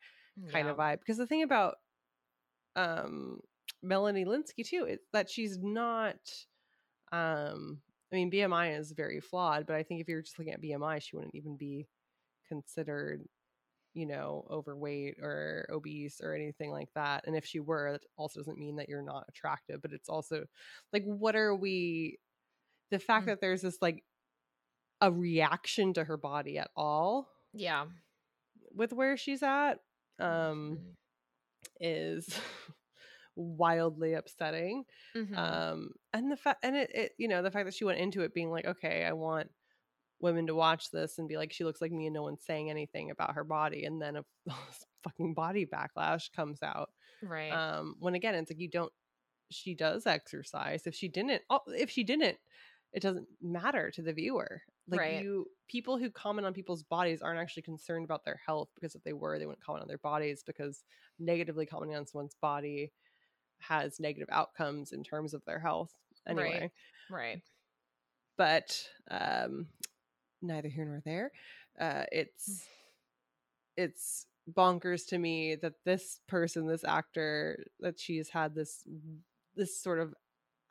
kind 0.52 0.66
yeah. 0.66 0.72
of 0.72 0.78
vibe. 0.78 1.00
Because 1.00 1.18
the 1.18 1.28
thing 1.28 1.44
about 1.44 1.76
um 2.76 3.40
Melanie 3.82 4.26
Lynskey 4.26 4.66
too 4.66 4.86
is 4.90 5.00
that 5.12 5.30
she's 5.30 5.60
not 5.62 6.18
um 7.12 7.80
I 8.12 8.16
mean 8.16 8.32
BMI 8.32 8.80
is 8.80 8.92
very 8.92 9.20
flawed, 9.20 9.66
but 9.66 9.76
I 9.76 9.84
think 9.84 10.02
if 10.02 10.08
you're 10.08 10.22
just 10.22 10.38
looking 10.38 10.54
at 10.54 10.62
BMI, 10.62 11.02
she 11.02 11.16
wouldn't 11.16 11.36
even 11.36 11.58
be 11.58 11.88
considered 12.48 13.24
you 13.94 14.08
know, 14.08 14.46
overweight 14.50 15.18
or 15.22 15.68
obese 15.72 16.20
or 16.22 16.34
anything 16.34 16.72
like 16.72 16.90
that. 16.96 17.26
And 17.28 17.36
if 17.36 17.46
she 17.46 17.60
were, 17.60 17.92
that 17.92 18.02
also 18.18 18.40
doesn't 18.40 18.58
mean 18.58 18.78
that 18.78 18.90
you're 18.90 19.04
not 19.04 19.26
attractive, 19.30 19.82
but 19.82 19.94
it's 19.94 20.10
also 20.10 20.46
like, 20.92 21.04
what 21.04 21.36
are 21.36 21.56
we, 21.56 22.18
the 22.90 23.00
fact 23.00 23.22
mm-hmm. 23.22 23.30
that 23.30 23.42
there's 23.42 23.62
this 23.62 23.78
like 23.82 24.04
a 25.02 25.12
reaction 25.12 25.94
to 25.94 26.04
her 26.04 26.18
body 26.18 26.58
at 26.58 26.72
all. 26.76 27.30
Yeah. 27.54 27.86
With 28.74 28.94
where 28.94 29.16
she's 29.16 29.44
at, 29.44 29.80
um, 30.24 30.80
is 31.80 32.40
wildly 33.36 34.14
upsetting. 34.14 34.86
Mm-hmm. 35.16 35.38
Um, 35.38 35.92
and 36.14 36.32
the 36.32 36.38
fact, 36.38 36.64
and 36.64 36.76
it, 36.76 36.92
it, 36.94 37.12
you 37.18 37.28
know, 37.28 37.42
the 37.42 37.52
fact 37.52 37.66
that 37.66 37.74
she 37.74 37.86
went 37.86 38.00
into 38.00 38.22
it 38.22 38.34
being 38.34 38.52
like, 38.52 38.66
okay, 38.66 39.06
I 39.06 39.14
want 39.14 39.50
women 40.20 40.48
to 40.48 40.56
watch 40.56 40.90
this 40.92 41.18
and 41.18 41.28
be 41.28 41.38
like, 41.38 41.52
she 41.52 41.64
looks 41.64 41.82
like 41.82 41.92
me 41.92 42.08
and 42.08 42.14
no 42.14 42.24
one's 42.24 42.46
saying 42.46 42.70
anything 42.70 43.12
about 43.12 43.36
her 43.36 43.44
body. 43.44 43.86
And 43.86 44.02
then 44.02 44.16
a 44.16 44.26
fucking 45.04 45.34
body 45.34 45.66
backlash 45.66 46.32
comes 46.36 46.64
out. 46.64 46.90
Right. 47.22 47.52
Um, 47.52 47.96
when 48.00 48.16
again, 48.16 48.36
it's 48.36 48.50
like 48.50 48.60
you 48.60 48.70
don't, 48.70 48.92
she 49.52 49.76
does 49.76 50.08
exercise. 50.08 50.88
If 50.88 50.96
she 50.96 51.10
didn't, 51.10 51.42
oh, 51.50 51.60
if 51.68 51.90
she 51.90 52.04
didn't, 52.04 52.38
it 52.94 53.02
doesn't 53.02 53.28
matter 53.42 53.92
to 53.92 54.02
the 54.02 54.14
viewer. 54.14 54.62
Like 54.88 55.00
right. 55.00 55.24
you, 55.24 55.46
people 55.68 55.98
who 55.98 56.10
comment 56.10 56.46
on 56.46 56.54
people's 56.54 56.84
bodies 56.84 57.22
aren't 57.22 57.40
actually 57.40 57.64
concerned 57.64 58.04
about 58.04 58.26
their 58.26 58.40
health 58.46 58.70
because 58.76 58.96
if 58.96 59.04
they 59.04 59.14
were, 59.14 59.40
they 59.40 59.46
wouldn't 59.46 59.64
comment 59.64 59.82
on 59.82 59.88
their 59.88 59.98
bodies 59.98 60.44
because 60.46 60.84
negatively 61.20 61.66
commenting 61.66 61.98
on 61.98 62.06
someone's 62.06 62.36
body 62.42 62.92
has 63.60 64.00
negative 64.00 64.28
outcomes 64.32 64.92
in 64.92 65.04
terms 65.04 65.34
of 65.34 65.42
their 65.46 65.60
health 65.60 65.94
anyway. 66.28 66.70
Right. 67.10 67.18
Right. 67.18 67.42
But 68.38 68.84
um 69.10 69.68
neither 70.44 70.68
here 70.68 70.86
nor 70.86 71.02
there. 71.04 71.32
Uh, 71.80 72.04
it's 72.12 72.50
mm. 72.50 72.62
it's 73.78 74.26
bonkers 74.52 75.08
to 75.08 75.18
me 75.18 75.56
that 75.56 75.74
this 75.86 76.20
person, 76.28 76.68
this 76.68 76.84
actor, 76.84 77.64
that 77.80 78.00
she's 78.00 78.30
had 78.30 78.54
this 78.54 78.84
this 79.56 79.82
sort 79.82 80.00
of 80.00 80.14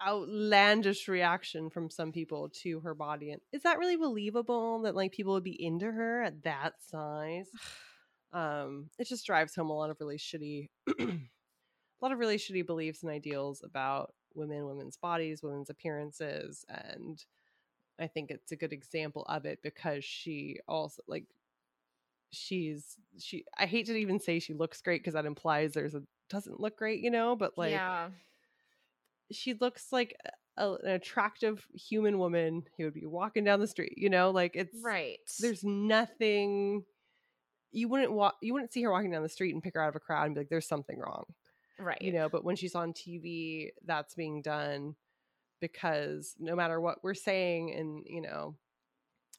outlandish 0.06 1.08
reaction 1.08 1.70
from 1.70 1.90
some 1.90 2.12
people 2.12 2.48
to 2.48 2.80
her 2.80 2.94
body 2.94 3.30
and 3.30 3.40
is 3.52 3.62
that 3.62 3.78
really 3.78 3.96
believable 3.96 4.82
that 4.82 4.94
like 4.94 5.12
people 5.12 5.32
would 5.32 5.44
be 5.44 5.64
into 5.64 5.90
her 5.90 6.22
at 6.22 6.42
that 6.42 6.74
size 6.90 7.48
um 8.32 8.88
it 8.98 9.06
just 9.06 9.26
drives 9.26 9.54
home 9.54 9.70
a 9.70 9.76
lot 9.76 9.90
of 9.90 9.96
really 10.00 10.16
shitty 10.16 10.68
a 10.98 11.18
lot 12.00 12.12
of 12.12 12.18
really 12.18 12.38
shitty 12.38 12.66
beliefs 12.66 13.02
and 13.02 13.12
ideals 13.12 13.62
about 13.64 14.14
women 14.34 14.66
women's 14.66 14.96
bodies 14.96 15.42
women's 15.42 15.70
appearances 15.70 16.64
and 16.68 17.24
I 18.00 18.06
think 18.06 18.30
it's 18.30 18.52
a 18.52 18.56
good 18.56 18.72
example 18.72 19.24
of 19.28 19.44
it 19.44 19.60
because 19.62 20.04
she 20.04 20.58
also 20.66 21.02
like 21.06 21.26
she's 22.30 22.96
she 23.18 23.44
I 23.56 23.66
hate 23.66 23.86
to 23.86 23.94
even 23.94 24.18
say 24.18 24.38
she 24.38 24.54
looks 24.54 24.80
great 24.80 25.02
because 25.02 25.14
that 25.14 25.26
implies 25.26 25.72
there's 25.72 25.94
a 25.94 26.02
doesn't 26.28 26.60
look 26.60 26.78
great, 26.78 27.00
you 27.00 27.10
know, 27.10 27.36
but 27.36 27.56
like 27.56 27.72
yeah. 27.72 28.08
She 29.32 29.54
looks 29.54 29.92
like 29.92 30.16
a, 30.56 30.72
an 30.72 30.90
attractive 30.90 31.66
human 31.74 32.18
woman 32.18 32.64
who 32.76 32.84
would 32.84 32.94
be 32.94 33.06
walking 33.06 33.44
down 33.44 33.60
the 33.60 33.66
street, 33.66 33.94
you 33.96 34.10
know, 34.10 34.30
like 34.30 34.52
it's 34.54 34.76
right. 34.82 35.18
There's 35.40 35.64
nothing 35.64 36.84
you 37.72 37.88
wouldn't 37.88 38.12
walk 38.12 38.36
you 38.42 38.52
wouldn't 38.52 38.72
see 38.72 38.82
her 38.82 38.90
walking 38.90 39.10
down 39.10 39.22
the 39.22 39.28
street 39.28 39.54
and 39.54 39.62
pick 39.62 39.74
her 39.74 39.82
out 39.82 39.88
of 39.88 39.96
a 39.96 40.00
crowd 40.00 40.26
and 40.26 40.34
be 40.34 40.40
like 40.42 40.48
there's 40.50 40.68
something 40.68 40.98
wrong. 40.98 41.24
Right. 41.78 42.00
You 42.00 42.12
know, 42.12 42.28
but 42.28 42.44
when 42.44 42.56
she's 42.56 42.74
on 42.74 42.92
TV 42.92 43.70
that's 43.86 44.14
being 44.14 44.42
done 44.42 44.94
because 45.62 46.34
no 46.38 46.54
matter 46.54 46.80
what 46.80 46.98
we're 47.02 47.14
saying 47.14 47.72
and 47.72 48.04
you 48.06 48.20
know 48.20 48.54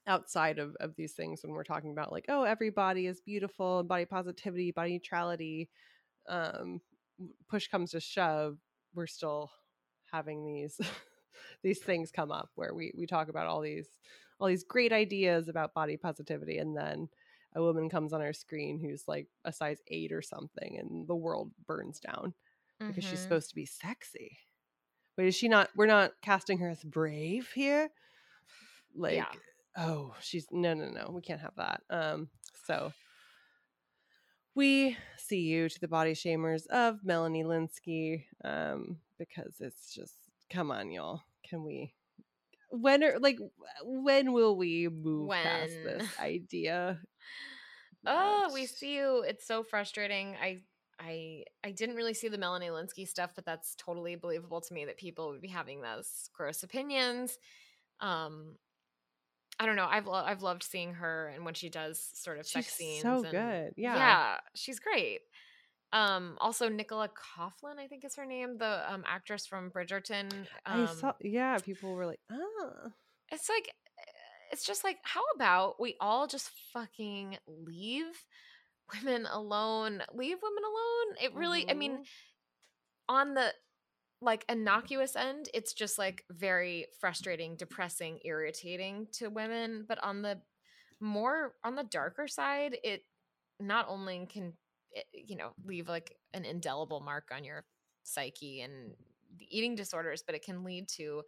outside 0.08 0.58
of, 0.58 0.76
of 0.80 0.96
these 0.96 1.14
things 1.14 1.44
when 1.44 1.54
we're 1.54 1.64
talking 1.64 1.92
about 1.92 2.12
like 2.12 2.26
oh 2.30 2.44
everybody 2.44 3.06
is 3.06 3.22
beautiful 3.22 3.84
body 3.84 4.06
positivity 4.06 4.72
body 4.72 4.94
neutrality 4.94 5.70
um 6.28 6.82
push 7.50 7.68
comes 7.68 7.92
to 7.92 8.00
shove 8.00 8.58
we're 8.96 9.08
still 9.08 9.52
having 10.14 10.46
these 10.46 10.80
these 11.64 11.80
things 11.80 12.12
come 12.12 12.32
up 12.32 12.50
where 12.56 12.74
we 12.74 12.94
we 12.98 13.08
talk 13.08 13.30
about 13.30 13.48
all 13.48 13.62
these 13.62 13.88
all 14.40 14.48
these 14.48 14.64
great 14.64 14.94
ideas 14.94 15.50
about 15.50 15.74
body 15.74 15.98
positivity 15.98 16.60
and 16.60 16.78
then 16.78 17.10
a 17.56 17.62
woman 17.62 17.90
comes 17.90 18.14
on 18.14 18.22
our 18.22 18.34
screen 18.34 18.80
who's 18.80 19.04
like 19.08 19.28
a 19.46 19.52
size 19.52 19.80
8 19.88 20.12
or 20.12 20.22
something 20.22 20.78
and 20.80 21.08
the 21.08 21.16
world 21.16 21.52
burns 21.68 22.00
down 22.00 22.34
mm-hmm. 22.82 22.88
because 22.88 23.04
she's 23.04 23.14
mm-hmm. 23.14 23.24
supposed 23.24 23.50
to 23.50 23.56
be 23.56 23.66
sexy 23.66 24.38
But 25.16 25.26
is 25.26 25.36
she 25.36 25.48
not? 25.48 25.70
We're 25.76 25.86
not 25.86 26.12
casting 26.22 26.60
her 26.60 26.70
as 26.70 26.84
brave 26.84 27.52
here. 27.54 27.90
Like, 28.96 29.16
yeah. 29.16 29.26
oh, 29.78 30.16
she's 30.22 30.48
no, 30.52 30.74
no, 30.74 30.90
no. 30.90 31.12
We 31.12 31.22
can't 31.22 31.42
have 31.42 31.56
that. 31.58 31.82
Um, 31.90 32.30
so 32.66 32.92
we 34.56 34.98
see 35.18 35.42
you 35.42 35.70
to 35.70 35.80
the 35.80 35.88
body 35.88 36.14
shamers 36.14 36.68
of 36.68 37.04
Melanie 37.04 37.44
Lynskey. 37.44 38.26
um, 38.44 38.98
because 39.30 39.56
it's 39.60 39.94
just 39.94 40.16
come 40.50 40.72
on, 40.72 40.92
y'all. 40.92 41.22
Can 41.48 41.64
we? 41.64 41.94
When 42.70 43.04
are 43.04 43.20
like 43.20 43.38
when 43.84 44.34
will 44.34 44.56
we 44.58 44.88
move 44.90 45.28
when? 45.28 45.44
past 45.44 45.74
this 45.84 46.08
idea? 46.20 47.00
Oh, 48.06 48.50
we 48.54 48.66
see 48.66 48.96
you. 48.96 49.24
It's 49.26 49.46
so 49.46 49.64
frustrating. 49.64 50.36
I 50.42 50.62
I 51.00 51.44
I 51.64 51.72
didn't 51.72 51.96
really 51.96 52.14
see 52.14 52.28
the 52.28 52.38
Melanie 52.38 52.68
Lynskey 52.68 53.08
stuff, 53.08 53.32
but 53.36 53.46
that's 53.46 53.76
totally 53.76 54.16
believable 54.16 54.62
to 54.62 54.74
me 54.74 54.86
that 54.86 54.98
people 54.98 55.30
would 55.30 55.42
be 55.42 55.48
having 55.48 55.82
those 55.82 56.30
gross 56.34 56.64
opinions. 56.64 57.38
Um, 58.00 58.56
I 59.60 59.66
don't 59.66 59.76
know. 59.76 59.88
I've 59.90 60.08
lo- 60.08 60.24
I've 60.26 60.42
loved 60.42 60.64
seeing 60.64 60.96
her 60.96 61.32
and 61.34 61.46
when 61.46 61.54
she 61.54 61.70
does 61.70 62.04
sort 62.14 62.40
of 62.40 62.46
she's 62.46 62.66
sex 62.66 62.74
scenes. 62.76 63.02
So 63.02 63.24
and, 63.24 63.32
good, 63.32 63.74
yeah, 63.78 63.96
yeah, 63.96 64.38
she's 64.56 64.80
great. 64.80 65.22
Um, 65.94 66.38
also 66.42 66.68
Nicola 66.68 67.08
Coughlan, 67.08 67.78
I 67.80 67.88
think 67.88 68.04
is 68.04 68.16
her 68.16 68.26
name, 68.26 68.58
the 68.58 68.92
um, 68.92 69.04
actress 69.08 69.46
from 69.46 69.70
Bridgerton. 69.70 70.34
Um, 70.66 70.88
I 70.88 70.94
saw, 70.94 71.14
yeah, 71.22 71.58
people 71.60 71.94
were 71.94 72.08
like, 72.08 72.20
ah. 72.32 72.90
It's 73.32 73.48
like, 73.48 73.72
it's 74.52 74.66
just 74.66 74.84
like, 74.84 74.98
how 75.04 75.22
about 75.36 75.80
we 75.80 75.96
all 76.02 76.28
just 76.28 76.50
fucking 76.74 77.38
leave 77.48 78.26
women 78.94 79.28
alone. 79.32 80.02
Leave 80.14 80.38
women 80.42 80.64
alone. 80.64 81.18
It 81.22 81.36
really, 81.36 81.62
mm-hmm. 81.62 81.72
I 81.72 81.74
mean, 81.74 81.92
mm-hmm. 81.92 83.16
on 83.16 83.34
the 83.36 83.54
like 84.22 84.46
innocuous 84.50 85.16
end, 85.16 85.50
it's 85.54 85.74
just 85.74 85.98
like 85.98 86.24
very 86.30 86.88
frustrating, 87.00 87.56
depressing, 87.56 88.20
irritating 88.24 89.08
to 89.14 89.30
women. 89.30 89.86
But 89.88 90.04
on 90.04 90.22
the 90.22 90.42
more 91.00 91.54
on 91.64 91.76
the 91.76 91.84
darker 91.84 92.28
side, 92.28 92.78
it 92.84 93.04
not 93.60 93.88
only 93.90 94.28
can 94.32 94.54
you 95.14 95.36
know 95.36 95.52
leave 95.66 95.88
like 95.90 96.16
an 96.34 96.46
indelible 96.46 97.00
mark 97.00 97.30
on 97.36 97.44
your 97.44 97.66
psyche 98.04 98.62
and 98.62 98.94
eating 99.50 99.76
disorders, 99.76 100.24
but 100.26 100.36
it 100.36 100.44
can 100.44 100.64
lead 100.64 100.88
to 100.88 101.24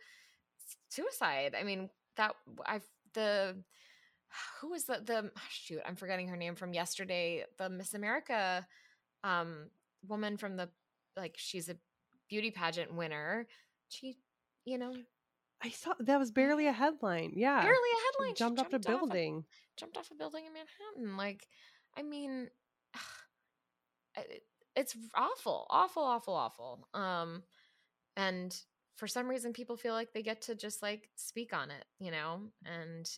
suicide. 0.90 1.56
I 1.60 1.64
mean, 1.64 1.90
that 2.18 2.36
I've 2.66 2.88
the 3.14 3.56
who 4.62 4.70
was 4.70 4.86
the 4.86 5.02
the 5.04 5.32
shoot 5.50 5.82
i'm 5.86 5.96
forgetting 5.96 6.28
her 6.28 6.38
name 6.38 6.56
from 6.56 6.74
yesterday 6.74 7.44
the 7.58 7.70
miss 7.70 7.94
america 7.94 8.66
um 9.24 9.70
woman 10.08 10.38
from 10.38 10.56
the 10.56 10.70
like 11.18 11.36
she's 11.38 11.70
a 11.70 11.76
beauty 12.28 12.52
pageant 12.52 12.94
winner. 12.94 13.48
She 13.90 14.18
you 14.66 14.78
know 14.78 14.94
i 15.64 15.70
saw 15.70 15.94
that 16.00 16.20
was 16.20 16.32
barely 16.32 16.68
a 16.68 16.72
headline 16.72 17.32
yeah. 17.36 17.62
Barely 17.62 17.76
a 17.78 18.02
headline. 18.06 18.36
She 18.36 18.40
jumped, 18.40 18.60
jumped 18.60 18.74
off 18.74 18.82
a 18.82 18.90
building. 18.90 19.38
off 19.38 19.46
jumped 19.78 19.98
off 19.98 20.12
a 20.12 20.16
building 20.16 20.46
in 20.46 20.54
manhattan 20.54 21.18
like 21.18 21.48
i 21.98 22.04
mean 22.04 22.50
it's 24.76 24.96
awful, 25.16 25.66
awful, 25.70 26.04
awful, 26.04 26.34
awful. 26.34 26.88
Um, 26.94 27.44
and 28.18 28.56
for 28.96 29.08
some 29.08 29.28
reason, 29.28 29.54
people 29.54 29.76
feel 29.78 29.94
like 29.94 30.14
they 30.14 30.24
get 30.24 30.42
to 30.44 30.56
just 30.56 30.82
like 30.82 31.10
speak 31.16 31.54
on 31.54 31.70
it, 31.72 31.86
you 32.00 32.12
know, 32.12 32.42
and 32.66 33.10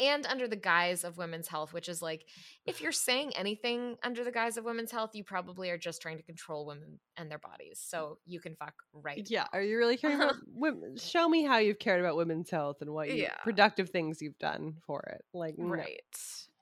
and 0.00 0.24
under 0.26 0.46
the 0.46 0.56
guise 0.56 1.02
of 1.02 1.18
women's 1.18 1.48
health, 1.48 1.72
which 1.72 1.88
is 1.88 2.00
like, 2.00 2.24
if 2.64 2.80
you're 2.80 2.92
saying 3.08 3.32
anything 3.36 3.96
under 4.04 4.22
the 4.22 4.30
guise 4.30 4.56
of 4.56 4.64
women's 4.64 4.92
health, 4.92 5.10
you 5.14 5.24
probably 5.24 5.70
are 5.70 5.76
just 5.78 6.00
trying 6.00 6.16
to 6.16 6.22
control 6.22 6.64
women 6.66 7.00
and 7.16 7.28
their 7.30 7.40
bodies. 7.40 7.82
So 7.84 8.18
you 8.24 8.40
can 8.40 8.54
fuck 8.54 8.74
right. 8.92 9.26
Yeah. 9.28 9.46
Are 9.52 9.60
you 9.62 9.76
really 9.76 9.96
caring 9.96 10.20
about 10.20 10.36
women? 10.54 10.96
Show 10.96 11.28
me 11.28 11.42
how 11.42 11.58
you've 11.58 11.80
cared 11.80 12.00
about 12.00 12.16
women's 12.16 12.50
health 12.50 12.76
and 12.80 12.90
what 12.90 13.08
you, 13.10 13.24
Yeah. 13.24 13.34
productive 13.42 13.90
things 13.90 14.22
you've 14.22 14.38
done 14.38 14.74
for 14.86 15.00
it. 15.12 15.24
Like, 15.34 15.58
no. 15.58 15.66
Right. 15.66 16.00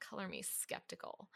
Color 0.00 0.28
me 0.28 0.42
skeptical. 0.42 1.28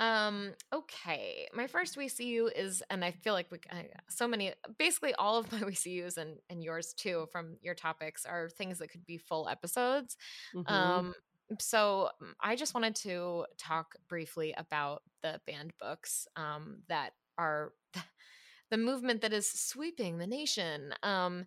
Um, 0.00 0.54
okay. 0.72 1.46
My 1.52 1.66
first 1.66 1.96
we 1.98 2.08
see 2.08 2.26
you 2.26 2.48
is, 2.48 2.82
and 2.90 3.04
I 3.04 3.12
feel 3.12 3.34
like 3.34 3.50
we 3.52 3.58
I, 3.70 3.90
so 4.08 4.26
many, 4.26 4.54
basically 4.78 5.14
all 5.14 5.38
of 5.38 5.52
my 5.52 5.62
we 5.62 5.74
see 5.74 5.92
yous 5.92 6.16
and 6.16 6.38
and 6.48 6.64
yours 6.64 6.94
too 6.94 7.28
from 7.30 7.58
your 7.62 7.74
topics 7.74 8.26
are 8.26 8.48
things 8.48 8.78
that 8.78 8.88
could 8.90 9.04
be 9.06 9.18
full 9.18 9.48
episodes. 9.48 10.16
Mhm. 10.54 10.70
Um, 10.72 11.14
so 11.60 12.10
mm, 12.22 12.32
I 12.40 12.56
just 12.56 12.74
wanted 12.74 12.96
to 12.96 13.46
talk 13.58 13.94
briefly 14.08 14.54
about 14.56 15.02
the 15.22 15.40
banned 15.46 15.74
books 15.78 16.26
um, 16.36 16.78
that 16.88 17.12
are 17.38 17.74
the 18.70 18.78
movement 18.78 19.20
that 19.20 19.34
is 19.34 19.50
sweeping 19.50 20.18
the 20.18 20.26
nation. 20.26 20.94
Um, 21.02 21.44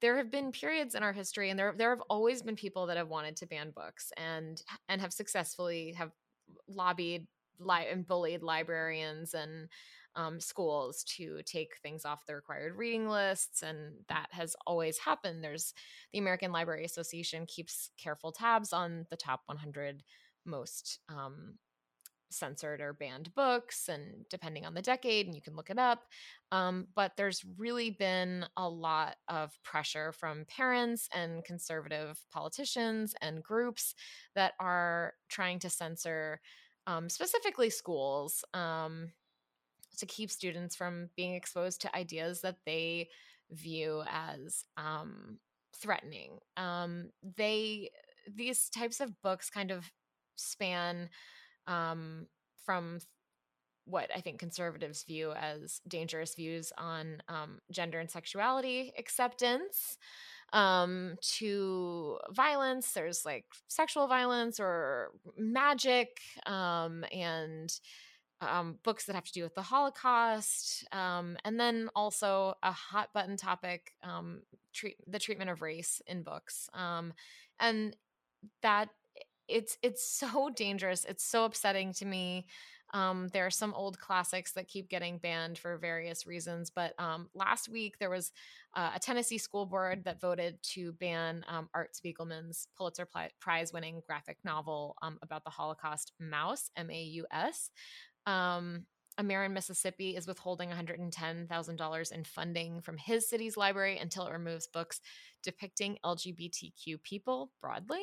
there 0.00 0.16
have 0.18 0.30
been 0.30 0.52
periods 0.52 0.94
in 0.94 1.02
our 1.02 1.12
history, 1.12 1.50
and 1.50 1.58
there 1.58 1.74
there 1.76 1.90
have 1.90 2.02
always 2.08 2.42
been 2.42 2.56
people 2.56 2.86
that 2.86 2.98
have 2.98 3.08
wanted 3.08 3.36
to 3.36 3.46
ban 3.46 3.72
books 3.74 4.12
and 4.16 4.62
and 4.88 5.00
have 5.00 5.12
successfully 5.12 5.92
have 5.94 6.12
lobbied 6.68 7.26
li- 7.58 7.88
and 7.90 8.06
bullied 8.06 8.42
librarians 8.42 9.34
and 9.34 9.68
um, 10.16 10.40
schools 10.40 11.04
to 11.04 11.40
take 11.44 11.76
things 11.82 12.04
off 12.04 12.26
the 12.26 12.34
required 12.34 12.76
reading 12.76 13.08
lists, 13.08 13.62
and 13.62 13.92
that 14.08 14.28
has 14.30 14.56
always 14.66 14.98
happened. 14.98 15.44
There's 15.44 15.74
the 16.12 16.18
American 16.18 16.52
Library 16.52 16.84
Association 16.84 17.46
keeps 17.46 17.90
careful 17.98 18.32
tabs 18.32 18.72
on 18.72 19.06
the 19.10 19.16
top 19.16 19.42
100 19.46 20.02
most 20.46 21.00
um, 21.08 21.58
censored 22.30 22.80
or 22.80 22.94
banned 22.94 23.34
books, 23.34 23.88
and 23.88 24.24
depending 24.30 24.64
on 24.64 24.74
the 24.74 24.82
decade, 24.82 25.26
and 25.26 25.34
you 25.34 25.42
can 25.42 25.54
look 25.54 25.70
it 25.70 25.78
up. 25.78 26.04
Um, 26.50 26.88
but 26.94 27.12
there's 27.16 27.44
really 27.58 27.90
been 27.90 28.46
a 28.56 28.68
lot 28.68 29.16
of 29.28 29.52
pressure 29.62 30.12
from 30.12 30.46
parents 30.46 31.08
and 31.14 31.44
conservative 31.44 32.18
politicians 32.32 33.14
and 33.20 33.42
groups 33.42 33.94
that 34.34 34.54
are 34.58 35.14
trying 35.28 35.58
to 35.60 35.70
censor 35.70 36.40
um, 36.86 37.08
specifically 37.08 37.70
schools 37.70 38.44
um, 38.54 39.12
to 39.98 40.06
keep 40.06 40.30
students 40.30 40.76
from 40.76 41.10
being 41.16 41.34
exposed 41.34 41.80
to 41.80 41.96
ideas 41.96 42.40
that 42.42 42.56
they 42.64 43.08
view 43.50 44.02
as 44.10 44.64
um, 44.76 45.38
threatening. 45.74 46.38
Um, 46.56 47.10
they 47.36 47.90
these 48.32 48.68
types 48.70 49.00
of 49.00 49.20
books 49.22 49.50
kind 49.50 49.70
of 49.70 49.90
span 50.36 51.08
um, 51.66 52.26
from 52.64 52.98
what 53.84 54.10
I 54.14 54.20
think 54.20 54.40
conservatives 54.40 55.04
view 55.04 55.32
as 55.32 55.80
dangerous 55.86 56.34
views 56.34 56.72
on 56.76 57.22
um, 57.28 57.60
gender 57.70 58.00
and 58.00 58.10
sexuality 58.10 58.92
acceptance 58.98 59.96
um, 60.52 61.16
to 61.38 62.18
violence. 62.30 62.92
There's 62.92 63.24
like 63.24 63.44
sexual 63.68 64.06
violence 64.06 64.60
or 64.60 65.10
magic 65.36 66.20
um, 66.46 67.04
and 67.12 67.72
um, 68.40 68.78
books 68.82 69.06
that 69.06 69.14
have 69.14 69.24
to 69.24 69.32
do 69.32 69.42
with 69.42 69.54
the 69.54 69.62
Holocaust. 69.62 70.86
Um, 70.92 71.36
and 71.44 71.58
then 71.58 71.88
also 71.94 72.54
a 72.62 72.72
hot 72.72 73.12
button 73.12 73.36
topic 73.36 73.92
um, 74.02 74.42
treat, 74.72 74.96
the 75.06 75.18
treatment 75.18 75.50
of 75.50 75.62
race 75.62 76.00
in 76.06 76.22
books. 76.22 76.68
Um, 76.74 77.12
and 77.58 77.96
that 78.62 78.90
it's 79.48 79.78
it's 79.82 80.06
so 80.06 80.50
dangerous. 80.54 81.04
It's 81.04 81.24
so 81.24 81.44
upsetting 81.44 81.92
to 81.94 82.04
me. 82.04 82.46
Um, 82.94 83.28
there 83.32 83.44
are 83.44 83.50
some 83.50 83.74
old 83.74 83.98
classics 83.98 84.52
that 84.52 84.68
keep 84.68 84.88
getting 84.88 85.18
banned 85.18 85.58
for 85.58 85.76
various 85.76 86.26
reasons, 86.26 86.70
but 86.70 86.98
um, 87.00 87.28
last 87.34 87.68
week 87.68 87.98
there 87.98 88.10
was 88.10 88.32
uh, 88.76 88.90
a 88.94 89.00
Tennessee 89.00 89.38
school 89.38 89.64
board 89.64 90.04
that 90.04 90.20
voted 90.20 90.58
to 90.74 90.92
ban 90.92 91.44
um, 91.48 91.68
Art 91.74 91.92
Spiegelman's 91.94 92.68
Pulitzer 92.76 93.08
Prize-winning 93.40 94.02
graphic 94.06 94.36
novel 94.44 94.96
um, 95.00 95.18
about 95.22 95.44
the 95.44 95.50
Holocaust, 95.50 96.12
Maus, 96.22 96.70
M-A-U-S. 96.76 97.70
Um, 98.26 98.84
a 99.18 99.22
mayor 99.22 99.44
in 99.44 99.54
Mississippi 99.54 100.14
is 100.14 100.26
withholding 100.26 100.68
$110,000 100.68 102.12
in 102.12 102.24
funding 102.24 102.82
from 102.82 102.98
his 102.98 103.26
city's 103.28 103.56
library 103.56 103.96
until 103.96 104.26
it 104.26 104.32
removes 104.32 104.66
books 104.66 105.00
depicting 105.42 105.96
LGBTQ 106.04 107.02
people 107.02 107.52
broadly. 107.62 108.02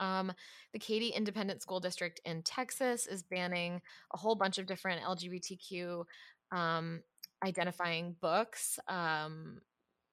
Um, 0.00 0.32
the 0.72 0.80
Katy 0.80 1.10
Independent 1.10 1.62
School 1.62 1.78
District 1.78 2.20
in 2.24 2.42
Texas 2.42 3.06
is 3.06 3.22
banning 3.22 3.80
a 4.12 4.18
whole 4.18 4.34
bunch 4.34 4.58
of 4.58 4.66
different 4.66 5.02
LGBTQ 5.02 6.04
um, 6.50 7.02
identifying 7.44 8.16
books, 8.20 8.78
um, 8.88 9.60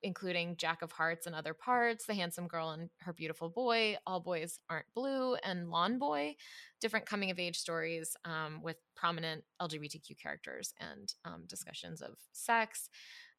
including 0.03 0.55
Jack 0.57 0.81
of 0.81 0.91
Hearts 0.91 1.25
and 1.25 1.35
Other 1.35 1.53
Parts, 1.53 2.05
The 2.05 2.13
Handsome 2.13 2.47
Girl 2.47 2.71
and 2.71 2.89
Her 2.99 3.13
Beautiful 3.13 3.49
Boy, 3.49 3.97
All 4.05 4.19
Boys 4.19 4.59
Aren't 4.69 4.93
Blue, 4.93 5.35
and 5.35 5.69
Lawn 5.71 5.97
Boy, 5.97 6.35
different 6.79 7.05
coming 7.05 7.31
of 7.31 7.39
age 7.39 7.57
stories 7.57 8.15
um, 8.25 8.61
with 8.61 8.77
prominent 8.95 9.43
LGBTQ 9.61 10.19
characters 10.21 10.73
and 10.79 11.13
um, 11.25 11.43
discussions 11.47 12.01
of 12.01 12.15
sex. 12.33 12.89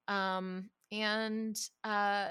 Um, 0.09 0.71
and 0.91 1.57
uh, 1.85 2.29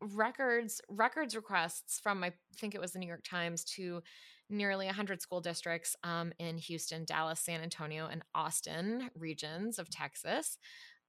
records 0.00 0.80
records 0.88 1.36
requests 1.36 2.00
from 2.00 2.24
I 2.24 2.32
think 2.56 2.74
it 2.74 2.80
was 2.80 2.92
the 2.92 2.98
New 2.98 3.06
York 3.06 3.24
Times 3.24 3.64
to 3.76 4.02
nearly 4.52 4.86
100 4.86 5.20
school 5.20 5.40
districts 5.40 5.96
um, 6.04 6.32
in 6.38 6.58
Houston, 6.58 7.04
Dallas, 7.04 7.40
San 7.40 7.60
Antonio, 7.60 8.06
and 8.10 8.22
Austin 8.34 9.10
regions 9.16 9.78
of 9.78 9.90
Texas. 9.90 10.58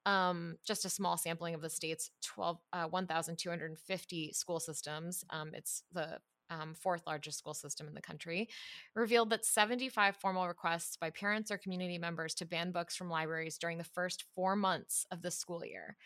Um, 0.06 0.56
just 0.66 0.84
a 0.84 0.90
small 0.90 1.16
sampling 1.16 1.54
of 1.54 1.62
the 1.62 1.70
state's 1.70 2.10
12, 2.22 2.58
uh, 2.72 2.84
1,250 2.86 4.32
school 4.32 4.60
systems. 4.60 5.24
Um, 5.30 5.50
it's 5.54 5.82
the 5.92 6.18
um, 6.50 6.74
fourth 6.74 7.02
largest 7.06 7.38
school 7.38 7.54
system 7.54 7.88
in 7.88 7.94
the 7.94 8.02
country, 8.02 8.48
revealed 8.94 9.30
that 9.30 9.44
75 9.44 10.16
formal 10.16 10.46
requests 10.46 10.96
by 10.96 11.10
parents 11.10 11.50
or 11.50 11.58
community 11.58 11.98
members 11.98 12.34
to 12.34 12.46
ban 12.46 12.70
books 12.70 12.96
from 12.96 13.10
libraries 13.10 13.58
during 13.58 13.78
the 13.78 13.84
first 13.84 14.24
four 14.34 14.56
months 14.56 15.06
of 15.10 15.22
the 15.22 15.30
school 15.30 15.64
year. 15.64 15.96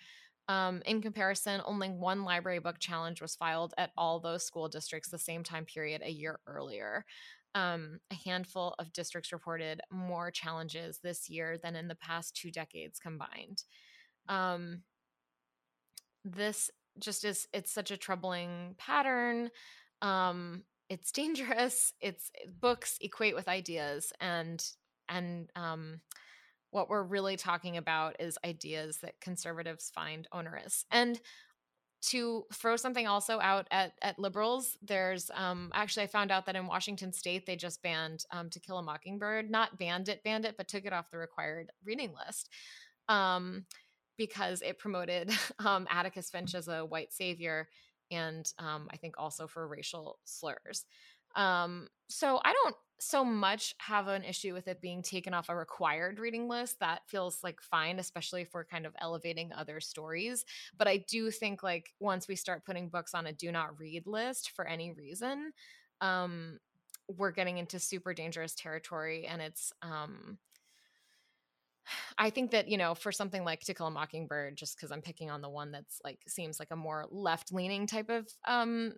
Um, 0.48 0.82
in 0.86 1.02
comparison, 1.02 1.60
only 1.66 1.90
one 1.90 2.24
library 2.24 2.58
book 2.58 2.78
challenge 2.78 3.20
was 3.20 3.36
filed 3.36 3.74
at 3.76 3.90
all 3.98 4.18
those 4.18 4.44
school 4.44 4.68
districts 4.68 5.10
the 5.10 5.18
same 5.18 5.44
time 5.44 5.66
period 5.66 6.00
a 6.02 6.10
year 6.10 6.40
earlier. 6.46 7.04
Um, 7.54 8.00
a 8.10 8.14
handful 8.14 8.74
of 8.78 8.92
districts 8.92 9.32
reported 9.32 9.80
more 9.90 10.30
challenges 10.30 11.00
this 11.02 11.28
year 11.28 11.58
than 11.62 11.76
in 11.76 11.88
the 11.88 11.94
past 11.96 12.34
two 12.34 12.50
decades 12.50 12.98
combined. 12.98 13.64
Um, 14.28 14.82
this 16.24 16.70
just 16.98 17.24
is, 17.24 17.46
it's 17.52 17.72
such 17.72 17.90
a 17.90 17.96
troubling 17.96 18.74
pattern. 18.78 19.50
Um, 20.00 20.64
it's 20.88 21.12
dangerous. 21.12 21.92
It's 22.00 22.30
books 22.60 22.96
equate 23.02 23.34
with 23.34 23.48
ideas 23.48 24.12
and, 24.20 24.64
and, 25.10 25.50
um, 25.56 26.00
what 26.70 26.88
we're 26.88 27.02
really 27.02 27.36
talking 27.36 27.76
about 27.76 28.16
is 28.20 28.38
ideas 28.44 28.98
that 28.98 29.20
conservatives 29.20 29.90
find 29.94 30.28
onerous. 30.32 30.84
And 30.90 31.20
to 32.00 32.44
throw 32.52 32.76
something 32.76 33.06
also 33.06 33.40
out 33.40 33.66
at, 33.70 33.92
at 34.02 34.18
liberals, 34.18 34.76
there's 34.82 35.30
um, 35.34 35.70
actually 35.74 36.04
I 36.04 36.08
found 36.08 36.30
out 36.30 36.46
that 36.46 36.56
in 36.56 36.66
Washington 36.66 37.12
State 37.12 37.44
they 37.44 37.56
just 37.56 37.82
banned 37.82 38.24
um, 38.30 38.50
To 38.50 38.60
Kill 38.60 38.78
a 38.78 38.82
Mockingbird, 38.82 39.50
not 39.50 39.78
banned 39.78 40.08
it, 40.08 40.22
banned 40.22 40.44
it, 40.44 40.56
but 40.56 40.68
took 40.68 40.84
it 40.84 40.92
off 40.92 41.10
the 41.10 41.18
required 41.18 41.72
reading 41.84 42.14
list 42.26 42.50
um, 43.08 43.64
because 44.16 44.62
it 44.62 44.78
promoted 44.78 45.32
um, 45.58 45.86
Atticus 45.90 46.30
Finch 46.30 46.54
as 46.54 46.68
a 46.68 46.84
white 46.84 47.12
savior, 47.12 47.68
and 48.10 48.50
um, 48.58 48.88
I 48.92 48.96
think 48.96 49.16
also 49.18 49.46
for 49.46 49.66
racial 49.66 50.18
slurs. 50.24 50.84
Um, 51.38 51.88
so 52.08 52.40
I 52.44 52.52
don't 52.52 52.76
so 53.00 53.24
much 53.24 53.74
have 53.78 54.08
an 54.08 54.24
issue 54.24 54.52
with 54.52 54.66
it 54.66 54.80
being 54.80 55.02
taken 55.02 55.32
off 55.32 55.48
a 55.48 55.56
required 55.56 56.18
reading 56.18 56.48
list. 56.48 56.80
That 56.80 57.02
feels 57.06 57.42
like 57.44 57.62
fine, 57.62 57.98
especially 58.00 58.42
if 58.42 58.52
we're 58.52 58.64
kind 58.64 58.86
of 58.86 58.94
elevating 59.00 59.52
other 59.52 59.80
stories. 59.80 60.44
But 60.76 60.88
I 60.88 60.98
do 61.08 61.30
think 61.30 61.62
like 61.62 61.94
once 62.00 62.26
we 62.28 62.34
start 62.36 62.66
putting 62.66 62.88
books 62.88 63.14
on 63.14 63.26
a 63.26 63.32
do 63.32 63.52
not 63.52 63.78
read 63.78 64.06
list 64.06 64.50
for 64.50 64.66
any 64.66 64.92
reason, 64.92 65.52
um, 66.00 66.58
we're 67.16 67.30
getting 67.30 67.58
into 67.58 67.78
super 67.78 68.12
dangerous 68.12 68.54
territory, 68.54 69.26
and 69.26 69.40
it's 69.40 69.72
um, 69.80 70.38
I 72.18 72.30
think 72.30 72.50
that, 72.50 72.68
you 72.68 72.76
know, 72.76 72.94
for 72.94 73.12
something 73.12 73.44
like 73.44 73.60
To 73.60 73.74
Kill 73.74 73.86
a 73.86 73.90
Mockingbird, 73.90 74.56
just 74.56 74.76
because 74.76 74.90
I'm 74.92 75.00
picking 75.02 75.30
on 75.30 75.40
the 75.40 75.48
one 75.48 75.72
that's 75.72 76.00
like 76.04 76.18
seems 76.26 76.58
like 76.58 76.70
a 76.70 76.76
more 76.76 77.06
left 77.10 77.52
leaning 77.52 77.86
type 77.86 78.10
of 78.10 78.28
um 78.46 78.94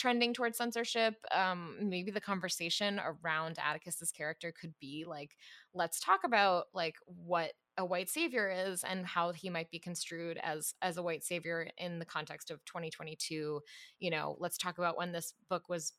trending 0.00 0.32
towards 0.32 0.56
censorship, 0.56 1.14
um, 1.30 1.76
maybe 1.82 2.10
the 2.10 2.20
conversation 2.20 2.98
around 3.04 3.58
Atticus's 3.58 4.10
character 4.10 4.50
could 4.58 4.72
be 4.80 5.04
like, 5.06 5.36
let's 5.74 6.00
talk 6.00 6.20
about 6.24 6.64
like 6.72 6.96
what 7.06 7.52
a 7.76 7.84
white 7.84 8.08
savior 8.08 8.50
is 8.50 8.82
and 8.82 9.04
how 9.06 9.30
he 9.32 9.50
might 9.50 9.70
be 9.70 9.78
construed 9.78 10.38
as 10.42 10.74
as 10.80 10.96
a 10.96 11.02
white 11.02 11.22
savior 11.22 11.68
in 11.78 11.98
the 11.98 12.04
context 12.04 12.50
of 12.50 12.64
2022 12.64 13.60
you 14.00 14.10
know 14.10 14.36
let's 14.38 14.58
talk 14.58 14.78
about 14.78 14.98
when 14.98 15.12
this 15.12 15.32
book 15.48 15.68
was 15.68 15.92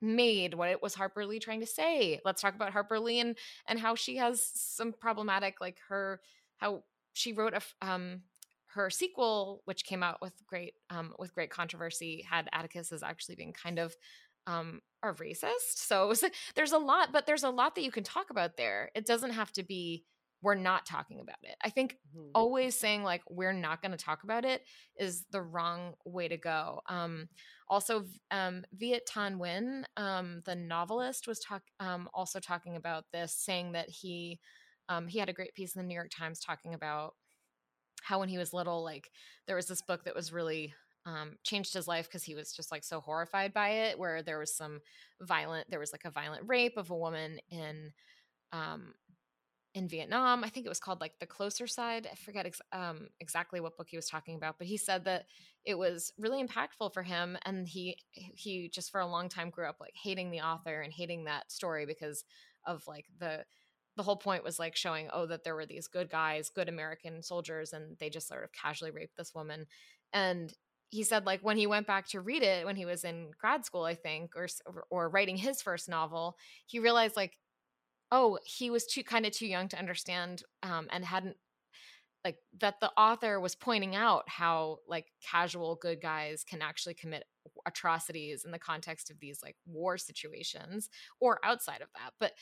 made 0.00 0.54
what 0.54 0.70
it 0.70 0.82
was 0.82 0.94
harper 0.94 1.26
lee 1.26 1.38
trying 1.38 1.60
to 1.60 1.66
say 1.66 2.18
let's 2.24 2.40
talk 2.40 2.54
about 2.54 2.72
harper 2.72 2.98
lee 2.98 3.20
and 3.20 3.36
and 3.68 3.78
how 3.78 3.94
she 3.94 4.16
has 4.16 4.50
some 4.54 4.92
problematic 4.92 5.60
like 5.60 5.76
her 5.88 6.20
how 6.56 6.82
she 7.12 7.32
wrote 7.32 7.54
a 7.54 7.86
um 7.86 8.22
her 8.74 8.90
sequel 8.90 9.62
which 9.64 9.84
came 9.84 10.02
out 10.02 10.18
with 10.20 10.32
great 10.46 10.74
um 10.90 11.12
with 11.18 11.34
great 11.34 11.50
controversy 11.50 12.24
had 12.28 12.48
atticus 12.52 12.92
as 12.92 13.02
actually 13.02 13.34
being 13.34 13.52
kind 13.52 13.78
of 13.78 13.94
um 14.46 14.80
are 15.02 15.14
racist 15.14 15.76
so 15.76 16.08
was, 16.08 16.24
there's 16.54 16.72
a 16.72 16.78
lot 16.78 17.10
but 17.12 17.26
there's 17.26 17.44
a 17.44 17.50
lot 17.50 17.74
that 17.74 17.84
you 17.84 17.90
can 17.90 18.04
talk 18.04 18.30
about 18.30 18.56
there 18.56 18.90
it 18.94 19.06
doesn't 19.06 19.32
have 19.32 19.52
to 19.52 19.62
be 19.62 20.04
we're 20.42 20.54
not 20.54 20.86
talking 20.86 21.20
about 21.20 21.38
it. 21.42 21.56
I 21.62 21.70
think 21.70 21.96
mm-hmm. 22.16 22.30
always 22.34 22.76
saying 22.76 23.02
like 23.02 23.22
we're 23.28 23.52
not 23.52 23.82
going 23.82 23.92
to 23.92 23.98
talk 23.98 24.22
about 24.22 24.44
it 24.44 24.62
is 24.96 25.24
the 25.32 25.42
wrong 25.42 25.94
way 26.04 26.28
to 26.28 26.36
go. 26.36 26.80
Um, 26.88 27.28
also, 27.68 28.04
um, 28.30 28.64
Viet 28.72 29.08
Thanh 29.12 29.38
Nguyen, 29.38 29.84
um, 29.96 30.42
the 30.44 30.54
novelist, 30.54 31.26
was 31.26 31.40
talk 31.40 31.62
um, 31.80 32.08
also 32.14 32.40
talking 32.40 32.76
about 32.76 33.04
this, 33.12 33.34
saying 33.34 33.72
that 33.72 33.88
he 33.88 34.38
um, 34.88 35.06
he 35.06 35.18
had 35.18 35.28
a 35.28 35.34
great 35.34 35.54
piece 35.54 35.74
in 35.74 35.82
the 35.82 35.86
New 35.86 35.94
York 35.94 36.10
Times 36.16 36.40
talking 36.40 36.72
about 36.72 37.14
how 38.02 38.20
when 38.20 38.28
he 38.28 38.38
was 38.38 38.52
little, 38.52 38.82
like 38.82 39.10
there 39.46 39.56
was 39.56 39.66
this 39.66 39.82
book 39.82 40.04
that 40.04 40.14
was 40.14 40.32
really 40.32 40.74
um, 41.06 41.36
changed 41.42 41.74
his 41.74 41.88
life 41.88 42.06
because 42.06 42.24
he 42.24 42.34
was 42.34 42.52
just 42.52 42.70
like 42.70 42.84
so 42.84 43.00
horrified 43.00 43.52
by 43.52 43.70
it, 43.70 43.98
where 43.98 44.22
there 44.22 44.38
was 44.38 44.54
some 44.54 44.80
violent, 45.20 45.70
there 45.70 45.80
was 45.80 45.92
like 45.92 46.04
a 46.04 46.10
violent 46.10 46.42
rape 46.46 46.76
of 46.76 46.90
a 46.90 46.96
woman 46.96 47.38
in 47.50 47.92
um, 48.52 48.94
in 49.74 49.88
Vietnam. 49.88 50.44
I 50.44 50.48
think 50.48 50.66
it 50.66 50.70
was 50.70 50.80
called 50.80 51.00
like 51.00 51.18
The 51.20 51.26
Closer 51.26 51.66
Side. 51.66 52.08
I 52.10 52.14
forget 52.16 52.46
ex- 52.46 52.60
um, 52.72 53.08
exactly 53.20 53.60
what 53.60 53.76
book 53.76 53.88
he 53.88 53.96
was 53.96 54.08
talking 54.08 54.34
about, 54.34 54.56
but 54.58 54.66
he 54.66 54.76
said 54.76 55.04
that 55.04 55.26
it 55.64 55.78
was 55.78 56.12
really 56.18 56.44
impactful 56.44 56.92
for 56.92 57.02
him, 57.02 57.36
and 57.44 57.68
he 57.68 57.96
he 58.14 58.68
just 58.68 58.90
for 58.90 59.00
a 59.00 59.06
long 59.06 59.28
time 59.28 59.50
grew 59.50 59.66
up 59.66 59.76
like 59.80 59.94
hating 59.94 60.30
the 60.30 60.40
author 60.40 60.80
and 60.80 60.92
hating 60.92 61.24
that 61.24 61.50
story 61.52 61.86
because 61.86 62.24
of 62.66 62.86
like 62.86 63.06
the 63.18 63.44
the 63.98 64.02
whole 64.04 64.16
point 64.16 64.44
was 64.44 64.58
like 64.58 64.76
showing 64.76 65.08
oh 65.12 65.26
that 65.26 65.44
there 65.44 65.54
were 65.54 65.66
these 65.66 65.88
good 65.88 66.08
guys, 66.08 66.48
good 66.48 66.68
American 66.68 67.22
soldiers, 67.22 67.74
and 67.74 67.98
they 67.98 68.08
just 68.08 68.28
sort 68.28 68.44
of 68.44 68.52
casually 68.52 68.92
raped 68.92 69.16
this 69.16 69.34
woman, 69.34 69.66
and 70.14 70.54
he 70.90 71.02
said 71.02 71.26
like 71.26 71.40
when 71.42 71.58
he 71.58 71.66
went 71.66 71.86
back 71.86 72.06
to 72.08 72.20
read 72.20 72.42
it 72.42 72.64
when 72.64 72.76
he 72.76 72.86
was 72.86 73.04
in 73.04 73.30
grad 73.38 73.62
school 73.62 73.84
i 73.84 73.94
think 73.94 74.34
or 74.34 74.48
or 74.88 75.10
writing 75.10 75.36
his 75.36 75.60
first 75.60 75.86
novel 75.86 76.34
he 76.66 76.78
realized 76.78 77.14
like 77.14 77.36
oh 78.10 78.38
he 78.44 78.70
was 78.70 78.86
too 78.86 79.02
kind 79.02 79.26
of 79.26 79.32
too 79.32 79.46
young 79.46 79.68
to 79.68 79.78
understand 79.78 80.42
um, 80.62 80.86
and 80.90 81.04
hadn't 81.04 81.36
like 82.24 82.36
that 82.60 82.80
the 82.80 82.90
author 82.96 83.40
was 83.40 83.54
pointing 83.54 83.94
out 83.94 84.24
how 84.26 84.78
like 84.88 85.06
casual 85.24 85.76
good 85.80 86.00
guys 86.00 86.44
can 86.44 86.60
actually 86.60 86.94
commit 86.94 87.24
atrocities 87.66 88.44
in 88.44 88.50
the 88.50 88.58
context 88.58 89.10
of 89.10 89.18
these 89.20 89.40
like 89.42 89.56
war 89.66 89.96
situations 89.96 90.90
or 91.20 91.38
outside 91.44 91.80
of 91.80 91.88
that 91.94 92.12
but 92.20 92.32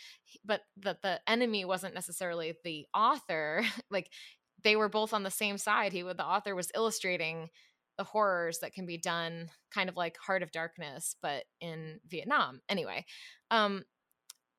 but 0.45 0.63
that 0.77 1.03
the 1.03 1.21
enemy 1.29 1.65
wasn't 1.65 1.95
necessarily 1.95 2.55
the 2.65 2.87
author 2.95 3.63
like 3.91 4.11
they 4.63 4.77
were 4.77 4.89
both 4.89 5.13
on 5.13 5.23
the 5.23 5.31
same 5.31 5.59
side. 5.59 5.93
He 5.93 6.03
the 6.03 6.25
author 6.25 6.55
was 6.55 6.73
illustrating 6.75 7.51
the 7.99 8.05
horrors 8.05 8.59
that 8.61 8.75
can 8.75 8.85
be 8.85 8.99
done 8.99 9.49
kind 9.73 9.89
of 9.89 9.97
like 9.97 10.17
heart 10.19 10.43
of 10.43 10.51
darkness 10.51 11.17
but 11.23 11.45
in 11.61 12.01
vietnam. 12.07 12.61
Anyway 12.69 13.05
um 13.51 13.85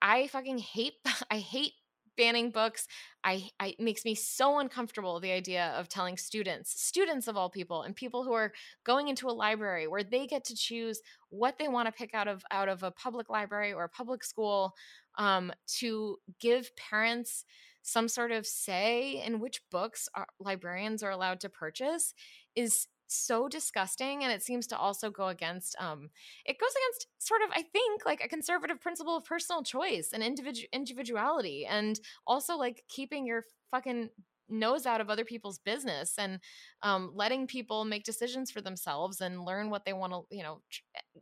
I 0.01 0.27
fucking 0.27 0.59
hate 0.59 0.93
I 1.31 1.37
hate 1.39 1.73
banning 2.17 2.49
books. 2.51 2.87
I, 3.23 3.49
I 3.59 3.75
makes 3.79 4.03
me 4.03 4.15
so 4.15 4.59
uncomfortable 4.59 5.19
the 5.19 5.31
idea 5.31 5.73
of 5.77 5.87
telling 5.87 6.17
students, 6.17 6.81
students 6.81 7.27
of 7.27 7.37
all 7.37 7.49
people, 7.49 7.83
and 7.83 7.95
people 7.95 8.23
who 8.23 8.33
are 8.33 8.53
going 8.83 9.07
into 9.07 9.27
a 9.27 9.31
library 9.31 9.87
where 9.87 10.03
they 10.03 10.27
get 10.27 10.43
to 10.45 10.55
choose 10.55 11.01
what 11.29 11.57
they 11.57 11.67
want 11.67 11.87
to 11.87 11.91
pick 11.91 12.13
out 12.13 12.27
of 12.27 12.43
out 12.51 12.69
of 12.69 12.83
a 12.83 12.91
public 12.91 13.29
library 13.29 13.73
or 13.73 13.83
a 13.83 13.89
public 13.89 14.23
school, 14.23 14.73
um, 15.17 15.51
to 15.79 16.17
give 16.39 16.75
parents 16.75 17.45
some 17.83 18.09
sort 18.09 18.31
of 18.31 18.45
say 18.45 19.23
in 19.25 19.39
which 19.39 19.61
books 19.71 20.09
are, 20.13 20.27
librarians 20.39 21.03
are 21.03 21.11
allowed 21.11 21.39
to 21.39 21.49
purchase 21.49 22.13
is 22.53 22.87
so 23.07 23.47
disgusting 23.47 24.23
and 24.23 24.31
it 24.31 24.43
seems 24.43 24.67
to 24.67 24.77
also 24.77 25.09
go 25.09 25.27
against 25.29 25.75
um 25.79 26.09
it 26.45 26.57
goes 26.59 26.71
against 26.71 27.07
sort 27.19 27.41
of 27.41 27.49
i 27.53 27.61
think 27.61 28.05
like 28.05 28.23
a 28.23 28.27
conservative 28.27 28.81
principle 28.81 29.15
of 29.15 29.23
personal 29.23 29.63
choice 29.63 30.09
and 30.13 30.23
individual 30.23 30.67
individuality 30.73 31.65
and 31.65 31.99
also 32.25 32.57
like 32.57 32.83
keeping 32.89 33.25
your 33.25 33.43
fucking 33.71 34.09
nose 34.49 34.85
out 34.85 35.01
of 35.01 35.09
other 35.09 35.25
people's 35.25 35.59
business 35.59 36.13
and 36.17 36.39
um 36.83 37.11
letting 37.13 37.47
people 37.47 37.85
make 37.85 38.03
decisions 38.03 38.51
for 38.51 38.61
themselves 38.61 39.21
and 39.21 39.43
learn 39.43 39.69
what 39.69 39.85
they 39.85 39.93
want 39.93 40.13
to 40.13 40.23
you 40.35 40.43
know 40.43 40.61
tr- 40.69 40.81
eh, 40.95 41.19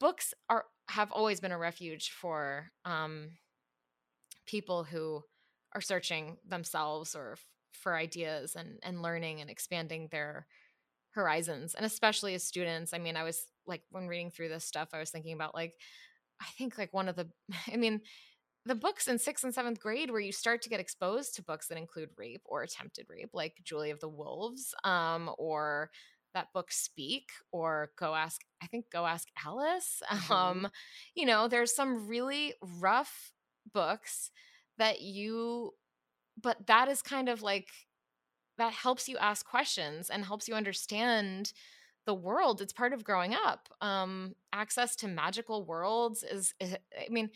books 0.00 0.34
are 0.48 0.64
have 0.88 1.12
always 1.12 1.40
been 1.40 1.52
a 1.52 1.58
refuge 1.58 2.10
for 2.10 2.70
um 2.84 3.30
people 4.46 4.84
who 4.84 5.22
are 5.74 5.80
searching 5.80 6.36
themselves 6.46 7.14
or 7.14 7.36
for 7.72 7.96
ideas 7.96 8.54
and 8.56 8.78
and 8.82 9.02
learning 9.02 9.40
and 9.40 9.50
expanding 9.50 10.08
their 10.10 10.46
horizons 11.12 11.74
and 11.74 11.84
especially 11.84 12.34
as 12.34 12.42
students 12.42 12.92
i 12.94 12.98
mean 12.98 13.16
i 13.16 13.22
was 13.22 13.46
like 13.66 13.82
when 13.90 14.08
reading 14.08 14.30
through 14.30 14.48
this 14.48 14.64
stuff 14.64 14.88
i 14.92 14.98
was 14.98 15.10
thinking 15.10 15.34
about 15.34 15.54
like 15.54 15.74
i 16.40 16.46
think 16.56 16.78
like 16.78 16.92
one 16.92 17.08
of 17.08 17.16
the 17.16 17.28
i 17.72 17.76
mean 17.76 18.00
the 18.64 18.74
books 18.74 19.08
in 19.08 19.18
sixth 19.18 19.44
and 19.44 19.54
seventh 19.54 19.80
grade 19.80 20.10
where 20.10 20.20
you 20.20 20.32
start 20.32 20.62
to 20.62 20.68
get 20.68 20.80
exposed 20.80 21.34
to 21.34 21.42
books 21.42 21.66
that 21.66 21.78
include 21.78 22.08
rape 22.16 22.42
or 22.44 22.62
attempted 22.62 23.06
rape 23.08 23.30
like 23.32 23.56
julie 23.64 23.90
of 23.90 24.00
the 24.00 24.08
wolves 24.08 24.74
um, 24.84 25.30
or 25.38 25.90
that 26.34 26.52
book 26.54 26.72
speak 26.72 27.30
or 27.50 27.90
go 27.98 28.14
ask 28.14 28.40
i 28.62 28.66
think 28.66 28.86
go 28.90 29.04
ask 29.04 29.28
alice 29.44 30.02
mm-hmm. 30.10 30.32
um, 30.32 30.68
you 31.14 31.26
know 31.26 31.48
there's 31.48 31.74
some 31.74 32.08
really 32.08 32.54
rough 32.80 33.32
books 33.72 34.30
that 34.78 35.00
you 35.00 35.72
but 36.42 36.66
that 36.66 36.88
is 36.88 37.02
kind 37.02 37.28
of 37.28 37.42
like 37.42 37.68
that 38.58 38.72
helps 38.72 39.08
you 39.08 39.16
ask 39.18 39.46
questions 39.46 40.10
and 40.10 40.24
helps 40.24 40.48
you 40.48 40.54
understand 40.54 41.52
the 42.06 42.14
world 42.14 42.60
it's 42.60 42.72
part 42.72 42.92
of 42.92 43.04
growing 43.04 43.34
up 43.34 43.68
um 43.80 44.34
access 44.52 44.96
to 44.96 45.08
magical 45.08 45.64
worlds 45.64 46.22
is, 46.22 46.54
is 46.60 46.76
i 46.98 47.08
mean 47.10 47.30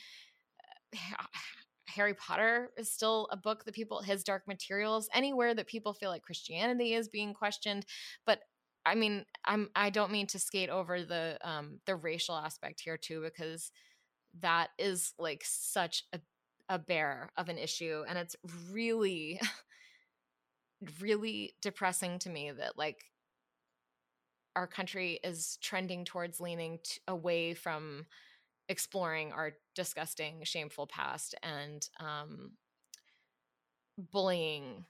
harry 1.88 2.14
potter 2.14 2.70
is 2.76 2.90
still 2.90 3.28
a 3.30 3.36
book 3.36 3.64
that 3.64 3.74
people 3.74 4.02
his 4.02 4.24
dark 4.24 4.46
materials 4.46 5.08
anywhere 5.14 5.54
that 5.54 5.66
people 5.66 5.92
feel 5.92 6.10
like 6.10 6.22
christianity 6.22 6.94
is 6.94 7.08
being 7.08 7.32
questioned 7.32 7.86
but 8.26 8.40
i 8.84 8.94
mean 8.94 9.24
i'm 9.44 9.68
i 9.76 9.88
don't 9.88 10.12
mean 10.12 10.26
to 10.26 10.38
skate 10.38 10.68
over 10.68 11.02
the 11.02 11.38
um 11.42 11.78
the 11.86 11.94
racial 11.94 12.34
aspect 12.36 12.80
here 12.80 12.96
too 12.96 13.22
because 13.22 13.70
that 14.40 14.68
is 14.78 15.14
like 15.18 15.42
such 15.44 16.02
a 16.12 16.20
a 16.68 16.78
bear 16.78 17.30
of 17.36 17.48
an 17.48 17.58
issue 17.58 18.04
and 18.08 18.18
it's 18.18 18.36
really 18.70 19.40
really 21.00 21.54
depressing 21.62 22.18
to 22.18 22.28
me 22.28 22.50
that 22.50 22.76
like 22.76 23.04
our 24.54 24.66
country 24.66 25.20
is 25.22 25.58
trending 25.62 26.04
towards 26.04 26.40
leaning 26.40 26.78
t- 26.82 27.00
away 27.06 27.54
from 27.54 28.06
exploring 28.68 29.32
our 29.32 29.52
disgusting 29.74 30.42
shameful 30.44 30.86
past 30.86 31.34
and 31.42 31.88
um, 32.00 32.52
bullying 34.12 34.84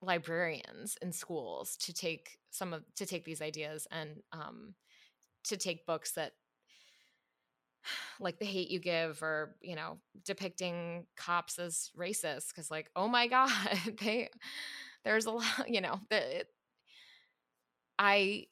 librarians 0.00 0.96
in 1.02 1.12
schools 1.12 1.76
to 1.78 1.92
take 1.92 2.38
some 2.50 2.72
of 2.72 2.82
to 2.94 3.06
take 3.06 3.24
these 3.24 3.40
ideas 3.40 3.86
and 3.90 4.22
um, 4.32 4.74
to 5.42 5.56
take 5.56 5.86
books 5.86 6.12
that 6.12 6.32
like 8.20 8.38
the 8.38 8.44
hate 8.44 8.70
you 8.70 8.78
give 8.78 9.22
or 9.22 9.56
you 9.60 9.76
know 9.76 9.98
depicting 10.24 11.06
cops 11.16 11.58
as 11.58 11.90
racist 11.98 12.48
because 12.48 12.70
like 12.70 12.90
oh 12.96 13.08
my 13.08 13.26
god 13.26 13.50
they 14.00 14.28
there's 15.04 15.26
a 15.26 15.30
lot 15.30 15.44
you 15.68 15.80
know 15.80 16.00
it, 16.10 16.48
i 17.98 18.46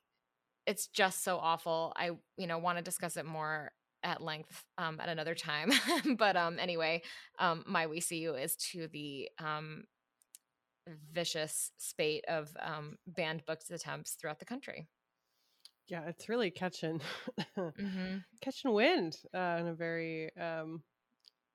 it's 0.67 0.87
just 0.89 1.25
so 1.25 1.39
awful. 1.39 1.93
I 1.97 2.13
you 2.37 2.47
know 2.47 2.59
want 2.59 2.79
to 2.79 2.85
discuss 2.85 3.17
it 3.17 3.27
more 3.27 3.73
at 4.05 4.23
length 4.23 4.65
um, 4.79 5.01
at 5.01 5.09
another 5.09 5.35
time. 5.35 5.73
But 6.19 6.37
um 6.37 6.59
anyway 6.59 7.03
um 7.39 7.65
my 7.67 7.87
we 7.87 8.01
see 8.01 8.19
you 8.19 8.35
is 8.35 8.57
to 8.73 8.89
the 8.89 9.29
um 9.39 9.85
vicious 11.13 11.71
spate 11.79 12.25
of 12.29 12.57
um 12.61 12.97
banned 13.07 13.45
books 13.47 13.71
attempts 13.71 14.13
throughout 14.13 14.39
the 14.41 14.45
country 14.45 14.89
yeah, 15.89 16.03
it's 16.07 16.29
really 16.29 16.51
catching 16.51 17.01
mm-hmm. 17.59 18.19
catching 18.41 18.73
wind 18.73 19.17
uh, 19.35 19.57
in 19.61 19.69
a 19.69 19.75
very 19.75 20.31
um, 20.37 20.83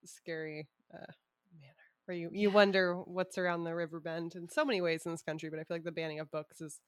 scary 0.05 0.67
uh, 0.93 1.11
manner. 1.59 1.73
Where 2.05 2.17
you 2.17 2.29
you 2.31 2.49
yeah. 2.49 2.53
wonder 2.53 2.95
what's 2.95 3.37
around 3.37 3.63
the 3.63 3.75
river 3.75 3.99
bend 3.99 4.35
in 4.35 4.49
so 4.49 4.65
many 4.65 4.81
ways 4.81 5.05
in 5.05 5.11
this 5.11 5.21
country, 5.21 5.49
but 5.49 5.59
I 5.59 5.63
feel 5.63 5.75
like 5.75 5.83
the 5.83 5.91
banning 5.91 6.19
of 6.19 6.31
books 6.31 6.61
is 6.61 6.79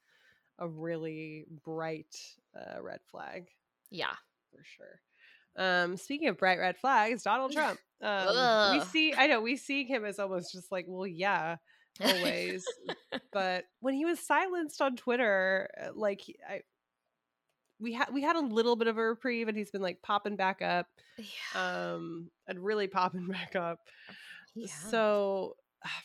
a 0.60 0.68
really 0.68 1.46
bright 1.64 2.16
uh, 2.56 2.82
red 2.82 3.00
flag. 3.10 3.48
Yeah, 3.90 4.14
for 4.52 4.64
sure. 4.64 5.00
Um, 5.56 5.98
speaking 5.98 6.28
of 6.30 6.38
bright 6.38 6.60
red 6.60 6.78
flags, 6.78 7.24
Donald 7.24 7.52
Trump. 7.54 7.80
Um, 8.02 8.78
we 8.78 8.86
see, 8.86 9.14
I 9.14 9.28
know 9.28 9.42
we 9.42 9.58
see 9.58 9.84
him 9.84 10.06
as 10.06 10.20
almost 10.20 10.54
just 10.54 10.72
like, 10.72 10.86
well, 10.88 11.08
yeah, 11.08 11.58
always. 12.02 12.66
but 13.34 13.66
when 13.82 13.94
he 13.94 14.06
was 14.06 14.20
silenced 14.20 14.82
on 14.82 14.96
Twitter, 14.96 15.70
uh, 15.82 15.90
like 15.94 16.22
I, 16.48 16.62
we 17.80 17.94
had 17.94 18.14
we 18.14 18.22
had 18.22 18.36
a 18.36 18.42
little 18.42 18.76
bit 18.76 18.88
of 18.88 18.98
a 18.98 19.04
reprieve, 19.04 19.48
and 19.48 19.58
he's 19.58 19.72
been 19.72 19.82
like 19.82 20.02
popping 20.02 20.36
back 20.36 20.62
up, 20.62 20.88
yeah, 21.18 21.94
um, 21.94 22.30
and 22.48 22.60
really 22.64 22.88
popping 22.88 23.28
back 23.32 23.56
up. 23.56 23.80
he. 24.54 24.68
So, 24.68 25.56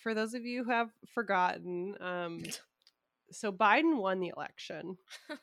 for 0.03 0.15
those 0.15 0.35
of 0.35 0.45
you 0.45 0.65
who 0.65 0.71
have 0.71 0.91
forgotten, 1.15 1.97
um, 2.01 2.43
so 3.33 3.53
Biden 3.53 3.97
won 3.97 4.21
the 4.21 4.33
election. 4.37 4.97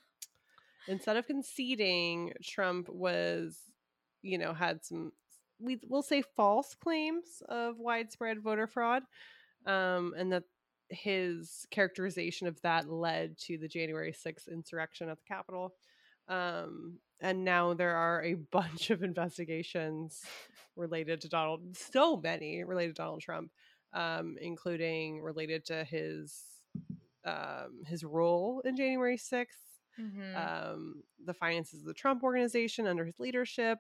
Instead 0.88 1.16
of 1.16 1.28
conceding, 1.28 2.34
Trump 2.44 2.90
was, 2.90 3.60
you 4.24 4.40
know, 4.40 4.52
had 4.52 4.84
some, 4.84 5.12
we 5.60 5.80
will 5.88 6.02
say 6.02 6.24
false 6.36 6.74
claims 6.74 7.44
of 7.50 7.78
widespread 7.78 8.42
voter 8.42 8.66
fraud, 8.66 9.04
um, 9.68 10.16
and 10.18 10.32
that 10.32 10.44
his 10.90 11.68
characterization 11.70 12.48
of 12.48 12.60
that 12.62 12.90
led 12.90 13.38
to 13.38 13.60
the 13.60 13.68
January 13.68 14.12
6th 14.12 14.52
insurrection 14.52 15.08
at 15.08 15.18
the 15.18 15.24
Capitol. 15.28 15.76
Um, 16.32 17.00
and 17.20 17.44
now 17.44 17.74
there 17.74 17.96
are 17.96 18.24
a 18.24 18.36
bunch 18.36 18.90
of 18.90 19.04
investigations 19.04 20.24
related 20.76 21.22
to 21.22 21.30
Donald, 21.30 21.78
so 21.78 22.18
many 22.18 22.64
related 22.64 22.96
to 22.96 23.02
Donald 23.02 23.22
Trump, 23.22 23.52
um, 23.94 24.38
including 24.42 25.22
related 25.22 25.66
to 25.66 25.84
his 25.84 26.44
um, 27.26 27.84
his 27.86 28.04
role 28.04 28.62
in 28.66 28.76
January 28.76 29.18
6th, 29.18 29.82
Mhm. 30.00 30.36
um, 30.36 31.04
the 31.24 31.34
finances 31.34 31.82
of 31.82 31.86
the 31.88 31.94
Trump 31.94 32.24
organization 32.24 32.88
under 32.88 33.06
his 33.06 33.20
leadership, 33.20 33.78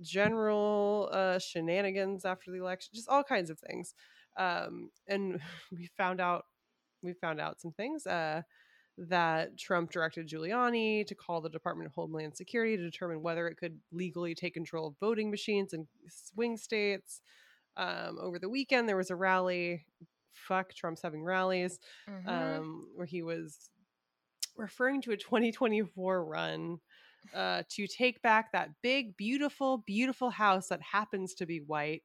general 0.00 1.08
uh, 1.12 1.38
shenanigans 1.38 2.24
after 2.24 2.50
the 2.50 2.58
election, 2.58 2.90
just 2.94 3.08
all 3.08 3.22
kinds 3.24 3.50
of 3.50 3.58
things. 3.58 3.94
Um, 4.36 4.90
and 5.06 5.40
we 5.72 5.86
found 5.96 6.20
out 6.20 6.44
we 7.02 7.12
found 7.12 7.40
out 7.40 7.60
some 7.60 7.72
things 7.72 8.06
uh, 8.06 8.42
that 8.98 9.58
Trump 9.58 9.90
directed 9.90 10.26
Giuliani 10.28 11.06
to 11.06 11.14
call 11.14 11.40
the 11.40 11.50
Department 11.50 11.86
of 11.86 11.94
Homeland 11.94 12.34
Security 12.36 12.76
to 12.76 12.82
determine 12.82 13.22
whether 13.22 13.46
it 13.46 13.56
could 13.56 13.78
legally 13.92 14.34
take 14.34 14.54
control 14.54 14.88
of 14.88 14.94
voting 15.00 15.30
machines 15.30 15.72
in 15.74 15.86
swing 16.08 16.56
states. 16.56 17.20
Um, 17.76 18.18
over 18.20 18.38
the 18.38 18.48
weekend, 18.48 18.88
there 18.88 18.96
was 18.96 19.10
a 19.10 19.16
rally. 19.16 19.84
Fuck, 20.32 20.72
Trump's 20.74 21.02
having 21.02 21.22
rallies 21.24 21.78
Mhm. 22.08 22.26
um, 22.28 22.88
where 22.94 23.06
he 23.06 23.22
was 23.22 23.70
referring 24.56 25.02
to 25.02 25.12
a 25.12 25.16
2024 25.52 26.24
run 26.24 26.78
uh, 27.34 27.62
to 27.68 27.86
take 27.86 28.22
back 28.22 28.52
that 28.52 28.70
big, 28.82 29.16
beautiful, 29.16 29.78
beautiful 29.78 30.30
house 30.30 30.68
that 30.68 30.80
happens 30.80 31.34
to 31.34 31.44
be 31.46 31.60
white. 31.60 32.02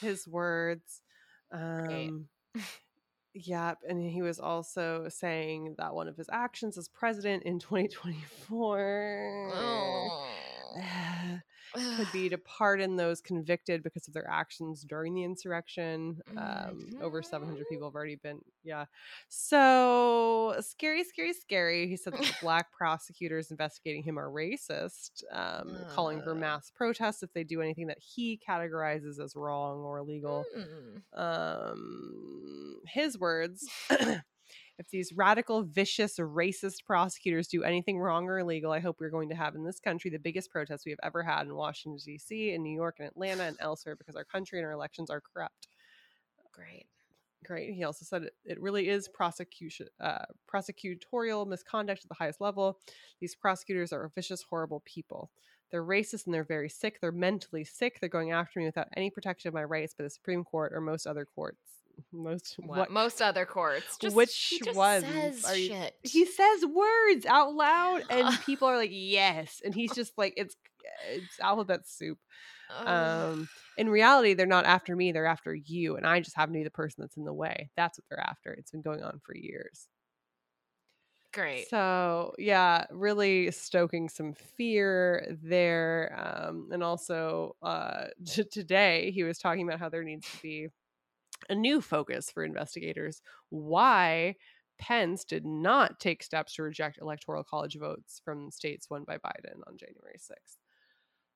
His 0.00 0.26
words. 0.26 1.02
Um, 1.50 2.28
yep. 3.34 3.78
And 3.88 4.00
he 4.00 4.22
was 4.22 4.38
also 4.38 5.08
saying 5.08 5.74
that 5.78 5.94
one 5.94 6.08
of 6.08 6.16
his 6.16 6.28
actions 6.32 6.76
as 6.78 6.88
president 6.88 7.42
in 7.44 7.58
2024 7.60 9.50
Oh. 9.54 10.26
could 11.72 12.10
be 12.12 12.28
to 12.30 12.38
pardon 12.38 12.96
those 12.96 13.20
convicted 13.20 13.82
because 13.82 14.06
of 14.08 14.14
their 14.14 14.28
actions 14.28 14.82
during 14.82 15.14
the 15.14 15.24
insurrection. 15.24 16.20
Um, 16.36 16.90
over 17.00 17.22
700 17.22 17.64
Mhm. 17.64 17.68
people 17.68 17.88
have 17.88 17.94
already 17.94 18.16
been, 18.16 18.40
yeah. 18.64 18.86
So 19.28 20.56
scary, 20.60 21.04
scary, 21.04 21.32
scary. 21.32 21.86
He 21.88 21.96
said 21.96 22.12
that 22.14 22.22
the 22.22 22.34
black 22.40 22.72
prosecutors 22.72 23.50
investigating 23.50 24.02
him 24.02 24.18
are 24.18 24.30
racist, 24.30 25.22
um, 25.32 25.76
calling 25.90 26.22
for 26.22 26.32
Uh. 26.32 26.36
mass 26.36 26.70
protests 26.70 27.22
if 27.22 27.32
they 27.32 27.44
do 27.44 27.60
anything 27.62 27.86
that 27.88 27.98
he 27.98 28.38
categorizes 28.48 29.18
as 29.22 29.34
wrong 29.36 29.78
or 29.80 29.98
illegal. 29.98 30.44
Mm. 30.56 31.02
Um, 31.18 32.80
his 32.86 33.18
words. 33.18 33.68
If 34.78 34.88
these 34.88 35.12
radical, 35.12 35.62
vicious, 35.62 36.18
racist 36.18 36.84
prosecutors 36.86 37.48
do 37.48 37.62
anything 37.62 37.98
wrong 37.98 38.26
or 38.26 38.38
illegal, 38.38 38.72
I 38.72 38.80
hope 38.80 38.96
we're 38.98 39.10
going 39.10 39.28
to 39.28 39.34
have 39.34 39.54
in 39.54 39.64
this 39.64 39.78
country 39.78 40.10
the 40.10 40.18
biggest 40.18 40.50
protests 40.50 40.84
we 40.84 40.92
have 40.92 40.98
ever 41.02 41.22
had 41.22 41.46
in 41.46 41.54
Washington, 41.54 41.98
D.C., 42.04 42.52
in 42.52 42.62
New 42.62 42.74
York, 42.74 42.96
and 42.98 43.08
Atlanta, 43.08 43.44
and 43.44 43.56
elsewhere 43.60 43.96
because 43.96 44.16
our 44.16 44.24
country 44.24 44.58
and 44.58 44.66
our 44.66 44.72
elections 44.72 45.10
are 45.10 45.20
corrupt. 45.20 45.68
Great. 46.52 46.86
Great. 47.44 47.74
He 47.74 47.84
also 47.84 48.04
said 48.04 48.22
it, 48.22 48.34
it 48.44 48.60
really 48.60 48.88
is 48.88 49.08
prosecution, 49.08 49.88
uh, 50.00 50.24
prosecutorial 50.52 51.46
misconduct 51.46 52.04
at 52.04 52.08
the 52.08 52.14
highest 52.14 52.40
level. 52.40 52.78
These 53.20 53.34
prosecutors 53.34 53.92
are 53.92 54.12
vicious, 54.14 54.42
horrible 54.48 54.82
people. 54.84 55.30
They're 55.70 55.84
racist 55.84 56.26
and 56.26 56.34
they're 56.34 56.44
very 56.44 56.68
sick. 56.68 57.00
They're 57.00 57.10
mentally 57.10 57.64
sick. 57.64 57.98
They're 57.98 58.08
going 58.08 58.30
after 58.30 58.60
me 58.60 58.66
without 58.66 58.88
any 58.96 59.10
protection 59.10 59.48
of 59.48 59.54
my 59.54 59.64
rights 59.64 59.94
by 59.94 60.04
the 60.04 60.10
Supreme 60.10 60.44
Court 60.44 60.72
or 60.72 60.80
most 60.80 61.06
other 61.06 61.24
courts. 61.24 61.81
Most 62.12 62.56
What? 62.58 62.78
what 62.78 62.90
Most 62.90 63.22
other 63.22 63.44
courts. 63.46 63.96
Just, 63.98 64.14
Which 64.16 64.60
ones 64.74 65.04
says 65.42 65.58
you- 65.58 65.74
he 66.02 66.26
says 66.26 66.64
words 66.66 67.26
out 67.26 67.54
loud 67.54 68.04
and 68.10 68.28
people 68.46 68.68
are 68.68 68.76
like 68.76 68.90
yes 68.92 69.60
and 69.64 69.74
he's 69.74 69.94
just 69.94 70.12
like 70.18 70.34
it's 70.36 70.56
it's 71.10 71.38
alphabet 71.40 71.86
soup 71.88 72.18
um 72.86 73.48
in 73.76 73.88
reality 73.88 74.34
they're 74.34 74.46
not 74.46 74.64
after 74.64 74.96
me 74.96 75.12
they're 75.12 75.26
after 75.26 75.54
you 75.54 75.96
and 75.96 76.06
i 76.06 76.20
just 76.20 76.36
happen 76.36 76.52
to 76.54 76.58
be 76.58 76.64
the 76.64 76.70
person 76.70 77.02
that's 77.02 77.16
in 77.16 77.24
the 77.24 77.32
way 77.32 77.70
that's 77.76 77.98
what 77.98 78.04
they're 78.10 78.20
after 78.20 78.52
it's 78.52 78.70
been 78.70 78.82
going 78.82 79.02
on 79.02 79.20
for 79.24 79.36
years 79.36 79.88
Great. 81.32 81.68
so 81.68 82.34
yeah 82.38 82.84
really 82.90 83.50
stoking 83.50 84.08
some 84.08 84.34
fear 84.34 85.36
there 85.42 86.14
um 86.48 86.68
and 86.72 86.82
also 86.82 87.56
uh 87.62 88.06
t- 88.26 88.44
today 88.44 89.10
he 89.14 89.22
was 89.22 89.38
talking 89.38 89.66
about 89.66 89.78
how 89.80 89.88
there 89.88 90.02
needs 90.04 90.26
to 90.30 90.38
be 90.42 90.68
a 91.48 91.54
new 91.54 91.80
focus 91.80 92.30
for 92.30 92.44
investigators 92.44 93.22
why 93.50 94.36
Pence 94.78 95.24
did 95.24 95.44
not 95.46 96.00
take 96.00 96.22
steps 96.22 96.54
to 96.54 96.62
reject 96.62 96.98
electoral 97.00 97.44
college 97.44 97.76
votes 97.78 98.20
from 98.24 98.50
states 98.50 98.90
won 98.90 99.04
by 99.04 99.18
Biden 99.18 99.60
on 99.66 99.76
January 99.76 100.18
6th. 100.18 100.58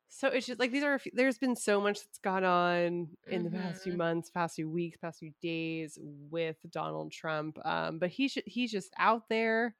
So 0.08 0.28
it's 0.28 0.46
just 0.46 0.60
like 0.60 0.70
these 0.72 0.84
are, 0.84 0.98
few, 0.98 1.12
there's 1.14 1.38
been 1.38 1.56
so 1.56 1.80
much 1.80 2.00
that's 2.00 2.18
gone 2.18 2.44
on 2.44 3.08
in 3.26 3.42
the 3.44 3.50
past 3.50 3.82
few 3.82 3.92
Mhm. 3.92 3.98
months, 3.98 4.30
past 4.30 4.56
few 4.56 4.70
weeks, 4.70 4.98
past 4.98 5.18
few 5.20 5.32
days 5.42 5.98
with 6.02 6.56
Donald 6.70 7.12
Trump. 7.12 7.58
Um, 7.64 7.98
but 7.98 8.10
he's, 8.10 8.38
he's 8.46 8.70
just 8.72 8.92
out 8.98 9.28
there 9.28 9.76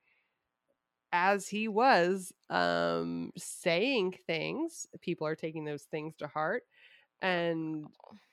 as 1.13 1.49
he 1.49 1.69
was 1.69 2.33
um, 2.51 3.33
saying 3.37 4.19
things. 4.27 4.87
People 5.01 5.27
are 5.27 5.37
taking 5.37 5.65
those 5.65 5.85
things 5.85 6.17
to 6.17 6.27
heart. 6.27 6.65
And 7.23 7.87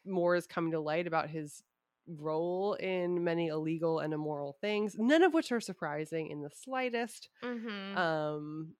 more 0.05 0.35
is 0.35 0.47
coming 0.47 0.71
to 0.73 0.79
light 0.79 1.07
about 1.07 1.29
his 1.29 1.63
role 2.07 2.73
in 2.73 3.23
many 3.23 3.47
illegal 3.47 3.99
and 3.99 4.13
immoral 4.13 4.57
things, 4.61 4.95
none 4.97 5.23
of 5.23 5.33
which 5.33 5.51
are 5.51 5.61
surprising 5.61 6.29
in 6.29 6.41
the 6.41 6.49
slightest. 6.49 7.29
mm-hmm. 7.43 7.97
Um, 7.97 8.73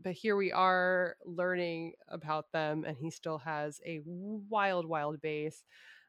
but 0.00 0.12
here 0.12 0.36
we 0.36 0.52
are 0.52 1.16
learning 1.24 1.94
about 2.08 2.52
them, 2.52 2.84
and 2.84 2.96
he 2.96 3.10
still 3.10 3.38
has 3.38 3.80
a 3.84 4.00
wild, 4.04 4.86
wild 4.86 5.20
base. 5.20 5.64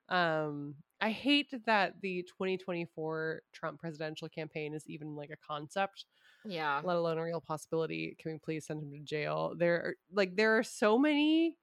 Um, 0.09 0.75
I 1.01 1.11
hate 1.11 1.53
that 1.65 1.93
the 2.01 2.23
2024 2.23 3.41
Trump 3.53 3.79
presidential 3.79 4.29
campaign 4.29 4.73
is 4.73 4.83
even 4.87 5.15
like 5.15 5.29
a 5.31 5.37
concept, 5.47 6.05
yeah. 6.45 6.81
let 6.83 6.97
alone 6.97 7.17
a 7.17 7.23
real 7.23 7.41
possibility. 7.41 8.15
Can 8.19 8.33
we 8.33 8.37
please 8.37 8.65
send 8.65 8.83
him 8.83 8.91
to 8.91 8.99
jail? 8.99 9.53
There, 9.57 9.75
are, 9.75 9.95
like, 10.11 10.35
there 10.35 10.57
are 10.57 10.63
so 10.63 10.97
many, 10.99 11.55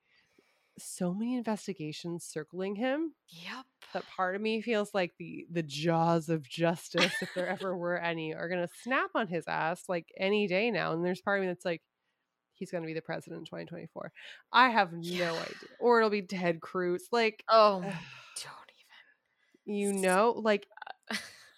so 0.79 1.13
many 1.13 1.37
investigations 1.37 2.25
circling 2.25 2.77
him 2.77 3.13
Yep. 3.29 3.67
That 3.97 4.07
part 4.09 4.37
of 4.37 4.43
me 4.43 4.63
feels 4.63 4.95
like 4.95 5.15
the 5.19 5.47
the 5.51 5.63
jaws 5.63 6.29
of 6.29 6.49
justice, 6.49 7.23
if 7.23 7.33
there 7.35 7.49
ever 7.49 7.77
were 7.79 7.99
any, 7.99 8.35
are 8.35 8.49
gonna 8.49 8.69
snap 8.83 9.11
on 9.15 9.29
his 9.29 9.45
ass 9.49 9.85
like 9.89 10.11
any 10.19 10.47
day 10.49 10.71
now. 10.71 10.93
And 10.93 11.05
there's 11.05 11.23
part 11.23 11.39
of 11.41 11.43
me 11.43 11.49
that's 11.49 11.65
like, 11.65 11.83
he's 12.55 12.71
gonna 12.71 12.87
be 12.87 12.95
the 12.95 13.03
president 13.03 13.41
in 13.41 13.47
2024. 13.47 14.13
I 14.53 14.71
have 14.71 14.93
no 14.93 15.39
Yeah. 15.39 15.43
idea. 15.43 15.71
Or 15.79 15.99
it'll 16.01 16.11
be 16.11 16.23
Ted 16.23 16.61
Cruz. 16.61 17.09
Like, 17.13 17.45
Oh, 17.49 17.81
don't 18.37 18.71
even. 18.71 19.07
you 19.65 19.93
know, 19.93 20.33
like 20.43 20.67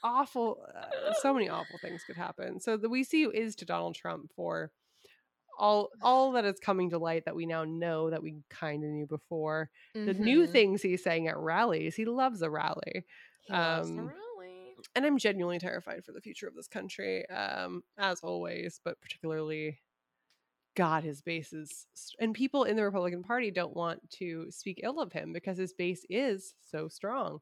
awful. 0.03 0.65
Uh, 0.75 1.13
so 1.13 1.35
many 1.35 1.49
awful 1.51 1.79
things 1.79 2.05
could 2.05 2.17
happen. 2.17 2.61
So 2.61 2.77
the 2.77 2.89
we 2.89 3.05
see 3.05 3.21
you 3.21 3.31
is 3.31 3.57
to 3.57 3.65
Donald 3.65 3.95
Trump 3.97 4.31
for 4.37 4.71
all 5.59 5.91
all 6.03 6.33
that 6.33 6.45
is 6.47 6.61
coming 6.61 6.91
to 6.91 6.99
light 6.99 7.25
that 7.27 7.37
we 7.37 7.47
now 7.47 7.65
know 7.65 8.11
that 8.11 8.23
we 8.23 8.43
kind 8.51 8.85
of 8.85 8.91
knew 8.91 9.07
before. 9.07 9.71
The 10.05 10.15
new 10.15 10.47
Mhm. 10.47 10.49
things 10.49 10.83
he's 10.83 11.03
saying 11.05 11.29
at 11.29 11.39
rallies, 11.39 11.97
he 11.97 12.07
loves 12.07 12.43
a 12.43 12.51
rally. 12.51 13.05
He 13.41 13.57
loves 13.57 13.93
the 13.93 14.03
um, 14.03 14.05
rally. 14.05 14.79
and 14.97 15.07
I'm 15.07 15.19
genuinely 15.19 15.59
terrified 15.61 16.05
for 16.05 16.13
the 16.13 16.21
future 16.23 16.49
of 16.49 16.55
this 16.57 16.69
country, 16.69 17.29
um, 17.31 17.85
as 17.99 18.21
always, 18.23 18.81
but 18.85 19.01
particularly, 19.01 19.81
God, 20.75 21.03
his 21.03 21.23
base 21.23 21.53
is, 21.53 21.87
and 22.21 22.35
people 22.35 22.65
in 22.65 22.77
the 22.77 22.85
Republican 22.85 23.23
Party 23.25 23.51
don't 23.51 23.75
want 23.75 24.11
to 24.13 24.51
speak 24.51 24.81
ill 24.83 25.01
of 25.01 25.13
him 25.13 25.33
because 25.33 25.59
his 25.59 25.73
base 25.73 26.05
is 26.09 26.55
so 26.61 26.89
strong. 26.89 27.41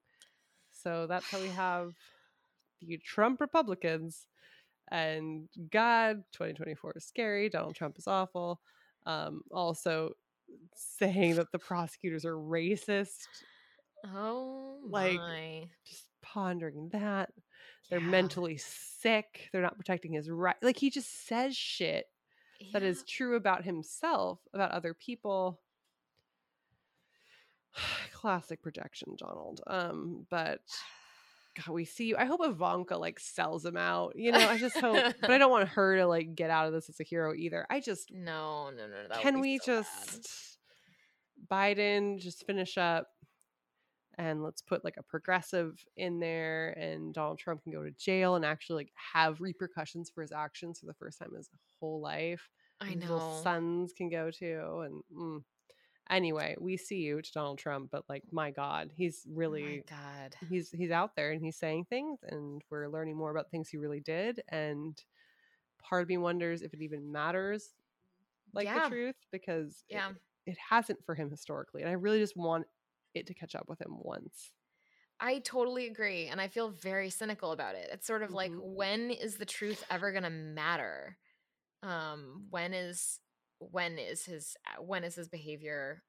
So 0.71 1.07
that's 1.07 1.31
how 1.31 1.41
we 1.41 1.51
have 1.53 1.95
the 2.81 2.99
Trump 2.99 3.41
Republicans, 3.41 4.29
and 4.91 5.49
God, 5.71 6.23
2024 6.33 6.93
is 6.97 7.05
scary. 7.05 7.49
Donald 7.49 7.75
Trump 7.75 7.99
is 7.99 8.07
awful. 8.07 8.61
Um, 9.07 9.43
also, 9.51 10.13
saying 10.75 11.37
that 11.37 11.51
the 11.53 11.59
prosecutors 11.59 12.25
are 12.25 12.37
racist. 12.37 13.27
Oh 14.05 14.79
Like, 14.89 15.17
my. 15.17 15.65
Just 15.85 16.07
pondering 16.23 16.89
that. 16.93 17.31
They're 17.91 18.01
mentally 18.01 18.59
sick. 18.59 19.49
They're 19.53 19.63
not 19.63 19.77
protecting 19.77 20.13
his 20.13 20.29
right. 20.29 20.57
Like 20.63 20.77
he 20.77 20.91
just 20.91 21.27
says 21.27 21.57
shit 21.57 22.07
that 22.73 22.83
Yeah. 22.83 22.89
is 22.89 23.05
true 23.05 23.37
about 23.37 23.65
himself, 23.65 24.41
about 24.53 24.73
other 24.73 24.95
people. 24.95 25.61
Classic 28.13 28.61
projection, 28.63 29.15
Donald. 29.17 29.61
Um, 29.67 30.27
but 30.31 30.61
God, 31.57 31.73
we 31.73 31.85
see 31.85 32.07
you. 32.07 32.17
I 32.19 32.27
hope 32.27 32.41
Ivanka 32.43 32.97
like 32.97 33.19
sells 33.19 33.65
him 33.65 33.77
out. 33.77 34.15
You 34.17 34.33
know, 34.33 34.47
I 34.49 34.59
just 34.59 34.77
hope, 34.77 35.15
but 35.21 35.31
I 35.31 35.39
don't 35.39 35.51
want 35.51 35.69
her 35.71 35.97
to 35.97 36.07
like 36.07 36.35
get 36.35 36.51
out 36.51 36.67
of 36.67 36.73
this 36.73 36.89
as 36.89 37.01
a 37.01 37.05
hero 37.05 37.35
either. 37.35 37.67
I 37.71 37.81
just 37.81 38.11
No, 38.13 38.71
no, 38.71 38.87
no. 38.87 39.09
That 39.09 39.21
can 39.21 39.41
we 39.41 39.59
so 39.59 39.77
bad. 39.77 39.85
just 39.85 40.59
Biden 41.51 42.19
just 42.19 42.47
finish 42.47 42.77
up 42.77 43.09
and 44.19 44.43
let's 44.43 44.63
put 44.63 44.85
like 44.85 44.97
a 44.99 45.03
progressive 45.03 45.83
in 45.97 46.21
there 46.21 46.71
and 46.71 47.13
Donald 47.15 47.39
Trump 47.39 47.63
can 47.63 47.73
go 47.73 47.83
to 47.83 47.91
jail 47.93 48.35
and 48.35 48.45
actually 48.45 48.77
like 48.77 48.93
have 49.15 49.41
repercussions 49.41 50.11
for 50.11 50.23
his 50.23 50.33
actions 50.33 50.81
for 50.81 50.87
the 50.87 50.95
first 50.95 51.19
time 51.19 51.29
in 51.31 51.37
his 51.37 51.51
whole 51.81 52.01
life. 52.01 52.49
I 52.81 52.89
and 52.89 53.03
his 53.03 53.11
little 53.11 53.37
know. 53.37 53.43
sons 53.43 53.93
can 53.97 54.09
go 54.09 54.31
to 54.31 54.81
and 54.81 55.03
mm. 55.15 55.43
Anyway, 56.11 56.57
we 56.61 56.77
see 56.77 56.97
you 56.99 57.21
to 57.23 57.33
Donald 57.33 57.59
Trump, 57.59 57.91
but 57.91 58.05
like 58.09 58.23
my 58.33 58.51
God, 58.51 58.91
he's 58.95 59.27
Oh 59.27 59.31
my 59.31 59.37
really 59.39 59.85
God. 59.89 60.37
he's 60.49 60.71
he's 60.71 60.91
out 60.91 61.17
there 61.17 61.33
and 61.33 61.43
he's 61.43 61.57
saying 61.57 61.87
things 61.89 62.21
and 62.29 62.63
we're 62.71 62.89
learning 62.89 63.17
more 63.17 63.31
about 63.31 63.51
things 63.51 63.69
he 63.69 63.77
really 63.77 64.01
did 64.01 64.43
and 64.49 65.03
part 65.83 66.03
of 66.03 66.09
me 66.09 66.17
wonders 66.19 66.63
if 66.63 66.75
it 66.75 66.83
even 66.83 67.13
matters 67.13 67.71
like 68.53 68.67
Yeah. 68.67 68.85
the 68.85 68.89
truth 68.89 69.17
because 69.33 69.85
it- 69.89 69.95
Yeah. 69.95 70.13
it, 70.47 70.57
hasn't 70.59 71.05
for 71.05 71.15
him 71.15 71.31
historically 71.31 71.83
and 71.83 71.91
i 71.91 71.95
really 71.95 72.19
just 72.21 72.37
want 72.37 72.67
it 73.15 73.27
to 73.27 73.35
catch 73.35 73.55
up 73.55 73.69
with 73.69 73.81
him 73.81 73.99
once 74.01 74.53
I 75.19 75.39
totally 75.39 75.87
agree. 75.87 76.27
And 76.27 76.43
I 76.43 76.49
feel 76.49 76.69
very 76.69 77.09
cynical 77.09 77.53
about 77.53 77.75
it. 77.75 77.89
It's 77.91 78.07
sort 78.07 78.23
of 78.23 78.33
like, 78.33 78.53
Mhm. 78.53 78.61
when 78.75 79.11
is 79.11 79.39
the 79.39 79.47
truth 79.47 79.83
ever 79.89 80.13
going 80.13 80.25
to 80.25 80.31
matter? 80.31 81.17
Um, 81.83 82.47
when 82.51 82.75
is 82.75 83.19
when 83.59 83.99
is 83.99 84.25
his 84.25 84.57
uh, 84.67 84.83
when 84.83 85.05
is 85.05 85.15
his 85.15 85.29
behavior 85.29 86.03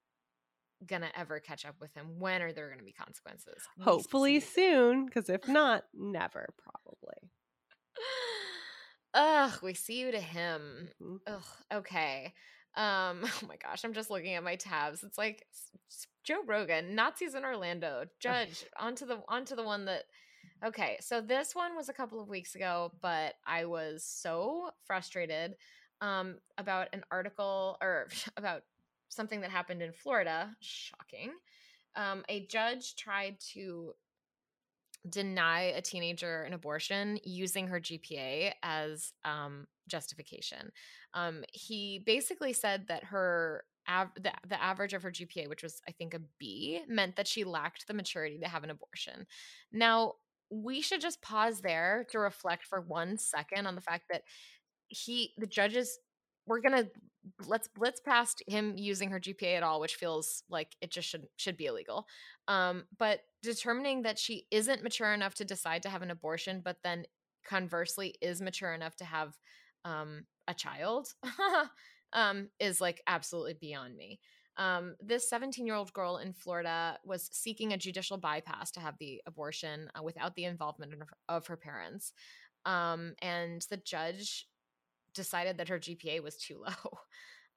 gonna 0.86 1.10
ever 1.16 1.40
catch 1.40 1.66
up 1.66 1.76
with 1.80 1.94
him? 1.94 2.20
When 2.20 2.42
are 2.42 2.54
there 2.54 2.70
gonna 2.70 2.84
be 2.84 2.94
consequences? 2.94 3.64
Hopefully 3.82 4.40
soon 4.40 5.06
because 5.06 5.30
if 5.30 5.48
not 5.48 5.84
never 5.94 6.50
probably. 6.58 7.32
Ugh 9.14 9.54
we 9.64 9.74
see 9.74 10.00
you 10.00 10.12
to 10.12 10.20
him. 10.20 10.90
Mhm. 11.02 11.18
ugh 11.28 11.44
okay. 11.74 12.34
Um 12.76 13.22
oh 13.26 13.48
my 13.48 13.56
gosh 13.58 13.84
i'm 13.84 13.94
just 13.94 14.10
looking 14.12 14.36
at 14.36 14.44
my 14.44 14.56
tabs. 14.56 15.04
It's 15.04 15.18
like 15.18 15.46
joe 16.24 16.44
rogan 16.46 16.94
nazis 16.94 17.36
in 17.36 17.46
orlando 17.46 18.04
judge 18.20 18.66
onto 18.78 19.06
the 19.06 19.22
onto 19.30 19.56
the 19.56 19.64
one 19.64 19.86
that 19.86 20.04
okay 20.62 20.98
so 21.00 21.22
this 21.22 21.56
one 21.56 21.74
was 21.74 21.88
a 21.88 21.94
couple 21.94 22.20
of 22.22 22.28
weeks 22.28 22.54
ago 22.54 22.92
but 23.02 23.36
i 23.46 23.64
was 23.64 24.04
so 24.04 24.70
frustrated 24.86 25.54
um 26.02 26.36
about 26.58 26.88
an 26.94 27.04
article 27.12 27.78
or 27.82 28.08
about 28.38 28.64
something 29.10 29.42
that 29.42 29.50
happened 29.50 29.82
in 29.82 29.92
florida 29.92 30.56
shocking 30.60 31.32
um 31.96 32.24
a 32.30 32.46
judge 32.48 32.96
tried 32.96 33.40
to 33.40 33.94
deny 35.10 35.62
a 35.62 35.82
teenager 35.82 36.44
an 36.44 36.54
abortion 36.54 37.20
using 37.24 37.68
her 37.68 37.80
GPA 37.80 38.54
as 38.64 39.14
um, 39.26 39.68
justification. 39.88 40.72
Um, 41.14 41.44
he 41.54 42.04
basically 42.06 42.54
said 42.54 42.86
that 42.88 43.04
her 43.06 43.64
av- 43.90 44.14
the, 44.16 44.32
the 44.48 44.62
average 44.62 44.94
of 44.94 45.04
her 45.04 45.12
GPA, 45.12 45.50
which 45.50 45.64
was 45.64 45.82
I 45.88 45.92
think 45.92 46.14
a 46.14 46.22
B, 46.40 46.82
meant 46.88 47.16
that 47.16 47.28
she 47.28 47.44
lacked 47.44 47.88
the 47.88 47.94
maturity 47.94 48.40
to 48.40 48.48
have 48.48 48.64
an 48.64 48.70
abortion. 48.70 49.26
Now 49.72 50.14
we 50.50 50.82
should 50.82 51.02
just 51.02 51.22
pause 51.22 51.60
there 51.60 52.06
to 52.10 52.20
reflect 52.20 52.66
for 52.66 52.80
one 52.80 53.18
second 53.18 53.68
on 53.68 53.76
the 53.76 53.82
fact 53.82 54.06
that 54.10 54.24
he 54.90 55.34
the 55.38 55.48
judges 55.48 56.00
we're 56.46 56.62
gonna 56.62 56.86
let's 57.46 57.68
blitz 57.68 58.00
past 58.00 58.42
him 58.48 58.74
using 58.78 59.10
her 59.10 59.20
GPA 59.20 59.58
at 59.58 59.64
all, 59.64 59.80
which 59.80 59.96
feels 59.96 60.44
like 60.50 60.76
it 60.82 60.92
just 60.92 61.10
should 61.10 61.28
should 61.36 61.58
be 61.58 61.66
illegal. 61.66 62.08
Um, 62.48 62.86
but 62.98 63.20
determining 63.44 64.04
that 64.04 64.18
she 64.18 64.46
isn't 64.52 64.84
mature 64.84 65.14
enough 65.14 65.36
to 65.36 65.46
decide 65.46 65.84
to 65.84 65.90
have 65.90 66.02
an 66.02 66.12
abortion, 66.12 66.62
but 66.64 66.78
then 66.84 67.06
conversely 67.46 68.16
is 68.22 68.42
mature 68.42 68.74
enough 68.74 68.96
to 68.98 69.06
have 69.06 69.38
um, 69.86 70.26
a 70.48 70.54
child, 70.54 71.14
um, 72.14 72.50
is 72.60 72.82
like 72.82 73.02
absolutely 73.08 73.56
beyond 73.60 73.96
me. 73.96 74.20
Um, 74.58 74.96
this 75.00 75.30
17 75.30 75.66
year 75.66 75.76
old 75.76 75.94
girl 75.94 76.18
in 76.18 76.34
Florida 76.34 76.98
was 77.04 77.30
seeking 77.32 77.74
a 77.74 77.78
judicial 77.78 78.18
bypass 78.18 78.72
to 78.72 78.80
have 78.80 78.96
the 79.00 79.22
abortion 79.28 79.90
uh, 79.98 80.02
without 80.02 80.36
the 80.36 80.46
involvement 80.46 80.94
of, 80.94 81.02
of 81.30 81.48
her 81.48 81.58
parents. 81.58 82.12
Um, 82.66 83.14
and 83.22 83.66
the 83.70 83.78
judge 83.78 84.48
decided 85.18 85.58
that 85.58 85.68
her 85.68 85.80
GPA 85.80 86.24
was 86.24 86.38
too 86.38 86.62
low. 86.66 87.00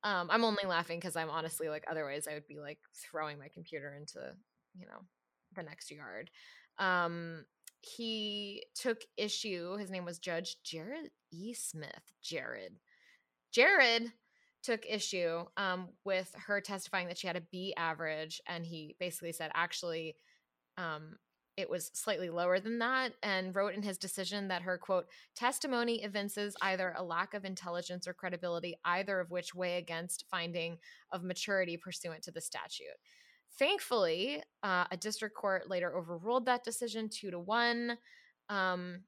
Um, 0.02 0.28
I'm 0.30 0.44
only 0.44 0.64
laughing 0.66 0.98
because 0.98 1.14
I'm 1.14 1.30
honestly 1.30 1.68
like, 1.68 1.84
otherwise, 1.88 2.26
I 2.28 2.34
would 2.34 2.46
be 2.46 2.58
like 2.58 2.78
throwing 2.94 3.38
my 3.38 3.48
computer 3.48 3.94
into, 3.94 4.32
you 4.74 4.86
know, 4.86 5.02
the 5.54 5.62
next 5.62 5.90
yard. 5.90 6.30
Um, 6.78 7.44
he 7.82 8.64
took 8.74 9.02
issue, 9.16 9.76
his 9.76 9.90
name 9.90 10.04
was 10.04 10.18
Judge 10.18 10.56
Jared 10.64 11.10
E. 11.30 11.54
Smith. 11.54 12.12
Jared. 12.22 12.76
Jared 13.52 14.12
took 14.62 14.84
issue 14.86 15.44
um, 15.56 15.88
with 16.04 16.34
her 16.46 16.60
testifying 16.60 17.08
that 17.08 17.18
she 17.18 17.26
had 17.26 17.36
a 17.36 17.42
B 17.52 17.74
average, 17.76 18.40
and 18.46 18.64
he 18.64 18.96
basically 18.98 19.32
said, 19.32 19.50
actually, 19.54 20.16
um, 20.76 21.16
it 21.56 21.68
was 21.68 21.90
slightly 21.94 22.30
lower 22.30 22.60
than 22.60 22.78
that, 22.78 23.12
and 23.22 23.54
wrote 23.54 23.74
in 23.74 23.82
his 23.82 23.98
decision 23.98 24.48
that 24.48 24.62
her 24.62 24.78
quote 24.78 25.06
testimony 25.34 26.02
evinces 26.02 26.56
either 26.62 26.94
a 26.96 27.02
lack 27.02 27.34
of 27.34 27.44
intelligence 27.44 28.06
or 28.06 28.14
credibility, 28.14 28.76
either 28.84 29.20
of 29.20 29.30
which 29.30 29.54
weigh 29.54 29.76
against 29.76 30.24
finding 30.30 30.78
of 31.12 31.22
maturity 31.22 31.76
pursuant 31.76 32.22
to 32.22 32.30
the 32.30 32.40
statute. 32.40 32.86
Thankfully, 33.58 34.42
uh, 34.62 34.84
a 34.90 34.96
district 34.96 35.36
court 35.36 35.68
later 35.68 35.94
overruled 35.96 36.46
that 36.46 36.64
decision 36.64 37.08
two 37.08 37.30
to 37.30 37.38
one. 37.38 37.98
Um, 38.48 39.04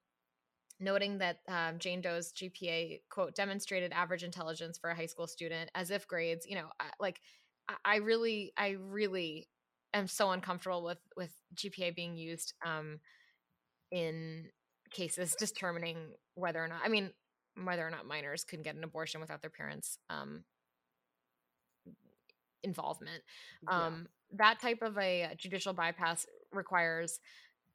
noting 0.80 1.18
that 1.18 1.38
um, 1.48 1.78
Jane 1.78 2.00
Doe's 2.00 2.32
GPA 2.32 3.02
quote 3.08 3.34
demonstrated 3.34 3.92
average 3.92 4.24
intelligence 4.24 4.78
for 4.78 4.90
a 4.90 4.96
high 4.96 5.06
school 5.06 5.26
student, 5.28 5.70
as 5.74 5.90
if 5.90 6.08
grades, 6.08 6.44
you 6.46 6.56
know, 6.56 6.68
like 6.98 7.20
I- 7.68 7.76
I 7.84 7.96
really, 7.96 8.52
I 8.56 8.70
really 8.70 9.48
am 9.94 10.06
so 10.06 10.30
uncomfortable 10.30 10.82
with 10.82 10.98
with 11.16 11.32
GPA 11.54 11.94
being 11.94 12.16
used 12.16 12.54
um, 12.64 13.00
in 13.90 14.46
cases 14.90 15.34
determining 15.38 15.96
whether 16.34 16.62
or 16.62 16.68
not, 16.68 16.80
I 16.84 16.88
mean, 16.88 17.10
whether 17.62 17.86
or 17.86 17.90
not 17.90 18.06
minors 18.06 18.44
could 18.44 18.62
get 18.64 18.74
an 18.76 18.84
abortion 18.84 19.20
without 19.20 19.40
their 19.42 19.50
parents' 19.50 19.98
um, 20.10 20.44
involvement 22.62 23.22
Yeah. 23.62 23.86
um, 23.86 24.08
that 24.34 24.60
type 24.60 24.82
of 24.82 24.96
a 24.98 25.34
judicial 25.36 25.72
bypass 25.72 26.26
requires 26.52 27.20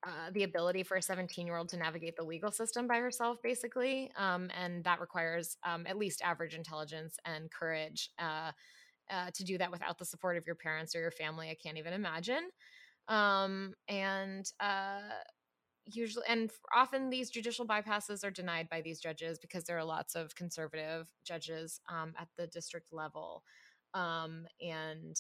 uh, 0.06 0.32
the 0.32 0.44
ability 0.44 0.84
for 0.84 0.96
a 0.98 1.02
17 1.02 1.46
year 1.46 1.58
old 1.58 1.70
to 1.70 1.78
navigate 1.78 2.16
the 2.16 2.24
legal 2.24 2.52
system 2.52 2.88
by 2.88 2.98
herself 2.98 3.38
basically 3.44 4.12
um, 4.18 4.50
and 4.58 4.84
that 4.84 5.02
requires 5.02 5.58
um, 5.66 5.86
at 5.88 5.98
least 5.98 6.22
average 6.24 6.56
intelligence 6.56 7.18
and 7.26 7.52
courage 7.52 8.10
uh, 8.20 8.52
uh, 9.10 9.32
to 9.34 9.44
do 9.44 9.58
that 9.58 9.72
without 9.72 9.98
the 9.98 10.06
support 10.06 10.38
of 10.38 10.46
your 10.46 10.56
parents 10.56 10.96
or 10.96 11.00
your 11.00 11.12
family 11.12 11.50
i 11.50 11.56
can't 11.62 11.78
even 11.78 11.94
imagine 11.94 12.50
um, 13.10 13.74
and 13.88 14.52
uh, 14.60 15.00
usually 15.86 16.26
and 16.28 16.52
often 16.76 17.10
these 17.10 17.30
judicial 17.30 17.66
bypasses 17.66 18.26
are 18.26 18.32
denied 18.32 18.68
by 18.70 18.82
these 18.82 19.00
judges 19.00 19.40
because 19.40 19.64
there 19.64 19.78
are 19.78 19.84
lots 19.84 20.16
of 20.16 20.36
conservative 20.36 21.08
judges 21.24 21.80
um, 21.90 22.14
at 22.20 22.28
the 22.38 22.48
district 22.48 22.92
level 22.92 23.44
um, 23.94 24.46
and 24.62 25.18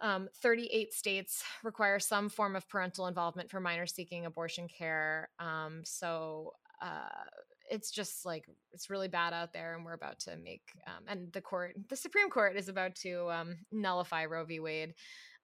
um, 0.00 0.28
38 0.42 0.92
states 0.92 1.44
require 1.62 1.98
some 1.98 2.28
form 2.28 2.56
of 2.56 2.68
parental 2.68 3.06
involvement 3.06 3.50
for 3.50 3.60
minors 3.60 3.94
seeking 3.94 4.26
abortion 4.26 4.68
care. 4.68 5.28
Um, 5.38 5.82
so 5.84 6.52
uh, 6.82 7.08
it's 7.70 7.90
just 7.90 8.24
like 8.24 8.46
it's 8.72 8.90
really 8.90 9.08
bad 9.08 9.32
out 9.32 9.52
there, 9.52 9.74
and 9.74 9.84
we're 9.84 9.94
about 9.94 10.20
to 10.20 10.36
make 10.36 10.62
um, 10.86 11.04
and 11.08 11.32
the 11.32 11.40
court, 11.40 11.74
the 11.88 11.96
Supreme 11.96 12.30
Court, 12.30 12.56
is 12.56 12.68
about 12.68 12.94
to 12.96 13.30
um, 13.30 13.56
nullify 13.72 14.26
Roe 14.26 14.44
v. 14.44 14.60
Wade. 14.60 14.94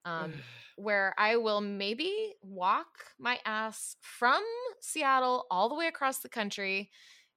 Um, 0.07 0.33
where 0.77 1.15
I 1.19 1.37
will 1.37 1.61
maybe 1.61 2.33
walk 2.41 2.87
my 3.19 3.39
ass 3.45 3.97
from 4.01 4.43
Seattle 4.81 5.45
all 5.51 5.69
the 5.69 5.75
way 5.75 5.89
across 5.89 6.21
the 6.21 6.29
country 6.31 6.91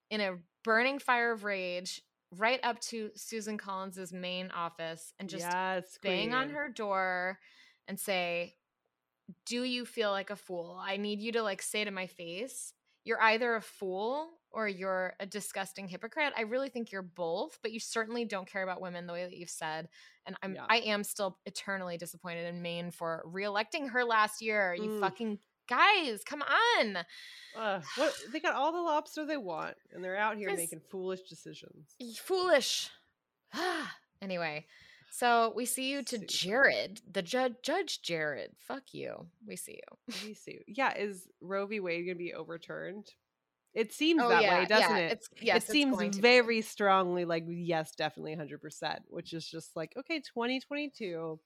in 0.09 0.21
a 0.21 0.37
burning 0.63 0.97
fire 0.99 1.33
of 1.33 1.43
rage 1.43 2.01
right 2.37 2.59
up 2.63 2.79
to 2.79 3.09
Susan 3.15 3.57
Collins's 3.57 4.13
main 4.13 4.49
office 4.51 5.13
and 5.19 5.29
just 5.29 5.45
yes, 5.45 5.97
bang 6.01 6.33
on 6.33 6.49
her 6.49 6.69
door 6.69 7.37
and 7.87 7.99
say, 7.99 8.55
"Do 9.45 9.63
you 9.63 9.85
feel 9.85 10.11
like 10.11 10.29
a 10.29 10.35
fool? 10.35 10.81
I 10.81 10.97
need 10.97 11.19
you 11.19 11.33
to 11.33 11.43
like 11.43 11.61
say 11.61 11.83
to 11.83 11.91
my 11.91 12.07
face, 12.07 12.73
you're 13.03 13.21
either 13.21 13.55
a 13.55 13.61
fool 13.61 14.29
or 14.53 14.67
you're 14.67 15.13
a 15.19 15.25
disgusting 15.25 15.87
hypocrite. 15.87 16.31
I 16.37 16.41
really 16.43 16.69
think 16.69 16.91
you're 16.91 17.01
both, 17.01 17.57
but 17.61 17.71
you 17.71 17.79
certainly 17.79 18.23
don't 18.25 18.47
care 18.47 18.63
about 18.63 18.81
women 18.81 19.07
the 19.07 19.13
way 19.13 19.23
that 19.25 19.35
you've 19.35 19.49
said. 19.49 19.89
And 20.25 20.35
I'm 20.41 20.55
Yeah. 20.55 20.65
I 20.69 20.77
am 20.77 21.03
still 21.03 21.39
eternally 21.45 21.97
disappointed 21.97 22.45
in 22.53 22.61
Maine 22.61 22.91
for 22.91 23.23
reelecting 23.27 23.89
her 23.89 24.03
last 24.05 24.41
year. 24.41 24.73
You 24.75 24.83
Mm. 24.89 24.99
fucking 25.01 25.39
guys, 25.67 26.23
come 26.23 26.41
on. 26.43 26.97
Uh, 27.55 27.81
what 27.95 28.13
they 28.31 28.39
got 28.39 28.53
all 28.55 28.71
the 28.71 28.81
lobster 28.81 29.25
they 29.25 29.37
want, 29.37 29.75
and 29.91 30.03
they're 30.03 30.17
out 30.17 30.37
here 30.37 30.53
making 30.55 30.81
foolish 30.89 31.21
decisions. 31.23 31.95
Foolish. 32.17 32.89
anyway, 34.21 34.65
so 35.11 35.53
we 35.55 35.65
see 35.65 35.89
you 35.91 36.03
to 36.03 36.15
Super. 36.17 36.25
Jared, 36.27 37.01
the 37.11 37.21
judge, 37.21 37.55
Judge 37.63 38.01
Jared. 38.01 38.51
Fuck 38.59 38.93
you. 38.93 39.27
We 39.45 39.55
see 39.55 39.73
you. 39.87 40.15
We 40.27 40.33
see. 40.33 40.59
Yeah, 40.67 40.95
is 40.97 41.27
Roe 41.41 41.65
v. 41.65 41.79
Wade 41.79 42.05
going 42.05 42.17
to 42.17 42.23
be 42.23 42.33
overturned? 42.33 43.11
It 43.73 43.91
seems 43.91 44.25
Oh, 44.25 44.29
that 44.29 44.45
yeah, 44.45 44.47
way, 44.47 44.65
doesn't 44.65 44.95
yeah, 44.95 44.97
it? 44.97 45.15
It's, 45.15 45.29
yes, 45.39 45.69
it 45.69 45.81
seems 45.83 46.17
very 46.17 46.61
strongly 46.61 47.25
like 47.25 47.45
yes, 47.47 47.95
definitely 47.95 48.33
100%, 48.33 49.05
which 49.07 49.33
is 49.33 49.47
just 49.49 49.75
like 49.75 49.93
okay, 49.97 50.21
2022. 50.21 51.39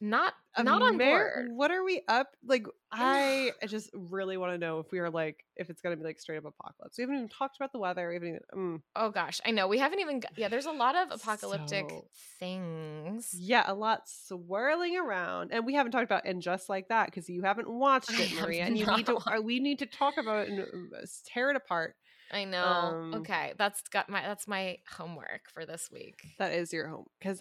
Not 0.00 0.34
not 0.58 0.82
on 0.82 0.98
board. 0.98 1.48
What 1.52 1.70
are 1.70 1.82
we 1.84 2.02
up? 2.08 2.28
Like, 2.44 2.66
I 2.92 3.50
I 3.62 3.66
just 3.66 3.90
really 3.94 4.36
want 4.36 4.52
to 4.52 4.58
know 4.58 4.78
if 4.80 4.90
we 4.92 4.98
are 4.98 5.10
like 5.10 5.44
if 5.56 5.70
it's 5.70 5.80
gonna 5.80 5.96
be 5.96 6.04
like 6.04 6.18
straight 6.20 6.36
up 6.38 6.44
apocalypse. 6.44 6.98
We 6.98 7.02
haven't 7.02 7.16
even 7.16 7.28
talked 7.28 7.56
about 7.56 7.72
the 7.72 7.78
weather. 7.78 8.08
We 8.08 8.14
haven't 8.14 8.28
even. 8.28 8.40
Mm. 8.54 8.82
Oh 8.94 9.10
gosh, 9.10 9.40
I 9.46 9.50
know 9.52 9.68
we 9.68 9.78
haven't 9.78 10.00
even. 10.00 10.22
Yeah, 10.36 10.48
there's 10.48 10.66
a 10.66 10.70
lot 10.72 10.96
of 10.96 11.10
apocalyptic 11.12 11.88
So- 11.88 12.04
things. 12.38 13.34
Yeah, 13.38 13.64
a 13.66 13.74
lot 13.74 14.02
swirling 14.06 14.96
around, 14.96 15.52
and 15.52 15.64
we 15.66 15.74
haven't 15.74 15.92
talked 15.92 16.04
about 16.04 16.24
and 16.26 16.42
just 16.42 16.68
like 16.68 16.88
that 16.88 17.06
because 17.06 17.28
you 17.28 17.42
haven't 17.42 17.68
watched 17.68 18.10
it, 18.12 18.32
Maria, 18.40 18.64
and 18.64 18.78
you 18.78 18.86
need 18.96 19.06
to. 19.06 19.16
uh, 19.16 19.40
We 19.40 19.60
need 19.60 19.78
to 19.80 19.86
talk 19.86 20.16
about 20.18 20.46
it 20.46 20.48
and 20.50 20.60
uh, 20.94 21.06
tear 21.26 21.50
it 21.50 21.56
apart. 21.56 21.96
I 22.32 22.44
know. 22.44 22.64
Um, 22.64 23.14
okay, 23.14 23.52
that's 23.56 23.82
got 23.88 24.08
my 24.08 24.20
that's 24.22 24.48
my 24.48 24.78
homework 24.90 25.42
for 25.52 25.64
this 25.64 25.90
week. 25.92 26.20
That 26.38 26.52
is 26.52 26.72
your 26.72 26.88
home, 26.88 27.06
because 27.18 27.40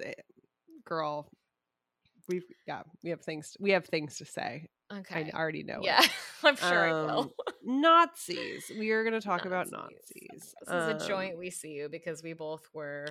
girl, 0.85 1.29
we've 2.27 2.43
yeah, 2.67 2.83
we 3.03 3.09
have 3.11 3.21
things. 3.21 3.55
We 3.59 3.71
have 3.71 3.85
things 3.85 4.17
to 4.17 4.25
say. 4.25 4.67
Okay. 4.93 5.31
I 5.33 5.37
already 5.37 5.63
know. 5.63 5.79
it. 5.79 5.85
yeah, 5.85 6.03
I'm 6.43 6.55
sure 6.55 6.85
I 6.87 6.91
Um, 6.91 7.05
will. 7.05 7.33
Nazis. 7.63 8.71
We 8.77 8.91
are 8.91 9.03
going 9.03 9.19
to 9.19 9.25
talk 9.25 9.45
about 9.45 9.67
Nazis. 9.71 9.97
Nazis. 10.31 10.53
This 10.61 10.69
is 10.69 10.87
a 10.87 10.91
Um, 11.01 11.07
joint 11.07 11.37
we 11.37 11.49
see 11.49 11.69
you 11.71 11.89
because 11.89 12.21
we 12.21 12.33
both 12.33 12.63
were 12.73 13.05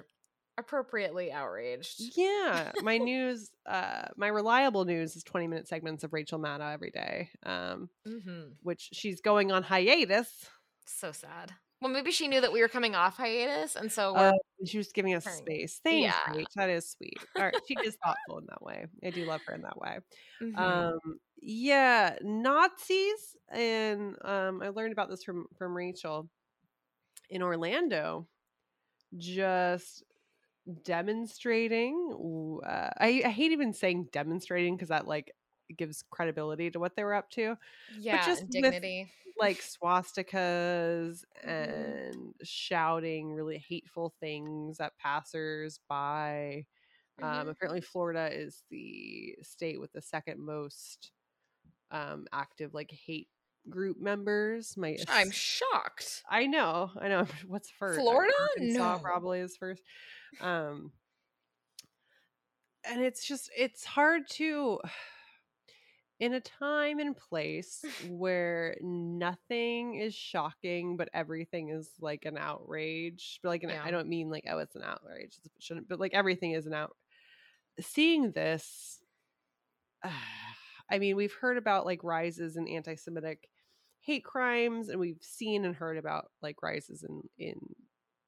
appropriately 0.56 1.32
outraged. 1.32 2.00
Yeah, 2.16 2.70
my 2.82 2.98
news, 2.98 3.50
uh, 3.66 4.06
my 4.16 4.28
reliable 4.28 4.84
news 4.84 5.16
is 5.16 5.24
20 5.24 5.48
minute 5.48 5.66
segments 5.66 6.04
of 6.04 6.12
Rachel 6.12 6.38
Maddow 6.38 6.72
every 6.72 6.90
day, 6.90 7.30
um, 7.44 7.88
hmm 8.06 8.50
which 8.62 8.90
she's 8.92 9.20
going 9.20 9.50
on 9.50 9.64
hiatus. 9.64 10.28
So 10.86 11.10
sad. 11.12 11.52
Well, 11.80 11.92
maybe 11.92 12.12
she 12.12 12.28
knew 12.28 12.40
that 12.40 12.52
we 12.52 12.60
were 12.60 12.68
coming 12.68 12.94
off 12.94 13.16
hiatus, 13.16 13.76
and 13.76 13.92
so 13.92 14.14
Uh, 14.16 14.32
she 14.64 14.78
was 14.78 14.90
giving 14.92 15.14
us 15.14 15.24
space. 15.24 15.80
Thanks, 15.84 16.14
Yeah. 16.28 16.32
Rach. 16.34 16.46
That 16.56 16.70
is 16.70 16.88
sweet. 16.90 17.18
All 17.36 17.42
right, 17.42 17.54
she 17.68 17.76
is 17.84 17.96
thoughtful 18.02 18.38
in 18.38 18.46
that 18.46 18.62
way. 18.62 18.86
I 19.04 19.10
do 19.10 19.26
love 19.26 19.42
her 19.46 19.54
in 19.54 19.62
that 19.62 19.78
way. 19.78 19.98
Mhm. 20.40 20.58
Um, 20.58 21.20
yeah, 21.40 22.16
Nazis, 22.22 23.36
and 23.50 24.16
um, 24.24 24.62
I 24.62 24.70
learned 24.70 24.92
about 24.92 25.10
this 25.10 25.22
from 25.24 25.46
from 25.58 25.76
Rachel 25.76 26.30
in 27.28 27.42
Orlando. 27.42 28.26
Just 29.16 30.04
demonstrating. 30.84 32.60
Uh, 32.64 32.90
I, 32.98 33.22
I 33.26 33.28
hate 33.28 33.52
even 33.52 33.72
saying 33.74 34.08
demonstrating 34.10 34.74
because 34.76 34.88
that 34.88 35.06
like 35.06 35.32
gives 35.76 36.02
credibility 36.10 36.70
to 36.70 36.78
what 36.80 36.96
they 36.96 37.04
were 37.04 37.14
up 37.14 37.30
to. 37.30 37.56
yeah, 37.98 38.24
just 38.26 38.42
and 38.42 38.48
with- 38.54 38.62
dignity. 38.62 39.10
Like 39.36 39.58
swastikas 39.60 41.24
Mhm. 41.44 41.48
and 41.48 42.34
shouting 42.44 43.32
really 43.32 43.58
hateful 43.58 44.14
things 44.20 44.78
at 44.78 44.96
passers 44.98 45.80
by. 45.88 46.66
Um, 47.20 47.46
Mhm. 47.46 47.50
apparently, 47.50 47.80
Florida 47.80 48.28
is 48.32 48.62
the 48.70 49.36
state 49.42 49.80
with 49.80 49.92
the 49.92 50.02
second 50.02 50.38
most 50.40 51.10
um, 51.90 52.26
active 52.32 52.74
like 52.74 52.90
hate 52.92 53.28
group 53.68 53.98
members. 54.00 54.76
My 54.76 54.96
I'm 55.08 55.30
shocked. 55.32 56.22
I 56.30 56.46
know, 56.46 56.90
I 57.00 57.08
know. 57.08 57.24
What's 57.48 57.70
first? 57.70 57.98
Florida? 58.00 58.32
Arkansas 58.40 58.94
No. 58.96 59.02
probably 59.02 59.40
is 59.40 59.56
first. 59.56 59.82
Um, 60.40 60.92
and 62.84 63.00
it's 63.02 63.26
just 63.26 63.50
it's 63.56 63.84
hard 63.84 64.28
to 64.30 64.80
in 66.20 66.32
a 66.34 66.40
time 66.40 66.98
and 67.00 67.16
place 67.16 67.84
where 68.08 68.76
nothing 68.80 69.94
is 69.96 70.14
shocking 70.14 70.96
but 70.96 71.08
everything 71.12 71.70
is 71.70 71.90
like 72.00 72.24
an 72.24 72.36
outrage 72.38 73.40
but 73.42 73.48
like 73.50 73.62
an, 73.64 73.70
Yeah. 73.70 73.82
i 73.84 73.90
don't 73.90 74.08
mean 74.08 74.30
like 74.30 74.44
oh 74.48 74.58
it's 74.58 74.76
an 74.76 74.82
outrage 74.84 75.36
it 75.44 75.50
shouldn't 75.58 75.88
but 75.88 76.00
like 76.00 76.14
everything 76.14 76.52
is 76.52 76.66
an 76.66 76.74
out 76.74 76.96
seeing 77.80 78.30
this 78.32 79.00
i 80.90 80.98
mean 80.98 81.16
we've 81.16 81.34
heard 81.40 81.56
about 81.56 81.86
like 81.86 82.04
rises 82.04 82.56
in 82.56 82.68
anti-semitic 82.68 83.48
hate 84.00 84.24
crimes 84.24 84.88
and 84.88 85.00
we've 85.00 85.22
seen 85.22 85.64
and 85.64 85.74
heard 85.74 85.96
about 85.96 86.26
like 86.42 86.62
rises 86.62 87.02
in 87.04 87.22
in 87.38 87.58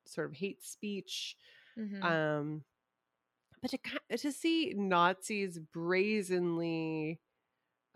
sort 0.06 0.28
of 0.28 0.34
hate 0.36 0.62
speech 0.62 1.36
Mhm. 1.78 2.02
um 2.04 2.64
but 3.62 3.70
to, 3.70 3.78
to 4.16 4.32
see 4.32 4.72
nazis 4.76 5.58
brazenly 5.58 7.20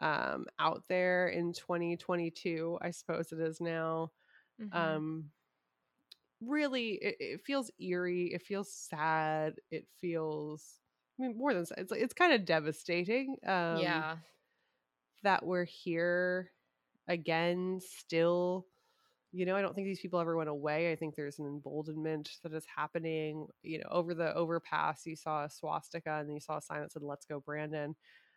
um 0.00 0.46
out 0.58 0.82
there 0.88 1.28
in 1.28 1.52
2022 1.52 2.78
i 2.82 2.90
suppose 2.90 3.32
it 3.32 3.40
is 3.40 3.60
now 3.60 4.10
Mhm. 4.58 5.02
um 5.02 5.30
really 6.40 6.92
it, 7.02 7.16
it 7.20 7.40
feels 7.44 7.70
eerie 7.80 8.32
it 8.32 8.42
feels 8.42 8.72
sad 8.72 9.54
it 9.70 9.86
feels 10.00 10.78
i 11.18 11.22
mean 11.22 11.36
more 11.36 11.52
than 11.52 11.66
sad 11.66 11.78
it's, 11.78 11.92
it's 11.92 12.14
kind 12.14 12.32
of 12.32 12.44
devastating 12.44 13.36
um 13.46 14.04
yeah. 14.04 14.16
that 15.22 15.44
we're 15.44 15.64
here 15.64 16.50
again 17.08 17.80
still 17.80 18.66
you 19.32 19.46
know 19.46 19.56
i 19.56 19.62
don't 19.62 19.74
think 19.74 19.86
these 19.86 20.00
people 20.00 20.20
ever 20.20 20.36
went 20.36 20.48
away 20.50 20.92
i 20.92 20.96
think 20.96 21.14
there's 21.14 21.38
an 21.38 21.46
emboldenment 21.46 22.30
that 22.42 22.54
is 22.54 22.66
happening 22.74 23.46
you 23.62 23.78
know 23.78 23.88
over 23.90 24.14
the 24.14 24.34
overpass 24.34 25.06
you 25.06 25.16
saw 25.16 25.44
a 25.44 25.50
swastika 25.50 26.18
and 26.20 26.32
you 26.32 26.40
saw 26.40 26.58
a 26.58 26.62
sign 26.62 26.80
that 26.80 26.92
said 26.92 27.02
let's 27.02 27.26
go 27.26 27.40
brandon 27.40 27.94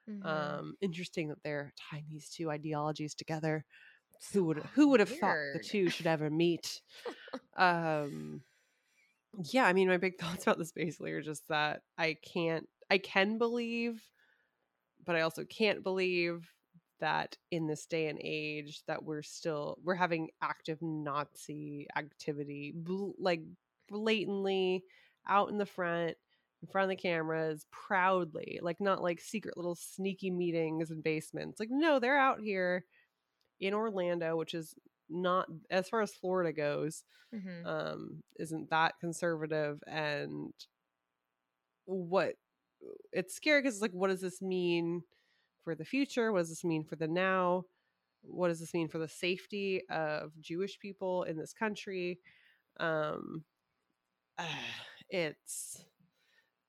Mhm. 0.08 0.62
um 0.62 0.76
interesting 0.82 1.30
that 1.30 1.44
they're 1.44 1.74
tying 1.92 2.06
these 2.10 2.30
two 2.30 2.50
ideologies 2.52 3.16
together. 3.16 3.66
So 4.20 4.40
who 4.40 4.46
would 4.46 4.58
who 4.76 4.90
would 4.90 5.00
have 5.02 5.12
thought 5.12 5.40
the 5.54 5.60
two 5.60 5.90
should 5.90 6.08
ever 6.08 6.30
meet? 6.30 6.82
Um 7.58 8.44
yeah 9.52 9.66
i 9.66 9.74
mean 9.74 9.88
my 9.88 9.98
big 9.98 10.18
thoughts 10.20 10.44
about 10.44 10.58
this 10.58 10.72
basically 10.72 11.12
are 11.12 11.22
just 11.22 11.48
that 11.48 11.82
i 11.98 12.16
can't 12.24 12.68
i 12.90 12.98
can 12.98 13.38
believe 13.38 14.10
but 15.06 15.16
i 15.16 15.22
also 15.22 15.46
can't 15.46 15.84
believe 15.84 16.52
that 17.00 17.38
in 17.52 17.68
this 17.68 17.86
day 17.86 18.08
and 18.08 18.20
age 18.24 18.84
that 18.88 19.04
we're 19.04 19.22
still 19.22 19.78
we're 19.84 19.96
having 19.96 20.30
active 20.42 20.82
nazi 20.82 21.88
activity 21.98 22.72
bl- 22.76 23.12
like 23.20 23.42
blatantly 23.90 24.84
out 25.28 25.50
in 25.50 25.58
the 25.58 25.66
front 25.66 26.18
in 26.64 26.68
front 26.70 26.86
of 26.86 26.90
the 26.90 26.96
cameras 27.02 27.68
proudly 27.72 28.60
like 28.64 28.82
not 28.82 29.04
like 29.04 29.22
secret 29.22 29.58
little 29.58 29.76
sneaky 29.76 30.32
meetings 30.32 30.92
and 30.92 31.04
basements 31.04 31.60
like 31.60 31.70
no 31.72 32.00
they're 32.00 32.18
out 32.18 32.40
here 32.42 32.86
in 33.62 33.74
orlando 33.74 34.38
which 34.38 34.56
is 34.56 34.76
not 35.10 35.48
as 35.72 35.90
far 35.90 36.02
as 36.02 36.14
florida 36.16 36.54
goes 36.54 37.04
Mhm. 37.34 37.66
um 37.66 38.24
isn't 38.40 38.70
that 38.72 39.00
conservative 39.00 39.84
and 39.88 40.54
what 41.86 42.36
it's 43.12 43.36
scary 43.36 43.62
because 43.62 43.76
it's 43.76 43.82
like 43.82 43.92
what 43.92 44.10
does 44.10 44.22
this 44.22 44.42
mean 44.42 45.04
for 45.64 45.76
the 45.76 45.86
future? 45.86 46.32
What 46.32 46.40
does 46.40 46.50
this 46.50 46.64
mean 46.66 46.84
for 46.84 46.96
the 46.98 47.08
now? 47.08 47.66
What 48.24 48.50
does 48.50 48.60
this 48.60 48.74
mean 48.74 48.90
for 48.90 48.98
the 49.00 49.08
safety 49.08 49.82
of 49.90 50.32
jewish 50.42 50.80
people 50.80 51.24
in 51.24 51.38
this 51.38 51.54
country? 51.54 52.20
Um 52.80 53.44
it's 55.10 55.84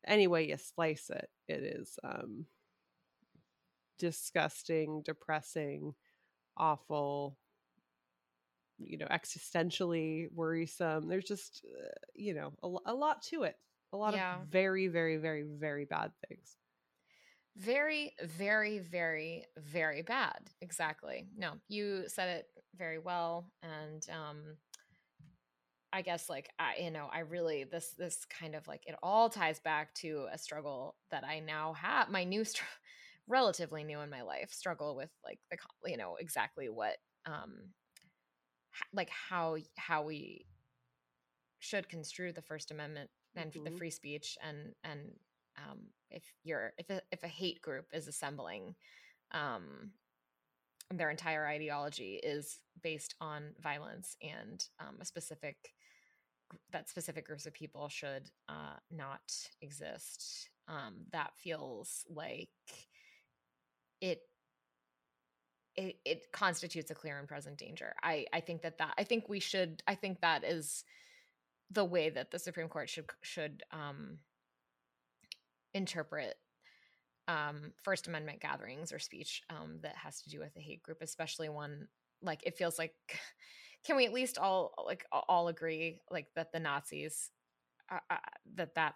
any 0.07 0.27
way 0.27 0.49
you 0.49 0.57
slice 0.57 1.11
it 1.11 1.29
it 1.49 1.63
is 1.63 1.99
um 2.05 2.47
disgusting 3.99 5.03
depressing 5.05 5.95
awful 6.57 7.37
you 8.79 8.99
know 8.99 9.07
existentially 9.07 10.29
worrisome. 10.33 11.09
There's 11.09 11.25
just 11.25 11.65
uh, 11.65 11.89
you 12.15 12.35
know 12.35 12.53
a, 12.63 12.93
a 12.93 12.95
lot 12.95 13.23
to 13.31 13.45
it 13.45 13.57
a 13.93 13.97
lot 13.97 14.15
Yeah. 14.15 14.37
of 14.37 14.49
very 14.51 14.89
very 14.89 15.17
very 15.17 15.43
very 15.43 15.85
bad 15.85 16.13
things. 16.29 16.57
Very 17.57 18.15
very 18.23 18.79
very 18.79 19.45
very 19.57 20.03
bad 20.03 20.51
exactly. 20.61 21.29
No 21.37 21.55
you 21.69 22.05
said 22.09 22.29
it 22.29 22.47
very 22.77 22.99
well 22.99 23.51
and 23.63 24.07
um 24.11 24.57
i 25.95 26.03
guess 26.03 26.29
like 26.29 26.51
i 26.59 26.75
you 26.79 26.91
know 26.91 27.09
i 27.13 27.21
really 27.21 27.65
this 27.65 27.95
this 27.97 28.27
kind 28.27 28.55
of 28.55 28.67
like 28.69 28.83
it 28.87 28.95
all 29.03 29.31
ties 29.31 29.61
back 29.61 29.95
to 29.95 30.27
a 30.33 30.37
struggle 30.37 30.97
that 31.11 31.25
i 31.25 31.41
now 31.41 31.73
have 31.73 32.11
my 32.11 32.25
new 32.25 32.45
str- 32.45 32.65
relatively 33.29 33.85
new 33.85 34.01
in 34.01 34.11
my 34.11 34.21
life 34.21 34.53
struggle 34.53 34.95
with 34.95 35.11
like 35.25 35.39
the 35.51 35.57
you 35.91 35.97
know 35.97 36.17
exactly 36.21 36.69
what 36.69 36.97
um 37.25 37.55
like 38.93 39.09
how 39.09 39.57
how 39.77 40.03
we 40.03 40.45
should 41.65 41.89
construe 41.89 42.33
the 42.33 42.43
First 42.43 42.71
Amendment 42.71 43.11
and 43.35 43.51
mm-hmm. 43.53 43.65
the 43.65 43.71
free 43.71 43.91
speech 43.91 44.37
and 44.47 44.75
and 44.85 45.01
um, 45.57 45.79
if 46.11 46.23
you're 46.43 46.73
if 46.79 46.91
a, 46.91 47.01
if 47.11 47.23
a 47.23 47.29
hate 47.29 47.63
group 47.63 47.87
is 47.93 48.09
assembling 48.09 48.75
um, 49.33 49.91
their 50.91 51.11
entire 51.11 51.47
ideology 51.47 52.21
is 52.23 52.59
based 52.83 53.15
on 53.21 53.55
violence 53.61 54.17
and 54.23 54.67
um, 54.81 54.97
a 55.01 55.05
specific 55.05 55.57
that 56.73 56.89
specific 56.89 57.27
groups 57.27 57.47
of 57.47 57.55
people 57.55 57.89
should 57.89 58.31
uh, 58.49 58.77
not 58.91 59.33
exist 59.61 60.49
um, 60.69 60.95
that 61.13 61.33
feels 61.37 62.05
like 62.09 62.49
it 64.01 64.21
it, 65.77 65.97
it 66.05 66.27
constitutes 66.33 66.91
a 66.93 66.95
clear 66.95 67.19
and 67.19 67.27
present 67.27 67.59
danger. 67.59 67.95
I, 68.01 68.27
I 68.33 68.41
think 68.41 68.63
that 68.63 68.79
that 68.79 68.95
I 68.97 69.05
think 69.05 69.29
we 69.29 69.41
should 69.41 69.83
I 69.89 69.95
think 69.97 70.21
that 70.21 70.45
is 70.45 70.85
the 71.71 71.85
way 71.85 72.11
that 72.11 72.31
the 72.31 72.39
Supreme 72.39 72.69
Court 72.69 72.89
should 72.89 73.07
should 73.23 73.63
um, 73.73 74.19
interpret 75.73 76.37
um, 77.27 77.73
First 77.83 78.07
Amendment 78.07 78.41
gatherings 78.41 78.93
or 78.93 78.99
speech 78.99 79.43
um, 79.51 79.79
that 79.83 79.97
has 79.97 80.23
to 80.23 80.31
do 80.31 80.39
with 80.39 80.57
a 80.57 80.61
hate 80.61 80.83
group, 80.83 80.99
especially 81.01 81.49
one 81.49 81.89
like 82.23 82.41
it 82.45 82.57
feels 82.57 82.79
like. 82.79 82.95
Can 83.85 83.97
we 83.97 84.07
at 84.07 84.13
least 84.13 84.39
all 84.39 84.73
like 84.87 85.05
all 85.13 85.49
agree 85.49 86.01
like 86.11 86.29
that 86.37 86.53
the 86.53 86.61
Nazis 86.61 87.31
uh, 87.91 87.99
uh, 88.11 88.17
that 88.57 88.75
that 88.75 88.95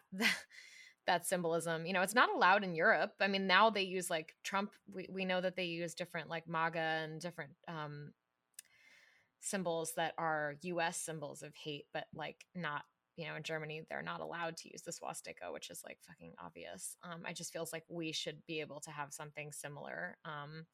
that 1.09 1.27
symbolism. 1.27 1.87
You 1.87 1.95
know, 1.95 2.03
it's 2.03 2.15
not 2.15 2.33
allowed 2.33 2.63
in 2.63 2.75
Europe. 2.75 3.15
I 3.21 3.27
mean, 3.29 3.47
now 3.47 3.71
they 3.71 3.83
use 3.83 4.11
like 4.11 4.35
Trump. 4.45 4.73
We 4.95 5.09
we 5.11 5.25
know 5.25 5.41
that 5.41 5.57
they 5.57 5.65
use 5.65 5.95
different 5.95 6.29
like 6.29 6.47
MAGA 6.47 6.79
and 6.79 7.21
different 7.21 7.53
um, 7.67 8.13
symbols 9.41 9.95
that 9.97 10.13
are 10.19 10.55
U.S. 10.63 10.99
symbols 10.99 11.43
of 11.43 11.55
hate, 11.57 11.87
but 11.93 12.05
like 12.15 12.45
not. 12.55 12.85
You 13.17 13.27
know, 13.27 13.35
in 13.35 13.43
Germany, 13.43 13.83
they're 13.91 14.01
not 14.01 14.21
allowed 14.21 14.57
to 14.59 14.71
use 14.71 14.83
the 14.83 14.93
swastika, 14.93 15.51
which 15.51 15.71
is 15.71 15.83
like 15.85 15.99
fucking 16.07 16.35
obvious. 16.41 16.97
Um, 17.03 17.23
I 17.27 17.33
just 17.33 17.53
feels 17.53 17.73
like 17.73 17.83
we 17.89 18.13
should 18.13 18.47
be 18.47 18.61
able 18.61 18.79
to 18.83 18.93
have 18.93 19.13
something 19.13 19.51
similar. 19.51 20.17
Um, 20.25 20.67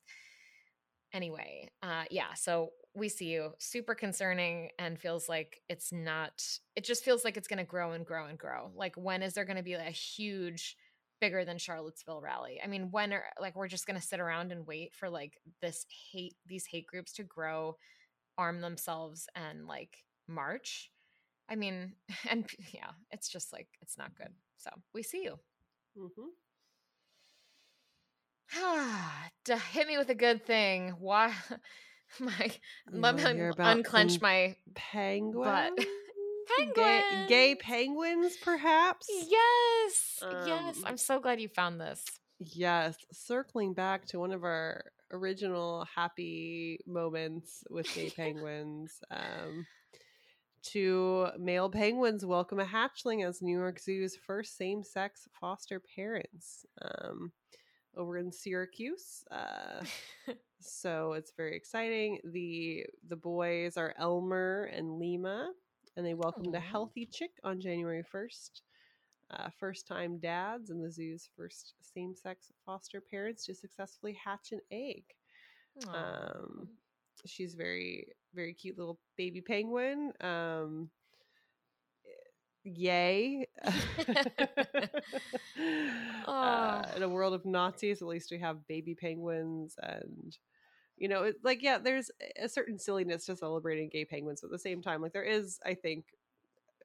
anyway, 1.15 1.71
uh, 1.83 2.05
yeah. 2.11 2.35
So 2.35 2.73
we 2.95 3.09
see 3.09 3.27
you 3.27 3.53
super 3.59 3.95
concerning 3.95 4.71
and 4.79 4.99
feels 4.99 5.29
like 5.29 5.61
it's 5.69 5.93
not 5.93 6.43
it 6.77 6.85
just 6.85 7.05
feels 7.05 7.25
like 7.25 7.37
it's 7.37 7.49
going 7.49 7.59
to 7.59 7.65
grow 7.65 7.93
and 7.93 8.07
grow 8.07 8.27
and 8.27 8.39
grow. 8.39 8.71
Like 8.75 8.95
when 8.97 9.23
is 9.23 9.35
there 9.35 9.45
going 9.45 9.57
to 9.57 9.63
be 9.63 9.75
a 9.75 9.83
huge 9.83 10.77
bigger 11.21 11.45
than 11.45 11.59
charlottesville 11.59 12.21
rally? 12.21 12.61
I 12.63 12.69
mean 12.69 12.91
when 12.91 13.13
are 13.13 13.25
like 13.41 13.57
we're 13.57 13.69
just 13.69 13.87
going 13.87 14.01
to 14.01 14.07
sit 14.07 14.21
around 14.21 14.53
and 14.53 14.67
wait 14.67 14.95
for 14.95 15.11
like 15.11 15.39
this 15.61 15.87
hate 16.13 16.37
these 16.47 16.67
hate 16.67 16.87
groups 16.87 17.13
to 17.15 17.25
grow 17.25 17.77
arm 18.39 18.61
themselves 18.61 19.27
and 19.35 19.67
like 19.67 20.05
march? 20.29 20.91
I 21.49 21.57
mean 21.57 21.95
and 22.31 22.49
yeah 22.73 22.91
it's 23.11 23.29
just 23.29 23.53
like 23.53 23.69
it's 23.83 23.99
not 23.99 24.17
good. 24.17 24.33
So 24.57 24.71
we 24.95 25.03
see 25.03 25.25
you. 25.25 25.39
Mm-hmm. 25.99 26.29
Ah, 28.57 29.29
hit 29.73 29.89
me 29.89 29.99
with 29.99 30.11
a 30.11 30.15
good 30.15 30.47
thing. 30.47 30.95
Why 31.01 31.35
my 32.21 32.51
let 32.93 33.17
me 33.17 33.51
unclench 33.59 34.21
my 34.21 34.57
penguin 34.75 35.45
butt. 35.45 35.87
penguins. 36.57 36.77
Gay, 36.77 37.27
gay, 37.29 37.55
penguins, 37.55 38.37
perhaps. 38.37 39.09
Yes, 39.09 40.19
um, 40.23 40.47
yes. 40.47 40.83
I'm 40.85 40.99
so 40.99 41.19
glad 41.19 41.41
you 41.41 41.49
found 41.49 41.81
this. 41.81 42.05
Yes, 42.39 42.97
circling 43.13 43.73
back 43.73 44.07
to 44.07 44.19
one 44.19 44.33
of 44.33 44.45
our 44.45 44.85
original 45.11 45.87
happy 45.95 46.79
moments 46.87 47.65
with 47.71 47.93
gay 47.95 48.11
penguins. 48.17 48.99
Um, 49.11 49.67
two 50.63 51.29
male 51.39 51.71
penguins 51.71 52.25
welcome 52.27 52.61
a 52.61 52.65
hatchling 52.65 53.27
as 53.27 53.41
New 53.41 53.57
York 53.57 53.79
Zoo's 53.79 54.17
first 54.27 54.57
same-sex 54.57 55.29
foster 55.41 55.81
parents. 55.95 56.67
Um, 56.83 57.33
over 57.97 58.19
in 58.19 58.33
Syracuse. 58.33 59.25
Uh, 59.31 59.85
so 60.61 61.13
it's 61.13 61.33
very 61.37 61.57
exciting. 61.57 62.19
the 62.25 62.87
The 63.09 63.17
boys 63.17 63.77
are 63.77 63.95
Elmer 63.99 64.71
and 64.73 64.99
Lima, 64.99 65.53
and 65.97 66.07
they 66.07 66.15
welcomed 66.15 66.55
oh. 66.55 66.59
a 66.59 66.61
healthy 66.61 67.07
chick 67.07 67.31
on 67.43 67.61
January 67.61 68.03
first. 68.03 68.63
Uh, 69.31 69.49
first 69.59 69.89
time 69.89 70.19
dads 70.19 70.69
and 70.69 70.85
the 70.85 70.91
zoo's 70.91 71.31
first 71.35 71.75
same 71.81 72.15
sex 72.15 72.53
foster 72.67 73.01
parents 73.01 73.47
to 73.47 73.55
successfully 73.55 74.17
hatch 74.23 74.53
an 74.53 74.61
egg. 74.71 75.03
Um, 75.89 76.69
she's 77.25 77.55
very 77.55 78.09
very 78.35 78.53
cute 78.53 78.79
little 78.79 78.99
baby 79.17 79.41
penguin. 79.41 80.13
Um, 80.21 80.91
yay. 82.65 83.47
oh. 86.27 86.33
uh, 86.33 86.87
in 86.97 87.03
a 87.03 87.09
world 87.09 87.35
of 87.35 87.45
Nazis, 87.45 88.03
at 88.03 88.09
least 88.09 88.31
we 88.31 88.39
have 88.39 88.67
baby 88.67 88.95
penguins 88.95 89.77
and 89.83 90.37
you 90.97 91.09
know, 91.09 91.25
it, 91.25 91.37
like 91.43 91.63
yeah, 91.63 91.79
there's 91.79 92.11
a 92.41 92.49
certain 92.49 92.79
silliness 92.79 93.27
to 93.27 93.37
celebrating 93.37 93.89
gay 93.89 94.05
penguins, 94.05 94.41
but 94.41 94.49
at 94.49 94.53
the 94.53 94.59
same 94.59 94.81
time, 94.81 95.03
like 95.03 95.13
there 95.13 95.25
is, 95.25 95.59
I 95.67 95.75
think, 95.75 96.05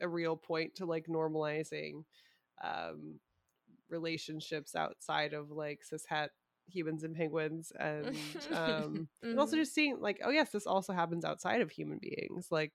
a 0.02 0.08
real 0.08 0.36
point 0.36 0.76
to 0.76 0.86
like 0.86 1.08
normalizing 1.08 2.04
um 2.64 3.20
relationships 3.90 4.76
outside 4.76 5.34
of 5.34 5.52
like 5.52 5.84
cis 5.84 6.06
cishet 6.10 6.30
humans 6.68 7.04
and 7.04 7.16
penguins 7.16 7.72
and 7.80 8.08
um 8.52 8.54
mm-hmm. 8.54 9.04
and 9.24 9.40
also 9.40 9.54
mm-hmm. 9.54 9.62
just 9.62 9.74
seeing 9.74 10.00
like 10.00 10.20
oh 10.24 10.30
yes 10.30 10.52
this 10.52 10.68
also 10.68 10.94
happens 10.94 11.26
outside 11.26 11.62
of 11.62 11.72
human 11.72 12.00
beings 12.00 12.48
like 12.52 12.72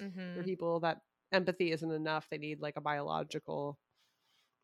mm-hmm. 0.00 0.34
for 0.36 0.42
people 0.42 0.80
that 0.80 0.98
empathy 1.32 1.72
isn't 1.72 1.90
enough. 1.90 2.26
They 2.30 2.38
need 2.38 2.60
like 2.60 2.76
a 2.76 2.80
biological 2.80 3.78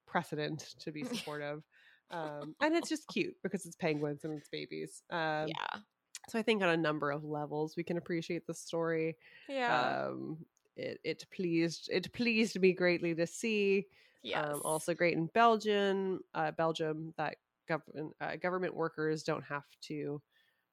precedent 0.07 0.75
to 0.81 0.93
be 0.93 1.05
supportive. 1.13 1.63
um, 2.11 2.55
and 2.61 2.75
it's 2.75 2.89
just 2.89 3.07
cute 3.09 3.35
because 3.43 3.67
it's 3.67 3.77
penguins 3.77 4.25
and 4.25 4.35
it's 4.35 4.49
babies. 4.49 5.03
Um, 5.11 5.49
yeah. 5.49 5.81
So 6.29 6.39
I 6.39 6.43
think 6.43 6.63
on 6.63 6.69
a 6.69 6.77
number 6.77 7.11
of 7.11 7.25
levels 7.25 7.75
we 7.77 7.85
can 7.85 7.97
appreciate 7.97 8.47
the 8.47 8.55
story. 8.55 9.17
Yeah. 9.49 10.07
Um, 10.09 10.39
it, 10.77 11.01
it 11.03 11.25
pleased 11.35 11.89
it 11.93 12.13
pleased 12.13 12.61
me 12.61 12.73
greatly 12.73 13.15
to 13.15 13.27
see. 13.27 13.79
Um, 13.79 13.85
yes. 14.23 14.47
Um, 14.47 14.63
also 14.65 14.95
great 14.95 15.17
in 15.17 15.27
Belgium, 15.27 16.21
uh, 16.35 16.51
Belgium 16.53 17.15
that 17.17 17.37
government 17.69 18.15
uh, 18.21 18.37
government 18.37 18.75
workers 18.75 19.23
don't 19.23 19.45
have 19.45 19.65
to 19.83 20.21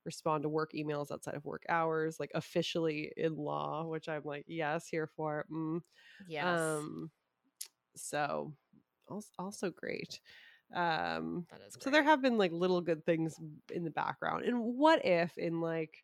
respond 0.05 0.43
to 0.43 0.49
work 0.49 0.71
emails 0.73 1.11
outside 1.11 1.35
of 1.35 1.45
work 1.45 1.63
hours, 1.67 2.19
like 2.19 2.31
officially 2.35 3.11
in 3.17 3.35
law, 3.35 3.85
which 3.85 4.07
I'm 4.07 4.21
like, 4.23 4.45
yes, 4.47 4.87
here 4.87 5.07
for. 5.15 5.45
Mm. 5.51 5.81
Yes. 6.27 6.45
Um, 6.45 7.11
so 7.95 8.53
also, 9.37 9.69
great. 9.69 10.19
Um, 10.73 11.45
that 11.51 11.61
is 11.67 11.75
great. 11.75 11.83
so 11.83 11.89
there 11.89 12.03
have 12.03 12.21
been 12.21 12.37
like 12.37 12.51
little 12.51 12.81
good 12.81 13.05
things 13.05 13.35
in 13.73 13.83
the 13.83 13.91
background. 13.91 14.45
And 14.45 14.59
what 14.59 15.05
if 15.05 15.37
in 15.37 15.61
like 15.61 16.03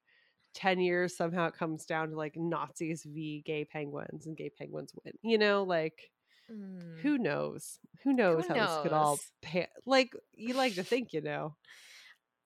10 0.55 0.79
years 0.79 1.15
somehow 1.15 1.47
it 1.47 1.57
comes 1.57 1.85
down 1.85 2.09
to 2.09 2.15
like 2.15 2.35
Nazis 2.35 3.03
v 3.03 3.41
gay 3.45 3.65
penguins 3.65 4.25
and 4.25 4.37
gay 4.37 4.49
penguins 4.49 4.93
win? 5.03 5.13
You 5.21 5.37
know, 5.37 5.63
like 5.63 6.11
mm. 6.51 6.99
who 7.01 7.17
knows? 7.17 7.79
Who 8.03 8.13
knows 8.13 8.45
who 8.45 8.53
how 8.53 8.59
knows? 8.59 8.69
this 8.69 8.83
could 8.83 8.93
all 8.93 9.19
pay? 9.41 9.67
Like 9.85 10.13
you 10.33 10.53
like 10.53 10.75
to 10.75 10.83
think, 10.83 11.13
you 11.13 11.21
know. 11.21 11.55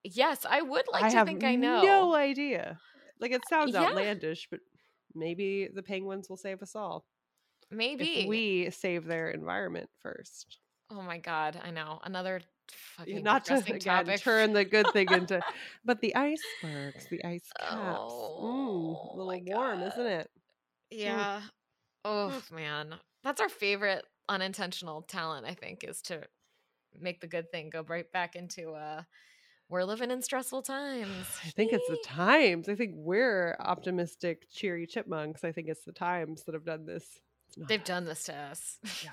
Yes, 0.06 0.45
I 0.45 0.61
would 0.61 0.86
like 0.91 1.07
I 1.07 1.10
to 1.10 1.22
think 1.26 1.44
I 1.44 1.56
know. 1.56 1.82
No 1.86 2.15
idea. 2.15 2.80
Like 3.19 3.32
it 3.32 3.48
sounds 3.48 3.76
Yeah. 3.76 3.76
outlandish, 3.76 4.48
but 4.49 4.60
maybe 5.14 5.68
the 5.68 5.84
penguins 5.84 6.30
will 6.30 6.38
save 6.38 6.61
us 6.61 6.76
all 6.76 7.06
Maybe. 7.69 8.22
if 8.22 8.27
we 8.27 8.69
save 8.72 9.06
their 9.06 9.30
environment 9.32 9.90
first. 10.02 10.60
oh 10.90 11.02
my 11.02 11.18
god, 11.18 11.60
I 11.64 11.72
know. 11.72 11.99
Another 12.03 12.41
fucking 12.69 13.23
Not 13.23 13.45
to 13.45 13.64
again 13.69 14.06
topic. 14.06 14.22
turn 14.22 14.53
the 14.53 14.65
good 14.65 14.91
thing 14.91 15.11
into, 15.11 15.44
but 15.86 16.02
the 16.02 16.15
icebergs, 16.15 17.07
the 17.07 17.23
ice 17.23 17.53
caps, 17.60 18.32
Oh, 18.32 18.40
mm, 18.40 18.98
a 19.14 19.18
little 19.18 19.41
warm, 19.45 19.84
isn't 19.84 20.06
it? 20.06 20.32
Yeah. 20.90 21.44
Oh 22.06 22.44
man. 22.52 22.95
That's 23.23 23.41
our 23.41 23.49
favorite 23.49 24.06
unintentional 24.30 25.03
talent, 25.03 25.45
I 25.45 25.53
think, 25.56 25.84
is 25.84 26.02
to 26.03 26.27
make 26.99 27.22
the 27.22 27.27
good 27.27 27.52
thing 27.52 27.69
go 27.72 27.84
right 27.84 28.11
back 28.11 28.36
into 28.36 28.73
uh 28.73 29.03
we're 29.70 29.84
living 29.84 30.12
in 30.12 30.22
stressful 30.22 30.62
times. 30.62 31.26
I 31.46 31.50
think 31.50 31.74
it's 31.74 31.88
the 31.90 31.98
times. 32.06 32.70
I 32.70 32.76
think 32.76 32.94
we're 32.96 33.56
optimistic, 33.60 34.48
cheery 34.52 34.86
chipmunks. 34.88 35.44
I 35.44 35.52
think 35.52 35.68
it's 35.70 35.84
the 35.84 35.92
times 35.92 36.44
that 36.44 36.54
have 36.54 36.66
done 36.66 36.86
this. 36.86 37.06
They've 37.58 37.82
us. 37.82 37.88
done 37.88 38.06
this 38.06 38.24
to 38.26 38.36
us. 38.36 38.78
Yeah, 38.84 38.92
yeah, 39.04 39.10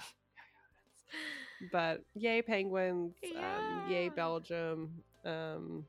yeah. 1.63 1.69
But 1.71 2.05
yay, 2.15 2.43
penguins! 2.43 3.15
Um, 3.37 3.85
yay, 3.89 4.09
Belgium! 4.09 4.91
Um, 5.25 5.85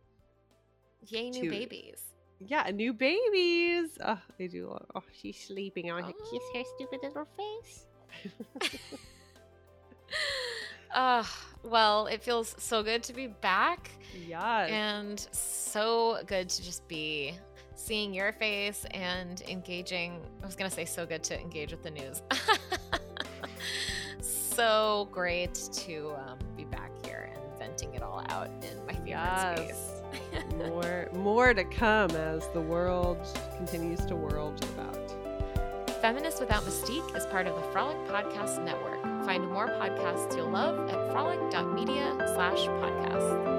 Yay, 1.07 1.29
new 1.31 1.43
to- 1.43 1.49
babies. 1.49 2.01
yeah, 2.39 2.69
new 2.73 2.93
babies. 2.93 3.97
Oh, 4.05 4.19
they 4.37 4.47
do. 4.47 4.77
Oh, 4.95 5.03
she's 5.19 5.37
sleeping. 5.39 5.89
I 5.91 5.95
want 5.99 6.07
to 6.07 6.13
kiss 6.31 6.43
her 6.53 6.59
Oh. 6.61 6.75
stupid 6.77 6.99
little 7.03 7.27
face. 7.35 7.85
Uh, 10.93 11.23
well, 11.63 12.07
it 12.07 12.21
feels 12.21 12.55
so 12.57 12.83
good 12.83 13.03
to 13.03 13.13
be 13.13 13.27
back 13.27 13.91
yes. 14.27 14.69
and 14.69 15.27
so 15.31 16.19
good 16.27 16.49
to 16.49 16.63
just 16.63 16.87
be 16.87 17.33
seeing 17.75 18.13
your 18.13 18.31
face 18.33 18.85
and 18.91 19.41
engaging. 19.47 20.21
I 20.41 20.45
was 20.45 20.55
going 20.55 20.69
to 20.69 20.75
say 20.75 20.85
so 20.85 21.05
good 21.05 21.23
to 21.23 21.39
engage 21.39 21.71
with 21.71 21.83
the 21.83 21.91
news. 21.91 22.21
so 24.21 25.07
great 25.11 25.55
to 25.73 26.13
um, 26.27 26.37
be 26.55 26.65
back 26.65 26.91
here 27.05 27.33
and 27.33 27.59
venting 27.59 27.93
it 27.95 28.03
all 28.03 28.23
out 28.29 28.49
in 28.61 28.85
my 28.85 28.93
favorite 28.93 29.09
yes. 29.09 29.57
space. 29.57 30.45
more, 30.57 31.09
more 31.13 31.53
to 31.53 31.63
come 31.63 32.11
as 32.11 32.47
the 32.49 32.61
world 32.61 33.17
continues 33.57 34.05
to 34.05 34.15
whirl 34.15 34.53
about. 34.75 35.11
Feminist 36.01 36.39
Without 36.41 36.63
Mystique 36.63 37.15
is 37.15 37.25
part 37.27 37.47
of 37.47 37.55
the 37.55 37.61
Frolic 37.71 37.97
Podcast 38.07 38.63
Network. 38.63 39.12
Find 39.25 39.49
more 39.49 39.67
podcasts 39.67 40.35
you'll 40.35 40.49
love 40.49 40.89
at 40.89 41.11
frolic.media 41.11 42.15
slash 42.35 42.65
podcast. 42.67 43.52